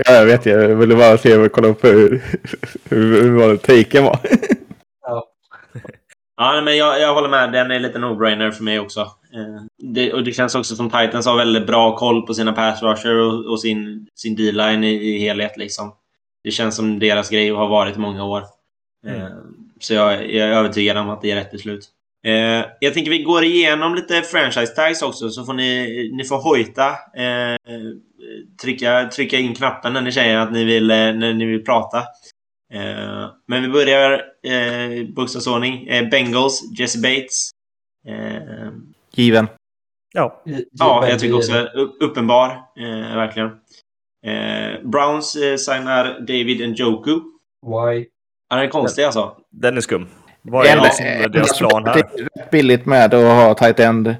ja, 0.06 0.14
jag 0.14 0.26
vet, 0.26 0.46
jag 0.46 0.68
ville 0.68 0.96
bara 0.96 1.18
se 1.18 1.38
och 1.38 1.52
kolla 1.52 1.68
upp 1.68 1.84
hur, 1.84 2.24
hur, 2.90 3.24
hur 3.24 3.58
taken 3.58 4.04
var. 4.04 4.20
Ja, 6.42 6.54
nej, 6.54 6.62
men 6.62 6.78
jag, 6.78 7.02
jag 7.02 7.14
håller 7.14 7.30
med. 7.30 7.52
Den 7.52 7.72
är 7.72 7.80
lite 7.80 8.00
no-brainer 8.00 8.52
för 8.52 8.64
mig 8.64 8.80
också. 8.80 9.00
Eh, 9.00 9.64
det, 9.94 10.14
och 10.14 10.24
det 10.24 10.32
känns 10.32 10.56
också 10.56 10.76
som 10.76 10.90
Titans 10.90 11.26
har 11.26 11.38
väldigt 11.38 11.68
bra 11.68 11.98
koll 11.98 12.28
på 12.28 12.34
sina 12.34 12.54
pass 12.54 12.82
rusher 12.84 13.16
och, 13.16 13.52
och 13.52 13.62
sin, 13.62 14.08
sin 14.16 14.36
D-line 14.36 14.84
i, 14.84 14.94
i 14.94 15.20
helhet. 15.20 15.58
Liksom. 15.58 15.92
Det 16.44 16.52
känns 16.52 16.76
som 16.76 17.00
deras 17.00 17.30
grej 17.30 17.52
och 17.52 17.58
har 17.58 17.68
varit 17.68 17.96
i 17.96 18.00
många 18.00 18.24
år. 18.24 18.44
Eh, 19.08 19.30
så 19.80 19.94
jag, 19.94 20.14
jag 20.32 20.50
är 20.50 20.54
övertygad 20.54 20.98
om 20.98 21.10
att 21.10 21.22
det 21.22 21.32
är 21.32 21.36
rätt 21.36 21.52
beslut. 21.52 21.90
Eh, 22.26 22.66
jag 22.80 22.94
tänker 22.94 23.12
vi 23.12 23.24
går 23.24 23.44
igenom 23.44 23.96
lite 23.96 24.22
franchise 24.22 24.76
tags 24.76 25.02
också 25.02 25.30
så 25.30 25.46
får 25.46 25.54
ni, 25.54 26.10
ni 26.14 26.24
får 26.24 26.38
hojta. 26.38 26.90
Eh, 27.16 27.56
trycka, 28.62 29.10
trycka 29.10 29.38
in 29.38 29.56
knappen 29.56 29.94
när 29.94 30.02
ni 30.02 30.12
säger 30.12 30.38
att 30.38 30.52
ni 30.52 30.64
vill, 30.64 30.88
när 30.88 31.34
ni 31.34 31.46
vill 31.46 31.66
prata. 31.66 31.98
Eh, 32.74 33.30
men 33.48 33.62
vi 33.62 33.68
börjar 33.68 34.24
eh, 34.44 35.08
bokstavsordning. 35.08 35.86
Bengals, 36.12 36.80
Jesse 36.80 37.00
Bates. 37.00 37.50
Given. 39.14 39.48
Ja. 40.14 40.42
Ja, 40.72 41.08
jag 41.10 41.20
tycker 41.20 41.36
också 41.36 41.70
uppenbar. 42.00 42.62
Verkligen. 43.16 43.50
Eh, 44.26 44.88
Browns 44.90 45.36
eh, 45.36 45.56
signar 45.58 46.20
David 46.20 46.70
Njoku. 46.70 47.12
Why? 47.66 48.06
Han 48.50 48.60
är 48.60 48.68
konstig 48.68 49.04
alltså. 49.04 49.36
Den 49.52 49.78
är 49.78 49.82
skum. 49.82 50.08
Vad 50.42 50.66
är 50.66 50.78
En- 50.78 50.84
liksom 50.84 51.06
en- 51.06 51.32
deras 51.32 51.58
plan 51.58 51.86
här? 51.86 51.94
Det 51.96 52.00
är 52.22 52.28
rätt 52.42 52.52
billigt 52.52 52.86
med 52.86 53.14
att 53.14 53.22
ha 53.24 53.54
tight 53.54 53.80
end 53.80 54.16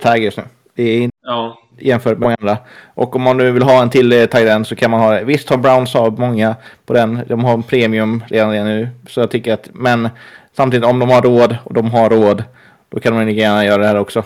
tag 0.00 0.18
just 0.18 0.36
nu. 0.36 0.44
Det 0.74 0.82
är 0.82 1.00
inte 1.00 1.16
Ja. 1.22 1.58
jämfört 1.80 2.12
med 2.12 2.20
många 2.20 2.36
andra. 2.40 2.56
Och 2.94 3.16
om 3.16 3.22
man 3.22 3.36
nu 3.36 3.52
vill 3.52 3.62
ha 3.62 3.82
en 3.82 3.90
till 3.90 4.12
eh, 4.12 4.26
tight 4.26 4.48
end 4.48 4.66
så 4.66 4.76
kan 4.76 4.90
man 4.90 5.00
ha 5.00 5.20
Visst 5.20 5.48
har 5.50 5.56
Browns 5.56 5.94
har 5.94 6.10
många 6.10 6.56
på 6.86 6.92
den. 6.92 7.20
De 7.28 7.44
har 7.44 7.54
en 7.54 7.62
premium 7.62 8.24
redan 8.28 8.50
nu. 8.50 8.88
Så 9.08 9.20
jag 9.20 9.30
tycker 9.30 9.52
att, 9.54 9.68
men 9.72 10.08
samtidigt 10.52 10.86
om 10.86 10.98
de 10.98 11.10
har 11.10 11.22
råd 11.22 11.56
och 11.64 11.74
de 11.74 11.90
har 11.90 12.10
råd. 12.10 12.44
Då 12.88 13.00
kan 13.00 13.16
de 13.18 13.26
lika 13.26 13.40
gärna 13.40 13.64
göra 13.64 13.78
det 13.82 13.86
här 13.88 13.98
också. 13.98 14.24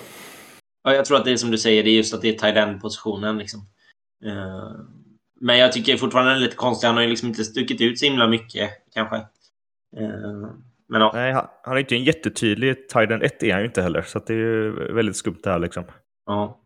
ja. 0.85 0.95
Jag 0.95 1.05
tror 1.05 1.17
att 1.19 1.25
det 1.25 1.33
är 1.33 1.37
som 1.37 1.51
du 1.51 1.59
säger, 1.59 1.83
det 1.85 1.91
är 1.91 1.97
just 1.97 2.15
att 2.15 2.23
det 2.23 2.29
är 2.29 2.33
tight 2.39 2.57
end-positionen. 2.57 3.39
Liksom. 3.39 3.61
Eh, 4.27 4.71
men 5.43 5.59
jag 5.59 5.73
tycker 5.73 5.97
fortfarande 5.97 6.31
den 6.31 6.39
är 6.39 6.43
lite 6.43 6.57
konstig. 6.57 6.87
Han 6.87 6.97
har 6.97 7.03
ju 7.03 7.09
liksom 7.09 7.29
inte 7.29 7.45
stuckit 7.45 7.81
ut 7.81 7.99
så 7.99 8.05
himla 8.05 8.27
mycket, 8.27 8.71
kanske. 8.95 9.17
Eh, 9.17 10.51
men 10.89 11.01
ja. 11.01 11.11
Nej, 11.15 11.33
han, 11.33 11.77
är 11.77 11.81
inte 11.81 11.95
en 11.95 12.05
jättetydlig 12.05 12.89
Tiden 12.89 13.23
1 13.23 13.43
är 13.43 13.53
han 13.53 13.61
ju 13.61 13.67
inte 13.67 13.83
heller. 13.83 14.03
Så 14.03 14.19
att 14.19 14.27
det 14.27 14.33
är 14.33 14.37
ju 14.37 14.93
väldigt 14.95 15.17
skumt 15.17 15.39
det 15.43 15.51
här 15.51 15.59
liksom. 15.59 15.85
Ja, 16.27 16.61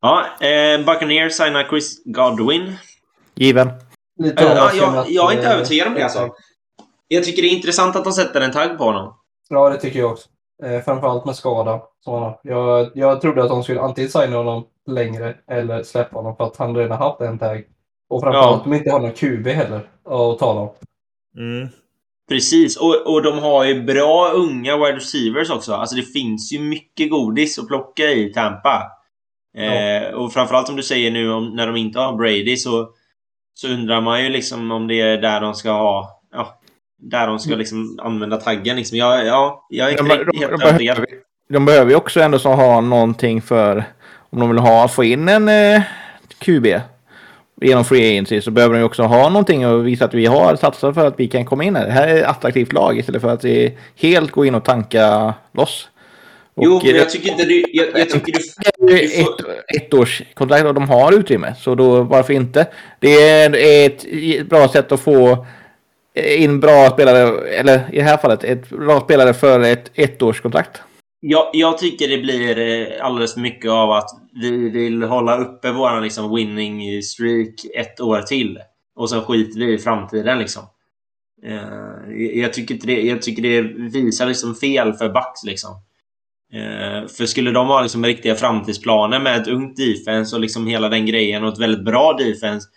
ja 0.00 0.46
eh, 0.46 0.78
Buccaneers 0.78 1.32
signar 1.32 1.68
Chris 1.68 2.02
Godwin. 2.04 2.76
Given. 3.34 3.70
Lite 4.18 4.44
Ja, 4.44 4.72
jag, 4.74 5.10
jag 5.10 5.32
är 5.32 5.36
inte 5.36 5.48
eh, 5.48 5.54
övertygad 5.54 5.88
om 5.88 5.94
det 5.94 6.02
alltså. 6.02 6.34
Jag 7.08 7.24
tycker 7.24 7.42
det 7.42 7.48
är 7.48 7.56
intressant 7.56 7.96
att 7.96 8.04
de 8.04 8.12
sätter 8.12 8.40
en 8.40 8.52
tagg 8.52 8.78
på 8.78 8.84
honom. 8.84 9.14
Ja, 9.48 9.70
det 9.70 9.76
tycker 9.76 9.98
jag 9.98 10.12
också. 10.12 10.28
Eh, 10.64 10.80
framförallt 10.80 11.24
med 11.24 11.36
skada. 11.36 11.82
har. 12.06 12.40
Jag, 12.42 12.90
jag 12.94 13.20
trodde 13.20 13.42
att 13.42 13.48
de 13.48 13.62
skulle 13.62 13.80
antingen 13.80 14.10
signa 14.10 14.36
honom 14.36 14.64
längre 14.86 15.36
eller 15.50 15.82
släppa 15.82 16.16
honom 16.16 16.36
för 16.36 16.44
att 16.44 16.56
han 16.56 16.76
redan 16.76 16.98
haft 16.98 17.20
en 17.20 17.38
tag. 17.38 17.64
Och 18.12 18.22
framförallt 18.22 18.62
Ja. 18.64 18.70
de 18.70 18.74
inte 18.76 18.90
har 18.90 19.00
någon 19.00 19.12
QB 19.12 19.46
heller 19.46 19.76
att 20.04 20.38
tala 20.38 20.60
om. 20.60 20.70
Mm. 21.38 21.68
Precis, 22.28 22.76
och, 22.76 23.06
och 23.06 23.22
de 23.22 23.38
har 23.38 23.64
ju 23.64 23.82
bra 23.82 24.30
unga 24.34 24.76
wide 24.76 24.96
receivers 24.96 25.50
också. 25.50 25.74
Alltså 25.74 25.96
det 25.96 26.02
finns 26.02 26.52
ju 26.52 26.58
mycket 26.58 27.10
godis 27.10 27.58
att 27.58 27.68
plocka 27.68 28.02
i 28.04 28.32
Tampa. 28.32 28.82
Eh, 29.56 30.14
och 30.14 30.32
framförallt 30.32 30.66
som 30.66 30.76
du 30.76 30.82
säger 30.82 31.10
nu 31.10 31.32
om, 31.32 31.56
när 31.56 31.66
de 31.66 31.76
inte 31.76 31.98
har 31.98 32.12
Brady 32.16 32.56
så, 32.56 32.88
så 33.54 33.68
undrar 33.68 34.00
man 34.00 34.22
ju 34.22 34.28
liksom 34.28 34.70
om 34.70 34.88
det 34.88 35.00
är 35.00 35.18
där 35.18 35.40
de 35.40 35.54
ska 35.54 35.70
ha... 35.70 36.20
Ja, 36.32 36.60
där 36.98 37.26
de 37.26 37.38
ska 37.38 37.54
liksom 37.54 37.98
använda 38.02 38.36
taggen 38.36 38.76
liksom. 38.76 38.98
Jag, 38.98 39.26
ja, 39.26 39.66
jag 39.68 39.88
är 39.88 39.90
inte 39.90 40.02
De, 40.02 40.08
riktigt 40.08 40.32
de, 40.32 40.38
helt 40.38 40.60
de, 40.60 40.66
övertygad. 40.68 40.96
behöver, 40.96 41.18
de 41.48 41.64
behöver 41.66 41.90
ju 41.90 41.96
också 41.96 42.20
ändå 42.20 42.38
så 42.38 42.52
ha 42.52 42.80
någonting 42.80 43.42
för 43.42 43.84
om 44.30 44.40
de 44.40 44.48
vill 44.48 44.58
ha, 44.58 44.88
få 44.88 45.04
in 45.04 45.28
en 45.28 45.48
eh, 45.48 45.82
QB 46.38 46.66
genom 47.62 47.84
free 47.84 48.10
agency 48.10 48.40
så 48.40 48.50
behöver 48.50 48.78
de 48.78 48.84
också 48.84 49.02
ha 49.02 49.28
någonting 49.28 49.66
och 49.66 49.86
visa 49.86 50.04
att 50.04 50.14
vi 50.14 50.26
har 50.26 50.56
satsat 50.56 50.94
för 50.94 51.06
att 51.06 51.20
vi 51.20 51.28
kan 51.28 51.44
komma 51.44 51.64
in 51.64 51.76
här. 51.76 51.86
Det 51.86 51.92
här 51.92 52.08
är 52.08 52.16
ett 52.16 52.26
attraktivt 52.26 52.72
lag 52.72 52.98
istället 52.98 53.22
för 53.22 53.28
att 53.28 53.44
eh, 53.44 53.70
helt 53.96 54.30
gå 54.30 54.44
in 54.44 54.54
och 54.54 54.64
tanka 54.64 55.34
loss. 55.52 55.88
Och, 56.54 56.64
Jo, 56.64 56.80
men 56.84 56.94
eh, 56.94 56.96
jag 56.96 57.10
tycker 57.10 57.30
inte 57.30 57.44
du... 57.44 57.64
Jag, 57.72 57.86
jag 57.94 58.10
tycker 58.10 58.32
du... 58.78 59.00
ett, 59.00 59.82
ett 59.82 59.94
års 59.94 60.22
kontrakt 60.34 60.64
och 60.64 60.74
de 60.74 60.88
har 60.88 61.12
utrymme. 61.12 61.54
Så 61.58 61.74
då 61.74 62.02
varför 62.02 62.32
inte? 62.32 62.66
Det 62.98 63.22
är 63.22 63.86
ett 63.86 64.48
bra 64.48 64.68
sätt 64.68 64.92
att 64.92 65.00
få 65.00 65.46
in 66.14 66.60
bra 66.60 66.90
spelare, 66.90 67.48
eller 67.48 67.80
i 67.92 67.96
det 67.96 68.02
här 68.02 68.16
fallet 68.16 68.44
ett 68.44 68.68
bra 68.68 69.00
spelare 69.00 69.34
för 69.34 69.60
ett 69.60 69.90
ettårskontrakt? 69.94 70.82
Jag, 71.24 71.50
jag 71.52 71.78
tycker 71.78 72.08
det 72.08 72.18
blir 72.18 72.58
eh, 72.58 73.06
alldeles 73.06 73.34
för 73.34 73.40
mycket 73.40 73.70
av 73.70 73.90
att 73.90 74.10
vi 74.32 74.70
vill 74.70 75.02
hålla 75.02 75.36
uppe 75.36 75.72
vår 75.72 76.00
liksom 76.00 76.34
winning 76.34 77.02
streak 77.02 77.54
ett 77.74 78.00
år 78.00 78.22
till. 78.22 78.58
Och 78.94 79.10
sen 79.10 79.22
skiter 79.22 79.60
vi 79.60 79.74
i 79.74 79.78
framtiden 79.78 80.38
liksom. 80.38 80.62
Uh, 81.46 82.14
jag, 82.16 82.52
tycker 82.52 82.86
det, 82.86 83.02
jag 83.02 83.22
tycker 83.22 83.42
det 83.42 83.62
visar 84.00 84.26
liksom 84.26 84.54
fel 84.54 84.92
för 84.92 85.08
Bucks 85.08 85.44
liksom. 85.44 85.70
Uh, 86.54 87.08
för 87.08 87.26
skulle 87.26 87.50
de 87.50 87.66
ha 87.66 87.82
liksom 87.82 88.04
riktiga 88.04 88.34
framtidsplaner 88.34 89.20
med 89.20 89.40
ett 89.40 89.48
ungt 89.48 89.76
defense 89.76 90.36
och 90.36 90.42
liksom 90.42 90.66
hela 90.66 90.88
den 90.88 91.06
grejen 91.06 91.44
och 91.44 91.52
ett 91.52 91.60
väldigt 91.60 91.84
bra 91.84 92.12
defense 92.12 92.68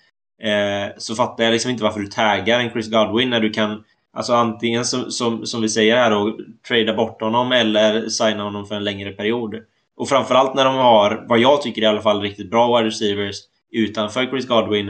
uh, 0.44 0.94
så 0.98 1.16
fattar 1.16 1.44
jag 1.44 1.52
liksom 1.52 1.72
inte 1.72 1.84
varför 1.84 2.00
du 2.00 2.08
taggar 2.08 2.60
en 2.60 2.72
Chris 2.72 2.92
Godwin 2.92 3.30
när 3.30 3.40
du 3.40 3.50
kan 3.50 3.84
Alltså 4.16 4.34
antingen 4.34 4.86
som, 4.86 5.12
som, 5.12 5.46
som 5.46 5.62
vi 5.62 5.70
säger 5.70 5.96
här 5.96 6.12
då, 6.12 6.38
trada 6.68 6.94
bort 6.94 7.22
honom 7.22 7.52
eller 7.52 8.10
signa 8.10 8.44
honom 8.44 8.66
för 8.66 8.76
en 8.76 8.84
längre 8.84 9.12
period. 9.12 9.56
Och 9.98 10.10
framförallt 10.10 10.56
när 10.56 10.66
de 10.66 10.76
har, 10.76 11.26
vad 11.30 11.40
jag 11.40 11.62
tycker 11.62 11.82
i 11.82 11.86
alla 11.86 12.02
fall, 12.02 12.22
riktigt 12.22 12.50
bra 12.50 12.78
wide 12.78 12.88
receivers 12.90 13.36
utanför 13.72 14.26
Chris 14.26 14.48
Godwin 14.48 14.88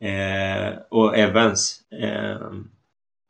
eh, 0.00 0.78
och 0.90 1.18
Evans. 1.18 1.80
Eh, 2.02 2.50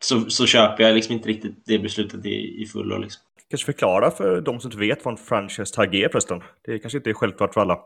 så, 0.03 0.30
så 0.30 0.46
köper 0.46 0.84
jag 0.84 0.94
liksom 0.94 1.14
inte 1.14 1.28
riktigt 1.28 1.62
det 1.66 1.78
beslutet 1.78 2.26
i, 2.26 2.62
i 2.62 2.66
fullo. 2.66 2.99
Liksom. 2.99 3.22
Kanske 3.51 3.66
förklara 3.66 4.11
för 4.11 4.40
de 4.40 4.61
som 4.61 4.68
inte 4.68 4.78
vet 4.78 5.05
vad 5.05 5.12
en 5.12 5.18
franchise 5.18 5.74
tag 5.74 5.94
är 5.94 6.09
förresten. 6.09 6.42
Det 6.66 6.78
kanske 6.78 6.99
inte 6.99 7.11
är 7.11 7.14
självklart 7.14 7.55
för 7.55 7.61
alla. 7.61 7.78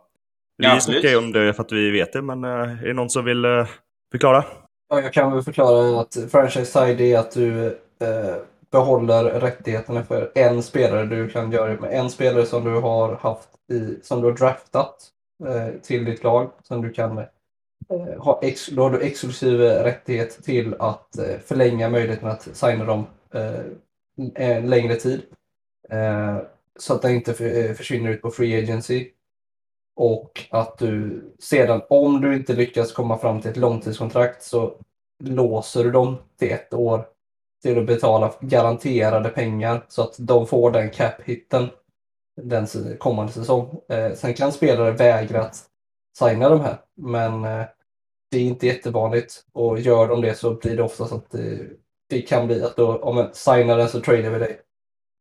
Vi 0.58 0.66
Ja, 0.66 0.80
snackar 0.80 1.18
om 1.18 1.32
det 1.32 1.54
för 1.54 1.62
att 1.62 1.72
vi 1.72 1.90
vet 1.90 2.12
det, 2.12 2.22
men 2.22 2.44
eh, 2.44 2.50
är 2.50 2.86
det 2.86 2.92
någon 2.92 3.10
som 3.10 3.24
vill 3.24 3.44
eh, 3.44 3.66
förklara? 4.12 4.44
Ja, 4.92 5.00
jag 5.00 5.12
kan 5.12 5.32
väl 5.32 5.42
förklara 5.42 6.00
att 6.00 6.16
franchise 6.30 6.64
side 6.64 7.00
är 7.00 7.18
att 7.18 7.30
du 7.30 7.66
eh, 7.98 8.36
behåller 8.70 9.24
rättigheterna 9.24 10.04
för 10.04 10.32
en 10.34 10.62
spelare. 10.62 11.06
Du 11.06 11.28
kan 11.28 11.52
göra 11.52 11.68
det 11.70 11.80
med 11.80 11.92
en 11.92 12.10
spelare 12.10 12.46
som 12.46 12.64
du 12.64 12.70
har 12.70 13.16
haft 13.16 13.48
i, 13.72 13.98
som 14.02 14.20
du 14.20 14.26
har 14.26 14.36
draftat 14.36 15.08
eh, 15.48 15.80
till 15.82 16.04
ditt 16.04 16.24
lag. 16.24 16.50
Som 16.62 16.82
du 16.82 16.92
kan 16.92 17.18
eh, 17.18 17.24
ha, 18.18 18.40
ex, 18.42 18.66
då 18.66 18.82
har 18.82 18.90
du 18.90 19.00
exklusiv 19.00 19.60
rättighet 19.60 20.44
till 20.44 20.74
att 20.78 21.18
eh, 21.18 21.38
förlänga 21.44 21.88
möjligheten 21.88 22.28
att 22.28 22.48
signa 22.56 22.84
dem 22.84 23.06
eh, 23.34 23.60
en 24.34 24.70
längre 24.70 24.94
tid. 24.94 25.22
Eh, 25.90 26.38
så 26.78 26.94
att 26.94 27.02
den 27.02 27.14
inte 27.14 27.34
för, 27.34 27.64
eh, 27.64 27.72
försvinner 27.72 28.10
ut 28.10 28.22
på 28.22 28.30
free 28.30 28.58
agency. 28.62 29.10
Och 29.96 30.46
att 30.50 30.78
du 30.78 31.22
sedan, 31.38 31.82
om 31.88 32.20
du 32.20 32.36
inte 32.36 32.52
lyckas 32.52 32.92
komma 32.92 33.18
fram 33.18 33.40
till 33.40 33.50
ett 33.50 33.56
långtidskontrakt 33.56 34.42
så 34.42 34.74
låser 35.24 35.84
du 35.84 35.90
dem 35.90 36.16
till 36.38 36.52
ett 36.52 36.74
år 36.74 37.06
till 37.62 37.78
att 37.78 37.86
betala 37.86 38.32
garanterade 38.40 39.28
pengar 39.28 39.84
så 39.88 40.02
att 40.02 40.14
de 40.18 40.46
får 40.46 40.70
den 40.70 40.90
cap-hitten 40.90 41.68
den 42.36 42.66
kommande 42.98 43.32
säsong. 43.32 43.80
Eh, 43.88 44.12
sen 44.12 44.34
kan 44.34 44.52
spelare 44.52 44.90
vägra 44.90 45.40
att 45.40 45.56
signa 46.18 46.48
de 46.48 46.60
här, 46.60 46.78
men 46.94 47.44
eh, 47.44 47.64
det 48.30 48.38
är 48.38 48.42
inte 48.42 48.66
jättevanligt 48.66 49.44
och 49.52 49.80
gör 49.80 50.08
de 50.08 50.20
det 50.20 50.34
så 50.34 50.54
blir 50.54 50.76
det 50.76 50.82
oftast 50.82 51.12
att 51.12 51.30
det, 51.30 51.68
det 52.08 52.22
kan 52.22 52.46
bli 52.46 52.62
att 52.62 52.76
då, 52.76 52.96
om 52.96 53.18
en 53.18 53.28
signar 53.32 53.78
den 53.78 53.88
så 53.88 54.00
trader 54.00 54.30
vi 54.30 54.38
dig 54.38 54.60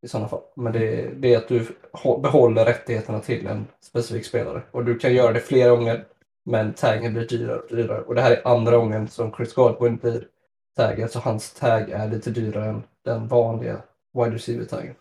i 0.04 0.08
sådana 0.08 0.28
fall. 0.28 0.42
Men 0.56 0.74
det, 0.74 1.10
det 1.20 1.34
är 1.34 1.38
att 1.38 1.48
du 1.48 1.66
behåller 2.22 2.66
rättigheterna 2.66 3.20
till 3.20 3.48
en 3.48 3.68
specifik 3.84 4.26
spelare. 4.26 4.62
Och 4.72 4.86
du 4.86 4.98
kan 4.98 5.14
göra 5.14 5.32
det 5.34 5.40
flera 5.40 5.70
gånger, 5.70 6.04
men 6.46 6.74
taggen 6.74 7.14
blir 7.14 7.28
dyrare 7.28 7.58
och 7.60 7.76
dyrare. 7.76 8.02
Och 8.02 8.16
det 8.16 8.22
här 8.22 8.32
är 8.32 8.48
andra 8.48 8.78
gången 8.78 9.08
som 9.08 9.32
Chris 9.34 9.54
Godwin 9.54 9.96
blir 9.98 10.24
taggad, 10.78 11.12
så 11.12 11.20
hans 11.20 11.54
tag 11.54 11.90
är 11.90 12.08
lite 12.08 12.30
dyrare 12.30 12.70
än 12.70 12.84
den 13.06 13.28
vanliga 13.28 13.78
wide 14.18 14.36
receiver-taggen. 14.36 14.94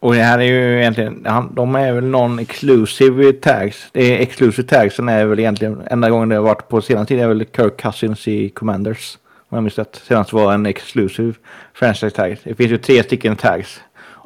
Och 0.00 0.14
det 0.14 0.20
här 0.22 0.38
är 0.38 0.42
ju 0.42 0.78
egentligen, 0.80 1.22
han- 1.28 1.54
de 1.54 1.74
är 1.74 1.92
väl 1.92 2.04
någon 2.04 2.38
exclusive 2.38 3.32
tags. 3.32 3.88
Det 3.92 4.02
är 4.16 4.22
exclusive 4.22 4.68
tagsen 4.68 5.08
är 5.08 5.26
väl 5.26 5.38
egentligen, 5.38 5.82
enda 5.90 6.10
gången 6.10 6.28
det 6.28 6.34
har 6.36 6.42
varit 6.42 6.68
på 6.68 6.80
senare 6.80 7.06
tid 7.06 7.20
är 7.20 7.28
väl 7.28 7.46
Kirk 7.56 7.76
Cousins 7.76 8.28
i 8.28 8.48
Commanders. 8.48 9.18
Om 9.48 9.56
jag 9.56 9.62
minns 9.62 9.78
rätt. 9.78 9.96
Senast 10.04 10.32
var 10.32 10.54
en 10.54 10.66
exclusive 10.66 11.32
franchise 11.74 12.10
tag. 12.10 12.36
Det 12.44 12.54
finns 12.54 12.70
ju 12.72 12.78
tre 12.78 13.02
stycken 13.02 13.36
tags 13.36 13.80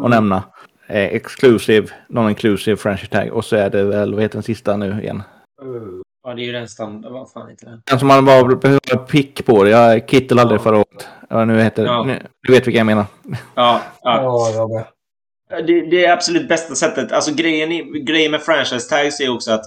att 0.04 0.10
nämna. 0.10 0.42
Eh, 0.86 1.04
exclusive, 1.04 1.88
non-inclusive 2.08 2.76
franchise 2.76 3.10
tag. 3.12 3.32
Och 3.32 3.44
så 3.44 3.56
är 3.56 3.70
det 3.70 3.84
väl, 3.84 4.14
vad 4.14 4.22
heter 4.22 4.36
den 4.36 4.42
sista 4.42 4.76
nu 4.76 5.00
igen? 5.02 5.22
Ja, 6.24 6.34
det 6.34 6.42
är 6.42 6.44
ju 6.46 6.52
den 6.52 6.68
standard. 6.68 7.12
Vad 7.12 7.30
fan 7.32 7.48
heter 7.50 7.66
den? 7.66 7.82
Den 7.90 7.98
som 7.98 8.08
man 8.08 8.24
bara 8.24 8.56
behöver 8.56 8.96
pick 9.06 9.46
på 9.46 9.64
det. 9.64 9.70
Jag 9.70 10.08
Kittel 10.08 10.38
hade 10.38 10.54
det 10.54 10.58
förra 10.58 10.76
året. 10.76 11.08
Ja, 11.28 11.44
nu 11.44 11.62
heter 11.62 11.84
Ja. 11.84 12.04
nu, 12.04 12.22
Du 12.46 12.52
vet 12.52 12.66
vilka 12.66 12.78
jag 12.78 12.86
menar. 12.86 13.04
Ja, 13.54 13.80
ja. 14.02 14.50
Ja. 15.50 15.60
Det, 15.66 15.80
det 15.90 16.04
är 16.04 16.12
absolut 16.12 16.48
bästa 16.48 16.74
sättet. 16.74 17.12
Alltså 17.12 17.34
grejen, 17.34 17.72
i- 17.72 18.00
grejen 18.00 18.30
med 18.30 18.40
franchise 18.42 18.88
tags 18.90 19.20
är 19.20 19.28
också 19.34 19.52
att 19.52 19.64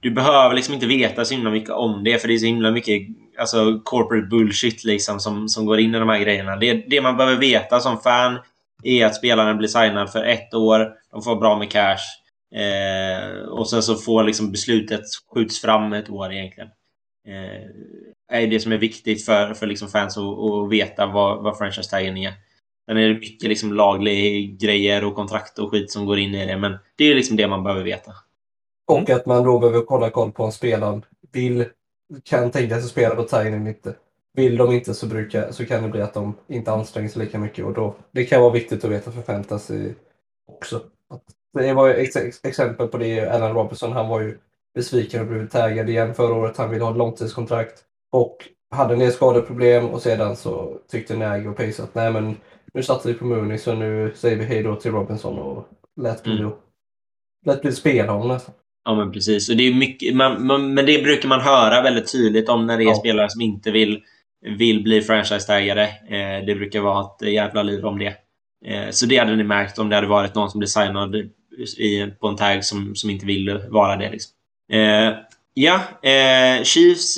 du 0.00 0.10
behöver 0.10 0.54
liksom 0.54 0.74
inte 0.74 0.86
veta 0.86 1.24
så 1.24 1.34
himla 1.34 1.50
mycket 1.50 1.70
om 1.70 2.04
det 2.04 2.18
för 2.18 2.28
det 2.28 2.34
är 2.34 2.38
så 2.38 2.46
himla 2.46 2.70
mycket 2.70 3.02
alltså, 3.38 3.80
corporate 3.84 4.26
bullshit 4.26 4.84
liksom 4.84 5.20
som, 5.20 5.48
som 5.48 5.66
går 5.66 5.78
in 5.80 5.94
i 5.94 5.98
de 5.98 6.08
här 6.08 6.18
grejerna. 6.18 6.56
Det, 6.56 6.72
det 6.90 7.00
man 7.00 7.16
behöver 7.16 7.36
veta 7.40 7.80
som 7.80 8.00
fan 8.00 8.38
är 8.86 9.06
att 9.06 9.14
spelaren 9.14 9.58
blir 9.58 9.68
signad 9.68 10.12
för 10.12 10.24
ett 10.24 10.54
år. 10.54 10.92
De 11.10 11.22
får 11.22 11.36
bra 11.36 11.58
med 11.58 11.70
cash. 11.70 12.04
Eh, 12.54 13.48
och 13.48 13.70
sen 13.70 13.82
så 13.82 13.94
får 13.94 14.24
liksom 14.24 14.52
beslutet 14.52 15.02
skjuts 15.34 15.60
fram 15.60 15.92
ett 15.92 16.10
år 16.10 16.32
egentligen. 16.32 16.68
Eh, 17.28 18.40
är 18.40 18.46
det 18.46 18.60
som 18.60 18.72
är 18.72 18.78
viktigt 18.78 19.24
för, 19.24 19.54
för 19.54 19.66
liksom 19.66 19.88
fans 19.88 20.18
att, 20.18 20.24
att 20.24 20.70
veta 20.70 21.06
vad, 21.06 21.42
vad 21.42 21.58
franchise-taggen 21.58 22.16
är. 22.16 22.32
Sen 22.86 22.96
är 22.96 23.08
det 23.08 23.14
mycket 23.14 23.48
liksom 23.48 23.72
lagliga 23.72 24.56
grejer 24.58 25.04
och 25.04 25.14
kontrakt 25.14 25.58
och 25.58 25.70
skit 25.70 25.90
som 25.90 26.06
går 26.06 26.18
in 26.18 26.34
i 26.34 26.46
det. 26.46 26.56
Men 26.56 26.78
det 26.96 27.04
är 27.04 27.08
ju 27.08 27.14
liksom 27.14 27.36
det 27.36 27.48
man 27.48 27.64
behöver 27.64 27.84
veta. 27.84 28.12
Och 28.86 29.10
att 29.10 29.26
man 29.26 29.44
då 29.44 29.58
behöver 29.58 29.80
kolla 29.80 30.10
koll 30.10 30.32
på 30.32 30.44
om 30.44 30.52
spelaren 30.52 31.02
vill, 31.32 31.64
kan 32.24 32.50
tänka 32.50 32.80
sig 32.80 32.90
spela 32.90 33.14
på 33.14 33.22
taggen 33.22 33.54
eller 33.54 33.68
inte. 33.68 33.94
Vill 34.36 34.56
de 34.56 34.72
inte 34.72 34.94
så, 34.94 35.06
brukar, 35.06 35.52
så 35.52 35.66
kan 35.66 35.82
det 35.82 35.88
bli 35.88 36.02
att 36.02 36.14
de 36.14 36.34
inte 36.48 36.72
anstränger 36.72 37.08
sig 37.08 37.24
lika 37.24 37.38
mycket 37.38 37.64
och 37.64 37.72
då, 37.74 37.94
det 38.12 38.24
kan 38.24 38.40
vara 38.42 38.52
viktigt 38.52 38.84
att 38.84 38.90
veta 38.90 39.12
för 39.12 39.22
fantasy 39.22 39.92
också. 40.52 40.76
Att 41.10 41.22
det 41.58 41.72
var 41.72 41.88
ex 41.88 42.16
ex 42.16 42.40
exempel 42.44 42.88
på 42.88 42.98
det, 42.98 43.28
Allen 43.28 43.54
Robinson, 43.54 43.92
han 43.92 44.08
var 44.08 44.20
ju 44.20 44.38
besviken 44.74 45.20
och 45.20 45.26
blev 45.26 45.48
taggad 45.48 45.88
igen 45.88 46.14
förra 46.14 46.34
året. 46.34 46.56
Han 46.56 46.70
ville 46.70 46.84
ha 46.84 46.90
ett 46.90 46.96
långtidskontrakt 46.98 47.82
och 48.12 48.36
hade 48.70 48.92
en 48.94 48.98
del 49.00 49.12
skadeproblem 49.12 49.86
och 49.86 50.02
sedan 50.02 50.36
så 50.36 50.78
tyckte 50.90 51.16
Nagy 51.16 51.46
och 51.48 51.56
Pace 51.56 51.82
att 51.82 51.94
nej 51.94 52.12
men 52.12 52.36
nu 52.74 52.82
satsar 52.82 53.10
vi 53.10 53.14
på 53.18 53.24
Mooney 53.24 53.58
så 53.58 53.74
nu 53.74 54.12
säger 54.16 54.36
vi 54.36 54.44
hej 54.44 54.62
då 54.62 54.76
till 54.76 54.92
Robinson 54.92 55.38
och 55.38 55.68
lät 56.00 56.22
bli 56.22 56.38
Mm. 56.38 56.50
lät 57.46 57.62
bli 57.62 57.72
spela 57.72 58.12
honom 58.12 58.28
nästan. 58.28 58.54
Ja, 58.84 58.94
men 58.94 59.12
precis. 59.12 59.48
Och 59.50 59.56
det 59.56 59.62
är 59.62 59.74
mycket, 59.74 60.16
man, 60.16 60.46
man, 60.46 60.74
men 60.74 60.86
det 60.86 61.02
brukar 61.02 61.28
man 61.28 61.40
höra 61.40 61.82
väldigt 61.82 62.12
tydligt 62.12 62.48
om 62.48 62.66
när 62.66 62.76
det 62.76 62.84
är 62.84 62.86
Ja. 62.88 62.94
spelare 62.94 63.30
som 63.30 63.40
inte 63.40 63.70
vill, 63.70 64.02
vill 64.58 64.82
bli 64.82 65.02
franchise-taggare. 65.02 65.82
Eh, 65.84 66.44
det 66.46 66.54
brukar 66.54 66.80
vara 66.80 67.06
ett 67.20 67.32
jävla 67.32 67.62
liv 67.62 67.86
om 67.86 67.98
det. 67.98 68.14
Eh, 68.66 68.90
så 68.90 69.06
det 69.06 69.16
hade 69.18 69.36
ni 69.36 69.44
märkt 69.44 69.78
om 69.78 69.88
det 69.88 69.94
hade 69.94 70.06
varit 70.06 70.34
någon 70.34 70.50
som 70.50 70.58
blev 70.58 70.66
signad 70.68 71.16
i, 71.78 72.10
på 72.20 72.28
en 72.28 72.36
tag 72.36 72.64
som, 72.64 72.94
som 72.94 73.10
inte 73.10 73.26
vill 73.26 73.60
vara 73.68 73.96
det. 73.96 74.10
Liksom. 74.10 74.32
Eh, 74.72 75.14
ja, 75.54 75.80
Chiefs 76.64 77.14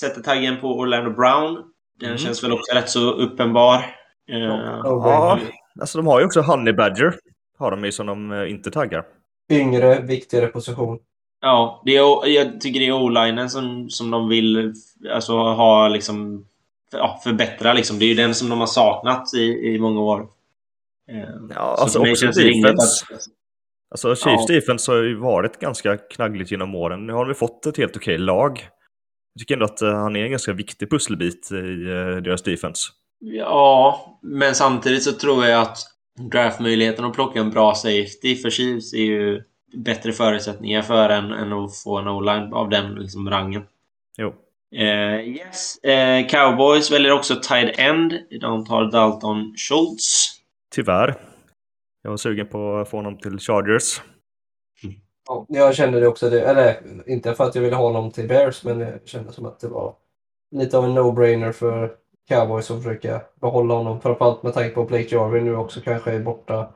sätter 0.00 0.22
taggen 0.22 0.60
på 0.60 0.78
Orlando 0.78 1.10
Brown. 1.10 1.62
Den 2.00 2.08
Mm. 2.08 2.18
känns 2.18 2.44
väl 2.44 2.52
också 2.52 2.74
rätt 2.74 2.90
så 2.90 3.10
uppenbar. 3.10 3.84
Ja, 4.26 5.38
alltså 5.80 5.98
de 5.98 6.06
har 6.06 6.20
ju 6.20 6.26
också 6.26 6.40
Honey 6.40 6.72
Badger. 6.72 7.14
Har 7.58 7.70
de 7.70 7.84
ju 7.84 7.92
som 7.92 8.06
de 8.06 8.46
inte 8.48 8.70
taggar. 8.70 9.04
Yngre, 9.52 10.00
viktigare 10.00 10.46
position. 10.46 10.98
Ja, 11.40 11.82
det 11.84 11.96
är, 11.96 12.26
jag 12.28 12.60
tycker 12.60 12.80
det 12.80 12.86
är 12.86 12.92
o-linen 12.92 13.50
som, 13.50 13.90
som 13.90 14.10
de 14.10 14.28
vill 14.28 14.74
alltså, 15.10 15.32
ha 15.38 15.88
liksom, 15.88 16.46
ja, 16.92 17.20
förbättra. 17.24 17.72
Liksom. 17.72 17.98
Det 17.98 18.04
är 18.04 18.08
ju 18.08 18.14
den 18.14 18.34
som 18.34 18.48
de 18.48 18.60
har 18.60 18.66
saknat 18.66 19.34
i, 19.34 19.42
i 19.42 19.78
många 19.78 20.00
år. 20.00 20.20
Eh, 21.10 21.18
Ja, 21.54 21.74
så 21.76 21.82
alltså 21.82 21.98
också 22.10 22.26
defense. 22.26 23.04
att... 23.14 23.20
Alltså 23.90 24.14
Chiefs 24.14 24.44
Ja. 24.48 24.54
defense 24.54 24.92
har 24.92 24.98
ju 25.02 25.14
varit 25.16 25.60
ganska 25.60 25.96
knaggligt 25.96 26.50
genom 26.50 26.74
åren. 26.74 27.06
Nu 27.06 27.12
har 27.12 27.26
de 27.26 27.34
fått 27.34 27.66
ett 27.66 27.76
helt 27.76 27.96
okej 27.96 28.18
lag. 28.18 28.68
Jag 29.34 29.40
tycker 29.40 29.54
ändå 29.54 29.64
att 29.64 29.82
eh, 29.82 29.92
han 29.94 30.16
är 30.16 30.24
en 30.24 30.30
ganska 30.30 30.52
viktig 30.52 30.90
pusselbit 30.90 31.48
i 31.52 31.56
eh, 31.90 32.22
deras 32.22 32.42
defense. 32.42 32.82
Ja, 33.20 34.18
men 34.22 34.54
samtidigt 34.54 35.02
så 35.02 35.12
tror 35.12 35.44
jag 35.44 35.62
att 35.62 35.78
draftmöjligheten 36.32 37.04
att 37.04 37.14
plocka 37.14 37.40
en 37.40 37.50
bra 37.50 37.74
safety 37.74 38.36
för 38.36 38.50
Chiefs 38.50 38.94
är 38.94 38.98
ju 39.04 39.42
bättre 39.74 40.12
förutsättningar 40.12 40.82
för 40.82 41.08
en 41.08 41.32
än 41.32 41.52
att 41.52 41.76
få 41.76 41.98
en 41.98 42.08
o-line 42.08 42.52
av 42.52 42.68
den 42.68 42.94
liksom, 42.94 43.30
rangen. 43.30 43.62
Jo. 44.16 44.34
Eh, 44.74 45.28
yes. 45.28 45.78
Eh, 45.78 46.26
Cowboys 46.26 46.90
väljer 46.90 47.12
också 47.12 47.34
tight 47.34 47.78
end. 47.78 48.12
De 48.40 48.64
tar 48.64 48.84
Dalton 48.84 49.54
Schultz. 49.56 50.40
Tyvärr. 50.74 51.14
Jag 52.02 52.10
var 52.10 52.16
sugen 52.16 52.46
på 52.46 52.76
att 52.76 52.90
få 52.90 52.96
honom 52.96 53.18
till 53.18 53.38
Chargers. 53.38 54.00
Ja, 55.28 55.46
jag 55.48 55.74
kände 55.74 56.00
det 56.00 56.06
också. 56.06 56.30
Det, 56.30 56.40
eller 56.40 56.76
inte 57.06 57.34
för 57.34 57.44
att 57.44 57.54
jag 57.54 57.62
ville 57.62 57.76
ha 57.76 57.86
honom 57.86 58.10
till 58.10 58.28
Bears, 58.28 58.64
men 58.64 58.78
det 58.78 59.00
kändes 59.04 59.34
som 59.34 59.46
att 59.46 59.60
det 59.60 59.68
var 59.68 59.94
lite 60.50 60.78
av 60.78 60.84
en 60.84 60.98
no-brainer 60.98 61.52
för 61.52 61.92
Cowboys 62.28 62.70
och 62.70 62.82
försöka 62.82 63.20
behålla 63.40 63.74
honom. 63.74 64.00
Framförallt 64.00 64.42
med 64.42 64.54
tanke 64.54 64.74
på 64.74 64.82
att 64.82 64.88
Blake 64.88 65.14
Jarvin 65.14 65.44
nu 65.44 65.56
också 65.56 65.80
kanske 65.80 66.12
är 66.12 66.20
borta 66.20 66.68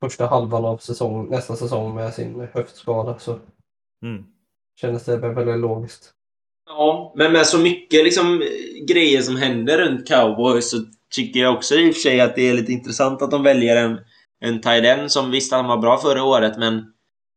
första 0.00 0.26
halvan 0.26 0.64
av 0.64 0.76
säsong, 0.78 1.30
nästa 1.30 1.56
säsong 1.56 1.94
med 1.94 2.14
sin 2.14 2.48
höftskada. 2.52 3.18
Så 3.18 3.38
Mm. 4.02 4.24
kändes 4.80 5.04
det 5.04 5.16
väl 5.16 5.34
väldigt 5.34 5.58
logiskt. 5.60 6.12
Ja, 6.70 7.12
men 7.16 7.32
med 7.32 7.46
så 7.46 7.58
mycket 7.58 8.04
liksom, 8.04 8.42
grejer 8.88 9.22
som 9.22 9.36
händer 9.36 9.78
runt 9.78 10.08
Cowboys 10.08 10.70
så 10.70 10.76
tycker 11.14 11.40
jag 11.40 11.54
också 11.54 11.74
i 11.74 11.90
och 11.90 11.94
för 11.94 12.00
sig 12.00 12.20
att 12.20 12.34
det 12.36 12.48
är 12.48 12.54
lite 12.54 12.72
intressant 12.72 13.22
att 13.22 13.30
de 13.30 13.42
väljer 13.42 13.76
en, 13.76 14.00
en 14.40 14.60
tight 14.60 14.84
end 14.84 15.12
som 15.12 15.30
visst 15.30 15.52
han 15.52 15.66
var 15.68 15.76
bra 15.76 15.98
förra 15.98 16.24
året 16.24 16.58
men 16.58 16.92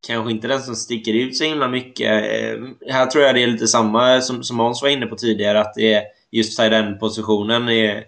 kanske 0.07 0.31
inte 0.31 0.47
den 0.47 0.61
som 0.61 0.75
sticker 0.75 1.13
ut 1.13 1.37
så 1.37 1.43
himla 1.43 1.67
mycket. 1.67 2.07
Eh, 2.23 2.59
här 2.93 3.05
tror 3.05 3.23
jag 3.23 3.35
det 3.35 3.43
är 3.43 3.47
lite 3.47 3.67
samma 3.67 4.21
som, 4.21 4.43
som 4.43 4.57
Måns 4.57 4.81
var 4.81 4.89
inne 4.89 5.05
på 5.05 5.15
tidigare 5.15 5.59
att 5.61 5.73
det 5.75 5.93
är 5.93 6.03
just 6.31 6.57
tight 6.59 6.73
end-positionen 6.73 7.69
är 7.69 8.03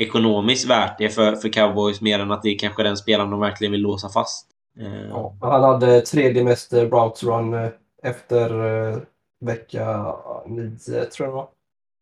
ekonomiskt 0.00 0.66
värt 0.70 0.98
det 0.98 1.08
för, 1.08 1.36
för 1.36 1.48
Cowboys 1.48 2.00
mer 2.00 2.18
än 2.18 2.30
att 2.30 2.42
det 2.42 2.48
är 2.48 2.58
kanske 2.58 2.82
den 2.82 2.96
spelaren 2.96 3.30
de 3.30 3.40
verkligen 3.40 3.72
vill 3.72 3.80
låsa 3.80 4.08
fast. 4.08 4.46
Eh, 4.80 5.08
Ja. 5.10 5.36
Han 5.40 5.62
hade 5.62 6.00
tredje 6.00 6.44
mest 6.44 6.72
eh, 6.72 6.82
routes 6.82 7.22
run 7.24 7.54
eh, 7.54 7.68
efter 8.02 8.50
eh, 8.66 8.98
vecka 9.40 10.14
nio, 10.46 11.04
tror 11.04 11.28
jag. 11.28 11.48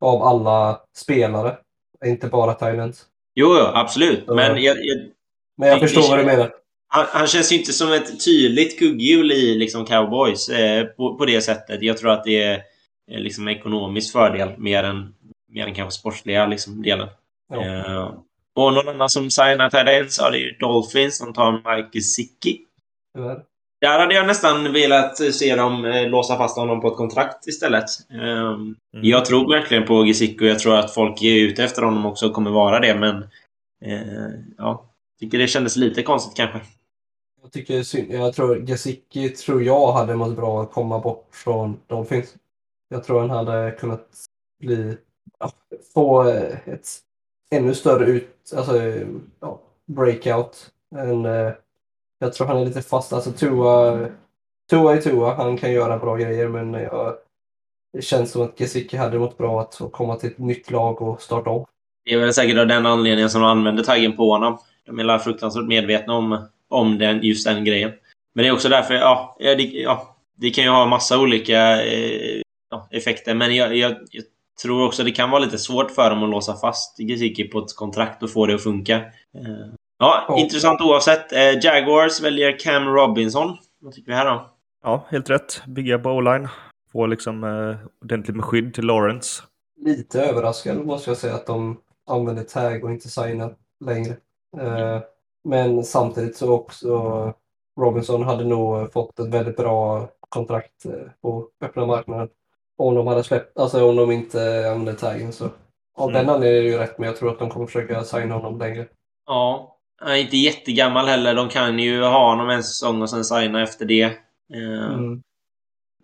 Av 0.01 0.23
alla 0.23 0.81
spelare. 0.97 1.57
Inte 2.07 2.27
bara 2.27 2.55
Thailands. 2.55 3.03
Jo, 3.35 3.57
jo, 3.59 3.65
absolut. 3.75 4.27
Men 4.27 4.63
jag, 4.63 4.77
jag, 4.81 4.99
Men 5.57 5.69
jag 5.69 5.81
förstår 5.81 6.03
det 6.03 6.09
vad 6.09 6.19
du 6.19 6.25
menar. 6.25 6.53
Han, 6.89 7.07
han 7.09 7.27
känns 7.27 7.53
ju 7.53 7.57
inte 7.57 7.73
som 7.73 7.93
ett 7.93 8.25
tydligt 8.25 8.79
kugghjul 8.79 9.33
i 9.33 9.55
liksom 9.55 9.85
cowboys 9.85 10.49
eh, 10.49 10.85
på, 10.85 11.15
på 11.15 11.27
det 11.27 11.41
sättet. 11.41 11.83
Jag 11.83 11.97
tror 11.99 12.11
att 12.11 12.25
det 12.25 12.43
är 12.43 12.63
eh, 13.11 13.19
liksom 13.19 13.49
ekonomisk 13.49 14.13
fördel 14.13 14.59
mer 14.59 14.83
än, 14.85 15.15
mer 15.53 15.67
än 15.67 15.75
kanske 15.75 15.99
sportsliga 16.01 16.47
liksom, 16.47 16.83
delen. 16.83 17.09
Ja. 17.49 17.65
Eh, 17.65 18.15
och 18.57 18.73
någon 18.73 18.89
annan 18.89 19.09
som 19.09 19.31
signar 19.31 19.71
Tide 19.71 20.11
så 20.11 20.27
är 20.27 20.31
det 20.31 20.39
ju 20.39 20.53
Dolphins 20.53 21.19
som 21.19 21.33
tar 21.33 21.53
Mike. 21.53 22.01
Tyvärr. 23.15 23.43
Där 23.81 23.99
hade 23.99 24.15
jag 24.15 24.27
nästan 24.27 24.73
velat 24.73 25.17
se 25.17 25.57
dem 25.57 25.85
eh, 25.85 26.09
låsa 26.09 26.37
fast 26.37 26.59
honom 26.59 26.81
på 26.81 26.89
ett 26.89 26.97
kontrakt 26.97 27.47
istället. 27.47 27.85
Eh, 28.11 28.57
Mm. 28.95 29.11
Jag 29.11 29.25
tror 29.25 29.53
verkligen 29.55 29.87
på 29.87 30.05
Gesicki 30.05 30.45
och 30.45 30.49
jag 30.49 30.59
tror 30.59 30.77
att 30.77 30.95
folk 30.95 31.23
är 31.23 31.35
ute 31.35 31.65
efter 31.65 31.83
honom 31.83 32.07
också 32.07 32.27
och 32.27 32.33
kommer 32.33 32.51
vara 32.51 32.81
det, 32.81 32.95
men 32.95 33.23
eh, 33.85 34.41
ja, 34.59 34.85
tycker 35.21 35.39
det 35.39 35.47
kändes 35.47 35.77
lite 35.77 36.03
konstigt 36.03 36.37
kanske. 36.37 36.61
Jag 37.43 37.53
tycker 37.53 37.83
synd. 37.83 38.13
Jag 38.13 38.35
tror 38.35 38.67
Gesicki 38.67 39.29
tror 39.29 39.63
jag 39.63 39.93
hade 39.93 40.15
mått 40.15 40.37
bra 40.37 40.63
att 40.63 40.73
komma 40.73 40.99
bort 40.99 41.29
från 41.33 41.81
Dolphins. 41.87 42.35
Jag 42.89 43.05
tror 43.05 43.21
han 43.21 43.31
hade 43.31 43.71
kunnat 43.71 44.09
bli, 44.61 44.97
få 45.95 46.29
eh, 46.29 46.69
ett 46.69 46.89
ännu 47.51 47.75
större 47.75 48.05
ut, 48.05 48.53
alltså, 48.57 48.83
ja, 49.41 49.61
breakout. 49.87 50.71
Än, 50.97 51.25
eh, 51.25 51.53
jag 52.19 52.33
tror 52.33 52.47
han 52.47 52.59
är 52.59 52.65
lite 52.65 52.83
fast. 52.83 53.13
Alltså 53.13 53.33
Tua, 53.33 54.09
Tua 54.71 54.97
är 54.97 55.01
Tua. 55.01 55.35
Han 55.35 55.57
kan 55.57 55.73
göra 55.73 55.99
bra 55.99 56.17
grejer 56.17 56.49
men 56.49 56.75
jag, 56.75 57.15
det 57.93 58.03
känns 58.03 58.31
som 58.31 58.43
att 58.43 58.59
Gesicki 58.59 58.97
hade 58.97 59.19
mått 59.19 59.39
bra 59.39 59.61
att 59.61 59.75
få 59.75 59.89
komma 59.89 60.17
till 60.17 60.31
ett 60.31 60.39
nytt 60.39 60.71
lag 60.71 61.03
och 61.03 61.23
starta 61.23 61.51
om. 61.51 61.65
Det 62.05 62.15
är 62.15 62.19
väl 62.19 62.35
säkert 62.35 62.59
av 62.59 62.67
den 62.67 62.87
anledningen 62.87 63.31
som 63.31 63.41
de 63.41 63.51
använder 63.51 63.85
taggen 63.85 64.17
på 64.17 64.31
honom. 64.31 64.59
De 64.87 64.99
är 64.99 65.05
väl 65.05 65.19
fruktansvärt 65.19 65.67
medvetna 65.67 66.15
om, 66.15 66.49
om 66.69 66.99
den, 66.99 67.23
just 67.23 67.47
den 67.47 67.65
grejen. 67.65 67.93
Men 68.35 68.43
det 68.43 68.49
är 68.49 68.53
också 68.53 68.69
därför, 68.69 68.95
ja, 68.95 69.37
ja, 69.39 69.55
det, 69.55 69.63
ja, 69.63 70.17
det 70.37 70.51
kan 70.51 70.65
ju 70.65 70.71
ha 70.71 70.87
massa 70.87 71.21
olika 71.21 71.85
eh, 71.85 72.43
ja, 72.71 72.89
effekter. 72.91 73.35
Men 73.35 73.57
jag, 73.57 73.77
jag, 73.77 73.97
jag 74.11 74.25
tror 74.63 74.87
också 74.87 75.05
det 75.05 75.11
kan 75.11 75.31
vara 75.31 75.41
lite 75.45 75.59
svårt 75.59 75.91
för 75.91 76.11
dem 76.11 76.23
att 76.23 76.31
låsa 76.31 76.57
fast 76.57 76.99
Gesicki 76.99 77.45
på 77.49 77.59
ett 77.59 77.77
kontrakt 77.77 78.23
och 78.23 78.31
få 78.33 78.47
det 78.47 78.55
att 78.55 78.63
funka. 78.63 78.97
Eh, 78.97 79.03
ja, 79.99 80.25
Ja. 80.29 80.39
intressant 80.39 80.81
oavsett. 80.81 81.33
Eh, 81.33 81.65
Jaguars 81.65 82.21
väljer 82.23 82.59
Cam 82.59 82.85
Robinson. 82.85 83.57
Vad 83.81 83.95
tycker 83.95 84.11
vi 84.13 84.17
här 84.17 84.25
då? 84.31 84.47
Ja, 84.83 85.07
helt 85.11 85.31
rätt. 85.31 85.63
Bygga 85.67 85.99
på 85.99 86.11
o-line. 86.11 86.49
Få 86.93 87.07
liksom 87.07 87.45
eh, 87.45 87.77
ordentligt 88.03 88.37
med 88.37 88.45
skydd 88.45 88.75
till 88.75 88.85
Lawrence. 88.85 89.43
lite 89.81 90.23
överraskad 90.23 90.87
måste 90.87 91.11
jag 91.11 91.17
säga 91.17 91.35
att 91.35 91.47
de 91.47 91.81
använder 92.11 92.43
tag 92.43 92.85
och 92.85 92.91
inte 92.91 93.09
signar 93.09 93.55
längre. 93.85 94.17
Eh, 94.61 95.01
men 95.49 95.85
samtidigt 95.85 96.37
så 96.37 96.53
också 96.53 97.33
Robinson 97.81 98.23
hade 98.23 98.45
nog 98.45 98.93
fått 98.93 99.19
ett 99.19 99.29
väldigt 99.35 99.57
bra 99.57 100.09
kontrakt 100.29 100.85
eh, 100.87 100.93
på 101.23 101.49
öppna 101.65 101.87
marknaden. 101.87 102.29
Om 102.79 102.95
de 102.95 103.07
hade 103.07 103.25
släppt, 103.25 103.59
alltså 103.59 103.89
om 103.89 103.97
de 103.97 104.11
inte 104.13 104.39
använde 104.71 104.95
taggen 104.95 105.33
så. 105.33 105.45
Av 105.99 106.11
Mm. 106.11 106.13
den 106.27 106.35
anledningen 106.35 106.59
är 106.65 106.69
det 106.69 106.73
ju 106.75 106.79
rätt 106.79 106.99
men 106.99 107.07
jag 107.07 107.17
tror 107.17 107.31
att 107.31 107.39
de 107.39 107.51
kommer 107.51 107.67
försöka 107.67 108.05
signa 108.05 108.35
honom 108.35 108.59
längre. 108.59 108.87
Ja, 109.27 109.77
han 110.01 110.13
är 110.13 110.17
inte 110.17 110.37
jättegammal 110.37 111.07
heller. 111.07 111.35
De 111.35 111.49
kan 111.49 111.79
ju 111.79 112.03
ha 112.03 112.31
honom 112.31 112.51
en 112.51 112.63
säsong 112.63 113.03
och 113.03 113.11
sen 113.11 113.25
signa 113.25 113.63
efter 113.63 113.85
det. 113.87 114.03
Eh, 114.03 114.95
Mm. 114.95 115.23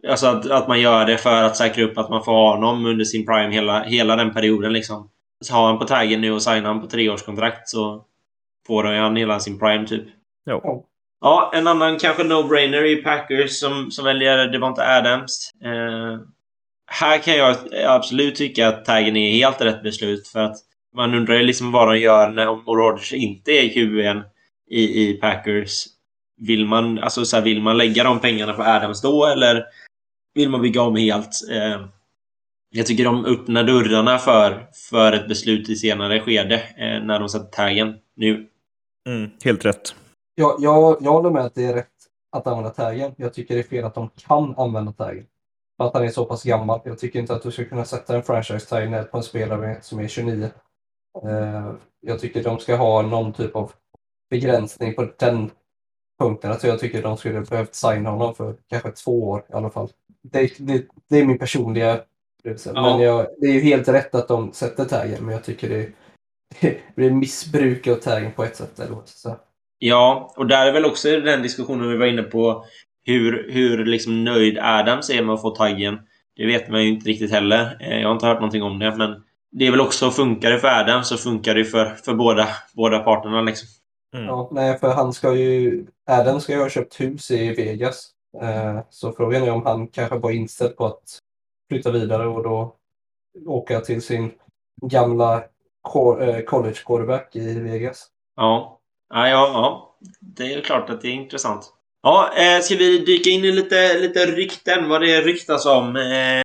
Alltså 0.09 0.27
att, 0.27 0.51
att 0.51 0.69
man 0.69 0.81
gör 0.81 1.05
det 1.05 1.19
för 1.19 1.43
att 1.43 1.57
säkra 1.57 1.85
upp 1.85 1.99
att 1.99 2.11
man 2.11 2.25
får 2.25 2.33
ha 2.33 2.55
honom 2.55 2.87
under 2.87 3.05
sin 3.05 3.27
prime 3.27 3.55
hela, 3.55 3.83
hela 3.83 4.17
den 4.17 4.35
perioden 4.35 4.73
liksom. 4.73 5.11
Så 5.45 5.55
har 5.55 5.67
han 5.67 5.79
på 5.79 5.85
taggen 5.85 6.21
nu 6.21 6.33
och 6.33 6.43
signar 6.43 6.63
han 6.69 6.81
på 6.81 6.87
treårskontrakt 6.87 7.69
så 7.69 8.05
får 8.67 8.85
han 8.85 9.17
hela 9.17 9.41
sin 9.41 9.59
prime 9.59 9.87
typ. 9.87 10.05
Ja. 10.45 10.85
Ja, 11.21 11.51
en 11.55 11.67
annan 11.67 11.99
kanske 11.99 12.23
no-brainer 12.23 12.83
är 12.83 13.03
Packers 13.03 13.59
som, 13.61 13.91
som 13.91 14.05
väljer 14.05 14.47
Devonta 14.47 14.83
Adams. 14.99 15.51
Eh, 15.65 16.19
här 16.87 17.19
kan 17.19 17.37
jag 17.37 17.57
absolut 17.87 18.37
tycka 18.37 18.69
att 18.69 18.85
taggen 18.85 19.17
är 19.17 19.33
helt 19.33 19.61
rätt 19.61 19.83
beslut 19.83 20.29
för 20.29 20.41
att 20.41 20.57
man 20.95 21.15
undrar 21.15 21.35
ju 21.35 21.43
liksom 21.43 21.73
vad 21.73 21.89
de 21.89 21.99
gör 21.99 22.31
när 22.31 22.49
om 22.49 22.65
Rodgers 22.67 23.13
inte 23.13 23.51
är 23.51 23.69
QB'n 23.69 24.23
i, 24.71 25.09
i 25.09 25.13
Packers. 25.13 25.87
Vill 26.37 26.67
man, 26.67 26.99
alltså 26.99 27.25
så 27.25 27.37
här, 27.37 27.43
vill 27.43 27.63
man 27.63 27.79
lägga 27.79 28.05
de 28.05 28.21
pengarna 28.21 28.53
på 28.53 28.63
Adams 28.63 29.03
då 29.03 29.27
eller 29.27 29.65
vill 30.35 30.51
man 30.51 30.63
bygga 30.63 30.83
om 30.83 30.97
helt? 30.97 31.51
Eh, 31.51 31.87
jag 32.71 32.87
tycker 32.87 33.05
de 33.05 33.25
öppnar 33.25 33.65
dörrarna 33.65 34.19
för, 34.19 34.67
för 34.91 35.13
ett 35.13 35.29
beslut 35.29 35.69
i 35.69 35.77
senare 35.77 36.21
skede 36.21 36.55
eh, 36.55 37.05
när 37.05 37.21
de 37.21 37.29
sätter 37.29 37.51
taggen 37.51 37.95
nu. 38.17 38.47
Mm, 39.09 39.31
helt 39.45 39.65
rätt. 39.65 39.95
Jag, 40.35 40.57
jag, 40.59 40.97
jag 41.01 41.13
håller 41.13 41.31
med 41.31 41.45
att 41.45 41.55
det 41.55 41.65
är 41.65 41.75
rätt 41.75 41.89
att 42.33 42.47
använda 42.47 42.71
taggen. 42.71 43.15
Jag 43.17 43.35
tycker 43.35 43.55
det 43.55 43.61
är 43.61 43.69
fel 43.69 43.85
att 43.85 43.95
de 43.95 44.11
kan 44.17 44.55
använda 44.57 44.93
taggen. 44.93 45.27
För 45.77 45.85
att 45.85 45.95
han 45.95 46.05
är 46.05 46.09
så 46.09 46.25
pass 46.25 46.43
gammal. 46.43 46.81
Jag 46.85 46.99
tycker 46.99 47.19
inte 47.19 47.35
att 47.35 47.43
du 47.43 47.51
ska 47.51 47.65
kunna 47.65 47.85
sätta 47.85 48.17
en 48.17 48.23
franchise 48.23 48.67
tag 48.67 49.11
på 49.11 49.17
en 49.17 49.23
spelare 49.23 49.79
som 49.83 50.01
är 50.01 50.09
29. 50.09 50.51
Eh, 51.23 51.73
jag 52.01 52.21
tycker 52.21 52.43
de 52.43 52.59
ska 52.59 52.77
ha 52.77 53.03
någon 53.03 53.33
typ 53.33 53.57
av 53.57 53.73
begränsning 54.31 54.95
på 54.95 55.09
den 55.19 55.51
punkten. 56.19 56.51
Alltså 56.51 56.67
jag 56.67 56.79
tycker 56.79 57.03
de 57.03 57.17
skulle 57.17 57.41
behövt 57.41 57.75
signa 57.75 58.11
honom 58.11 58.35
för 58.35 58.57
kanske 58.69 58.91
två 58.91 59.29
år 59.29 59.45
i 59.49 59.53
alla 59.53 59.71
fall. 59.71 59.89
Det, 60.23 60.59
det, 60.59 60.87
det 61.09 61.19
är 61.19 61.27
min 61.27 61.39
personliga 61.39 62.01
upplevelse. 62.39 62.73
Ja. 62.75 62.83
Men 62.83 63.01
jag, 63.01 63.27
det 63.39 63.47
är 63.47 63.53
ju 63.53 63.61
helt 63.61 63.89
rätt 63.89 64.15
att 64.15 64.29
de 64.29 64.53
sätter 64.53 64.85
taggen. 64.85 65.25
Men 65.25 65.35
jag 65.35 65.45
tycker 65.45 65.69
det, 65.69 65.93
det 66.61 66.95
blir 66.97 67.11
missbruk 67.11 67.87
av 67.87 67.95
taggen 67.95 68.33
på 68.33 68.45
ett 68.45 68.57
sätt. 68.57 68.81
Eller 68.81 68.97
säga. 69.05 69.39
Ja, 69.79 70.35
och 70.37 70.47
där 70.47 70.67
är 70.67 70.73
väl 70.73 70.85
också 70.85 71.21
den 71.21 71.43
diskussionen 71.43 71.89
vi 71.89 71.97
var 71.97 72.07
inne 72.07 72.23
på. 72.23 72.65
Hur, 73.05 73.51
hur 73.51 73.85
liksom 73.85 74.25
nöjd 74.25 74.59
Adams 74.59 75.11
är 75.11 75.23
med 75.23 75.35
att 75.35 75.43
få 75.43 75.51
taggen. 75.51 75.99
Det 76.37 76.47
vet 76.47 76.69
man 76.69 76.83
ju 76.83 76.89
inte 76.89 77.09
riktigt 77.09 77.31
heller. 77.31 77.77
Eh, 77.81 78.01
Jag 78.01 78.09
har 78.09 78.15
inte 78.15 78.27
hört 78.27 78.41
någonting 78.41 78.63
om 78.63 78.79
det, 78.79 78.97
men 78.97 79.23
det 79.51 79.67
är 79.67 79.71
väl 79.71 79.81
också, 79.81 80.11
funkar 80.11 80.51
det 80.51 80.59
för 80.59 80.69
Adams 80.69 81.09
så 81.09 81.17
funkar 81.17 81.55
det 81.55 81.65
för, 81.65 81.87
för 81.87 82.15
båda, 82.15 82.49
båda 82.73 82.99
parterna 82.99 83.43
liksom. 83.43 83.69
Mm. 84.15 84.27
Ja, 84.27 84.49
nej, 84.53 84.79
för 84.79 84.95
han 84.95 85.13
ska 85.13 85.35
ju... 85.35 85.87
Adam 86.07 86.41
ska 86.41 86.53
ju 86.53 86.59
ha 86.59 86.69
köpt 86.69 87.01
hus 87.01 87.31
i 87.31 87.55
Vegas. 87.55 88.11
Eh, 88.43 88.81
så 88.91 89.13
frågan 89.13 89.43
är 89.43 89.51
om 89.51 89.67
han 89.67 89.89
kanske 89.89 90.19
var 90.19 90.31
inställd 90.31 90.77
på 90.77 90.87
att 90.87 91.19
flytta 91.71 91.91
vidare 91.91 92.27
och 92.27 92.43
då 92.43 92.75
åka 93.47 93.81
till 93.81 94.03
sin 94.03 94.33
gamla 94.83 95.37
eh, 95.37 96.41
college 96.45 96.79
quarterback 96.87 97.37
i 97.37 97.61
Vegas. 97.61 98.07
Ja. 98.37 98.81
Ja, 99.15 99.29
ja, 99.29 99.51
ja. 99.53 99.97
Det 100.21 100.55
är 100.55 100.61
klart 100.61 100.91
att 100.91 101.01
det 101.01 101.09
är 101.09 101.13
intressant. 101.13 101.73
Ja, 102.07 102.31
eh, 102.37 102.61
ska 102.61 102.77
vi 102.77 102.99
dyka 102.99 103.31
in 103.31 103.45
i 103.45 103.53
lite, 103.53 103.99
lite 103.99 104.27
rykten, 104.27 104.89
vad 104.89 105.01
det 105.01 105.21
ryktas 105.21 105.67
om? 105.67 105.97
Eh, 105.97 106.43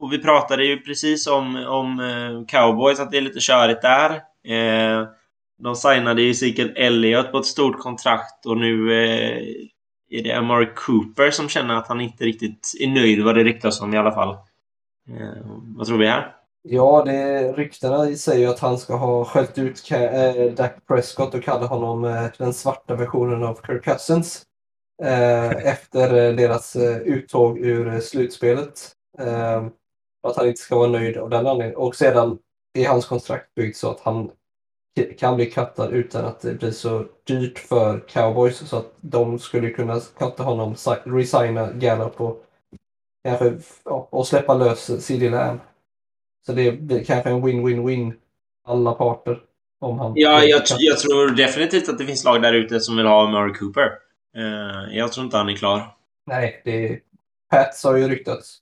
och 0.00 0.12
vi 0.12 0.18
pratade 0.18 0.64
ju 0.64 0.80
precis 0.80 1.26
om, 1.26 1.56
om 1.56 2.00
eh, 2.00 2.46
cowboys, 2.46 3.00
att 3.00 3.10
det 3.10 3.16
är 3.16 3.20
lite 3.20 3.40
körigt 3.40 3.82
där. 3.82 4.10
Eh, 4.44 5.08
de 5.62 5.76
signade 5.76 6.22
ju 6.22 6.30
Ezekiel 6.30 6.72
Elliott 6.76 7.32
på 7.32 7.38
ett 7.38 7.46
stort 7.46 7.78
kontrakt 7.78 8.46
och 8.46 8.56
nu 8.56 8.92
eh, 8.92 9.38
är 10.10 10.22
det 10.22 10.32
Amari 10.32 10.68
Cooper 10.74 11.30
som 11.30 11.48
känner 11.48 11.74
att 11.74 11.88
han 11.88 12.00
inte 12.00 12.24
riktigt 12.24 12.72
är 12.80 12.88
nöjd 12.88 13.24
vad 13.24 13.34
det 13.34 13.44
ryktas 13.44 13.80
om 13.80 13.94
i 13.94 13.98
alla 13.98 14.12
fall. 14.12 14.30
Eh, 15.08 15.46
vad 15.76 15.86
tror 15.86 15.98
vi 15.98 16.06
här? 16.06 16.34
Ja, 16.62 17.02
det, 17.06 17.52
ryktena 17.52 18.06
säger 18.16 18.40
ju 18.40 18.46
att 18.46 18.60
han 18.60 18.78
ska 18.78 18.96
ha 18.96 19.24
skällt 19.24 19.58
ut 19.58 19.90
eh, 19.90 20.52
Dak 20.56 20.86
Prescott 20.88 21.34
och 21.34 21.42
kallat 21.42 21.70
honom 21.70 22.28
den 22.38 22.52
svarta 22.52 22.94
versionen 22.94 23.42
av 23.42 23.58
Kirk 23.66 23.84
Cousins. 23.84 24.44
Eh, 25.02 25.66
efter 25.66 26.14
eh, 26.28 26.34
deras 26.34 26.76
eh, 26.76 26.96
uttåg 26.96 27.58
ur 27.58 28.00
slutspelet. 28.00 28.92
Att 30.22 30.36
han 30.36 30.46
inte 30.46 30.60
ska 30.60 30.78
vara 30.78 30.90
nöjd 30.90 31.16
av 31.16 31.30
den 31.30 31.46
anledningen. 31.46 31.76
Och 31.76 31.96
sedan 31.96 32.38
är 32.78 32.88
hans 32.88 33.06
kontrakt 33.06 33.54
byggt 33.54 33.76
så 33.76 33.90
att 33.90 34.00
han 34.00 34.30
kan 35.18 35.36
bli 35.36 35.46
cuttad 35.50 35.92
utan 35.92 36.24
att 36.24 36.40
det 36.40 36.54
blir 36.54 36.70
så 36.70 37.04
dyrt 37.26 37.58
för 37.58 38.00
cowboys 38.08 38.56
så 38.68 38.76
att 38.76 38.92
de 39.00 39.38
skulle 39.38 39.70
kunna 39.70 40.00
cutta 40.18 40.42
honom, 40.42 40.76
si- 40.76 40.90
resigna 41.04 41.72
Gallup 41.72 42.20
och 42.20 42.44
kanske 43.24 43.58
och 44.10 44.26
släppa 44.26 44.54
lös 44.54 45.04
CD 45.06 45.30
Lamb. 45.30 45.60
Så 46.46 46.52
det 46.52 46.72
blir 46.72 47.04
kanske 47.04 47.30
en 47.30 47.46
win-win-win 47.46 48.12
alla 48.68 48.92
parter. 48.92 49.40
Om 49.80 49.98
han 49.98 50.12
Ja, 50.16 50.44
jag, 50.44 50.62
jag 50.78 50.98
tror 50.98 51.30
definitivt 51.36 51.88
att 51.88 51.98
det 51.98 52.06
finns 52.06 52.24
lag 52.24 52.42
där 52.42 52.52
ute 52.54 52.80
som 52.80 52.96
vill 52.96 53.06
ha 53.06 53.30
Murray 53.30 53.54
Cooper. 53.54 53.90
Eh, 54.36 54.96
jag 54.96 55.12
tror 55.12 55.24
inte 55.24 55.36
han 55.36 55.48
är 55.48 55.56
klar. 55.56 55.96
Nej, 56.26 56.62
det 56.64 56.88
är... 56.88 57.00
Pats 57.50 57.84
har 57.84 57.96
ju 57.96 58.08
ryktats. 58.08 58.58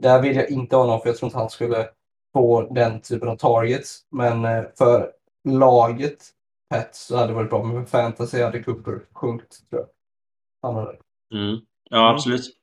Där 0.00 0.22
vill 0.22 0.36
jag 0.36 0.50
inte 0.50 0.76
ha 0.76 0.86
någon 0.86 1.00
för 1.00 1.08
jag 1.08 1.16
tror 1.16 1.26
inte 1.26 1.38
han 1.38 1.50
skulle 1.50 1.88
få 2.32 2.74
den 2.74 3.00
typen 3.00 3.28
av 3.28 3.36
targets. 3.36 4.00
Men 4.10 4.44
eh, 4.44 4.64
för 4.78 5.10
laget 5.48 6.18
Pats 6.70 7.06
så 7.06 7.16
hade 7.16 7.28
det 7.28 7.34
varit 7.34 7.50
bra. 7.50 7.64
Men 7.64 7.86
för 7.86 7.90
fantasy 7.90 8.42
hade 8.42 8.62
Cooper 8.62 9.00
sjunkit 9.12 9.70
tror 9.70 9.82
jag. 9.82 9.88
Han 10.62 10.74
hade. 10.74 10.96
Mm. 11.34 11.58
Ja, 11.90 12.10
absolut. 12.10 12.54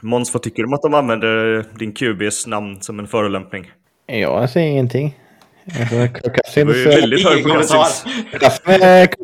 Måns, 0.00 0.34
vad 0.34 0.42
tycker 0.42 0.62
du 0.62 0.66
om 0.66 0.72
att 0.72 0.82
de 0.82 0.94
använder 0.94 1.64
din 1.78 1.92
QBs 1.92 2.46
namn 2.46 2.80
som 2.80 2.98
en 2.98 3.06
förolämpning? 3.06 3.72
Jag 4.06 4.50
säger 4.50 4.70
ingenting. 4.70 5.18
Det 5.74 6.60
eh, 6.60 6.66
väldigt 6.66 7.28
hög. 7.28 7.44
Cousins. 7.44 8.04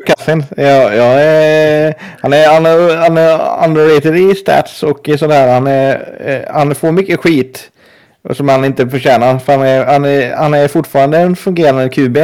Cousins, 0.07 0.53
eh. 0.53 0.65
Ja, 0.65 0.95
jag 0.95 1.23
är, 1.25 1.95
han, 2.23 2.33
är, 2.33 2.47
han, 2.53 2.67
är, 2.67 2.97
han 2.97 3.17
är 3.17 3.65
underrated 3.69 4.17
i 4.17 4.35
stats 4.35 4.83
och 4.83 5.09
i 5.09 5.19
sådär. 5.19 5.55
Han, 5.55 5.67
är, 5.67 6.19
eh, 6.27 6.55
han 6.55 6.75
får 6.75 6.93
mycket 6.93 7.21
skit 7.21 7.71
som 8.33 8.49
han 8.49 8.65
inte 8.65 8.89
förtjänar. 8.89 9.39
För 9.39 9.53
han, 9.53 9.63
är, 9.67 9.85
han, 9.87 10.05
är, 10.05 10.37
han 10.37 10.55
är 10.55 10.69
fortfarande 10.69 11.19
en 11.19 11.37
fungerande 11.37 11.89
QB. 11.89 12.19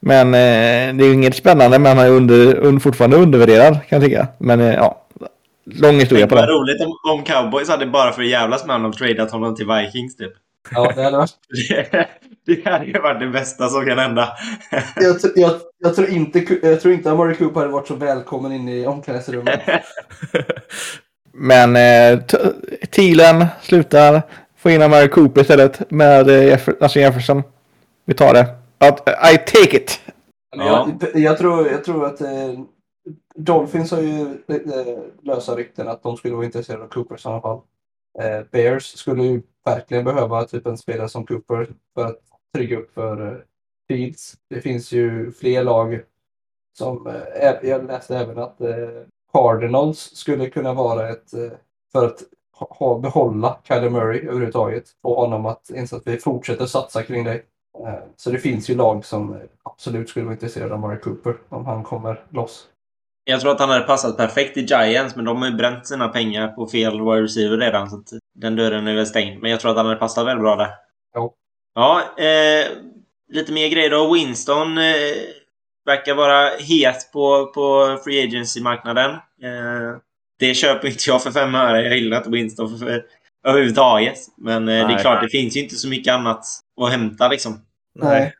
Men 0.00 0.26
eh, 0.34 0.94
det 0.96 1.04
är 1.04 1.06
ju 1.06 1.12
inget 1.12 1.36
spännande, 1.36 1.78
men 1.78 1.96
han 1.98 2.06
är 2.06 2.10
under, 2.10 2.56
un, 2.56 2.80
fortfarande 2.80 3.16
undervärderad 3.16 3.72
kan 3.72 4.00
jag 4.00 4.02
tycka. 4.02 4.26
Men 4.38 4.60
eh, 4.60 4.74
ja, 4.74 5.06
lång 5.66 5.94
historia 5.94 6.26
Det 6.26 6.30
på 6.30 6.34
var 6.34 6.42
det. 6.46 6.52
roligt 6.52 6.80
om, 6.80 7.12
om 7.18 7.24
cowboys 7.24 7.68
hade 7.68 7.86
bara 7.86 8.12
för 8.12 8.22
att 8.22 8.28
jävlas 8.28 8.66
med 8.66 8.76
honom 8.76 8.92
tradeat 8.92 9.30
honom 9.30 9.54
till 9.56 9.66
Vikings 9.66 10.16
typ. 10.16 10.32
Ja, 10.70 10.92
det 10.96 11.02
hade 11.02 11.16
varit. 11.16 11.36
Det, 12.46 12.54
det 12.64 12.70
hade 12.70 12.84
ju 12.84 13.00
varit 13.00 13.20
det 13.20 13.26
bästa 13.28 13.68
som 13.68 13.86
kan 13.86 13.98
hända. 13.98 14.32
Jag, 14.96 15.16
jag, 15.34 15.52
jag, 15.78 15.94
tror 15.94 16.08
inte, 16.08 16.58
jag 16.62 16.80
tror 16.80 16.94
inte 16.94 17.10
att 17.10 17.16
Murray 17.16 17.34
Cooper 17.34 17.60
hade 17.60 17.72
varit 17.72 17.88
så 17.88 17.94
välkommen 17.94 18.52
in 18.52 18.68
i 18.68 18.86
omklädningsrummet. 18.86 19.60
Men 21.32 21.76
eh, 21.76 22.20
Thielen 22.90 23.46
slutar. 23.62 24.22
Få 24.56 24.70
in 24.70 24.82
Amari 24.82 25.08
Cooper 25.08 25.40
istället 25.40 25.90
med 25.90 26.28
eh, 26.28 26.56
Jeff- 26.56 26.76
alltså 26.80 26.98
Jefferson. 26.98 27.42
Vi 28.04 28.14
tar 28.14 28.34
det. 28.34 28.46
Att, 28.78 29.08
I 29.08 29.38
take 29.38 29.76
it! 29.76 30.00
Ja. 30.56 30.88
jag, 31.00 31.10
jag, 31.22 31.38
tror, 31.38 31.68
jag 31.68 31.84
tror 31.84 32.06
att 32.06 32.20
eh, 32.20 32.28
Dolphins 33.36 33.90
har 33.90 34.00
ju 34.00 34.20
eh, 34.48 34.98
lösa 35.22 35.56
rykten 35.56 35.88
att 35.88 36.02
de 36.02 36.16
skulle 36.16 36.34
vara 36.34 36.44
intresserade 36.44 36.84
av 36.84 36.88
Cooper 36.88 37.14
i 37.14 37.18
sådana 37.18 37.40
fall. 37.40 37.60
Eh, 38.20 38.40
Bears 38.50 38.84
skulle 38.84 39.22
ju 39.22 39.42
verkligen 39.64 40.04
behöva 40.04 40.44
typ 40.44 40.66
en 40.66 40.78
spelare 40.78 41.08
som 41.08 41.26
Cooper 41.26 41.68
för 41.94 42.04
att 42.04 42.20
trygga 42.54 42.78
upp 42.78 42.94
för 42.94 43.26
eh, 43.26 43.38
Fields. 43.88 44.34
Det 44.50 44.60
finns 44.60 44.92
ju 44.92 45.32
fler 45.32 45.64
lag 45.64 46.00
som, 46.78 47.06
eh, 47.06 47.54
jag 47.62 47.86
läste 47.86 48.16
även 48.18 48.38
att 48.38 48.60
eh, 48.60 48.88
Cardinals 49.32 49.98
skulle 49.98 50.50
kunna 50.50 50.74
vara 50.74 51.08
ett, 51.08 51.30
för 51.92 52.06
att 52.06 52.22
ha, 52.52 52.98
behålla 52.98 53.58
Kyler 53.68 53.90
Murray 53.90 54.20
överhuvudtaget, 54.20 54.84
få 55.02 55.14
honom 55.20 55.46
att 55.46 55.70
inse 55.70 55.96
att 55.96 56.06
vi 56.06 56.16
fortsätter 56.16 56.66
satsa 56.66 57.02
kring 57.02 57.24
dig. 57.24 57.44
Så 58.16 58.30
det 58.30 58.38
finns 58.38 58.70
ju 58.70 58.74
lag 58.74 59.04
som 59.04 59.40
absolut 59.62 60.08
skulle 60.08 60.24
vara 60.24 60.34
intresserade 60.34 60.74
av 60.74 60.80
Murray 60.80 60.98
Cooper 60.98 61.36
om 61.48 61.66
han 61.66 61.82
kommer 61.82 62.24
loss. 62.30 62.68
Jag 63.24 63.40
tror 63.40 63.52
att 63.52 63.60
han 63.60 63.70
hade 63.70 63.84
passat 63.84 64.16
perfekt 64.16 64.56
i 64.56 64.60
Giants, 64.60 65.16
men 65.16 65.24
de 65.24 65.42
har 65.42 65.48
ju 65.48 65.56
bränt 65.56 65.86
sina 65.86 66.08
pengar 66.08 66.48
på 66.48 66.66
fel 66.66 67.00
wide 67.00 67.22
receiver 67.22 67.56
redan. 67.56 67.90
Så 67.90 67.96
att 67.96 68.08
den 68.34 68.56
dörren 68.56 68.86
är 68.86 68.94
väl 68.94 69.06
stängd. 69.06 69.42
Men 69.42 69.50
jag 69.50 69.60
tror 69.60 69.70
att 69.70 69.76
han 69.76 69.86
hade 69.86 69.98
passat 69.98 70.26
väldigt 70.26 70.42
bra 70.42 70.56
där. 70.56 70.70
Ja. 71.14 71.34
Ja, 71.74 72.02
eh, 72.18 72.66
lite 73.32 73.52
mer 73.52 73.68
grejer 73.68 73.90
då. 73.90 74.14
Winston 74.14 74.78
eh, 74.78 74.84
verkar 75.86 76.14
vara 76.14 76.48
het 76.48 77.12
på, 77.12 77.46
på 77.46 77.98
free 78.04 78.24
agency-marknaden. 78.24 79.10
Eh, 79.10 79.98
det 80.38 80.54
köper 80.54 80.88
inte 80.88 81.04
jag 81.06 81.22
för 81.22 81.30
fem 81.30 81.54
öre. 81.54 81.82
Jag 81.82 81.96
gillar 81.96 82.16
inte 82.16 82.30
Winston 82.30 82.70
för, 82.70 82.86
för, 82.86 83.04
överhuvudtaget. 83.46 84.18
Men 84.36 84.68
eh, 84.68 84.88
det 84.88 84.94
är 84.94 84.98
klart, 84.98 85.22
det 85.22 85.28
finns 85.28 85.56
ju 85.56 85.60
inte 85.60 85.74
så 85.74 85.88
mycket 85.88 86.14
annat 86.14 86.44
att 86.80 86.90
hämta 86.90 87.28
liksom. 87.28 87.60
Nej. 87.94 88.34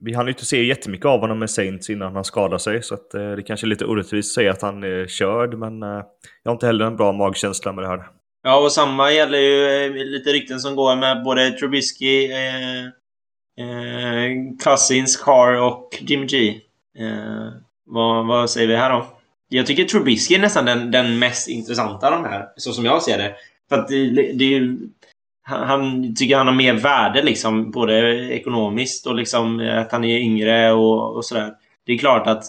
Vi 0.00 0.14
hann 0.14 0.26
ju 0.26 0.32
inte 0.32 0.44
se 0.44 0.64
jättemycket 0.64 1.06
av 1.06 1.20
honom 1.20 1.38
med 1.38 1.50
Saints 1.50 1.90
innan 1.90 2.14
han 2.14 2.24
skadade 2.24 2.58
sig. 2.58 2.82
Så 2.82 2.94
att, 2.94 3.14
eh, 3.14 3.30
det 3.30 3.42
kanske 3.42 3.66
är 3.66 3.68
lite 3.68 3.84
orättvist 3.84 4.30
att 4.30 4.34
säga 4.34 4.50
att 4.52 4.62
han 4.62 4.82
är 4.84 5.06
körd. 5.06 5.54
Men 5.54 5.82
eh, 5.82 6.02
jag 6.42 6.50
har 6.50 6.52
inte 6.52 6.66
heller 6.66 6.84
en 6.84 6.96
bra 6.96 7.12
magkänsla 7.12 7.72
med 7.72 7.84
det 7.84 7.88
här. 7.88 8.08
Ja, 8.42 8.60
och 8.64 8.72
samma 8.72 9.12
gäller 9.12 9.38
ju 9.38 9.84
eh, 9.84 9.92
lite 9.92 10.32
rykten 10.32 10.60
som 10.60 10.76
går 10.76 10.96
med 10.96 11.24
både 11.24 11.50
Trubisky, 11.50 12.30
eh, 12.32 12.84
eh, 13.64 14.30
Cousins, 14.64 15.16
Carr 15.16 15.60
och 15.62 15.98
Jimmy 16.00 16.26
G. 16.26 16.48
Eh, 16.98 17.52
vad, 17.86 18.26
vad 18.26 18.50
säger 18.50 18.68
vi 18.68 18.76
här 18.76 18.90
då? 18.90 19.06
Jag 19.48 19.66
tycker 19.66 19.84
Trubisky 19.84 20.34
är 20.34 20.38
nästan 20.38 20.64
den, 20.64 20.90
den 20.90 21.18
mest 21.18 21.48
intressanta 21.48 22.06
av 22.06 22.12
de 22.22 22.28
här, 22.28 22.48
så 22.56 22.72
som 22.72 22.84
jag 22.84 23.02
ser 23.02 23.18
det. 23.18 23.34
För 23.68 23.78
att 23.78 23.88
det, 23.88 24.10
det 24.10 24.44
är 24.44 24.48
ju... 24.48 24.78
Han, 25.48 25.66
han 25.66 26.14
tycker 26.14 26.36
han 26.36 26.46
har 26.46 26.54
mer 26.54 26.74
värde 26.74 27.22
liksom, 27.22 27.70
både 27.70 28.28
ekonomiskt 28.34 29.06
och 29.06 29.14
liksom 29.14 29.70
att 29.72 29.92
han 29.92 30.04
är 30.04 30.18
yngre 30.18 30.72
och, 30.72 31.16
och 31.16 31.24
sådär. 31.24 31.52
Det 31.86 31.92
är 31.92 31.98
klart 31.98 32.26
att, 32.26 32.44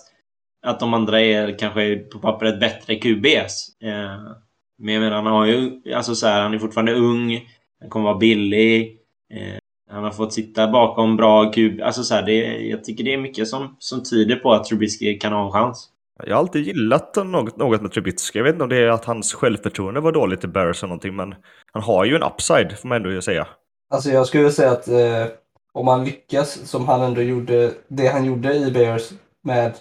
att 0.66 0.80
de 0.80 0.94
andra 0.94 1.22
är 1.22 1.60
kanske 1.60 1.96
på 1.96 2.20
pappret 2.20 2.60
bättre 2.60 2.96
QBs. 2.96 3.82
Eh, 3.84 4.34
men 4.80 4.94
jag 4.94 5.02
menar, 5.02 5.16
han 5.16 5.26
har 5.26 5.46
ju... 5.46 5.82
Alltså 5.96 6.16
så 6.16 6.28
här, 6.28 6.42
han 6.42 6.54
är 6.54 6.60
fortfarande 6.60 6.94
ung. 6.94 7.50
Han 7.80 7.90
kommer 7.90 8.06
vara 8.06 8.18
billig. 8.18 8.98
Eh, 9.34 9.58
han 9.92 10.04
har 10.04 10.12
fått 10.12 10.34
sitta 10.34 10.68
bakom 10.68 11.18
bra 11.18 11.52
QB'. 11.52 11.84
Alltså 11.84 12.04
så 12.04 12.16
här, 12.16 12.26
det, 12.26 12.68
jag 12.68 12.84
tycker 12.84 13.04
det 13.04 13.14
är 13.14 13.18
mycket 13.18 13.48
som, 13.48 13.76
som 13.80 14.04
tyder 14.04 14.36
på 14.36 14.54
att 14.54 14.66
Trubisky 14.66 15.20
kan 15.20 15.34
ha 15.34 15.46
en 15.46 15.52
chans. 15.52 15.90
Jag 16.24 16.36
har 16.36 16.40
alltid 16.40 16.64
gillat 16.64 17.16
något, 17.16 17.58
något 17.58 17.82
med 17.82 17.91
Trubitsky. 17.91 18.40
Jag 18.40 18.44
vet 18.44 18.54
inte 18.54 18.64
om 18.64 18.70
det 18.70 18.78
är 18.78 18.88
att 18.88 19.06
hans 19.06 19.34
självförtroende 19.34 20.00
var 20.00 20.12
dåligt 20.12 20.44
i 20.44 20.48
Bears 20.48 20.84
eller 20.84 20.88
någonting. 20.88 21.16
Men 21.16 21.36
han 21.72 21.84
har 21.84 22.06
ju 22.06 22.16
en 22.16 22.24
upside, 22.24 22.80
får 22.80 22.88
man 22.88 23.06
ändå 23.06 23.22
säga. 23.22 23.48
Alltså 23.90 24.10
jag 24.10 24.28
skulle 24.28 24.52
säga 24.52 24.72
att 24.72 24.88
eh, 24.88 25.26
om 25.72 25.88
han 25.88 26.06
lyckas 26.06 26.54
som 26.54 26.88
han 26.88 27.02
ändå 27.02 27.22
gjorde, 27.22 27.74
det 27.88 28.08
han 28.08 28.26
gjorde 28.26 28.54
i 28.54 28.72
Bears 28.72 29.12
med 29.44 29.74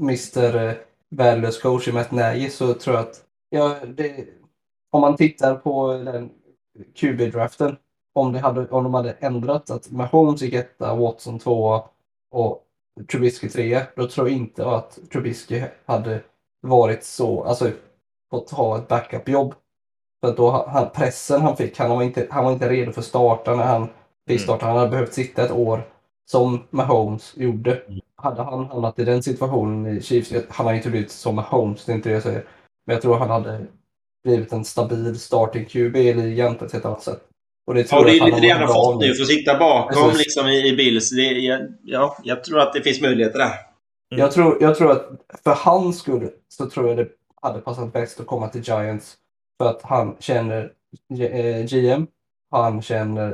Mr. 0.00 0.56
Eh, 0.56 0.74
värdelös 1.10 1.62
coach 1.62 1.88
i 1.88 1.92
Matt 1.92 2.10
Nagy 2.10 2.50
så 2.50 2.74
tror 2.74 2.96
jag 2.96 3.04
att 3.04 3.20
ja, 3.50 3.76
det, 3.86 4.24
om 4.90 5.00
man 5.00 5.16
tittar 5.16 5.54
på 5.54 5.92
den 5.92 6.30
QB-draften 6.94 7.76
om, 8.14 8.32
det 8.32 8.38
hade, 8.38 8.68
om 8.68 8.84
de 8.84 8.94
hade 8.94 9.12
ändrat 9.12 9.70
att 9.70 9.90
Mahomes 9.90 10.42
gick 10.42 10.54
etta, 10.54 10.94
Watson 10.94 11.38
tvåa 11.38 11.82
och 12.30 12.62
Trubisky 13.10 13.48
trea, 13.48 13.86
då 13.96 14.08
tror 14.08 14.28
jag 14.28 14.36
inte 14.36 14.66
att 14.70 14.98
Trubisky 15.12 15.62
hade 15.84 16.20
varit 16.60 17.04
så, 17.04 17.44
alltså 17.44 17.70
fått 18.30 18.50
ha 18.50 18.78
ett 18.78 18.88
backup-jobb. 18.88 19.54
För 20.24 20.36
då 20.36 20.50
han, 20.50 20.90
pressen 20.90 21.40
han 21.40 21.56
fick, 21.56 21.78
han 21.78 21.90
var, 21.90 22.02
inte, 22.02 22.26
han 22.30 22.44
var 22.44 22.52
inte 22.52 22.68
redo 22.68 22.92
för 22.92 23.02
starta 23.02 23.56
när 23.56 23.64
han 23.64 23.86
fick 24.28 24.40
Mm. 24.40 24.42
starta. 24.42 24.66
Han 24.66 24.76
hade 24.76 24.90
behövt 24.90 25.14
sitta 25.14 25.44
ett 25.44 25.50
år 25.50 25.88
som 26.30 26.62
Mahomes 26.70 27.36
gjorde. 27.36 27.76
Mm. 27.76 28.00
Hade 28.16 28.42
han 28.42 28.66
hamnat 28.66 28.98
i 28.98 29.04
den 29.04 29.22
situationen 29.22 29.96
i 29.98 30.02
Chiefs, 30.02 30.32
han 30.48 30.66
har 30.66 30.72
inte 30.74 30.90
blivit 30.90 31.10
som 31.10 31.34
Mahomes, 31.34 31.84
det 31.84 31.92
är 31.92 31.96
inte 31.96 32.08
det 32.08 32.12
jag 32.12 32.22
säger. 32.22 32.44
Men 32.86 32.94
jag 32.94 33.02
tror 33.02 33.16
han 33.16 33.30
hade 33.30 33.66
blivit 34.24 34.52
en 34.52 34.64
stabil 34.64 35.20
starting 35.20 35.64
QB 35.64 35.96
i 35.96 36.14
ligan 36.14 36.54
på 36.54 36.64
ett 36.64 36.72
helt 36.72 36.84
annat 36.84 37.02
sätt. 37.02 37.29
Och 37.70 37.74
det 37.76 37.80
Ja, 37.80 37.86
tror 37.88 37.98
och 38.00 38.04
det 38.06 38.18
är 38.18 38.24
lite 38.26 38.40
det 38.40 38.48
har 38.48 38.58
han 38.58 38.68
har 38.68 38.92
fått 38.92 39.00
nu. 39.00 39.14
För 39.14 39.22
att 39.22 39.28
sitta 39.28 39.58
bakom 39.58 40.02
Precis. 40.04 40.18
liksom, 40.18 40.46
i, 40.48 40.68
i 40.68 40.76
Bills. 40.76 41.10
Det, 41.10 41.22
jag, 41.22 41.60
ja, 41.82 42.16
jag 42.24 42.44
tror 42.44 42.58
att 42.60 42.72
det 42.72 42.82
finns 42.82 43.00
möjligheter 43.00 43.38
där. 43.38 43.52
Jag 44.08 44.32
tror, 44.32 44.58
jag 44.62 44.76
tror 44.76 44.90
att 44.92 45.08
för 45.44 45.54
hans 45.54 45.98
skull 45.98 46.30
så 46.48 46.70
tror 46.70 46.88
jag 46.88 46.96
det 46.96 47.08
hade 47.42 47.60
passat 47.60 47.92
bäst 47.92 48.20
att 48.20 48.26
komma 48.26 48.48
till 48.48 48.60
Giants. 48.60 49.16
För 49.62 49.70
att 49.70 49.82
han 49.82 50.16
känner 50.20 50.72
G- 51.14 51.26
eh, 51.40 51.64
GM, 51.66 52.06
han 52.50 52.82
känner 52.82 53.28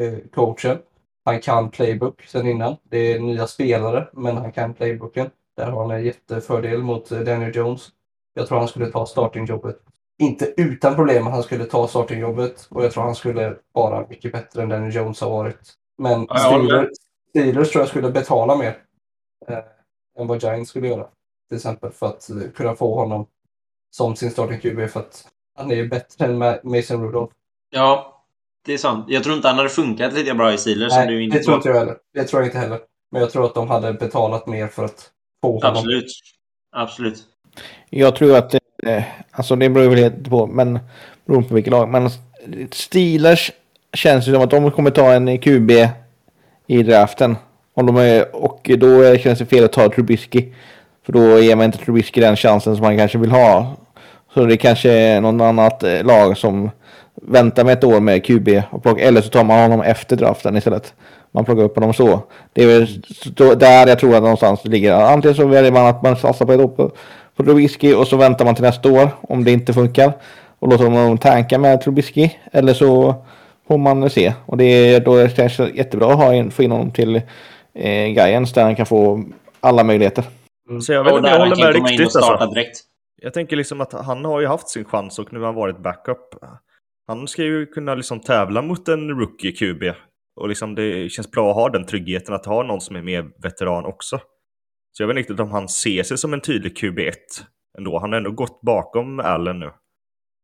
eh, 0.00 0.18
coachen, 0.34 0.78
han 1.24 1.40
kan 1.40 1.70
playbook 1.70 2.22
sen 2.26 2.46
innan. 2.46 2.76
Det 2.90 3.12
är 3.12 3.18
nya 3.18 3.46
spelare, 3.46 4.08
men 4.12 4.36
han 4.36 4.52
kan 4.52 4.74
playbooken. 4.74 5.30
Där 5.56 5.70
har 5.70 5.82
han 5.82 5.90
en 5.90 6.04
jättefördel 6.04 6.82
mot 6.82 7.12
eh, 7.12 7.20
Daniel 7.20 7.56
Jones. 7.56 7.88
Jag 8.34 8.46
tror 8.48 8.58
han 8.58 8.68
skulle 8.68 8.86
ta 8.86 9.06
startingjobbet. 9.06 9.76
Inte 10.18 10.54
utan 10.56 10.94
problem, 10.94 11.24
men 11.24 11.32
han 11.32 11.42
skulle 11.42 11.64
ta 11.64 11.88
startingjobbet. 11.88 12.66
Och 12.70 12.84
jag 12.84 12.92
tror 12.92 13.02
han 13.02 13.14
skulle 13.14 13.56
vara 13.72 14.06
mycket 14.08 14.32
bättre 14.32 14.62
än 14.62 14.68
Daniel 14.68 14.94
Jones 14.94 15.20
har 15.20 15.30
varit. 15.30 15.72
Men 15.98 16.26
Ja. 16.28 16.38
Steelers, 16.38 16.88
Steelers 17.30 17.70
tror 17.70 17.82
jag 17.82 17.88
skulle 17.88 18.10
betala 18.10 18.56
mer 18.56 18.78
eh, 19.48 19.58
än 20.18 20.26
vad 20.26 20.42
Giants 20.42 20.70
skulle 20.70 20.88
göra. 20.88 21.06
Till 21.48 21.56
exempel 21.56 21.90
för 21.92 22.06
att 22.06 22.30
eh, 22.30 22.36
kunna 22.54 22.74
få 22.74 22.94
honom 22.94 23.26
som 23.90 24.16
sin 24.16 24.30
starting 24.30 24.60
QB 24.60 24.90
för 24.90 25.00
att 25.00 25.28
han 25.58 25.70
är 25.72 25.86
bättre 25.88 26.24
än 26.24 26.42
Ma- 26.42 26.60
Mason 26.76 27.02
Rudolph. 27.04 27.34
Ja. 27.70 28.14
Det 28.66 28.72
är 28.74 28.78
sant. 28.78 29.04
Jag 29.08 29.24
tror 29.24 29.36
inte 29.36 29.48
han 29.48 29.56
hade 29.56 29.68
funkat 29.68 30.12
lika 30.12 30.34
bra 30.34 30.52
i 30.52 30.58
Steelers 30.58 30.92
som 30.92 31.06
du 31.06 31.16
Nej, 31.18 31.28
det 31.28 31.42
tror 31.42 31.56
inte 31.56 31.68
jag 31.68 31.76
heller. 31.78 31.96
Det 32.14 32.24
tror 32.24 32.42
jag 32.42 32.48
inte 32.48 32.58
heller. 32.58 32.80
Men 33.10 33.20
jag 33.20 33.30
tror 33.30 33.44
att 33.44 33.54
de 33.54 33.68
hade 33.68 33.92
betalat 33.92 34.46
mer 34.46 34.66
för 34.68 34.84
att 34.84 35.10
få 35.42 35.52
honom. 35.52 35.70
Absolut. 35.76 36.06
Absolut. 36.76 37.22
Jag 37.90 38.16
tror 38.16 38.36
att, 38.36 38.54
eh, 38.86 39.02
alltså 39.30 39.56
det 39.56 39.68
beror 39.68 39.88
väl 39.88 39.98
helt 39.98 40.30
på, 40.30 40.46
men 40.46 40.78
beroende 41.26 41.48
på 41.48 41.54
vilket 41.54 41.70
lag. 41.70 41.88
Men 41.88 42.10
Steelers 42.72 43.52
känns 43.92 44.28
ju 44.28 44.32
som 44.32 44.42
att 44.42 44.50
de 44.50 44.70
kommer 44.70 44.90
ta 44.90 45.12
en 45.12 45.38
QB 45.38 45.70
i 46.66 46.82
draften. 46.82 47.36
Om 47.74 47.86
de 47.86 47.96
är, 47.96 48.36
och 48.36 48.70
då 48.78 49.16
känns 49.16 49.38
det 49.38 49.46
fel 49.46 49.64
att 49.64 49.72
ta 49.72 49.88
Trubisky. 49.88 50.44
För 51.06 51.12
då 51.12 51.38
ger 51.38 51.56
man 51.56 51.64
inte 51.64 51.78
Trubisky 51.78 52.20
den 52.20 52.36
chansen 52.36 52.76
som 52.76 52.84
han 52.84 52.98
kanske 52.98 53.18
vill 53.18 53.30
ha. 53.30 53.76
Så 54.34 54.44
det 54.44 54.56
kanske 54.56 54.92
är 54.92 55.20
någon 55.20 55.40
annat 55.40 55.82
eh, 55.82 56.04
lag 56.04 56.36
som 56.36 56.70
väntar 57.14 57.64
med 57.64 57.72
ett 57.72 57.84
år 57.84 58.00
med 58.00 58.24
QB. 58.24 58.48
Och 58.70 58.82
plockar, 58.82 59.02
eller 59.02 59.20
så 59.20 59.28
tar 59.28 59.44
man 59.44 59.62
honom 59.62 59.82
efter 59.82 60.16
draften 60.16 60.56
istället. 60.56 60.94
Man 61.30 61.44
plockar 61.44 61.62
upp 61.62 61.74
honom 61.74 61.94
så. 61.94 62.20
Det 62.52 62.62
är 62.62 62.66
väl 62.66 63.58
där 63.58 63.86
jag 63.86 63.98
tror 63.98 64.14
att 64.14 64.22
någonstans 64.22 64.60
det 64.62 64.70
ligger. 64.70 64.92
Antingen 64.92 65.34
så 65.34 65.46
väljer 65.46 65.72
man 65.72 65.86
att 65.86 66.02
man 66.02 66.16
satsar 66.16 66.46
på 66.46 66.52
ett 66.52 66.60
år 66.60 66.68
på 66.68 66.90
Trubisky 67.42 67.94
och 67.94 68.06
så 68.06 68.16
väntar 68.16 68.44
man 68.44 68.54
till 68.54 68.64
nästa 68.64 68.92
år 68.92 69.08
om 69.20 69.44
det 69.44 69.52
inte 69.52 69.72
funkar. 69.72 70.12
Och 70.58 70.68
låter 70.68 70.84
dem 70.84 71.18
tanka 71.18 71.58
med 71.58 71.80
Trubisky. 71.80 72.30
Eller 72.52 72.74
så 72.74 73.14
får 73.68 73.78
man 73.78 74.10
se. 74.10 74.32
Och 74.46 74.56
det 74.56 74.64
är 74.64 75.00
då 75.00 75.28
känns 75.28 75.58
jättebra 75.58 76.12
att 76.12 76.18
ha 76.18 76.34
in, 76.34 76.50
få 76.50 76.62
in 76.62 76.70
honom 76.70 76.90
till 76.90 77.16
eh, 77.74 78.06
Giants 78.06 78.52
där 78.52 78.62
han 78.62 78.76
kan 78.76 78.86
få 78.86 79.24
alla 79.60 79.84
möjligheter. 79.84 80.24
Så 80.80 80.92
jag 80.92 81.04
vet 81.04 81.14
inte, 81.14 81.28
jag 81.28 81.38
håller 81.38 81.56
med 81.56 81.74
komma 81.74 81.76
in 81.76 81.82
och 81.82 81.88
riktigt 81.88 82.10
starta 82.10 82.32
alltså. 82.32 82.54
direkt. 82.54 82.78
Jag 83.22 83.34
tänker 83.34 83.56
liksom 83.56 83.80
att 83.80 83.92
han 83.92 84.24
har 84.24 84.40
ju 84.40 84.46
haft 84.46 84.68
sin 84.68 84.84
chans 84.84 85.18
och 85.18 85.32
nu 85.32 85.38
har 85.38 85.46
han 85.46 85.54
varit 85.54 85.82
backup. 85.82 86.18
Han 87.06 87.28
ska 87.28 87.42
ju 87.42 87.66
kunna 87.66 87.94
liksom 87.94 88.20
tävla 88.20 88.62
mot 88.62 88.88
en 88.88 89.10
rookie 89.10 89.52
QB. 89.52 89.82
Och 90.40 90.48
liksom 90.48 90.74
det 90.74 91.08
känns 91.12 91.30
bra 91.30 91.50
att 91.50 91.56
ha 91.56 91.68
den 91.68 91.86
tryggheten 91.86 92.34
att 92.34 92.46
ha 92.46 92.62
någon 92.62 92.80
som 92.80 92.96
är 92.96 93.02
mer 93.02 93.24
veteran 93.42 93.84
också. 93.84 94.20
Så 94.98 95.02
jag 95.02 95.08
vet 95.08 95.16
inte 95.16 95.20
riktigt 95.32 95.40
om 95.40 95.50
han 95.50 95.68
ser 95.68 96.02
sig 96.02 96.18
som 96.18 96.34
en 96.34 96.40
tydlig 96.40 96.76
QB1 96.76 97.12
ändå. 97.78 97.98
Han 97.98 98.12
har 98.12 98.16
ändå 98.16 98.30
gått 98.30 98.60
bakom 98.60 99.20
Allen 99.20 99.60
nu. 99.60 99.70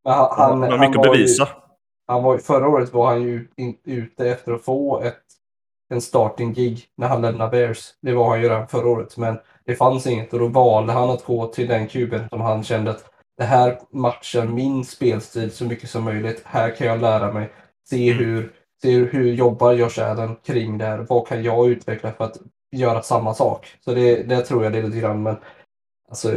Men 0.05 0.13
han, 0.15 0.29
han, 0.31 0.51
Han 0.51 0.63
har 0.63 0.79
han 0.79 0.81
mycket 0.81 1.01
att 1.01 1.07
var 1.07 1.15
ju- 1.15 1.21
bevisa. 1.21 1.49
Han 2.07 2.23
var, 2.23 2.39
förra 2.39 2.69
året 2.69 2.93
var 2.93 3.07
han 3.07 3.23
ju 3.23 3.49
in, 3.57 3.77
ute 3.85 4.29
efter 4.31 4.53
att 4.53 4.65
få 4.65 5.01
ett, 5.03 5.23
en 5.95 6.01
starting 6.01 6.53
gig 6.53 6.85
när 6.97 7.09
han 7.09 7.23
lämnade 7.23 7.51
Bears. 7.51 7.95
Det 8.03 8.13
var 8.13 8.29
han 8.29 8.43
ju 8.43 8.49
redan 8.49 8.69
förra 8.69 8.89
året, 8.89 9.17
men 9.17 9.39
det 9.67 9.75
fanns 9.75 10.07
inget 10.07 10.33
och 10.33 10.39
då 10.39 10.47
valde 10.47 10.93
han 10.93 11.11
att 11.11 11.25
gå 11.25 11.47
till 11.47 11.69
den 11.69 11.89
kuben 11.89 12.29
som 12.29 12.41
han 12.41 12.63
kände 12.65 12.91
att 12.91 13.11
det 13.39 13.45
här 13.45 13.79
matchar 13.93 14.47
min 14.47 14.85
spelstil 14.85 15.51
så 15.51 15.65
mycket 15.65 15.91
som 15.91 16.05
möjligt. 16.05 16.43
Här 16.45 16.77
kan 16.77 16.87
jag 16.87 17.01
lära 17.01 17.33
mig. 17.33 17.53
Se 17.91 18.13
hur, 18.13 18.53
se 18.83 18.93
hur, 18.93 19.13
hur 19.13 19.33
jobbar 19.33 19.73
Josh 19.73 20.01
Allen 20.11 20.37
kring 20.37 20.79
det 20.79 20.85
här. 20.85 21.07
Vad 21.09 21.29
kan 21.29 21.43
jag 21.43 21.69
utveckla 21.69 22.13
för 22.13 22.25
att 22.25 22.37
göra 22.75 23.03
samma 23.03 23.35
sak? 23.35 23.77
Så 23.85 23.95
det, 23.95 24.23
det 24.23 24.41
tror 24.41 24.65
jag 24.65 24.73
det 24.73 24.79
är 24.79 24.83
lite 24.83 25.01
grann, 25.01 25.23
men 25.23 25.37
alltså 26.09 26.31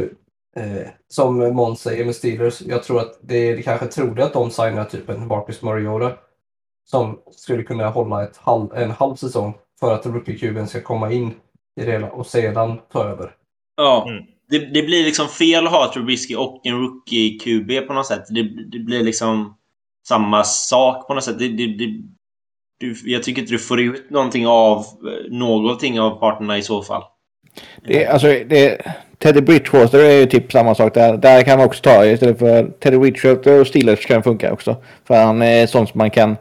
Eh, 0.58 0.88
som 1.08 1.54
Måns 1.54 1.80
säger 1.80 2.04
med 2.04 2.14
Steelers, 2.14 2.60
jag 2.60 2.82
tror 2.82 3.00
att 3.00 3.18
det 3.22 3.36
är 3.36 3.62
kanske 3.62 3.86
troligt 3.86 4.24
att 4.24 4.32
de 4.32 4.50
signar 4.50 4.84
typ 4.84 5.08
en 5.08 5.26
Marcus 5.26 5.62
Mariota 5.62 6.12
som 6.84 7.18
skulle 7.30 7.62
kunna 7.62 7.88
hålla 7.88 8.22
ett 8.24 8.36
halv, 8.36 8.74
en 8.74 8.90
halv 8.90 9.14
säsong 9.14 9.54
för 9.80 9.94
att 9.94 10.06
rookie-kuben 10.06 10.66
ska 10.66 10.80
komma 10.80 11.12
in 11.12 11.34
i 11.80 11.84
det 11.84 11.92
hela 11.92 12.10
och 12.10 12.26
sedan 12.26 12.78
ta 12.92 13.04
över. 13.04 13.34
Ja. 13.76 14.08
Mm. 14.08 14.24
Det, 14.50 14.58
det 14.58 14.82
blir 14.82 15.04
liksom 15.04 15.28
fel 15.28 15.66
att 15.66 15.72
ha 15.72 15.92
Trubisky 15.94 16.36
och 16.36 16.60
en 16.64 16.74
rookie-QB 16.74 17.80
på 17.80 17.92
något 17.92 18.06
sätt. 18.06 18.24
Det, 18.28 18.42
det 18.42 18.78
blir 18.78 19.02
liksom 19.02 19.56
samma 20.08 20.44
sak 20.44 21.06
på 21.06 21.14
något 21.14 21.24
sätt. 21.24 21.38
Det, 21.38 21.48
det, 21.48 21.66
det, 21.66 22.02
du, 22.78 22.94
jag 23.04 23.22
tycker 23.22 23.42
inte 23.42 23.52
du 23.52 23.58
får 23.58 23.80
ut 23.80 24.10
någonting 24.10 24.46
av 24.46 24.78
eh, 24.78 25.32
någonting 25.32 26.00
av 26.00 26.10
parterna 26.10 26.58
i 26.58 26.62
så 26.62 26.82
fall. 26.82 27.02
Det, 27.86 28.06
alltså, 28.06 28.26
det, 28.26 28.82
Teddy 29.18 29.40
Bridgewater 29.40 29.98
är 29.98 30.20
ju 30.20 30.26
typ 30.26 30.52
samma 30.52 30.74
sak 30.74 30.94
där. 30.94 31.16
Där 31.16 31.42
kan 31.42 31.58
man 31.58 31.66
också 31.66 31.82
ta 31.82 32.06
istället 32.06 32.38
för 32.38 32.70
Teddy 32.80 32.98
Bridgewater 32.98 33.60
och 33.60 33.66
Steelers 33.66 34.06
kan 34.06 34.22
funka 34.22 34.52
också. 34.52 34.76
För 35.04 35.24
han 35.24 35.42
är 35.42 35.66
sån 35.66 35.86
som 35.86 35.98
man 35.98 36.10
kan 36.10 36.36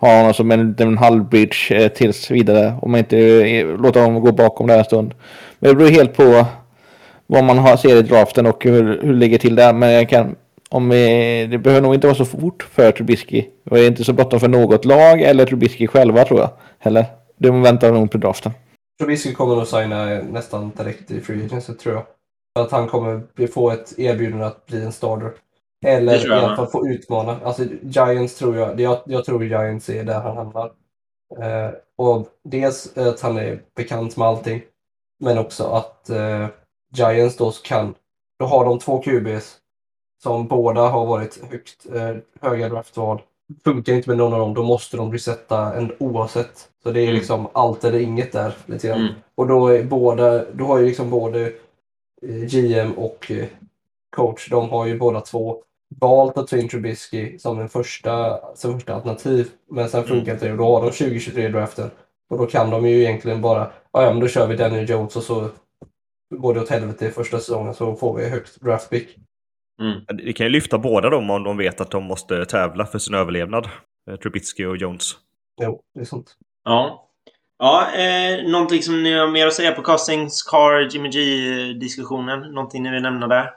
ha 0.00 0.16
honom 0.16 0.34
som 0.34 0.50
en, 0.50 0.74
en 0.78 0.98
halvbridge 0.98 1.74
eh, 1.76 1.88
tills 1.88 2.30
vidare. 2.30 2.74
Om 2.82 2.90
man 2.90 2.98
inte 2.98 3.18
eh, 3.18 3.66
låter 3.66 4.00
honom 4.00 4.22
gå 4.22 4.32
bakom 4.32 4.66
där 4.66 4.78
en 4.78 4.84
stund. 4.84 5.14
Men 5.58 5.70
det 5.70 5.76
beror 5.76 5.90
helt 5.90 6.16
på 6.16 6.46
vad 7.26 7.44
man 7.44 7.58
har, 7.58 7.76
ser 7.76 7.96
i 7.96 8.02
draften 8.02 8.46
och 8.46 8.64
hur, 8.64 9.02
hur 9.02 9.12
det 9.12 9.18
ligger 9.18 9.38
till 9.38 9.56
där. 9.56 9.72
Men 9.72 9.90
jag 9.90 10.08
kan, 10.08 10.36
om, 10.68 10.90
eh, 10.92 11.48
det 11.50 11.58
behöver 11.62 11.82
nog 11.82 11.94
inte 11.94 12.06
vara 12.06 12.16
så 12.16 12.24
fort 12.24 12.62
för 12.62 12.92
Trubisky. 12.92 13.44
Och 13.70 13.76
det 13.76 13.82
är 13.82 13.88
inte 13.88 14.04
så 14.04 14.12
bråttom 14.12 14.40
för 14.40 14.48
något 14.48 14.84
lag 14.84 15.22
eller 15.22 15.46
Trubisky 15.46 15.86
själva 15.86 16.24
tror 16.24 16.40
jag. 16.40 16.50
Heller. 16.78 17.06
De 17.36 17.62
väntar 17.62 17.92
nog 17.92 18.10
på 18.10 18.18
draften. 18.18 18.52
Trubisky 19.00 19.34
kommer 19.34 19.56
nog 19.56 19.66
signa 19.66 20.04
nästan 20.06 20.70
direkt 20.76 21.10
i 21.10 21.20
Free 21.20 21.44
Agency 21.44 21.72
tror 21.74 21.94
jag. 21.94 22.04
För 22.56 22.64
att 22.64 22.70
han 22.70 22.88
kommer 22.88 23.46
få 23.46 23.70
ett 23.70 23.98
erbjudande 23.98 24.44
att 24.44 24.66
bli 24.66 24.82
en 24.84 24.92
starter. 24.92 25.30
Eller 25.86 26.26
i 26.28 26.30
alla 26.32 26.56
fall 26.56 26.66
få 26.66 26.88
utmana. 26.88 27.36
Alltså 27.44 27.62
Giants 27.82 28.34
tror 28.38 28.56
jag, 28.56 28.76
det- 28.76 28.82
jag, 28.82 28.98
jag 29.06 29.24
tror 29.24 29.44
Giants 29.44 29.88
är 29.88 30.04
där 30.04 30.20
han 30.20 30.36
hamnar. 30.36 30.70
Eh, 31.40 31.70
och 31.98 32.28
dels 32.44 32.96
att 32.96 33.20
han 33.20 33.36
är 33.38 33.60
bekant 33.76 34.16
med 34.16 34.28
allting. 34.28 34.62
Men 35.24 35.38
också 35.38 35.64
att 35.64 36.10
eh, 36.10 36.46
Giants 36.94 37.36
då 37.36 37.52
kan, 37.64 37.94
då 38.38 38.46
har 38.46 38.64
de 38.64 38.78
två 38.78 39.02
QBs 39.02 39.56
som 40.22 40.48
båda 40.48 40.80
har 40.88 41.06
varit 41.06 41.50
högt, 41.50 41.86
eh, 41.94 42.16
höga 42.40 42.68
draftval. 42.68 43.20
Funkar 43.64 43.92
inte 43.92 44.10
med 44.10 44.18
någon 44.18 44.32
av 44.32 44.40
dem, 44.40 44.54
då 44.54 44.62
måste 44.62 44.96
de 44.96 45.12
resetta 45.12 45.74
en 45.74 45.92
oavsett. 45.98 46.68
Så 46.82 46.90
det 46.90 47.00
är 47.00 47.04
Mm. 47.04 47.14
liksom 47.14 47.48
allt 47.52 47.84
eller 47.84 47.98
inget 47.98 48.32
där. 48.32 48.52
Lite 48.66 48.88
grann. 48.88 49.00
Mm. 49.00 49.12
Och 49.34 49.46
då, 49.46 49.68
är 49.68 49.82
båda, 49.84 50.44
då 50.52 50.64
har 50.64 50.78
ju 50.78 50.86
liksom 50.86 51.10
både 51.10 51.52
eh, 52.22 52.34
GM 52.46 52.92
och 52.92 53.30
eh, 53.30 53.46
coach, 54.16 54.48
de 54.50 54.70
har 54.70 54.86
ju 54.86 54.98
båda 54.98 55.20
två 55.20 55.62
valt 56.00 56.38
att 56.38 56.48
ta 56.48 56.56
in 56.56 56.68
Trubisky 56.68 57.38
som 57.38 57.60
en 57.60 57.68
första, 57.68 58.40
som 58.54 58.72
första 58.74 58.94
alternativ. 58.94 59.48
Men 59.70 59.88
sen 59.88 60.04
funkar 60.04 60.32
inte 60.32 60.46
det 60.46 60.52
och 60.52 60.58
då 60.58 60.64
har 60.64 60.82
de 60.82 60.90
2023 60.90 61.48
draften. 61.48 61.90
Och 62.30 62.38
då 62.38 62.46
kan 62.46 62.70
de 62.70 62.86
ju 62.86 63.00
egentligen 63.02 63.42
bara, 63.42 63.70
ja 63.92 64.00
men 64.12 64.20
då 64.20 64.28
kör 64.28 64.46
vi 64.46 64.56
Daniel 64.56 64.90
Jones 64.90 65.16
och 65.16 65.22
så 65.22 65.48
går 66.34 66.54
det 66.54 66.60
åt 66.60 66.68
helvete 66.68 67.06
i 67.06 67.10
första 67.10 67.38
säsongen 67.38 67.74
så 67.74 67.94
får 67.94 68.16
vi 68.16 68.28
högt 68.28 68.60
draftpick. 68.60 69.16
Mm. 69.80 70.00
Det 70.26 70.32
kan 70.32 70.46
ju 70.46 70.50
lyfta 70.50 70.78
båda 70.78 71.10
dem 71.10 71.30
om 71.30 71.42
de 71.42 71.56
vet 71.56 71.80
att 71.80 71.90
de 71.90 72.04
måste 72.04 72.44
tävla 72.44 72.86
för 72.86 72.98
sin 72.98 73.14
överlevnad. 73.14 73.68
Eh, 74.10 74.16
Trubisky 74.16 74.64
och 74.64 74.76
Jones. 74.76 75.12
Jo, 75.62 75.80
det 75.94 76.00
är 76.00 76.04
sånt. 76.04 76.36
Ja. 76.64 77.04
Ja, 77.58 77.86
eh, 77.96 78.50
någonting 78.50 78.82
som 78.82 79.02
ni 79.02 79.18
har 79.18 79.28
mer 79.28 79.46
att 79.46 79.54
säga 79.54 79.72
på 79.72 79.82
Castings, 79.82 80.42
Car, 80.42 80.88
Jimmy 80.92 81.08
G-diskussionen? 81.08 82.40
Någonting 82.54 82.82
ni 82.82 82.90
vill 82.90 83.02
nämna 83.02 83.26
där? 83.26 83.50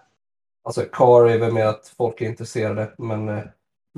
Alltså 0.63 0.81
Carr 0.81 1.29
är 1.29 1.37
väl 1.37 1.53
mer 1.53 1.65
att 1.65 1.93
folk 1.97 2.21
är 2.21 2.25
intresserade 2.25 2.91
men 2.97 3.29
eh, 3.29 3.43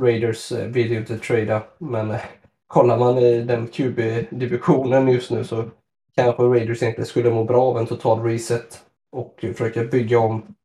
Raiders 0.02 0.52
eh, 0.52 0.68
vill 0.68 0.92
ju 0.92 0.98
inte 0.98 1.18
trada. 1.18 1.64
Men 1.78 2.12
eh, 2.12 2.22
kollar 2.68 2.98
man 2.98 3.18
i 3.18 3.42
den 3.42 3.68
QB-divisionen 3.68 5.08
just 5.08 5.32
nu 5.32 5.44
så 5.44 5.66
kanske 6.16 6.44
Raiders 6.44 6.82
egentligen 6.82 7.06
skulle 7.06 7.30
må 7.30 7.44
bra 7.44 7.64
av 7.64 7.78
en 7.78 7.88
total 7.88 8.24
reset 8.24 8.80
och 9.12 9.40
försöka 9.42 9.84
bygga 9.84 10.20
om 10.20 10.56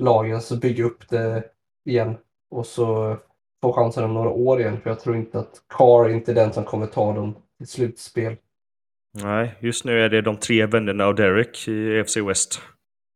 lagen, 0.00 0.40
så 0.40 0.56
bygga 0.56 0.84
upp 0.84 1.08
det 1.08 1.44
igen 1.84 2.16
och 2.50 2.66
så 2.66 3.16
få 3.62 3.72
chansen 3.72 4.04
om 4.04 4.14
några 4.14 4.30
år 4.30 4.60
igen. 4.60 4.80
För 4.80 4.90
jag 4.90 5.00
tror 5.00 5.16
inte 5.16 5.38
att 5.38 5.62
Carr 5.68 6.04
är 6.04 6.14
inte 6.14 6.32
den 6.32 6.52
som 6.52 6.64
kommer 6.64 6.86
ta 6.86 7.12
dem 7.12 7.36
till 7.58 7.68
slutspel. 7.68 8.36
Nej, 9.22 9.54
just 9.60 9.84
nu 9.84 10.00
är 10.02 10.08
det 10.08 10.22
de 10.22 10.36
tre 10.36 10.66
vännerna 10.66 11.06
och 11.06 11.14
Derek 11.14 11.68
i 11.68 12.00
AFC 12.00 12.16
West. 12.16 12.60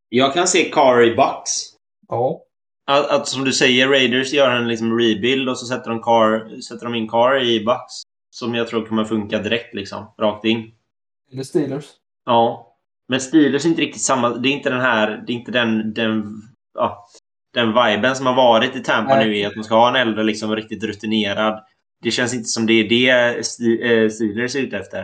Jag 0.09 0.33
kan 0.33 0.47
se 0.47 0.69
Car 0.69 1.01
i 1.01 1.15
Bucks. 1.15 1.51
Ja, 2.07 2.41
Att, 2.87 3.09
att 3.09 3.27
som 3.27 3.43
du 3.43 3.53
säger, 3.53 3.87
Raiders 3.87 4.33
gör 4.33 4.51
en 4.51 4.67
liksom 4.67 4.99
rebuild 4.99 5.49
och 5.49 5.57
så 5.57 5.65
sätter 5.65 5.89
de, 5.89 6.01
car, 6.01 6.61
sätter 6.61 6.85
de 6.85 6.95
in 6.95 7.07
Car 7.07 7.43
i 7.43 7.65
Bucks. 7.65 7.93
Som 8.29 8.55
jag 8.55 8.67
tror 8.67 8.85
kommer 8.85 9.05
funka 9.05 9.39
direkt 9.39 9.73
liksom. 9.73 10.05
Rakt 10.17 10.45
in. 10.45 10.71
eller 11.31 11.43
Steelers. 11.43 11.85
Ja. 12.25 12.71
Men 13.07 13.21
Steelers 13.21 13.65
är 13.65 13.69
inte 13.69 13.81
riktigt 13.81 14.01
samma. 14.01 14.29
Det 14.29 14.49
är 14.49 14.51
inte 14.53 14.69
den 14.69 14.81
här... 14.81 15.23
Det 15.27 15.33
är 15.33 15.35
inte 15.35 15.51
den... 15.51 15.93
den 15.93 16.41
ja, 16.75 17.05
den 17.53 17.67
viben 17.67 18.15
som 18.15 18.25
har 18.25 18.35
varit 18.35 18.75
i 18.75 18.79
Tampa 18.83 19.15
Nej. 19.15 19.27
nu 19.27 19.37
är 19.37 19.47
att 19.47 19.55
man 19.55 19.63
ska 19.63 19.75
ha 19.75 19.89
en 19.89 19.95
äldre, 19.95 20.23
liksom 20.23 20.55
riktigt 20.55 20.83
rutinerad. 20.83 21.63
Det 22.01 22.11
känns 22.11 22.33
inte 22.33 22.45
som 22.49 22.65
det 22.65 22.73
är 22.73 22.89
det 22.89 23.41
Ste- 23.41 23.83
eh, 24.03 24.09
Steelers 24.09 24.55
är 24.55 24.59
ute 24.59 24.77
efter. 24.77 24.99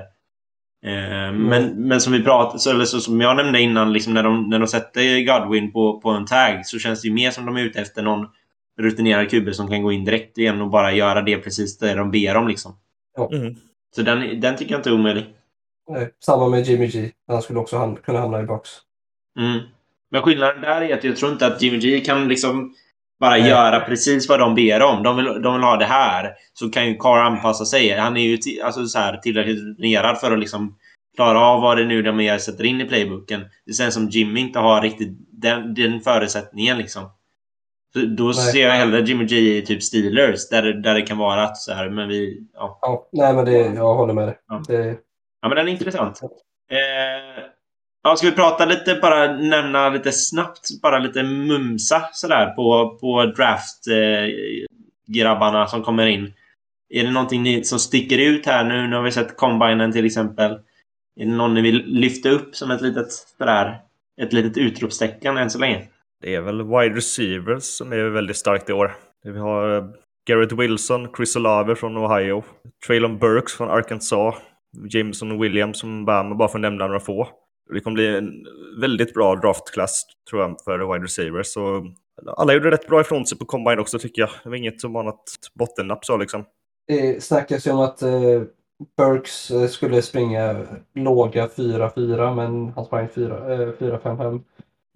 Eh, 0.86 1.32
Men, 1.34 1.88
men 1.88 2.02
som 2.02 2.14
vi 2.14 2.24
pratade, 2.24 2.60
så, 2.60 2.70
eller 2.72 2.86
så, 2.86 3.00
som 3.00 3.22
jag 3.22 3.38
nämnde 3.38 3.62
innan, 3.62 3.94
liksom 3.94 4.14
när, 4.14 4.24
de, 4.24 4.50
när 4.50 4.60
de 4.60 4.68
sätter 4.68 5.26
Godwin 5.26 5.72
på, 5.72 6.00
på 6.02 6.10
en 6.10 6.26
tag 6.26 6.66
så 6.66 6.80
känns 6.80 7.02
det 7.02 7.08
ju 7.08 7.14
mer 7.14 7.32
som 7.32 7.46
de 7.46 7.58
är 7.58 7.62
ute 7.62 7.82
efter 7.82 8.02
någon 8.04 8.28
rutinerad 8.80 9.30
kubbe 9.30 9.54
som 9.54 9.68
kan 9.68 9.84
gå 9.84 9.92
in 9.92 10.06
direkt 10.06 10.38
igen 10.38 10.62
och 10.62 10.70
bara 10.70 10.92
göra 10.92 11.22
det 11.22 11.38
precis 11.38 11.78
det 11.78 11.94
de 11.94 12.12
ber 12.12 12.36
om. 12.38 12.48
Liksom. 12.48 12.76
Mm. 13.32 13.56
Så 13.96 14.02
den, 14.02 14.40
den 14.42 14.56
tycker 14.58 14.72
jag 14.72 14.80
inte 14.80 14.90
är 14.90 14.94
omöjlig. 14.94 15.24
Eh, 15.96 16.08
Samma 16.26 16.50
med 16.50 16.68
Jimmy 16.68 16.88
G. 16.88 17.12
Han 17.28 17.42
skulle 17.42 17.60
också 17.60 17.76
ham- 17.76 17.96
kunna 18.02 18.20
hamna 18.20 18.40
i 18.40 18.44
box. 18.44 18.70
Mm. 19.40 19.60
Men 20.12 20.22
skillnaden 20.22 20.62
där 20.62 20.82
är 20.82 20.94
att 20.98 21.04
jag 21.04 21.16
tror 21.18 21.32
inte 21.32 21.46
att 21.48 21.62
Jimmy 21.62 21.78
G 21.78 22.00
kan 22.00 22.28
liksom 22.28 22.74
bara 23.20 23.32
Nej. 23.32 23.50
göra 23.50 23.80
precis 23.80 24.30
vad 24.30 24.40
de 24.40 24.56
ber 24.56 24.82
om. 24.82 25.04
De 25.04 25.16
vill, 25.18 25.26
de 25.26 25.54
vill 25.54 25.64
ha 25.64 25.78
det 25.78 25.86
här. 25.86 26.32
Så 26.54 26.70
kan 26.70 26.88
ju 26.88 26.98
Carr 26.98 27.18
anpassa 27.20 27.66
sig. 27.66 27.90
Han 27.98 28.18
är 28.18 28.22
ju 28.22 28.62
alltså, 28.64 28.86
så 28.86 29.00
här, 29.00 29.18
tillräckligt 29.18 29.64
rutinerad 29.64 30.20
för 30.20 30.32
att 30.32 30.40
liksom 30.40 30.76
klara 31.16 31.40
av 31.40 31.62
vad 31.62 31.78
det 31.78 31.86
nu 31.86 32.02
de 32.02 32.16
mer 32.16 32.38
sätter 32.38 32.64
in 32.64 32.82
i 32.82 32.86
playbooken. 32.86 33.42
Det 33.66 33.74
känns 33.74 33.94
som 33.94 34.10
Jimmy 34.10 34.40
inte 34.40 34.60
har 34.60 34.82
riktigt 34.82 35.18
den, 35.32 35.74
den 35.74 36.02
förutsättningen 36.02 36.78
liksom. 36.78 37.04
Så 37.94 38.00
då 38.00 38.24
Nej. 38.24 38.34
ser 38.34 38.68
jag 38.68 38.72
hellre 38.76 39.02
Jimmy 39.02 39.26
G 39.26 39.58
i 39.58 39.62
typ 39.62 39.84
Steelers 39.84 40.50
där, 40.50 40.62
det- 40.62 40.82
där 40.82 40.94
det 40.94 41.02
kan 41.02 41.18
vara 41.18 41.44
att 41.44 41.58
så 41.58 41.74
här, 41.74 41.90
men 41.90 42.08
vi... 42.08 42.44
Ja. 42.54 42.80
Ja, 42.82 43.10
nej 43.12 43.34
men 43.34 43.46
det, 43.46 43.58
jag 43.58 43.94
håller 43.96 44.14
med 44.14 44.28
dig. 44.28 44.38
Ja. 44.48 44.64
Det, 44.68 44.98
ja, 45.42 45.48
men 45.48 45.56
den 45.58 45.68
är 45.68 45.72
intressant. 45.72 46.20
Eh, 46.24 47.44
ja, 48.04 48.16
ska 48.16 48.30
vi 48.30 48.36
prata 48.36 48.66
lite, 48.66 48.96
bara 49.02 49.38
nämna 49.38 49.90
lite 49.90 50.12
snabbt, 50.12 50.82
bara 50.82 51.00
lite 51.00 51.24
mumsa 51.24 52.10
sådär 52.14 52.46
på, 52.46 52.98
på 53.02 53.26
draft 53.26 53.88
eh, 53.88 54.28
grabbarna 55.08 55.68
som 55.68 55.84
kommer 55.84 56.06
in. 56.06 56.34
Är 56.90 57.04
det 57.04 57.12
någonting 57.12 57.44
ni, 57.44 57.64
som 57.64 57.80
sticker 57.80 58.18
ut 58.18 58.46
här 58.46 58.64
nu? 58.64 58.88
Nu 58.88 58.96
har 58.96 59.04
vi 59.04 59.12
sett 59.12 59.38
combinen 59.38 59.92
till 59.92 60.06
exempel. 60.06 60.52
Är 61.20 61.26
det 61.26 61.32
någon 61.32 61.54
ni 61.54 61.62
vill 61.62 61.84
lyfta 61.86 62.30
upp 62.30 62.56
som 62.56 62.72
ett 62.72 62.82
litet 62.82 63.12
sådär, 63.12 63.80
ett 64.22 64.34
litet 64.34 64.58
utropstecken 64.58 65.38
än 65.38 65.50
så 65.50 65.60
länge? 65.60 65.88
Det 66.22 66.36
är 66.36 66.42
väl 66.42 66.64
wide 66.64 66.96
receivers 66.96 67.64
som 67.64 67.94
är 67.94 68.10
väldigt 68.10 68.38
starkt 68.38 68.70
i 68.70 68.74
år. 68.74 68.96
Vi 69.24 69.40
har 69.40 69.78
eh, 69.78 69.84
Garrett 70.28 70.52
Wilson, 70.52 71.08
Chris 71.18 71.36
Olave 71.36 71.76
från 71.76 71.98
Ohio, 71.98 72.44
Traylon 72.88 73.18
Burks 73.18 73.54
från 73.54 73.70
Arkansas, 73.70 74.36
Jameson 74.90 75.42
Williams 75.42 75.82
från 75.82 76.06
Bama, 76.06 76.36
bara 76.36 76.50
för 76.50 76.58
att 76.58 76.62
nämna 76.62 76.88
några 76.88 77.00
få. 77.00 77.28
Det 77.70 77.80
kommer 77.80 77.96
bli 77.96 78.08
en 78.18 78.46
väldigt 78.82 79.14
bra 79.14 79.36
draftklass 79.36 80.06
tror 80.30 80.42
jag 80.42 80.56
för 80.66 80.94
wide 80.94 81.06
receivers. 81.06 81.48
Så 81.48 81.86
alla 82.38 82.54
gjorde 82.54 82.72
rätt 82.72 82.88
bra 82.88 83.02
ifrån 83.02 83.26
sig 83.26 83.38
på 83.38 83.46
combine 83.46 83.80
också 83.80 84.00
tycker 84.00 84.22
jag. 84.22 84.30
Det 84.44 84.50
var 84.50 84.56
inget 84.56 84.82
som 84.82 84.94
var 84.94 85.04
något 85.04 85.24
bottennapp 85.54 86.06
så 86.06 86.18
liksom. 86.18 86.46
det 86.88 87.24
snackas 87.24 87.68
ju 87.68 87.72
om 87.72 87.80
att 87.80 88.02
eh, 88.02 88.42
Burks 88.98 89.52
eh, 89.52 89.68
skulle 89.68 90.02
springa 90.02 90.66
låga 90.96 91.48
4-4 91.48 92.36
men 92.36 92.70
han 92.76 92.86
sprang 92.86 93.08
4, 93.10 93.54
eh, 93.54 93.70
4-5-5. 93.80 94.42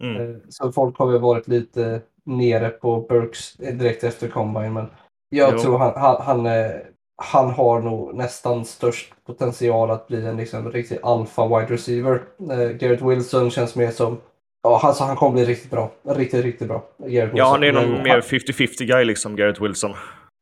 Mm. 0.02 0.22
Eh, 0.30 0.36
Så 0.50 0.72
folk 0.72 0.98
har 0.98 1.12
väl 1.12 1.22
varit 1.22 1.48
lite 1.48 2.02
nere 2.26 2.70
på 2.70 3.02
Burks 3.10 3.54
direkt 3.58 4.04
efter 4.04 4.28
combine. 4.28 4.74
Men 4.74 4.88
jag 5.30 5.54
Jo. 5.54 5.60
tror 5.60 5.78
han, 5.78 5.94
han, 5.96 6.22
han, 6.22 6.46
eh, 6.46 6.72
han 7.18 7.50
har 7.50 7.82
nog 7.82 8.16
nästan 8.16 8.66
störst 8.66 9.14
potential 9.26 9.92
att 9.92 10.08
bli 10.08 10.26
en 10.26 10.38
liksom, 10.38 10.72
riktig 10.72 11.00
alpha 11.04 11.48
wide 11.48 11.74
receiver. 11.74 12.22
Eh, 12.52 12.70
Garrett 12.70 13.02
Wilson 13.02 13.52
känns 13.52 13.76
mer 13.76 13.92
som 13.92 14.22
Ja, 14.64 14.80
alltså 14.84 15.04
han 15.04 15.16
kommer 15.16 15.32
bli 15.34 15.46
riktigt 15.46 15.72
bra. 15.72 15.92
Riktigt, 16.10 16.44
riktigt 16.46 16.68
bra. 16.68 16.84
Garrett 16.98 17.32
Ja, 17.36 17.46
han 17.50 17.64
är 17.64 17.68
Wilson. 17.72 17.92
nog 17.92 18.04
mer 18.04 18.10
han- 18.12 18.22
50-50 18.22 18.84
guy 18.86 19.06
liksom, 19.06 19.36
Garrett 19.36 19.62
Wilson. 19.62 19.94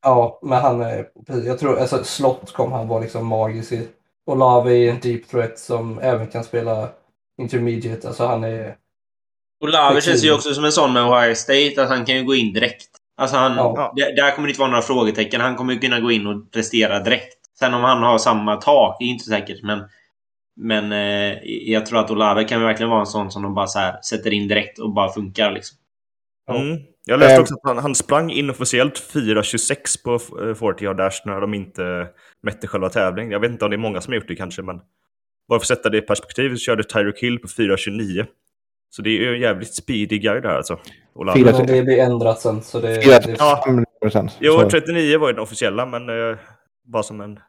Ja, 0.04 0.40
men 0.42 0.62
han 0.62 0.82
är... 0.82 1.08
Jag 1.46 1.60
tror, 1.60 1.80
alltså 1.80 2.04
slott 2.04 2.54
kommer 2.54 2.76
han 2.78 2.88
vara 2.88 3.00
liksom 3.02 3.26
magisk 3.28 3.72
i. 3.72 3.88
Olave 4.26 4.74
är 4.74 4.90
en 4.92 5.00
deep 5.00 5.28
threat 5.28 5.60
som 5.60 6.00
även 6.00 6.28
kan 6.28 6.44
spela 6.44 6.90
intermediate. 7.42 8.08
Alltså 8.08 8.26
han 8.26 8.44
är... 8.44 8.76
Precis. 9.94 10.06
känns 10.06 10.24
ju 10.24 10.34
också 10.34 10.54
som 10.54 10.66
en 10.66 10.72
sån 10.72 10.94
med 10.94 11.04
Ohio 11.04 11.36
State, 11.36 11.74
att 11.78 11.90
han 11.90 12.06
kan 12.06 12.16
ju 12.16 12.24
gå 12.24 12.36
in 12.36 12.54
direkt. 12.54 12.90
Alltså 13.18 13.38
han, 13.38 13.56
Ja. 13.58 13.94
där, 13.96 14.16
där 14.16 14.32
kommer 14.36 14.48
det 14.48 14.52
inte 14.52 14.60
vara 14.60 14.70
några 14.70 14.82
frågetecken. 14.82 15.42
Han 15.42 15.56
kommer 15.56 15.76
kunna 15.76 16.00
gå 16.00 16.12
in 16.12 16.28
och 16.28 16.52
prestera 16.52 17.00
direkt. 17.00 17.38
Sen 17.60 17.74
om 17.74 17.82
han 17.84 18.04
har 18.04 18.18
samma 18.18 18.56
tak, 18.56 19.02
är 19.02 19.06
inte 19.06 19.26
säkert, 19.26 19.64
men... 19.64 19.84
Men 20.56 20.92
eh, 20.92 21.38
jag 21.44 21.86
tror 21.86 22.00
att 22.00 22.12
Olave 22.12 22.44
kan 22.44 22.62
verkligen 22.62 22.90
vara 22.90 23.00
en 23.00 23.06
sån 23.06 23.32
som 23.32 23.44
de 23.44 23.54
bara 23.54 23.68
så 23.68 23.80
här 23.80 24.02
sätter 24.02 24.34
in 24.34 24.48
direkt 24.48 24.80
och 24.80 24.94
bara 24.94 25.10
funkar 25.14 25.52
liksom. 25.52 25.78
Ja. 26.48 26.56
Mm. 26.62 26.78
Jag 27.06 27.20
läste 27.20 27.36
Eh. 27.36 27.42
också 27.42 27.54
att 27.54 27.60
han, 27.64 27.78
han 27.78 27.96
sprang 27.96 28.32
inofficiellt 28.32 29.12
4.26 29.14 30.04
på 30.04 30.14
eh, 30.46 30.56
40 30.56 30.84
yard 30.86 30.98
dash 30.98 31.22
när 31.26 31.42
de 31.42 31.54
inte 31.54 32.08
mätte 32.44 32.68
själva 32.68 32.90
tävlingen. 32.90 33.32
Jag 33.32 33.40
vet 33.40 33.52
inte 33.52 33.66
om 33.66 33.72
det 33.72 33.76
är 33.76 33.78
många 33.78 34.02
som 34.02 34.12
har 34.12 34.16
gjort 34.16 34.28
det 34.28 34.36
kanske, 34.36 34.62
men 34.62 34.78
bara 35.50 35.60
för 35.60 35.64
att 35.64 35.68
sätta 35.68 35.90
det 35.90 35.98
i 35.98 36.02
perspektiv 36.02 36.50
så 36.50 36.58
körde 36.58 36.84
Tyreek 36.84 37.20
Hill 37.24 37.40
på 37.40 37.48
4.29. 37.48 38.26
Så 38.96 39.02
det 39.02 39.10
är 39.10 39.22
ju 39.22 39.34
en 39.36 39.42
jävligt 39.42 39.76
speedy 39.76 40.18
guy 40.20 40.40
där 40.42 40.50
alltså. 40.50 40.80
Olave. 41.16 41.40
Fyra- 41.40 41.64
det 41.66 41.84
blir 41.84 42.00
ändrat 42.00 42.40
sen. 42.42 42.62
Så 42.62 42.80
det, 42.80 43.02
Fyra- 43.06 43.20
det, 43.20 43.36
Ja. 43.40 43.64
5%. 44.02 44.30
Jo, 44.40 44.54
Så- 44.60 44.70
39 44.70 45.18
var 45.20 45.28
ju 45.28 45.34
den 45.34 45.44
officiella, 45.44 45.86
men 45.86 46.10
eh, 46.10 46.38
bara 46.86 47.04
som 47.04 47.22
en 47.22 47.40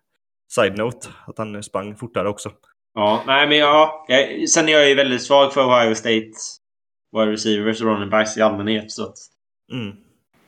side-note 0.55 1.09
att 1.27 1.39
han 1.39 1.63
sprang 1.63 1.97
fortare 1.97 2.29
också. 2.29 2.51
Ja, 2.95 3.23
nej 3.27 3.49
men 3.49 3.59
ja. 3.59 4.05
Jag, 4.09 4.49
sen 4.49 4.69
är 4.69 4.73
jag 4.73 4.89
ju 4.89 4.95
väldigt 4.95 5.23
svag 5.23 5.53
för 5.53 5.61
Ohio 5.61 5.95
State 5.95 6.31
wide 7.13 7.33
receivers 7.33 7.81
och 7.83 7.87
running 7.89 8.11
backs 8.11 8.37
i 8.37 8.43
allmänhet, 8.43 8.91
så 8.93 9.03
att 9.05 9.15
Mm. 9.73 9.97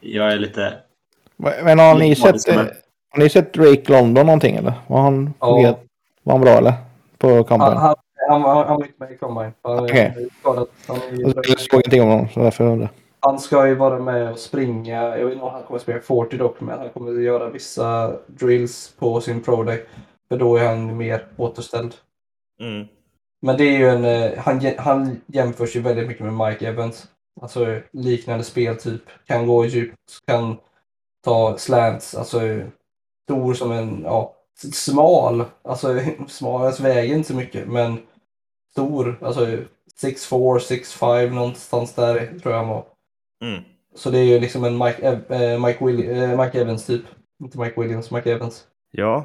jag 0.01 0.32
är 0.32 0.36
lite... 0.39 0.74
Men 1.36 1.78
har 1.78 1.94
ni 1.98 2.16
sett, 2.16 2.48
har 3.10 3.18
ni 3.18 3.28
sett 3.28 3.52
Drake 3.55 3.93
London 3.93 4.27
någonting 4.27 4.56
eller? 4.56 4.73
Var 4.86 5.01
han, 5.01 5.35
Ja. 5.40 5.78
var 6.23 6.32
han 6.32 6.40
bra 6.40 6.51
eller? 6.51 6.73
På 7.18 7.44
combine? 7.44 7.68
han, 7.73 7.77
han, 7.77 7.94
han, 8.28 8.43
han, 8.43 8.57
han 8.66 8.77
var 8.77 8.85
inte 8.86 8.94
med 8.98 9.12
i 9.12 9.16
combine. 9.16 9.53
Han, 9.62 9.85
Okej. 9.85 10.28
han 10.43 10.66
han, 10.89 10.97
ju- 11.12 11.32
Jag 11.44 11.61
såg 11.61 11.74
ingenting 11.81 12.03
om 12.03 12.09
honom 12.09 12.28
så 12.28 12.40
därför 12.40 12.65
jag 12.65 12.73
undrar. 12.73 12.90
han 13.20 13.39
ska 13.39 13.69
ju 13.69 13.74
vara 13.74 13.98
med 13.98 14.32
och 14.32 14.39
springa. 14.39 15.19
Jag 15.19 15.24
vet 15.24 15.32
inte 15.32 15.44
om 15.44 15.53
han 15.53 15.62
kommer 15.62 15.81
springa 15.81 16.01
40 16.01 16.36
dock, 16.36 16.61
men 16.61 16.78
han 16.78 16.89
kommer 16.90 17.12
göra 17.12 17.48
vissa 17.51 18.16
drills 18.27 18.94
på 18.98 19.20
sin 19.20 19.43
pro 19.43 19.62
day. 19.62 19.86
För 20.28 20.39
då 20.39 20.57
är 20.57 20.66
han 20.69 20.97
mer 20.97 21.27
återställd. 21.36 21.94
Mm. 22.61 22.86
Men 23.43 23.57
det 23.57 23.65
är 23.65 23.78
ju 23.78 23.89
en, 23.89 24.05
eh, 24.05 24.39
han, 24.39 24.61
han 24.78 25.20
jämförs 25.27 25.77
ju 25.77 25.81
väldigt 25.81 26.09
mycket 26.09 26.24
med 26.24 26.48
Mike 26.48 26.69
Evans. 26.69 27.07
Alltså 27.40 27.81
liknande 27.93 28.44
speltyp. 28.44 29.03
Kan 29.27 29.47
gå 29.47 29.65
djupt, 29.66 29.97
kan 30.27 30.57
ta 31.24 31.57
slants, 31.59 32.15
alltså 32.15 32.40
stor 33.24 33.55
som 33.55 33.73
en, 33.73 34.01
ja, 34.05 34.32
smal. 34.73 35.44
Alltså 35.62 35.98
smal, 36.28 36.66
alltså 36.66 36.82
väger 36.82 37.15
inte 37.16 37.28
så 37.28 37.35
mycket, 37.36 37.69
men 37.69 37.98
stor. 38.81 39.19
Alltså 39.23 39.47
6'4, 40.03 40.59
6'5 40.59 41.31
någonstans 41.31 41.94
där 41.94 42.15
tror 42.43 42.55
jag 42.55 42.61
han 42.61 42.69
var. 42.69 42.85
Mm. 43.44 43.62
Så 43.94 44.11
det 44.11 44.19
är 44.19 44.23
ju 44.24 44.40
liksom 44.40 44.65
en 44.65 44.78
Mike, 44.78 45.07
eh, 45.28 45.59
Mike, 45.65 45.85
Will- 45.85 46.23
eh, 46.32 46.44
Mike 46.44 46.61
Evans 46.61 46.86
typ. 46.86 47.03
Inte 47.43 47.59
Mike 47.59 47.81
Williams, 47.81 48.11
Mike 48.11 48.32
Evans. 48.32 48.65
Ja, 48.90 49.24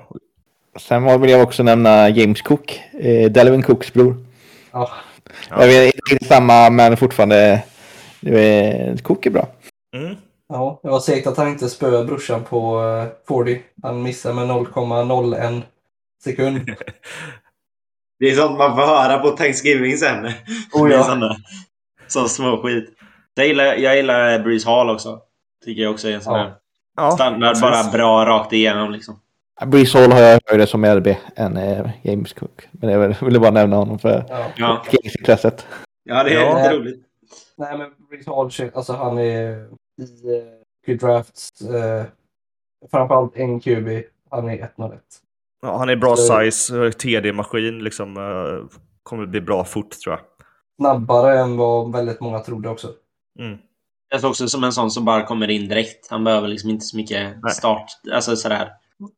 Sen 0.80 1.03
var- 1.03 1.18
vill 1.18 1.30
jag 1.30 1.44
också 1.44 1.64
nämna 1.64 2.10
James 2.10 2.41
Cook. 2.41 2.82
Eh, 2.94 3.32
Delvin 3.32 3.64
Cooks 3.64 3.94
bror. 3.94 4.15
Ja, 4.72 4.90
Ja. 5.49 5.60
Jag 5.61 5.68
vet 5.68 5.94
inte 6.11 6.26
samma 6.26 6.69
men 6.69 6.98
fortfarande. 6.98 7.64
Är, 8.26 8.98
Cook 8.98 9.26
är 9.26 9.30
bra. 9.30 9.48
mm. 9.95 10.15
ja, 10.49 10.80
det 10.84 10.90
var 10.90 10.99
segt 10.99 11.28
att 11.28 11.38
han 11.38 11.48
inte 11.48 11.69
spöade 11.69 12.06
brorsan 12.06 12.44
på 12.44 12.82
eh, 12.82 13.07
40. 13.28 13.61
Han 13.84 14.03
missade 14.03 14.36
med 14.36 14.48
0,01 14.48 15.61
sekund. 16.23 16.60
Det 18.22 18.30
är 18.31 18.35
sånt 18.35 18.57
man 18.57 18.76
får 18.76 18.81
höra 18.81 19.18
på 19.19 19.30
Thanksgiving 19.30 19.98
sen. 19.98 20.26
Oh, 20.73 20.91
ja. 20.91 21.03
såna, 21.03 21.35
sån 22.07 22.30
små 22.30 22.57
skit. 22.64 22.89
Jag 23.34 23.48
gillar, 23.48 23.65
jag 23.76 23.95
gillar 23.95 24.39
Breeze 24.39 24.69
Hall 24.69 24.89
också. 24.89 25.19
Tycker 25.65 25.81
jag 25.81 25.91
också 25.91 26.07
är 26.07 26.14
en 26.14 26.22
sån 26.22 26.34
Ja. 26.34 26.39
här 26.43 26.53
ja 26.98 27.11
standard, 27.11 27.57
bara 27.61 27.84
bra 27.91 28.26
rakt 28.26 28.53
igenom 28.53 28.91
liksom. 28.91 29.19
Breeze 29.65 29.99
Hall 29.99 30.11
har 30.11 30.19
jag 30.19 30.39
högre 30.48 30.68
som 30.68 30.85
RB 30.85 31.07
än 31.35 31.57
eh, 31.57 31.89
James 32.03 32.34
Cook. 32.34 32.68
Men 32.72 32.89
jag 32.89 32.99
vill- 32.99 33.15
ville 33.22 33.39
bara 33.39 33.52
nämna 33.52 33.76
honom 33.76 33.99
för 33.99 34.26
Ja. 34.30 34.45
Ja, 34.56 34.84
intresset. 35.19 35.68
ja 36.03 36.23
det 36.23 36.34
är 36.34 36.41
Ja. 36.41 36.57
lite 36.57 36.73
roligt. 36.77 37.03
Nej, 37.57 37.77
men 37.77 37.89
Breeze 38.10 38.30
Hall, 38.31 38.72
alltså 38.76 38.93
han 38.93 39.18
är 39.18 39.22
i 39.22 39.53
uh, 39.56 40.43
Q-drafts, 40.85 41.61
eh, 41.61 42.03
framförallt 42.91 43.35
en 43.35 43.60
QB, 43.60 44.03
han 44.30 44.49
är 44.49 44.57
101. 44.76 45.02
Ja, 45.61 45.77
han 45.77 45.89
är 45.89 45.95
bra 45.95 46.15
Så- 46.15 46.39
size, 46.39 46.85
eh, 46.85 46.91
TD-maskin, 46.91 47.83
liksom. 47.83 48.17
eh, 48.17 48.77
kommer 49.03 49.25
bli 49.25 49.41
bra 49.41 49.63
fort 49.65 49.89
tror 49.91 50.15
jag. 50.15 50.21
Snabbare 50.79 51.39
än 51.39 51.57
vad 51.57 51.91
väldigt 51.91 52.19
många 52.21 52.39
trodde 52.39 52.69
också. 52.69 52.88
Mm. 53.39 53.57
Jag 54.09 54.21
ser 54.21 54.27
också 54.27 54.47
som 54.47 54.63
en 54.63 54.73
sån 54.73 54.91
som 54.91 55.05
bara 55.05 55.25
kommer 55.25 55.49
in 55.49 55.67
direkt. 55.67 56.07
Han 56.09 56.23
behöver 56.23 56.47
liksom 56.47 56.69
inte 56.69 56.85
så 56.85 56.97
mycket 56.97 57.35
Nej. 57.43 57.51
start. 57.53 57.85
Alltså 58.13 58.35
sådär. 58.35 58.69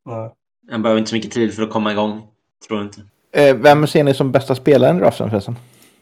Ja. 0.05 0.35
Han 0.71 0.81
behöver 0.81 0.99
inte 0.99 1.09
så 1.09 1.15
mycket 1.15 1.31
tid 1.31 1.53
för 1.53 1.63
att 1.63 1.69
komma 1.71 1.91
igång. 1.91 2.27
Tror 2.67 2.79
jag 2.79 2.87
inte. 2.87 3.01
Eh, 3.31 3.55
vem 3.55 3.87
ser 3.87 4.03
ni 4.03 4.13
som 4.13 4.31
bästa 4.31 4.55
spelaren 4.55 4.97
i 4.97 4.99
draften 4.99 5.29
förresten? 5.29 5.55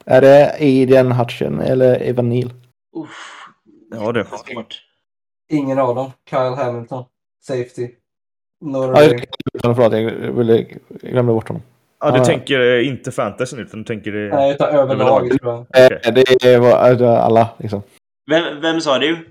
Är 0.06 0.22
det 0.22 0.52
Aiden 0.60 1.12
Hutchin 1.12 1.60
eller 1.60 2.02
Evan 2.02 2.30
Neal? 2.30 2.54
Uff, 2.98 3.46
Ja, 3.92 4.12
det. 4.12 4.26
svårt. 4.26 4.82
Ingen 5.50 5.80
av 5.80 5.96
dem. 5.96 6.12
Kyle 6.30 6.56
Hamilton, 6.66 7.04
safety. 7.44 7.90
Notre 8.62 9.04
Ja, 9.04 9.14
jag, 9.64 9.76
förlåt, 9.76 9.94
jag, 9.94 10.32
ville, 10.32 10.58
jag 11.02 11.12
glömde 11.12 11.34
bort 11.34 11.48
honom. 11.48 11.62
Ja, 12.00 12.12
du 12.12 12.18
Ja. 12.18 12.26
tänker 12.26 12.60
eh, 12.80 12.88
inte 12.88 13.12
fantasy 13.12 13.56
nu, 13.56 13.62
utan 13.62 13.80
du 13.80 13.86
tänker... 13.86 14.16
eh, 14.16 14.36
Nej, 14.36 14.54
utan 14.54 14.70
överlag 14.70 15.26
Överlag. 15.26 15.66
Eh. 15.78 16.14
Det 16.14 16.56
alltså, 16.74 17.08
alla 17.08 17.50
liksom. 17.58 17.82
Vem, 18.30 18.62
vem 18.62 18.82
sa 18.82 18.98
du? 18.98 19.30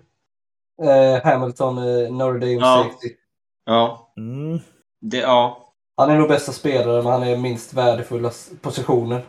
Eh, 0.83 1.25
Hamilton, 1.25 1.79
eh, 1.79 2.13
Notre 2.13 2.39
Dame 2.39 2.53
Ja. 2.53 2.85
safety. 2.85 3.15
Ja. 3.67 4.13
Mm. 4.17 4.59
Det, 5.01 5.17
ja. 5.19 5.67
Han 5.97 6.11
är 6.11 6.19
nog 6.19 6.29
bästa 6.29 6.53
spelaren, 6.53 7.05
men 7.05 7.13
han 7.13 7.23
är 7.23 7.37
minst 7.37 7.75
värdefulla 7.75 8.31
positionen. 8.63 9.21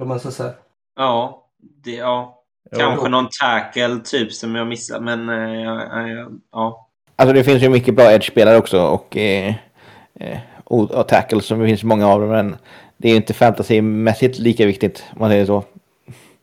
Om 0.00 0.08
man 0.08 0.20
ska 0.20 0.30
säga. 0.30 0.52
Ja. 0.96 1.46
Det, 1.84 1.90
ja. 1.94 2.42
Kanske 2.78 3.08
någon 3.08 3.28
tackle 3.40 3.98
typ 4.04 4.32
som 4.32 4.54
jag 4.54 4.66
missar, 4.66 5.00
men 5.00 5.28
eh, 5.28 5.60
ja, 5.62 5.82
ja, 6.08 6.28
ja. 6.52 6.85
Alltså 7.16 7.32
det 7.32 7.44
finns 7.44 7.62
ju 7.62 7.68
mycket 7.68 7.94
bra 7.94 8.12
edge-spelare 8.12 8.56
också 8.56 8.82
och, 8.82 9.16
eh, 9.16 9.54
eh, 10.20 10.38
och, 10.64 10.90
och 10.90 11.08
tackles 11.08 11.46
som 11.46 11.58
det 11.58 11.66
finns 11.66 11.84
många 11.84 12.08
av 12.08 12.20
dem. 12.20 12.30
Men 12.30 12.56
det 12.96 13.08
är 13.08 13.10
ju 13.10 13.16
inte 13.16 13.34
fantasymässigt 13.34 14.38
lika 14.38 14.66
viktigt 14.66 15.04
om 15.12 15.18
man 15.20 15.30
säger 15.30 15.46
så. 15.46 15.64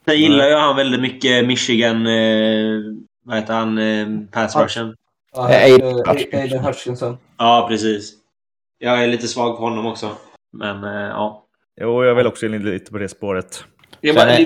Sen 0.05 0.17
gillar 0.17 0.47
ju 0.47 0.55
han 0.55 0.75
väldigt 0.75 1.01
mycket 1.01 1.47
Michigan, 1.47 2.07
eh, 2.07 2.79
vad 3.25 3.37
heter 3.37 3.53
han, 3.53 3.77
eh, 3.77 4.07
pass 4.31 4.55
rushen. 4.55 4.95
Ja, 5.33 5.47
Aiden 5.47 6.59
Hutchinson. 6.65 7.17
Ja, 7.37 7.65
precis. 7.69 8.13
Jag 8.79 9.03
är 9.03 9.07
lite 9.07 9.27
svag 9.27 9.57
på 9.57 9.63
honom 9.63 9.85
också. 9.85 10.09
Men 10.53 10.83
eh, 10.83 10.91
ja. 10.91 11.45
Jo, 11.81 12.03
jag 12.03 12.15
vill 12.15 12.27
också 12.27 12.45
in 12.45 12.65
lite 12.65 12.91
på 12.91 12.97
det 12.97 13.09
spåret. 13.09 13.63
Bara, 14.15 14.37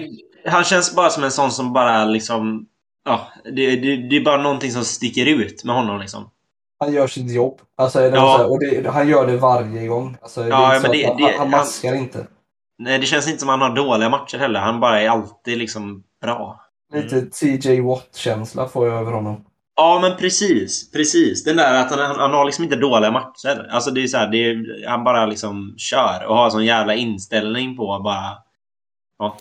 han 0.46 0.64
känns 0.64 0.96
bara 0.96 1.10
som 1.10 1.24
en 1.24 1.32
sån 1.32 1.52
som 1.52 1.74
bara 1.74 2.06
liksom... 2.06 2.66
Ja, 3.08 3.28
det, 3.44 3.76
det, 3.76 3.96
det 4.10 4.16
är 4.18 4.24
bara 4.24 4.38
någonting 4.42 4.72
som 4.72 4.84
sticker 4.84 5.26
ut 5.26 5.64
med 5.64 5.76
honom 5.76 6.00
liksom. 6.00 6.30
Han 6.80 6.94
gör 6.94 7.08
sitt 7.08 7.32
jobb. 7.32 7.62
Alltså, 7.78 8.02
Ja. 8.02 8.46
och 8.46 8.60
det, 8.60 8.90
han 8.90 9.08
gör 9.10 9.28
det 9.28 9.38
varje 9.38 9.88
gång. 9.88 10.18
Alltså, 10.22 10.48
Ja, 10.48 10.80
men 10.84 10.92
att 10.92 11.04
han, 11.06 11.14
han, 11.14 11.24
han 11.24 11.40
han- 11.40 11.50
maskar 11.50 11.96
inte. 11.96 12.28
Nej, 12.80 13.00
det 13.00 13.06
känns 13.06 13.28
inte 13.28 13.40
som 13.40 13.50
han 13.50 13.62
har 13.62 13.76
dåliga 13.76 14.10
matcher 14.10 14.38
heller. 14.38 14.60
Han 14.60 14.80
bara 14.80 15.02
är 15.02 15.10
alltid 15.10 15.58
liksom 15.58 16.04
bra. 16.22 16.62
Lite 16.94 17.22
TJ 17.22 17.82
Watt-känsla 17.82 18.68
får 18.68 18.88
jag 18.88 19.00
över 19.00 19.12
honom. 19.12 19.44
Ja, 19.76 20.00
men 20.02 20.18
precis. 20.18 20.92
Precis. 20.92 21.44
Den 21.44 21.58
där 21.58 21.74
att 21.82 21.92
han, 21.92 22.00
han, 22.00 22.20
han 22.20 22.34
har 22.34 22.46
liksom 22.46 22.64
inte 22.64 22.76
dåliga 22.76 23.12
matcher. 23.12 23.68
Alltså 23.72 23.92
det 23.92 24.04
är 24.04 24.08
så 24.08 24.18
här, 24.18 24.28
det 24.28 24.38
är, 24.38 24.88
han 24.90 25.04
bara 25.04 25.26
liksom 25.26 25.74
kör 25.78 26.26
och 26.28 26.36
har 26.38 26.50
sån 26.50 26.66
jävla 26.66 26.96
inställning 26.96 27.78
på 27.78 28.00
bara... 28.04 28.38
Ja. 29.20 29.38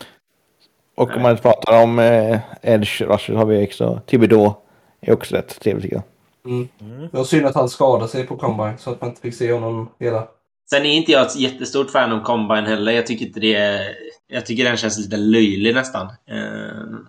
Och 0.97 1.17
om 1.17 1.23
man 1.23 1.37
pratar 1.37 1.83
om 1.83 1.99
eh, 1.99 2.39
edge 2.63 3.01
rusher 3.03 3.35
har 3.35 3.47
vi 3.47 3.67
också 3.67 4.01
Thibodeau. 4.07 4.55
är 5.01 5.13
också 5.13 5.35
rätt 5.35 5.61
trevligt 5.61 5.83
tycker 5.83 5.97
jag. 5.97 6.05
Mm. 6.53 6.69
Mm. 6.81 7.09
Det 7.11 7.17
var 7.17 7.25
synd 7.25 7.47
att 7.47 7.55
han 7.55 7.69
skadade 7.69 8.09
sig 8.09 8.27
på 8.27 8.37
combine 8.37 8.79
så 8.79 8.91
att 8.91 9.01
man 9.01 9.11
inte 9.11 9.21
fick 9.23 9.35
se 9.35 9.53
honom 9.53 9.89
hela. 10.01 10.29
Sen 10.71 10.83
är 10.87 10.91
inte 10.97 11.13
jag 11.13 11.27
ett 11.27 11.37
jättestort 11.37 11.91
fan 11.91 12.13
av 12.13 12.21
Combine 12.25 12.67
heller. 12.67 12.93
Jag 12.93 13.07
tycker 13.07 13.27
inte 13.27 13.41
det 13.41 13.55
är... 13.55 13.81
Jag 14.29 14.47
tycker 14.47 14.65
den 14.65 14.77
känns 14.77 14.99
lite 14.99 15.17
löjlig 15.17 15.75
nästan. 15.75 16.07
Eh, 16.07 16.13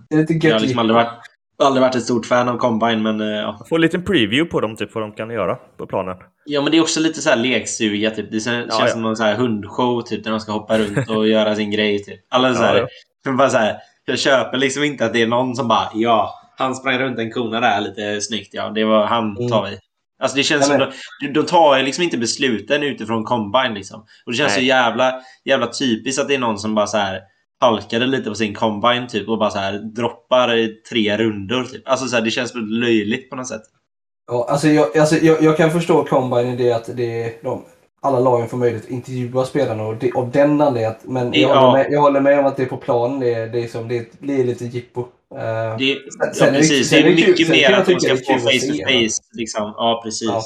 Det 0.10 0.16
är 0.16 0.18
lite 0.18 0.48
jag 0.48 0.54
har 0.56 0.60
liksom 0.60 0.80
aldrig 0.80 0.96
varit, 0.96 1.10
aldrig 1.64 1.82
varit 1.82 1.96
ett 1.96 2.04
stort 2.04 2.26
fan 2.26 2.50
av 2.50 2.58
Combine, 2.58 3.02
men 3.04 3.22
eh, 3.22 3.28
ja. 3.28 3.60
Få 3.70 3.76
en 3.76 3.82
liten 3.82 4.04
preview 4.04 4.46
på 4.52 4.62
dem, 4.62 4.76
typ 4.76 4.96
vad 4.96 5.04
de 5.04 5.12
kan 5.12 5.30
göra 5.30 5.56
på 5.78 5.88
planen. 5.88 6.18
Ja, 6.46 6.62
men 6.62 6.72
det 6.72 6.78
är 6.78 6.82
också 6.82 7.00
lite 7.00 7.22
så 7.22 7.30
här 7.30 7.38
leksuga, 7.38 8.12
typ. 8.12 8.32
Det 8.32 8.40
känns 8.40 8.66
Ja, 8.70 8.78
ja. 8.80 8.88
som 8.88 9.02
någon 9.02 9.16
så 9.18 9.24
här 9.24 9.36
hundshow, 9.36 10.02
typ, 10.02 10.24
där 10.24 10.32
de 10.32 10.40
ska 10.40 10.52
hoppa 10.52 10.78
runt 10.78 11.10
och 11.10 11.28
göra 11.36 11.56
sin 11.56 11.72
grej, 11.72 12.04
typ. 12.04 12.20
Alla 12.30 12.54
så 12.54 12.62
Ja, 12.64 12.68
här... 12.68 12.76
ja. 12.78 12.88
Men 13.28 13.38
bara 13.38 13.50
så 13.50 13.58
här, 13.58 13.78
jag 14.06 14.20
köper 14.20 14.58
liksom 14.58 14.84
inte 14.84 15.06
att 15.06 15.14
det 15.14 15.22
är 15.22 15.28
någon 15.28 15.56
som 15.56 15.68
bara 15.68 15.90
ja, 15.94 16.34
han 16.58 16.76
sprang 16.76 17.00
runt 17.00 17.20
en 17.20 17.32
kona 17.32 17.60
där 17.60 17.82
lite 17.82 18.22
snyggt. 18.22 18.54
Ja, 18.54 18.70
det 18.70 18.84
var 18.86 19.06
han 19.06 19.38
Mm. 19.38 19.50
tar 19.50 19.66
vi. 19.66 19.78
Alltså 20.20 20.38
det 20.38 20.44
känns 20.44 20.70
Nej, 20.70 20.80
som 20.80 20.92
de, 21.22 21.28
de 21.40 21.46
tar 21.46 21.84
liksom 21.84 22.04
inte 22.04 22.18
besluten 22.18 22.84
utifrån 22.84 23.24
combine 23.24 23.74
liksom. 23.74 24.02
Och 24.26 24.32
det 24.32 24.38
känns 24.38 24.50
Nej. 24.50 24.60
så 24.60 24.66
jävla, 24.66 25.22
jävla 25.46 25.68
typiskt 25.68 26.22
att 26.22 26.28
det 26.28 26.36
är 26.36 26.40
någon 26.40 26.60
som 26.60 26.76
bara 26.76 26.88
så 26.88 26.98
här 26.98 27.22
halkade 27.60 28.06
lite 28.06 28.30
på 28.30 28.36
sin 28.36 28.56
combine 28.56 29.08
typ 29.08 29.30
och 29.30 29.38
bara 29.38 29.50
så 29.50 29.60
här 29.60 29.74
droppar 29.74 30.56
i 30.56 30.68
tre 30.90 31.18
rundor 31.18 31.64
typ. 31.64 31.88
Alltså 31.90 32.08
så 32.08 32.16
här, 32.16 32.24
det 32.24 32.32
känns 32.32 32.54
löjligt 32.56 33.30
på 33.30 33.36
något 33.36 33.48
sätt. 33.48 33.62
Ja, 34.28 34.48
alltså 34.50 34.68
jag, 34.68 34.98
alltså 34.98 35.16
jag, 35.16 35.44
jag 35.44 35.58
kan 35.58 35.72
förstå 35.72 36.04
combine 36.04 36.48
i 36.50 36.56
det 36.56 36.72
att 36.72 36.98
det 36.98 37.24
är 37.24 37.32
de, 37.44 37.66
alla 38.02 38.20
lagen 38.20 38.50
får 38.50 38.58
möjlighet 38.58 38.86
att 38.86 38.92
intervjua 38.92 39.46
spelarna 39.46 39.84
och 39.84 39.96
det, 39.96 40.12
av 40.12 40.32
den 40.32 40.62
anledningen. 40.62 40.92
att- 40.92 41.04
Men 41.06 41.34
jag, 41.34 41.52
Ja. 41.52 41.60
håller 41.60 41.74
med, 41.84 41.92
jag 41.92 42.02
håller 42.02 42.22
med 42.22 42.40
om 42.40 42.46
att 42.46 42.58
det 42.58 42.64
är 42.64 42.68
på 42.68 42.78
planen. 42.78 43.20
Det, 43.20 43.34
är- 43.34 43.48
det, 43.48 43.64
är 43.64 43.68
som, 43.68 43.88
det 43.88 44.20
blir 44.20 44.44
lite 44.44 44.66
jippo. 44.66 45.00
Eh, 45.36 45.78
Det, 45.78 45.96
sen 46.36 46.38
ja, 46.40 46.46
är 46.46 46.52
det- 46.52 46.58
precis. 46.58 46.90
sen 46.90 47.02
Det 47.04 47.08
är 47.08 47.12
är 47.12 47.16
det 47.16 47.28
mycket 47.28 47.50
mer 47.50 47.70
kan 47.70 47.80
att 47.80 47.86
de 47.86 47.94
tycka 47.96 48.00
ska 48.18 48.34
det 48.34 48.34
är 48.34 48.40
få 48.40 48.50
face 48.50 48.68
to 48.78 48.84
face. 48.84 49.24
Liksom. 49.34 49.74
Ja, 49.78 50.02
precis. 50.04 50.28
Ja. 50.30 50.42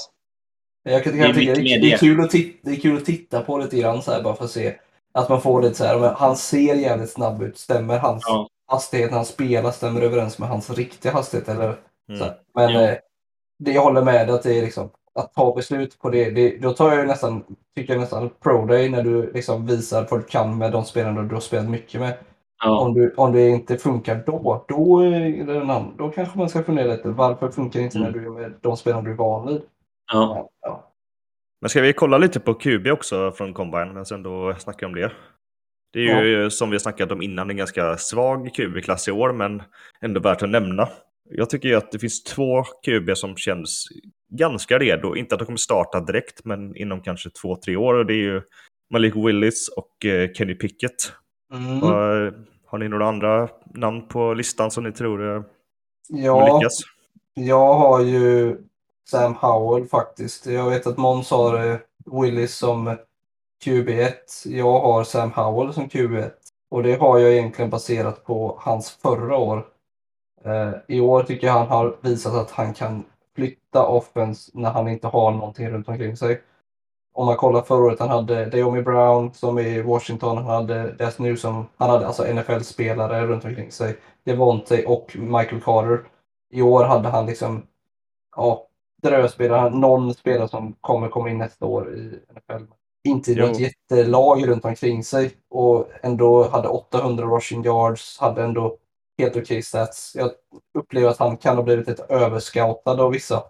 jag 0.83 1.03
kan, 1.03 1.13
det 1.13 1.19
är 1.23 1.25
jag 1.27 1.35
tycka 1.35 1.53
det, 1.53 1.59
är, 1.59 1.63
det, 1.81 1.87
är 1.87 1.91
det. 1.91 1.97
kul 1.97 2.21
att 2.21 2.29
titta, 2.29 2.57
det 2.69 2.71
är 2.71 2.79
kul 2.81 2.97
att 2.97 3.05
titta 3.05 3.41
på 3.41 3.57
lite 3.57 3.77
grann 3.77 4.01
så 4.01 4.11
här, 4.11 4.23
bara 4.23 4.35
för 4.35 4.45
att 4.45 4.51
se 4.51 4.73
att 5.13 5.29
man 5.29 5.41
får 5.41 5.61
lite 5.61 5.75
så 5.75 5.85
här. 5.85 6.15
Han 6.17 6.35
ser 6.37 6.75
jävligt 6.75 7.09
snabb 7.09 7.41
ut. 7.43 7.57
Stämmer 7.57 7.97
hans 7.99 8.23
Ja. 8.27 8.47
hastighet 8.71 9.09
när 9.09 9.17
han 9.17 9.25
spelar 9.25 9.71
stämmer 9.71 10.01
överens 10.01 10.39
med 10.39 10.49
hans 10.49 10.69
riktiga 10.69 11.11
hastighet? 11.11 11.49
Eller 11.49 11.63
Mm. 12.09 12.29
men 12.55 12.71
Ja. 12.73 12.81
eh, 12.81 12.95
det 13.59 13.71
jag 13.71 13.81
håller 13.81 14.01
med 14.01 14.29
att 14.29 14.43
det 14.43 14.57
är 14.57 14.61
liksom 14.61 14.89
att 15.19 15.33
ta 15.33 15.55
beslut 15.55 15.99
på 15.99 16.09
det, 16.09 16.29
det 16.29 16.57
då 16.57 16.73
tar 16.73 16.89
jag 16.91 16.99
ju 17.01 17.07
nästan, 17.07 17.43
tycker 17.75 17.93
jag 17.93 17.99
nästan 17.99 18.29
pro 18.43 18.65
day 18.65 18.89
när 18.89 19.03
du 19.03 19.31
liksom 19.33 19.65
visar 19.67 20.07
vad 20.11 20.19
du 20.19 20.23
kan 20.23 20.57
med 20.57 20.71
de 20.71 20.85
spelarna 20.85 21.21
du 21.21 21.33
har 21.33 21.41
spelat 21.41 21.69
mycket 21.69 22.01
med. 22.01 22.13
Ja. 22.63 22.79
Om, 22.79 22.93
du, 22.93 23.13
om 23.17 23.33
det 23.33 23.49
inte 23.49 23.77
funkar 23.77 24.23
då, 24.25 24.65
då, 24.67 24.99
är 24.99 25.09
det 25.45 25.55
en 25.55 25.61
annan, 25.61 25.95
då 25.97 26.09
kanske 26.09 26.38
man 26.38 26.49
ska 26.49 26.63
fundera 26.63 26.88
lite. 26.91 27.09
Varför 27.09 27.49
funkar 27.51 27.79
det 27.79 27.83
inte 27.83 27.97
Mm. 27.97 28.11
när 28.11 28.19
du 28.19 28.25
är 28.25 28.29
med 28.29 28.53
de 28.61 28.77
spelarna 28.77 29.03
du 29.03 29.11
är 29.11 29.15
van 29.15 29.47
vid? 29.47 29.61
Ja. 30.13 30.49
Ja. 30.61 30.88
Men 31.61 31.69
ska 31.69 31.81
vi 31.81 31.93
kolla 31.93 32.17
lite 32.17 32.39
på 32.39 32.53
QB 32.53 32.88
också 32.88 33.31
från 33.31 33.53
Combine, 33.53 33.93
men 33.93 34.05
sen 34.05 34.23
då 34.23 34.55
snackar 34.57 34.88
om 34.88 34.95
det. 34.95 35.11
Det 35.93 36.09
är 36.09 36.23
ju 36.23 36.49
som 36.49 36.69
vi 36.69 36.73
har 36.73 36.79
snackat 36.79 37.11
om 37.11 37.21
innan 37.21 37.49
en 37.49 37.57
ganska 37.57 37.97
svag 37.97 38.49
QB-klass 38.53 39.07
i 39.07 39.11
år, 39.11 39.33
men 39.33 39.63
ändå 40.01 40.19
värt 40.19 40.43
att 40.43 40.49
nämna. 40.49 40.88
Jag 41.31 41.49
tycker 41.49 41.69
ju 41.69 41.75
att 41.75 41.91
det 41.91 41.99
finns 41.99 42.23
två 42.23 42.63
QB 42.63 43.17
som 43.17 43.35
känns 43.35 43.87
ganska 44.29 44.79
redo. 44.79 45.15
Inte 45.15 45.35
att 45.35 45.39
de 45.39 45.45
kommer 45.45 45.57
starta 45.57 45.99
direkt, 45.99 46.45
men 46.45 46.75
inom 46.75 47.01
kanske 47.01 47.29
två, 47.29 47.55
tre 47.55 47.75
år. 47.75 47.93
Och 47.93 48.05
det 48.05 48.13
är 48.13 48.23
ju 48.23 48.41
Malik 48.93 49.15
Willis 49.15 49.67
och 49.67 50.05
eh, 50.05 50.31
Kenny 50.33 50.55
Pickett. 50.55 51.13
Mm. 51.53 51.81
Har, 51.81 52.33
har 52.65 52.77
ni 52.77 52.87
några 52.87 53.07
andra 53.07 53.49
namn 53.73 54.07
på 54.07 54.33
listan 54.33 54.71
som 54.71 54.83
ni 54.83 54.91
tror 54.91 55.35
eh, 55.35 55.43
Ja, 56.09 56.57
lyckas? 56.57 56.79
jag 57.33 57.73
har 57.73 58.01
ju 58.01 58.57
Sam 59.09 59.35
Howell 59.35 59.87
faktiskt. 59.87 60.45
Jag 60.45 60.69
vet 60.69 60.87
att 60.87 60.97
Måns 60.97 61.31
har 61.31 61.71
eh, 61.71 61.77
Willis 62.21 62.55
som 62.55 62.97
QB1. 63.65 64.13
Jag 64.45 64.79
har 64.79 65.03
Sam 65.03 65.31
Howell 65.31 65.73
som 65.73 65.87
QB1. 65.87 66.31
Och 66.69 66.83
det 66.83 66.95
har 66.95 67.19
jag 67.19 67.31
egentligen 67.31 67.69
baserat 67.69 68.25
på 68.25 68.57
hans 68.59 68.89
förra 68.91 69.37
år. 69.37 69.65
Eh, 70.43 70.72
I 70.88 70.99
år 70.99 71.23
tycker 71.23 71.47
jag 71.47 71.53
han 71.53 71.68
har 71.68 71.97
visat 72.01 72.34
att 72.34 72.51
han 72.51 72.73
kan 72.73 73.05
flytta 73.35 73.85
offense 73.88 74.51
när 74.53 74.72
han 74.72 74.88
inte 74.88 75.07
har 75.07 75.31
någonting 75.31 75.69
runt 75.69 75.89
omkring 75.89 76.18
sig. 76.18 76.41
Om 77.13 77.26
man 77.26 77.38
kollar 77.38 77.61
förra 77.61 77.84
året, 77.84 77.99
han 77.99 78.09
hade 78.09 78.45
Deomi 78.45 78.81
Brown 78.81 79.34
som 79.34 79.57
är 79.57 79.68
i 79.68 79.81
Washington, 79.81 80.38
han 80.38 80.45
hade 80.45 80.91
Des 80.91 81.19
Newsom, 81.19 81.68
han 81.77 81.89
hade 81.89 82.07
alltså 82.07 82.23
NFL-spelare 82.23 83.27
runt 83.27 83.45
omkring 83.45 83.72
sig. 83.72 83.97
Devontae 84.23 84.85
och 84.85 85.15
Michael 85.19 85.61
Carter. 85.61 86.03
I 86.53 86.61
år 86.61 86.84
hade 86.84 87.09
han 87.09 87.26
liksom, 87.26 87.63
ja, 88.35 88.68
dröspelare, 89.03 89.69
någon 89.69 90.13
spelare 90.13 90.47
som 90.47 90.76
kommer 90.81 91.09
komma 91.09 91.30
in 91.30 91.38
nästa 91.38 91.65
år 91.65 91.93
i 91.95 92.19
NFL. 92.34 92.63
Inte 93.03 93.35
något 93.35 93.59
jättelag 93.59 94.47
runt 94.47 94.65
omkring 94.65 95.03
sig 95.03 95.31
och 95.49 95.88
ändå 96.03 96.47
hade 96.47 96.68
800 96.68 97.26
rushing 97.26 97.63
yards, 97.63 98.19
hade 98.19 98.43
ändå 98.43 98.77
helt 99.22 99.38
okej 99.38 99.61
stats. 99.61 100.15
Jag 100.15 100.31
upplever 100.73 101.10
att 101.10 101.18
han 101.18 101.38
kan 101.38 101.56
ha 101.56 101.64
blivit 101.64 101.88
lite 101.88 102.03
överscoutad 102.03 103.02
av 103.02 103.11
vissa. 103.11 103.43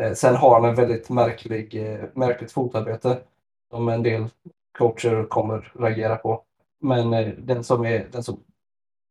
Eh, 0.00 0.12
sen 0.12 0.36
har 0.36 0.60
han 0.60 0.68
en 0.68 0.74
väldigt 0.74 1.08
märklig, 1.08 1.74
eh, 1.74 2.04
märkligt 2.14 2.52
fotarbete 2.52 3.18
som 3.70 3.88
en 3.88 4.02
del 4.02 4.24
coacher 4.78 5.26
kommer 5.28 5.72
reagera 5.78 6.16
på. 6.16 6.42
Men 6.80 7.14
eh, 7.14 7.28
den 7.38 7.64
som 7.64 7.86
är, 7.86 8.06
den 8.12 8.22
som 8.22 8.40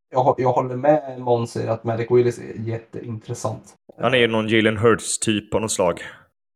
jag, 0.10 0.36
jag 0.38 0.54
håller 0.54 0.76
med 0.76 1.20
Måns 1.20 1.56
i 1.56 1.68
att 1.68 1.84
Malik 1.84 2.12
Willis 2.12 2.40
är 2.40 2.60
jätteintressant. 2.60 3.76
Han 3.98 4.14
är 4.14 4.18
ju 4.18 4.28
någon 4.28 4.48
Jalen 4.48 4.78
Hurts-typ 4.78 5.52
på 5.52 5.60
något 5.60 5.72
slag. 5.72 6.02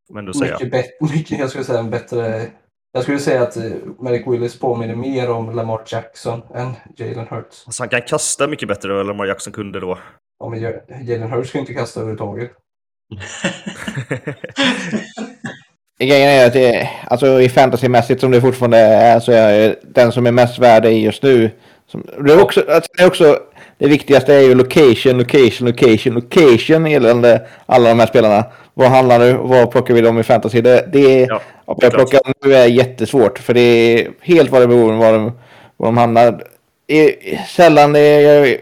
Man 0.09 0.19
ändå 0.19 0.33
säga. 0.33 0.53
Mycket 0.53 0.71
bättre, 0.71 0.91
mycket, 1.15 1.39
jag 1.39 1.49
skulle 1.49 1.63
säga 1.63 1.79
en 1.79 1.89
bättre... 1.89 2.47
Jag 2.93 3.03
skulle 3.03 3.19
säga 3.19 3.41
att 3.41 3.57
eh, 3.57 3.71
Malik 3.99 4.27
Willis 4.27 4.59
påminner 4.59 4.95
mer 4.95 5.31
om 5.31 5.55
Lamar 5.55 5.81
Jackson 5.85 6.41
än 6.55 6.73
Jalen 6.95 7.27
Hurts. 7.29 7.63
Alltså, 7.65 7.83
han 7.83 7.89
kan 7.89 8.01
kasta 8.01 8.47
mycket 8.47 8.67
bättre 8.67 8.99
än 8.99 9.07
Lamar 9.07 9.25
Jackson 9.25 9.53
kunde 9.53 9.79
då. 9.79 9.97
Ja, 10.39 10.49
men 10.49 10.61
Jalen 11.07 11.31
Hurts 11.31 11.49
ska 11.49 11.59
inte 11.59 11.73
kasta 11.73 11.99
överhuvudtaget. 11.99 12.51
Grejen 15.99 16.29
är 16.29 16.47
att 16.47 16.53
det, 16.53 16.89
alltså 17.07 17.41
i 17.41 17.49
fantasymässigt 17.49 18.21
som 18.21 18.31
det 18.31 18.41
fortfarande 18.41 18.77
är 18.77 19.19
så 19.19 19.31
är 19.31 19.79
den 19.81 20.11
som 20.11 20.27
är 20.27 20.31
mest 20.31 20.59
värd 20.59 20.85
är 20.85 20.89
just 20.89 21.23
nu. 21.23 21.51
Som, 21.87 22.05
det, 22.25 22.33
är 22.33 22.41
också, 22.41 22.65
alltså 22.69 22.91
det 22.97 23.03
är 23.03 23.07
också 23.07 23.39
det 23.81 23.87
viktigaste 23.87 24.33
är 24.33 24.39
ju 24.39 24.55
location, 24.55 25.17
location, 25.17 25.67
location, 25.67 26.13
location 26.13 26.91
gällande 26.91 27.41
alla 27.65 27.89
de 27.89 27.99
här 27.99 28.07
spelarna. 28.07 28.45
Vad 28.73 28.89
handlar 28.89 29.19
nu? 29.19 29.33
Vad 29.33 29.71
plockar 29.71 29.93
vi 29.93 30.01
dem 30.01 30.19
i 30.19 30.23
fantasy? 30.23 30.61
Det, 30.61 30.89
det 30.93 31.23
är, 31.23 31.27
Ja, 31.29 31.41
att 31.65 31.83
jag 31.83 31.93
plockar 31.93 32.21
nu 32.45 32.53
är 32.53 32.65
jättesvårt 32.65 33.39
för 33.39 33.53
det 33.53 33.61
är 33.61 34.11
helt 34.21 34.51
vad 34.51 34.61
det 34.61 34.67
beror 34.67 34.93
var 34.93 35.13
de, 35.13 35.31
var 35.77 35.87
de 35.87 35.97
hamnar. 35.97 36.43
är, 36.87 37.11
sällan 37.47 37.95
är, 37.95 38.57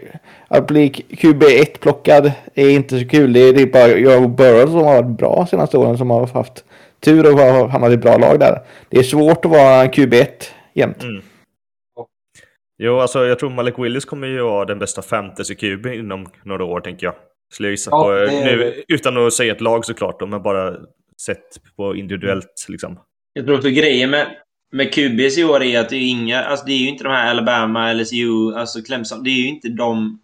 att 0.48 0.66
bli 0.66 0.88
QB1 1.10 1.78
plockad 1.80 2.32
är 2.54 2.68
inte 2.68 3.00
så 3.00 3.08
kul. 3.08 3.32
Det 3.32 3.40
är, 3.40 3.52
det 3.52 3.62
är 3.62 3.66
bara 3.66 3.88
jag 3.88 4.30
Burrow 4.30 4.66
som 4.66 4.74
har 4.74 5.02
varit 5.02 5.18
bra 5.18 5.46
senaste 5.50 5.78
åren 5.78 5.98
som 5.98 6.10
har 6.10 6.26
haft 6.26 6.64
tur 7.00 7.32
och 7.32 7.38
har 7.38 7.68
hamnat 7.68 7.92
i 7.92 7.96
bra 7.96 8.16
lag 8.16 8.40
där. 8.40 8.62
Det 8.88 8.98
är 8.98 9.02
svårt 9.02 9.44
att 9.44 9.50
vara 9.50 9.82
en 9.82 9.90
QB1 9.90 10.26
jämt. 10.74 11.02
Mm. 11.02 11.22
Jo, 12.82 12.98
alltså 13.00 13.26
jag 13.26 13.38
tror 13.38 13.50
Malik 13.50 13.74
Willis 13.78 14.04
kommer 14.04 14.26
ju 14.26 14.42
vara 14.42 14.64
den 14.64 14.78
bästa 14.78 15.00
fantasy-QB 15.02 15.92
inom 15.94 16.26
några 16.44 16.64
år, 16.64 16.80
tänker 16.80 17.06
jag. 17.06 17.14
Skulle 17.52 17.68
jag 17.68 17.72
gissa 17.72 17.90
Ja, 17.92 18.02
på. 18.02 18.10
det 18.10 18.44
Nu, 18.44 18.82
utan 18.88 19.26
att 19.26 19.32
säga 19.32 19.52
ett 19.52 19.60
lag 19.60 19.84
såklart, 19.84 20.28
men 20.28 20.42
bara 20.42 20.76
sett 21.26 21.76
på 21.76 21.96
individuellt 21.96 22.66
liksom. 22.68 22.98
Jag 23.32 23.46
tror 23.46 23.56
också 23.56 23.68
grejen 23.68 24.10
med, 24.10 24.26
med 24.72 24.94
QBs 24.94 25.38
i 25.38 25.44
år 25.44 25.62
är 25.62 25.80
att 25.80 25.88
det 25.88 25.96
är 25.96 26.10
inga... 26.10 26.40
Alltså 26.44 26.66
det 26.66 26.72
är 26.72 26.78
ju 26.78 26.88
inte 26.88 27.04
de 27.04 27.10
här 27.12 27.30
Alabama, 27.30 27.92
LSU, 27.92 28.54
alltså 28.56 28.82
Clemson. 28.82 29.22
Det 29.24 29.30
är 29.30 29.38
ju 29.38 29.48
inte 29.48 29.68
de, 29.68 30.20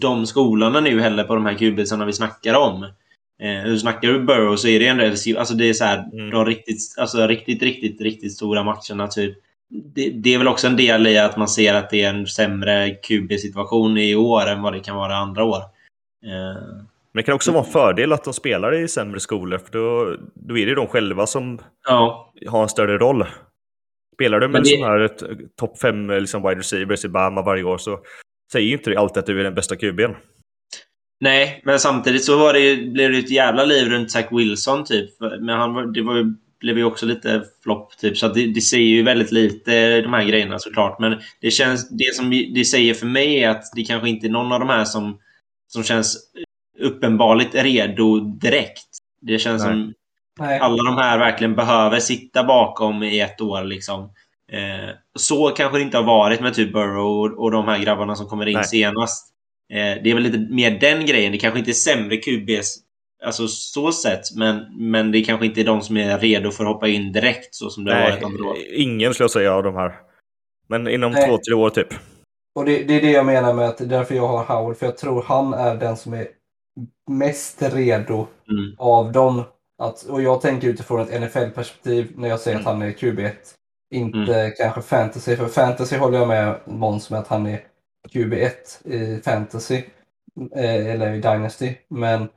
de 0.00 0.26
skolorna 0.26 0.80
nu 0.80 1.00
heller 1.00 1.24
på 1.24 1.34
de 1.34 1.46
här 1.46 1.54
QBsarna 1.54 2.06
vi 2.06 2.12
snackar 2.12 2.54
om. 2.54 2.82
Eh, 3.42 3.76
snackar 3.76 4.08
du 4.08 4.20
Burrow 4.24 4.56
så 4.56 4.68
är 4.68 4.80
det 4.80 4.86
ändå 4.86 5.04
LSU. 5.06 5.36
Alltså 5.36 5.54
det 5.54 5.68
är 5.68 5.72
så 5.72 5.84
här, 5.84 6.04
Mm. 6.12 6.30
de 6.30 6.46
riktigt, 6.46 6.78
alltså 6.98 7.26
riktigt, 7.26 7.62
riktigt, 7.62 8.00
riktigt 8.00 8.32
stora 8.32 8.62
matcherna 8.62 9.08
typ. 9.08 9.38
Det, 9.70 10.10
det 10.10 10.34
är 10.34 10.38
väl 10.38 10.48
också 10.48 10.66
en 10.66 10.76
del 10.76 11.06
i 11.06 11.18
att 11.18 11.36
man 11.36 11.48
ser 11.48 11.74
att 11.74 11.90
det 11.90 12.02
är 12.02 12.14
en 12.14 12.26
sämre 12.26 12.90
QB-situation 12.90 13.98
i 13.98 14.14
år 14.14 14.46
än 14.46 14.62
vad 14.62 14.72
det 14.72 14.80
kan 14.80 14.96
vara 14.96 15.16
andra 15.16 15.44
år. 15.44 15.56
Eh, 16.24 16.62
Men 17.12 17.20
det 17.20 17.22
kan 17.22 17.34
också 17.34 17.52
vara 17.52 17.64
en 17.64 17.70
fördel 17.70 18.12
att 18.12 18.24
de 18.24 18.32
spelar 18.32 18.74
i 18.74 18.88
sämre 18.88 19.20
skolor, 19.20 19.58
för 19.58 19.72
då, 19.72 20.16
då 20.34 20.58
är 20.58 20.64
det 20.66 20.68
ju 20.70 20.74
de 20.74 20.86
själva 20.86 21.26
som 21.26 21.58
ja, 21.88 22.32
har 22.48 22.62
en 22.62 22.68
större 22.68 22.98
roll. 22.98 23.24
Spelar 24.14 24.40
du 24.40 24.48
med 24.48 24.62
det- 24.62 24.68
sån 24.68 24.82
här 24.82 25.10
topp 25.60 25.78
fem 25.78 26.10
liksom, 26.10 26.42
wide 26.42 26.58
receivers 26.60 27.04
i 27.04 27.08
Bama 27.08 27.42
varje 27.42 27.64
år 27.64 27.78
så 27.78 27.98
säger 28.52 28.66
ju 28.66 28.72
inte 28.72 28.90
det 28.90 28.96
alltid 28.96 29.18
att 29.18 29.26
du 29.26 29.40
är 29.40 29.44
den 29.44 29.54
bästa 29.54 29.74
QB'n. 29.74 30.14
Nej, 31.20 31.62
men 31.64 31.78
samtidigt 31.78 32.24
så 32.24 32.38
var 32.38 32.52
det 32.52 32.76
blev 32.92 33.12
det 33.12 33.18
ett 33.18 33.30
jävla 33.30 33.64
liv 33.64 33.88
runt 33.88 34.10
Zach 34.10 34.26
Wilson 34.30 34.84
typ. 34.84 35.10
Men 35.20 35.48
han, 35.48 35.92
det 35.92 36.02
var 36.02 36.16
ju, 36.16 36.34
blev 36.60 36.78
ju 36.78 36.84
också 36.84 37.06
lite 37.06 37.44
flopp 37.62 37.96
typ. 37.96 38.18
Så 38.18 38.26
att 38.26 38.34
det, 38.34 38.46
det 38.46 38.60
säger 38.60 38.86
ju 38.86 39.02
väldigt 39.02 39.32
lite 39.32 40.00
de 40.00 40.12
här 40.12 40.24
grejerna 40.24 40.58
såklart. 40.58 40.98
Men 40.98 41.20
det 41.40 41.50
känns, 41.50 41.88
det 41.88 42.14
som 42.14 42.30
det 42.54 42.64
säger 42.64 42.94
för 42.94 43.06
mig 43.06 43.42
är 43.42 43.50
att 43.50 43.64
det 43.74 43.84
kanske 43.84 44.08
inte 44.08 44.26
är 44.26 44.30
någon 44.30 44.52
av 44.52 44.60
de 44.60 44.68
här 44.68 44.84
som, 44.84 45.18
som 45.68 45.84
känns 45.84 46.18
uppenbarligt 46.80 47.54
redo 47.54 48.20
direkt. 48.20 48.88
Det 49.20 49.38
känns 49.38 49.64
Nej. 49.64 49.72
som 49.72 49.92
Nej. 50.40 50.58
alla 50.58 50.82
de 50.82 50.96
här 50.96 51.18
verkligen 51.18 51.54
behöver 51.54 52.00
sitta 52.00 52.44
bakom 52.44 53.02
i 53.02 53.20
ett 53.20 53.40
år 53.40 53.64
liksom. 53.64 54.02
Eh, 54.52 54.94
så 55.18 55.48
kanske 55.48 55.78
det 55.78 55.82
inte 55.82 55.96
har 55.96 56.04
varit 56.04 56.40
med 56.40 56.54
typ 56.54 56.72
Burrow 56.72 57.20
och, 57.20 57.44
och 57.44 57.50
de 57.50 57.68
här 57.68 57.78
grabbarna 57.78 58.16
som 58.16 58.26
kommer 58.26 58.46
in 58.46 58.54
Nej. 58.54 58.64
senast. 58.64 59.26
Eh, 59.72 60.02
det 60.02 60.10
är 60.10 60.14
väl 60.14 60.22
lite 60.22 60.38
mer 60.38 60.70
den 60.70 61.06
grejen. 61.06 61.32
Det 61.32 61.38
kanske 61.38 61.58
inte 61.58 61.70
är 61.70 61.72
sämre 61.72 62.16
QBs, 62.16 62.78
alltså 63.24 63.48
så 63.48 63.92
sett, 63.92 64.36
men, 64.36 64.66
men 64.90 65.12
det 65.12 65.20
kanske 65.22 65.46
inte 65.46 65.60
är 65.60 65.64
de 65.64 65.80
som 65.80 65.96
är 65.96 66.18
redo 66.18 66.50
för 66.50 66.64
att 66.64 66.72
hoppa 66.74 66.88
in 66.88 67.12
direkt 67.12 67.54
så 67.54 67.70
som 67.70 67.84
det 67.84 67.94
har 67.94 68.10
varit 68.10 68.24
andra 68.24 68.44
år. 68.44 68.56
ingen 68.74 69.14
skulle 69.14 69.24
jag 69.24 69.30
säga 69.30 69.52
av 69.54 69.62
de 69.62 69.74
här. 69.74 69.94
Men 70.68 70.88
inom 70.88 71.12
Nej. 71.12 71.28
två, 71.28 71.38
tre 71.38 71.54
år 71.54 71.70
typ. 71.70 71.88
Och 72.54 72.64
det, 72.64 72.82
det 72.84 72.94
är 72.94 73.00
det 73.00 73.10
jag 73.10 73.26
menar 73.26 73.54
med 73.54 73.68
att 73.68 73.78
det 73.78 73.84
är 73.84 73.88
därför 73.88 74.14
jag 74.14 74.28
har 74.28 74.44
Howard. 74.44 74.76
För 74.76 74.86
jag 74.86 74.98
tror 74.98 75.22
han 75.22 75.54
är 75.54 75.74
den 75.74 75.96
som 75.96 76.14
är 76.14 76.28
mest 77.10 77.62
redo 77.62 78.26
Mm. 78.50 78.74
av 78.78 79.12
dem. 79.12 79.42
Att, 79.82 80.02
och 80.02 80.22
jag 80.22 80.40
tänker 80.40 80.68
utifrån 80.68 81.00
ett 81.00 81.20
NFL-perspektiv 81.22 82.12
när 82.16 82.28
jag 82.28 82.40
säger 82.40 82.56
Mm. 82.56 82.66
att 82.66 82.72
han 82.72 82.82
är 82.82 82.92
QB1. 82.92 83.32
Inte 83.94 84.54
kanske 84.58 84.82
fantasy. 84.82 85.36
För 85.36 85.46
fantasy 85.46 85.96
håller 85.96 86.18
jag 86.18 86.28
med 86.28 86.60
Måns 86.66 87.10
med 87.10 87.20
att 87.20 87.28
han 87.28 87.46
är 87.46 87.60
QB1 88.12 88.88
i 88.88 89.22
fantasy. 89.24 89.82
Eh, 90.56 90.86
eller 90.86 91.12
i 91.14 91.20
Dynasty. 91.20 91.74
Men 91.88 92.28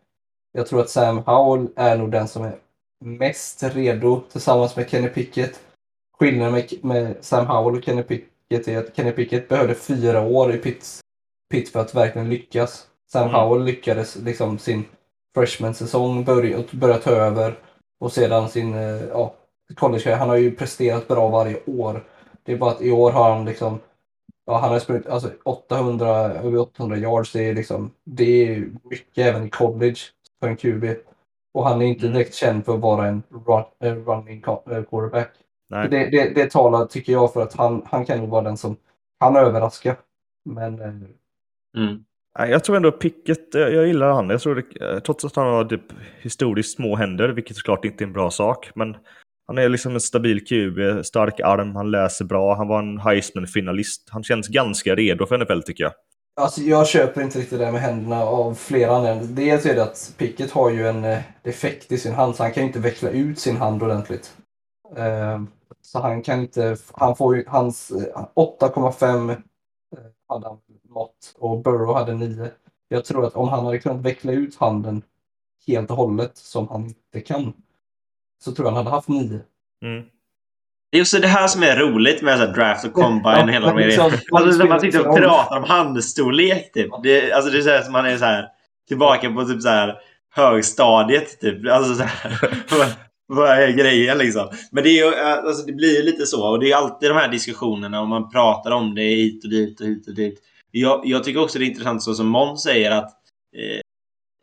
jag 0.54 0.68
tror 0.68 0.82
att 0.82 0.90
Sam 0.90 1.18
Howell 1.18 1.68
är 1.76 1.98
nog 1.98 2.12
den 2.12 2.28
som 2.28 2.44
är 2.44 2.56
mest 3.06 3.64
redo 3.64 4.22
tillsammans 4.32 4.76
med 4.76 4.90
Kenny 4.90 5.08
Pickett. 5.08 5.60
Skillnaden 6.20 6.54
med, 6.54 6.74
med 6.82 7.16
Sam 7.22 7.46
Howell 7.46 7.78
och 7.78 7.84
Kenny 7.84 8.04
Pickett 8.04 8.68
är 8.68 8.78
att 8.78 8.96
Kenny 8.96 9.12
Pickett 9.12 9.50
behövde 9.50 9.76
fyra 9.76 10.22
år 10.22 10.56
i 10.56 10.58
Pitts, 10.58 11.02
Pitt 11.52 11.70
för 11.70 11.80
att 11.80 11.96
verkligen 11.96 12.30
lyckas. 12.30 12.88
Sam 13.12 13.30
Mm. 13.30 13.36
Howell 13.36 13.64
lyckades 13.64 14.16
liksom 14.16 14.60
sin 14.60 14.86
freshman-säsong 15.36 16.24
börja, 16.24 16.64
börja 16.72 16.98
ta 16.98 17.12
över 17.12 17.60
och 18.00 18.12
sedan 18.12 18.50
sin 18.50 18.74
eh, 18.74 19.04
ja, 19.04 19.36
college 19.76 20.16
Han 20.16 20.30
har 20.30 20.36
ju 20.36 20.56
presterat 20.56 21.08
bra 21.08 21.30
varje 21.30 21.60
år. 21.66 22.04
Det 22.44 22.52
är 22.52 22.58
bara 22.58 22.72
att 22.72 22.82
i 22.82 22.92
år 22.92 23.12
har 23.12 23.36
han 23.36 23.46
liksom 23.46 23.80
Ja, 24.46 24.58
han 24.58 24.72
har 24.72 24.80
sprungit 24.80 25.08
alltså 25.08 25.32
800, 25.44 26.08
över 26.18 26.58
800 26.58 26.98
yards. 26.98 27.32
Det 27.32 27.50
är, 27.50 27.54
liksom, 27.54 27.92
det 28.04 28.48
är 28.48 28.70
mycket 28.84 29.26
även 29.26 29.48
i 29.48 29.50
college 29.50 30.00
för 30.44 30.50
en 30.50 30.58
QB. 30.58 30.84
Och 31.54 31.66
han 31.68 31.82
är 31.82 31.86
inte 31.86 32.06
Mm. 32.06 32.14
direkt 32.18 32.34
känd 32.34 32.66
för 32.66 32.74
att 32.74 32.80
vara 32.82 33.08
en 33.08 33.24
run, 33.30 33.64
eh, 33.84 33.96
running 33.96 34.38
eh, 34.48 34.84
quarterback. 34.84 35.32
Det, 35.70 36.10
det, 36.10 36.36
det 36.36 36.52
talar, 36.52 36.86
tycker 36.86 37.12
jag, 37.14 37.34
för 37.34 37.42
att 37.42 37.54
han, 37.54 37.82
han 37.86 38.06
kan 38.06 38.18
nog 38.18 38.30
vara 38.30 38.42
den 38.44 38.58
som 38.58 38.76
kan 39.20 39.36
överraska. 39.36 39.96
Men 40.50 40.82
eh, 40.82 40.94
Mm. 41.78 42.04
Jag 42.40 42.64
tror 42.64 42.76
ändå 42.76 42.92
Pickett, 42.92 43.48
jag, 43.54 43.74
jag 43.74 43.88
gillar 43.88 44.12
han. 44.14 44.30
Jag 44.30 44.42
tror 44.42 44.56
det, 44.56 45.02
trots 45.02 45.26
att 45.26 45.36
han 45.36 45.48
har 45.48 45.66
typ 45.66 45.82
historiskt 46.22 46.76
små 46.76 46.96
händer, 46.96 47.30
vilket 47.30 47.58
såklart 47.58 47.86
inte 47.86 48.04
är 48.04 48.06
en 48.06 48.14
bra 48.14 48.32
sak. 48.32 48.70
Men 48.76 48.98
han 49.48 49.58
är 49.58 49.70
liksom 49.70 49.94
en 49.94 50.00
stabil 50.02 50.46
QB, 50.46 51.06
stark 51.06 51.40
arm, 51.40 51.76
han 51.76 51.92
läser 51.92 52.26
bra, 52.26 52.56
han 52.56 52.68
var 52.68 52.80
en 52.80 53.00
Heisman-finalist. 53.00 54.10
Han 54.10 54.24
känns 54.24 54.48
ganska 54.48 54.96
redo 54.96 55.26
för 55.26 55.38
NFL 55.38 55.62
tycker 55.62 55.84
jag. 55.84 55.94
Alltså 56.36 56.62
jag 56.62 56.88
köper 56.88 57.22
inte 57.22 57.40
riktigt 57.40 57.60
det 57.60 57.66
där 57.66 57.72
med 57.72 57.82
händerna 57.82 58.24
av 58.24 58.54
flera 58.54 58.96
anledningar. 58.96 59.34
Dels 59.36 59.66
är 59.66 59.76
det 59.76 59.84
att 59.84 60.16
Pickett 60.18 60.52
har 60.52 60.70
ju 60.70 60.88
en 60.88 61.04
eh, 61.04 61.22
defekt 61.42 61.92
i 61.92 61.98
sin 61.98 62.14
hand 62.14 62.36
så 62.36 62.44
han 62.44 62.52
kan 62.52 62.64
ju 62.64 62.68
inte 62.68 62.80
veckla 62.80 63.10
ut 63.10 63.40
sin 63.40 63.58
hand 63.58 63.84
ordentligt. 63.84 64.38
Ehm, 64.96 65.48
så 65.82 66.00
han 66.00 66.22
kan 66.22 66.40
inte, 66.40 66.78
han 66.94 67.16
får 67.16 67.36
ju, 67.36 67.46
hans 67.48 67.92
eh, 67.92 68.26
8,5 68.36 69.32
eh, 69.32 69.38
hade 70.28 70.48
han 70.48 70.58
mått 70.90 71.36
och 71.38 71.64
Burrow 71.64 71.96
hade 71.96 72.14
9. 72.14 72.52
Jag 72.88 73.06
tror 73.06 73.26
att 73.26 73.36
om 73.36 73.50
han 73.50 73.66
hade 73.66 73.80
kunnat 73.80 74.02
veckla 74.02 74.32
ut 74.32 74.56
handen 74.56 75.02
helt 75.68 75.92
och 75.92 75.98
hållet 75.98 76.38
som 76.38 76.68
han 76.68 76.86
inte 76.86 77.22
kan 77.22 77.54
så 78.44 78.52
tror 78.52 78.68
jag 78.68 78.72
han 78.76 78.86
hade 78.86 78.96
haft 78.96 79.08
9. 79.08 79.40
Mm. 79.82 80.06
Det 80.94 81.00
är 81.00 81.02
också 81.02 81.20
det 81.20 81.28
här 81.28 81.48
som 81.48 81.64
är 81.64 81.76
roligt 81.76 82.22
med 82.22 82.40
så 82.40 82.46
draft 82.46 82.86
och 82.86 82.94
combine 82.94 83.34
Ja, 83.36 83.44
och 83.44 83.50
hela 83.50 83.68
de 83.68 83.78
liksom- 83.80 84.12
Alltså 84.32 84.58
när 84.58 84.70
man 84.70 84.80
sitter 84.80 85.08
och 85.08 85.18
pratar 85.18 85.58
om 85.58 85.64
handstorlek 85.64 86.74
typ. 86.74 86.92
Det, 87.04 87.32
alltså 87.32 87.52
det 87.52 87.58
är 87.58 87.62
så 87.62 87.70
här 87.70 87.82
som 87.82 87.92
man 87.94 88.06
är 88.06 88.18
så 88.18 88.26
här 88.26 88.48
tillbaka 88.88 89.30
på 89.32 89.46
typ 89.46 89.62
så 89.62 89.70
här 89.70 89.96
högstadiet 90.36 91.40
typ. 91.40 91.72
Alltså 91.72 91.96
så 91.96 92.04
här, 92.04 92.40
vad, 93.28 93.50
är 93.50 93.72
grejen 93.72 94.18
liksom? 94.18 94.50
Men 94.72 94.84
det, 94.84 94.90
är 94.90 95.06
ju, 95.06 95.16
alltså 95.16 95.66
det 95.66 95.74
blir 95.74 95.96
ju 95.98 96.04
lite 96.04 96.26
så. 96.26 96.50
Och 96.50 96.60
det 96.60 96.72
är 96.72 96.76
alltid 96.76 97.10
de 97.10 97.18
här 97.18 97.28
diskussionerna 97.28 98.02
och 98.02 98.08
man 98.08 98.30
pratar 98.30 98.72
om 98.72 98.96
det 98.96 99.02
hit 99.02 99.44
och 99.44 99.50
dit 99.50 99.82
och 99.82 99.88
hit 99.88 100.08
och 100.08 100.16
dit. 100.16 100.40
Jag, 100.72 101.02
jag 101.06 101.24
tycker 101.24 101.42
också 101.42 101.60
det 101.60 101.66
är 101.66 101.70
intressant 101.70 102.04
så 102.04 102.14
som 102.14 102.28
Måns 102.28 102.64
säger 102.64 102.92
att 102.92 103.12
eh, 103.56 103.82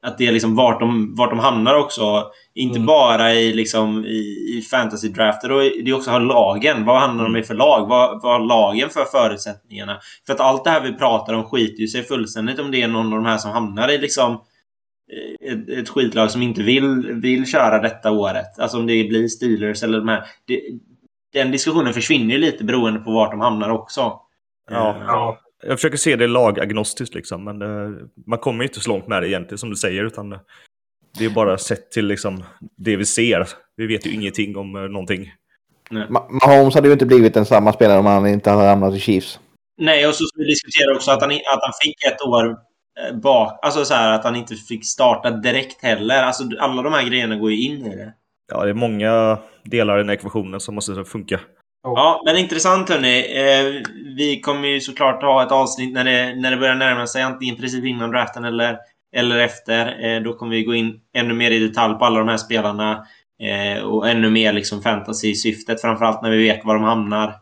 att 0.02 0.18
det 0.18 0.26
är 0.26 0.32
liksom 0.32 0.56
vart 0.56 0.80
de, 0.80 1.14
vart 1.14 1.30
de 1.30 1.38
hamnar 1.38 1.74
också. 1.74 2.24
Inte 2.54 2.76
Mm. 2.76 2.86
bara 2.86 3.34
i, 3.34 3.52
liksom, 3.52 4.04
i, 4.04 4.18
i 4.56 4.62
fantasy-drafter. 4.70 5.52
Och 5.52 5.60
det 5.60 5.90
är 5.90 5.94
också 5.96 6.10
har 6.10 6.20
lagen. 6.20 6.84
Vad 6.84 7.00
hamnar 7.00 7.24
de 7.24 7.36
i 7.36 7.42
för 7.42 7.54
lag? 7.54 7.86
Vad, 7.88 8.22
vad 8.22 8.32
har 8.32 8.46
lagen 8.46 8.90
för 8.90 9.04
förutsättningarna? 9.04 10.00
För 10.26 10.32
att 10.32 10.40
allt 10.40 10.64
det 10.64 10.70
här 10.70 10.80
vi 10.80 10.92
pratar 10.92 11.34
om 11.34 11.44
skiter 11.44 11.80
ju 11.80 11.88
sig 11.88 12.02
fullständigt 12.02 12.58
om 12.58 12.70
det 12.70 12.82
är 12.82 12.88
någon 12.88 13.06
av 13.06 13.12
de 13.12 13.24
här 13.24 13.38
som 13.38 13.50
hamnar 13.50 13.88
i 13.88 13.98
liksom 13.98 14.32
eh, 15.12 15.52
ett, 15.52 15.68
ett 15.68 15.88
skitlag 15.88 16.30
som 16.30 16.42
inte 16.42 16.62
vill, 16.62 17.12
vill 17.22 17.46
köra 17.46 17.82
detta 17.82 18.10
året. 18.10 18.58
Alltså 18.58 18.76
om 18.78 18.86
det 18.86 19.04
blir 19.08 19.28
Steelers 19.28 19.82
eller 19.82 19.98
de 19.98 20.08
här. 20.08 20.24
Det, 20.46 20.60
den 21.32 21.50
diskussionen 21.50 21.92
försvinner 21.94 22.34
ju 22.34 22.38
lite 22.40 22.64
beroende 22.64 23.00
på 23.00 23.10
vart 23.12 23.30
de 23.30 23.40
hamnar 23.40 23.68
också. 23.70 24.12
Ja. 24.70 24.90
Eh, 24.90 25.02
Ja. 25.06 25.38
Jag 25.62 25.78
försöker 25.78 25.96
se 25.96 26.16
det 26.16 26.26
lagagnostiskt 26.26 27.14
liksom, 27.14 27.44
men 27.44 27.62
eh, 27.62 27.90
man 28.26 28.38
kommer 28.38 28.64
ju 28.64 28.68
inte 28.68 28.80
så 28.80 28.90
långt 28.90 29.06
med 29.06 29.22
det 29.22 29.28
egentligen 29.28 29.58
som 29.58 29.70
du 29.70 29.76
säger, 29.76 30.04
utan 30.04 30.38
det 31.18 31.24
är 31.24 31.30
bara 31.30 31.58
sett 31.58 31.90
till 31.90 32.06
liksom 32.06 32.44
det 32.76 32.96
vi 32.96 33.04
ser. 33.04 33.48
Vi 33.76 33.86
vet 33.86 34.06
ju 34.06 34.10
ingenting 34.10 34.56
om 34.56 34.76
eh, 34.76 34.82
någonting. 34.82 35.32
Ma- 35.90 36.46
Mahomes 36.46 36.74
hade 36.74 36.88
ju 36.88 36.92
inte 36.92 37.06
blivit 37.06 37.36
en 37.36 37.46
samma 37.46 37.72
spelare 37.72 37.98
om 37.98 38.06
han 38.06 38.26
inte 38.26 38.50
hade 38.50 38.68
hamnat 38.68 38.94
i 38.94 39.00
Chiefs. 39.00 39.40
Nej, 39.78 40.06
och 40.06 40.14
så 40.14 40.24
vi 40.36 40.44
diskutera 40.44 40.94
också 40.94 41.10
att 41.10 41.20
han, 41.20 41.30
att 41.30 41.62
han 41.62 41.72
fick 41.82 42.04
ett 42.04 42.22
år 42.22 42.46
eh, 43.00 43.16
bak. 43.16 43.58
Alltså 43.62 43.84
så 43.84 43.94
här 43.94 44.12
att 44.12 44.24
han 44.24 44.36
inte 44.36 44.54
fick 44.54 44.86
starta 44.86 45.30
direkt 45.30 45.82
heller. 45.82 46.22
Alltså 46.22 46.44
alla 46.58 46.82
de 46.82 46.92
här 46.92 47.08
grejerna 47.08 47.36
går 47.36 47.50
ju 47.50 47.62
in 47.62 47.86
i 47.86 47.96
det. 47.96 48.14
Ja, 48.52 48.64
det 48.64 48.70
är 48.70 48.74
många 48.74 49.38
delar 49.64 49.96
i 49.96 49.98
den 50.00 50.08
här 50.08 50.16
ekvationen 50.16 50.60
som 50.60 50.74
måste 50.74 51.04
funka. 51.04 51.40
Ja, 51.82 52.22
men 52.24 52.36
intressant 52.36 52.88
hörni. 52.88 53.18
Eh, 53.18 53.82
vi 54.16 54.40
kommer 54.40 54.68
ju 54.68 54.80
såklart 54.80 55.22
ha 55.22 55.42
ett 55.42 55.52
avsnitt 55.52 55.92
när 55.92 56.04
det, 56.04 56.34
när 56.34 56.50
det 56.50 56.56
börjar 56.56 56.74
närma 56.74 57.06
sig 57.06 57.22
antingen 57.22 57.56
precis 57.56 57.84
innan 57.84 58.10
draften 58.10 58.44
eller, 58.44 58.78
eller 59.12 59.38
efter. 59.38 60.04
Eh, 60.04 60.22
då 60.22 60.32
kommer 60.32 60.56
vi 60.56 60.64
gå 60.64 60.74
in 60.74 61.00
ännu 61.14 61.34
mer 61.34 61.50
i 61.50 61.58
detalj 61.58 61.94
på 61.94 62.04
alla 62.04 62.18
de 62.18 62.28
här 62.28 62.36
spelarna. 62.36 63.06
Eh, 63.40 63.82
och 63.82 64.08
ännu 64.08 64.30
mer 64.30 64.52
liksom 64.52 64.82
fantasy-syftet. 64.82 65.80
Framförallt 65.80 66.22
när 66.22 66.30
vi 66.30 66.42
vet 66.42 66.64
var 66.64 66.74
de 66.74 66.84
hamnar. 66.84 67.34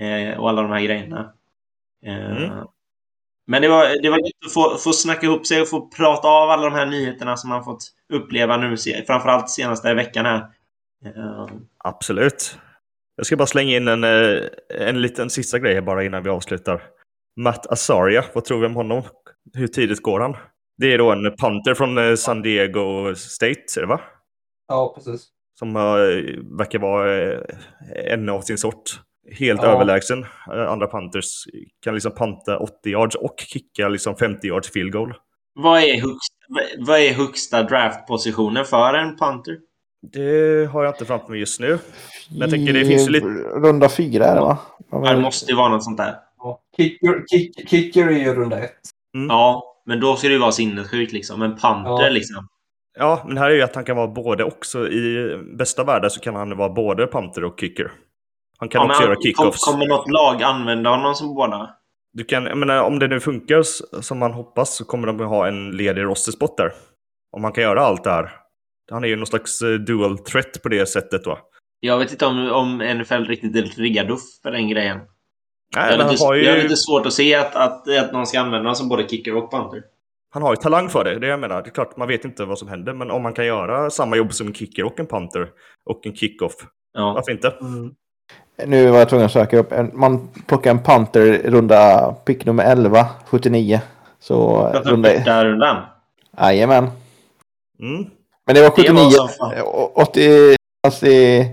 Eh, 0.00 0.38
och 0.38 0.48
alla 0.48 0.62
de 0.62 0.70
här 0.70 0.80
grejerna. 0.80 1.32
Eh, 2.06 2.36
Mm. 2.36 2.66
Men 3.50 3.62
det 3.62 3.68
var, 3.68 4.02
det 4.02 4.10
var 4.10 4.18
gött 4.18 4.46
att 4.46 4.52
få, 4.52 4.76
få 4.78 4.92
snacka 4.92 5.26
ihop 5.26 5.46
sig 5.46 5.60
och 5.60 5.68
få 5.68 5.88
prata 5.88 6.28
av 6.28 6.50
alla 6.50 6.64
de 6.70 6.74
här 6.74 6.86
nyheterna 6.86 7.36
som 7.36 7.50
man 7.50 7.64
fått 7.64 7.84
uppleva 8.12 8.56
nu. 8.56 8.76
Framförallt 9.06 9.50
senaste 9.50 9.94
veckan 9.94 10.26
här. 10.26 10.46
Eh, 11.04 11.46
Absolut. 11.78 12.58
Jag 13.18 13.26
ska 13.26 13.36
bara 13.36 13.46
slänga 13.46 13.76
in 13.76 13.88
en, 13.88 14.04
eh, 14.04 14.42
en 14.68 15.02
liten 15.02 15.30
sista 15.30 15.58
grej 15.58 15.80
bara 15.80 16.04
innan 16.04 16.22
vi 16.22 16.30
avslutar. 16.30 16.82
Matt 17.36 17.66
Azaria, 17.66 18.24
vad 18.32 18.44
tror 18.44 18.60
vi 18.60 18.66
om 18.66 18.74
honom? 18.74 19.02
Hur 19.54 19.66
tidigt 19.66 20.02
går 20.02 20.20
han? 20.20 20.36
Det 20.76 20.94
är 20.94 20.98
då 20.98 21.12
en 21.12 21.36
punter 21.36 21.74
från 21.74 21.98
eh, 21.98 22.14
San 22.14 22.42
Diego 22.42 23.14
State, 23.14 23.62
är 23.76 23.80
det 23.80 23.86
va? 23.86 24.00
Ja, 24.68 24.92
precis. 24.96 25.28
Som 25.58 25.76
uh, 25.76 25.82
verkar 26.58 26.78
vara 26.78 27.34
uh, 27.34 27.40
en 28.06 28.28
av 28.28 28.40
sin 28.40 28.58
sort. 28.58 29.00
Helt 29.38 29.62
Ja. 29.62 29.68
överlägsen. 29.68 30.18
Uh, 30.54 30.68
andra 30.68 30.86
punters 30.86 31.44
kan 31.84 31.94
liksom 31.94 32.12
panta 32.14 32.58
80 32.58 32.90
yards 32.90 33.16
och 33.16 33.34
kicka 33.38 33.88
liksom 33.88 34.16
50 34.16 34.46
yards 34.46 34.72
field 34.72 34.92
goal. 34.92 35.14
Vad 35.54 35.80
är 35.82 36.00
högsta, 36.00 36.34
vad 36.78 36.98
är 37.00 37.12
högsta 37.12 37.62
draftpositionen 37.62 38.64
för 38.64 38.94
en 38.94 39.16
punter? 39.16 39.58
Det 40.02 40.66
har 40.72 40.84
jag 40.84 40.94
inte 40.94 41.04
framför 41.04 41.30
mig 41.30 41.40
just 41.40 41.60
nu. 41.60 41.78
Men 42.30 42.40
jag 42.40 42.50
tänker 42.50 42.72
det 42.72 42.84
finns 42.84 43.08
ju 43.08 43.12
lite... 43.12 43.26
Runda 43.54 43.88
fyra 43.88 44.24
är 44.24 44.34
det 44.34 44.40
va? 44.40 44.58
Det 44.90 45.20
måste 45.20 45.50
ju 45.50 45.56
vara 45.56 45.68
något 45.68 45.84
sånt 45.84 45.96
där. 45.98 46.14
Ja. 46.38 46.60
Kicker, 46.76 47.24
kick, 47.30 47.68
kicker 47.70 48.06
är 48.06 48.10
ju 48.18 48.34
runda 48.34 48.58
ett. 48.58 48.78
Ja, 49.28 49.74
men 49.86 50.00
då 50.00 50.16
ska 50.16 50.28
det 50.28 50.34
ju 50.34 50.40
vara 50.40 50.52
sinnessjukt 50.52 51.12
liksom. 51.12 51.42
En 51.42 51.50
punter 51.50 52.02
Ja. 52.04 52.08
liksom. 52.08 52.48
Ja, 52.98 53.24
men 53.28 53.36
här 53.38 53.50
är 53.50 53.54
ju 53.54 53.62
att 53.62 53.74
han 53.74 53.84
kan 53.84 53.96
vara 53.96 54.06
både 54.08 54.44
också. 54.44 54.88
I 54.88 55.36
bästa 55.58 55.84
världen 55.84 56.10
så 56.10 56.20
kan 56.20 56.34
han 56.34 56.56
vara 56.56 56.68
både 56.68 57.06
punter 57.06 57.44
och 57.44 57.60
kicker. 57.60 57.92
Han 58.58 58.68
kan 58.68 58.78
Ja, 58.80 58.86
men 58.86 58.90
också 58.90 59.02
göra 59.02 59.14
kom- 59.14 59.22
kickoffs. 59.22 59.64
Kommer 59.64 59.86
något 59.86 60.10
lag 60.10 60.42
använda 60.42 60.90
honom 60.90 61.14
som 61.14 61.34
båda? 61.34 61.70
Du 62.12 62.24
kan, 62.24 62.44
jag 62.46 62.58
menar, 62.58 62.82
om 62.82 62.98
det 62.98 63.08
nu 63.08 63.20
funkar 63.20 63.62
som 64.02 64.18
man 64.18 64.32
hoppas 64.32 64.76
så 64.76 64.84
kommer 64.84 65.06
de 65.06 65.20
att 65.20 65.28
ha 65.28 65.48
en 65.48 65.70
ledig 65.70 66.02
rosterspot 66.02 66.56
där. 66.56 66.72
Om 67.32 67.42
man 67.42 67.52
kan 67.52 67.64
göra 67.64 67.80
allt 67.80 68.04
det 68.04 68.10
här. 68.10 68.30
Han 68.90 69.04
är 69.04 69.08
ju 69.08 69.16
någon 69.16 69.26
slags 69.26 69.62
eh, 69.62 69.74
dual 69.74 70.18
threat 70.18 70.62
på 70.62 70.68
det 70.68 70.86
sättet 70.86 71.24
då. 71.24 71.38
Jag 71.80 71.98
vet 71.98 72.12
inte 72.12 72.26
om, 72.26 72.52
om 72.52 72.78
NFL 72.78 73.24
riktigt 73.24 73.56
är 73.56 73.62
riggad 73.62 74.10
upp 74.10 74.20
för 74.42 74.50
den 74.50 74.68
grejen. 74.68 74.98
Nej, 75.76 75.90
Jag 75.90 75.90
men 75.90 75.98
har, 75.98 76.04
han, 76.04 76.12
lite, 76.12 76.24
har 76.24 76.34
jag 76.34 76.50
har 76.50 76.56
ju, 76.56 76.62
lite 76.62 76.76
svårt 76.76 77.06
att 77.06 77.12
se 77.12 77.34
att, 77.34 77.54
att, 77.56 77.88
att 77.88 78.12
någon 78.12 78.26
ska 78.26 78.40
använda 78.40 78.58
honom 78.58 78.74
som 78.74 78.88
både 78.88 79.08
kicker 79.08 79.36
och 79.36 79.50
punter. 79.50 79.82
han 80.30 80.42
har 80.42 80.52
ju 80.52 80.56
talang 80.56 80.88
för 80.88 81.04
det. 81.04 81.18
Det 81.18 81.26
är 81.26 81.30
jag 81.30 81.40
menar. 81.40 81.62
Det 81.62 81.68
är 81.68 81.72
klart, 81.72 81.96
man 81.96 82.08
vet 82.08 82.24
inte 82.24 82.44
vad 82.44 82.58
som 82.58 82.68
händer. 82.68 82.92
Men 82.92 83.10
om 83.10 83.22
man 83.22 83.32
kan 83.32 83.46
göra 83.46 83.90
samma 83.90 84.16
jobb 84.16 84.32
som 84.32 84.46
en 84.46 84.54
kicker 84.54 84.84
och 84.84 85.00
en 85.00 85.06
punter 85.06 85.48
och 85.86 86.06
en 86.06 86.14
kickoff. 86.16 86.54
Ja. 86.92 87.12
Varför 87.12 87.32
inte? 87.32 87.54
Mm. 87.60 87.94
Nu 88.66 88.90
var 88.90 88.98
jag 88.98 89.08
tvungen 89.08 89.26
att 89.26 89.32
söka 89.32 89.58
upp. 89.58 89.72
Man 89.92 90.28
plockar 90.46 90.70
en 90.70 90.82
Panther 90.82 91.50
runda 91.50 92.12
pick 92.12 92.44
nummer 92.44 92.64
11, 92.64 93.06
79. 93.26 93.80
Så 94.20 94.68
runda... 94.84 95.08
där 95.08 95.44
rundan. 95.44 95.76
Jajamän. 96.38 96.90
Mm. 97.80 98.10
Men 98.48 98.54
det 98.54 98.62
var 98.62 98.68
Det 98.76 98.82
79. 98.82 98.94
var 98.94 99.10
som 99.10 99.28
fan. 99.28 99.62
och 99.62 99.98
80 99.98 100.56
fast 100.86 101.02
i, 101.02 101.46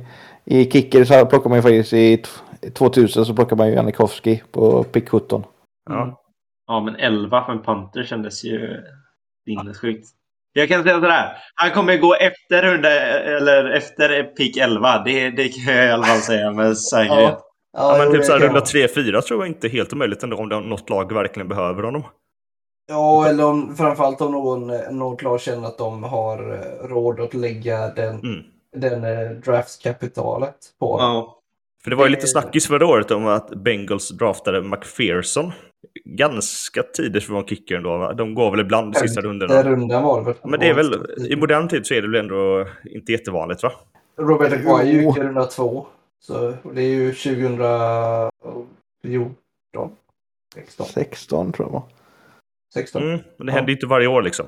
i 0.45 0.71
kicker 0.71 1.03
så 1.05 1.25
plockar 1.25 1.49
man 1.49 1.57
ju 1.57 1.61
faktiskt 1.61 1.93
i 1.93 2.17
t- 2.17 2.69
2000 2.71 3.25
så 3.25 3.33
plockar 3.33 3.55
man 3.55 3.67
ju 3.67 3.73
Janikowski 3.73 4.43
på 4.51 4.83
pick 4.83 5.09
17. 5.09 5.43
Ja. 5.89 6.21
Ja, 6.67 6.79
men 6.79 6.95
11 6.95 7.45
för 7.45 7.51
en 7.53 7.61
punter 7.63 8.03
kändes 8.03 8.43
ju 8.43 8.77
sinnessjukt. 9.47 10.07
Jag 10.53 10.67
kan 10.69 10.83
säga 10.83 10.95
sådär. 10.95 11.37
Han 11.55 11.71
kommer 11.71 11.97
gå 11.97 12.15
efter 12.15 12.61
runda, 12.63 12.89
eller 13.37 13.69
efter 13.69 14.23
pick 14.23 14.57
11. 14.57 15.03
Det, 15.05 15.29
det 15.29 15.49
kan 15.49 15.75
jag 15.75 15.85
i 15.85 15.91
alla 15.91 16.03
fall 16.03 16.19
säga 16.19 16.51
med 16.51 16.77
säkerhet. 16.91 17.39
Ja, 17.77 17.95
men 17.97 18.05
jo, 18.07 18.11
typ 18.11 18.21
det 18.21 18.25
så 18.25 18.31
här 18.31 18.39
kan 18.39 18.47
runda 18.47 18.59
vara. 18.59 18.87
3-4 18.87 19.21
tror 19.21 19.39
jag 19.43 19.47
inte 19.47 19.67
helt 19.67 19.93
omöjligt 19.93 20.23
ändå 20.23 20.37
om 20.37 20.49
det, 20.49 20.59
något 20.59 20.89
lag 20.89 21.13
verkligen 21.13 21.47
behöver 21.47 21.83
honom. 21.83 22.03
Ja, 22.87 23.27
eller 23.27 23.45
om, 23.45 23.75
framförallt 23.75 24.21
om 24.21 24.31
någon, 24.31 24.67
någon 24.97 25.17
lag 25.21 25.41
känner 25.41 25.67
att 25.67 25.77
de 25.77 26.03
har 26.03 26.53
eh, 26.53 26.87
råd 26.87 27.19
att 27.19 27.33
lägga 27.33 27.87
den, 27.87 28.19
Mm. 28.19 28.43
den 28.75 29.03
eh, 29.03 29.29
draftskapitalet 29.31 30.55
på. 30.79 30.97
Ja. 30.99 31.39
För 31.83 31.89
det 31.89 31.95
var 31.95 32.05
ju 32.05 32.11
lite 32.11 32.27
snackis 32.27 32.67
förra 32.67 32.87
året 32.87 33.11
om 33.11 33.27
att 33.27 33.49
Bengals 33.49 34.09
draftade 34.09 34.61
McPherson. 34.61 35.51
Ganska 36.05 36.83
tidigt 36.83 37.23
för 37.23 37.31
att 37.31 37.35
vara 37.35 37.45
kicker 37.47 37.75
ändå. 37.75 38.13
De 38.17 38.35
går 38.35 38.51
väl 38.51 38.59
ibland 38.59 38.93
de 38.93 38.99
sista 38.99 39.21
rundorna. 39.21 39.53
Den 39.53 39.63
rundan 39.63 40.03
var 40.03 40.19
det 40.19 40.25
väl? 40.25 40.35
Men 40.43 40.59
det 40.59 40.69
är 40.69 40.73
väl, 40.73 41.05
i 41.29 41.35
modern 41.35 41.67
tid 41.67 41.85
så 41.85 41.93
är 41.93 42.01
det 42.01 42.07
väl 42.07 42.19
ändå 42.19 42.65
inte 42.83 43.11
jättevanligt 43.11 43.63
va? 43.63 43.71
Robert 44.17 44.53
Aguayo 44.53 45.01
gick 45.01 45.17
i 45.17 45.21
runda 45.21 45.45
två. 45.45 45.85
Så 46.19 46.53
det 46.73 46.81
är 46.81 46.89
ju 46.89 47.13
2014. 47.13 48.31
16. 50.55 50.85
16 50.85 51.51
tror 51.51 51.67
jag 51.67 51.73
var. 51.73 51.83
16. 52.75 53.03
Mm, 53.03 53.19
men 53.37 53.45
det 53.47 53.51
Ja. 53.51 53.55
händer 53.55 53.69
ju 53.69 53.75
inte 53.75 53.85
varje 53.87 54.07
år 54.07 54.21
liksom. 54.21 54.45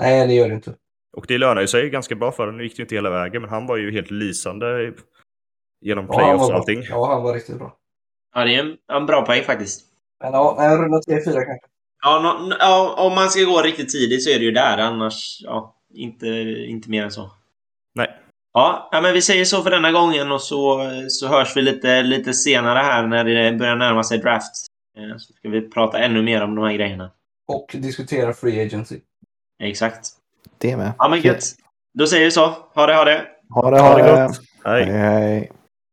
Nej, 0.00 0.26
det 0.26 0.34
gör 0.34 0.48
det 0.48 0.54
inte. 0.54 0.74
Och 1.16 1.24
det 1.28 1.38
lönar 1.38 1.60
ju 1.60 1.66
sig 1.66 1.90
ganska 1.90 2.14
bra 2.14 2.32
för 2.32 2.42
honom. 2.42 2.56
Nu 2.56 2.62
gick 2.64 2.76
det 2.76 2.80
ju 2.80 2.84
inte 2.84 2.94
hela 2.94 3.10
vägen, 3.10 3.42
men 3.42 3.50
han 3.50 3.66
var 3.66 3.76
ju 3.76 3.92
helt 3.92 4.10
lysande 4.10 4.82
i- 4.82 4.92
genom 5.80 6.06
Ja, 6.10 6.18
playoffs 6.18 6.42
och 6.42 6.48
bra. 6.48 6.56
allting. 6.58 6.82
Ja, 6.82 7.06
han 7.14 7.22
var 7.22 7.34
riktigt 7.34 7.58
bra. 7.58 7.76
ja, 8.34 8.44
det 8.44 8.54
är 8.54 8.60
en, 8.60 8.76
en 8.92 9.06
bra 9.06 9.22
poäng 9.26 9.42
faktiskt. 9.42 9.86
Men 10.24 10.32
ja, 10.32 10.54
nej, 10.58 10.76
runda 10.76 10.98
3-4 11.08 11.22
kanske. 11.32 11.58
Ja, 12.04 12.38
nå- 12.48 12.56
ja, 12.60 12.94
om 13.06 13.14
man 13.14 13.30
ska 13.30 13.44
gå 13.44 13.62
riktigt 13.62 13.88
tidigt 13.88 14.24
så 14.24 14.30
är 14.30 14.38
det 14.38 14.44
ju 14.44 14.50
där. 14.52 14.78
Annars, 14.78 15.40
ja, 15.44 15.76
inte, 15.94 16.26
inte 16.68 16.90
mer 16.90 17.04
än 17.04 17.10
så. 17.10 17.30
Nej. 17.94 18.16
Ja, 18.52 18.88
ja, 18.92 19.00
men 19.00 19.12
vi 19.14 19.22
säger 19.22 19.44
så 19.44 19.62
för 19.62 19.70
denna 19.70 19.92
gången 19.92 20.32
och 20.32 20.42
så, 20.42 20.90
så 21.08 21.26
hörs 21.28 21.56
vi 21.56 21.62
lite, 21.62 22.02
lite 22.02 22.32
senare 22.34 22.78
här 22.78 23.06
när 23.06 23.24
det 23.24 23.58
börjar 23.58 23.76
närma 23.76 24.04
sig 24.04 24.18
draft. 24.18 24.66
Eh, 24.98 25.16
Så 25.16 25.32
ska 25.32 25.48
vi 25.48 25.70
prata 25.70 25.98
ännu 25.98 26.22
mer 26.22 26.42
om 26.42 26.54
de 26.54 26.64
här 26.64 26.72
grejerna. 26.72 27.10
Och 27.48 27.76
diskutera 27.78 28.32
free 28.32 28.66
agency. 28.66 29.00
Exakt. 29.62 30.08
Det 30.58 30.76
med. 30.76 30.92
Ja, 30.98 31.08
men 31.08 31.20
gött. 31.20 31.44
Då 31.98 32.06
säger 32.06 32.24
vi 32.24 32.30
så. 32.30 32.46
Ha 32.74 32.86
det, 32.86 32.94
ha 32.94 33.04
det. 33.04 33.26
Ha 33.54 33.70
det, 33.70 33.80
Ha 33.80 33.88
ha 33.88 33.98
det 33.98 34.04
det. 34.04 34.26
gott. 34.26 34.40
Hej. 34.64 34.84
Hej, 34.84 34.92
hej. 34.98 35.50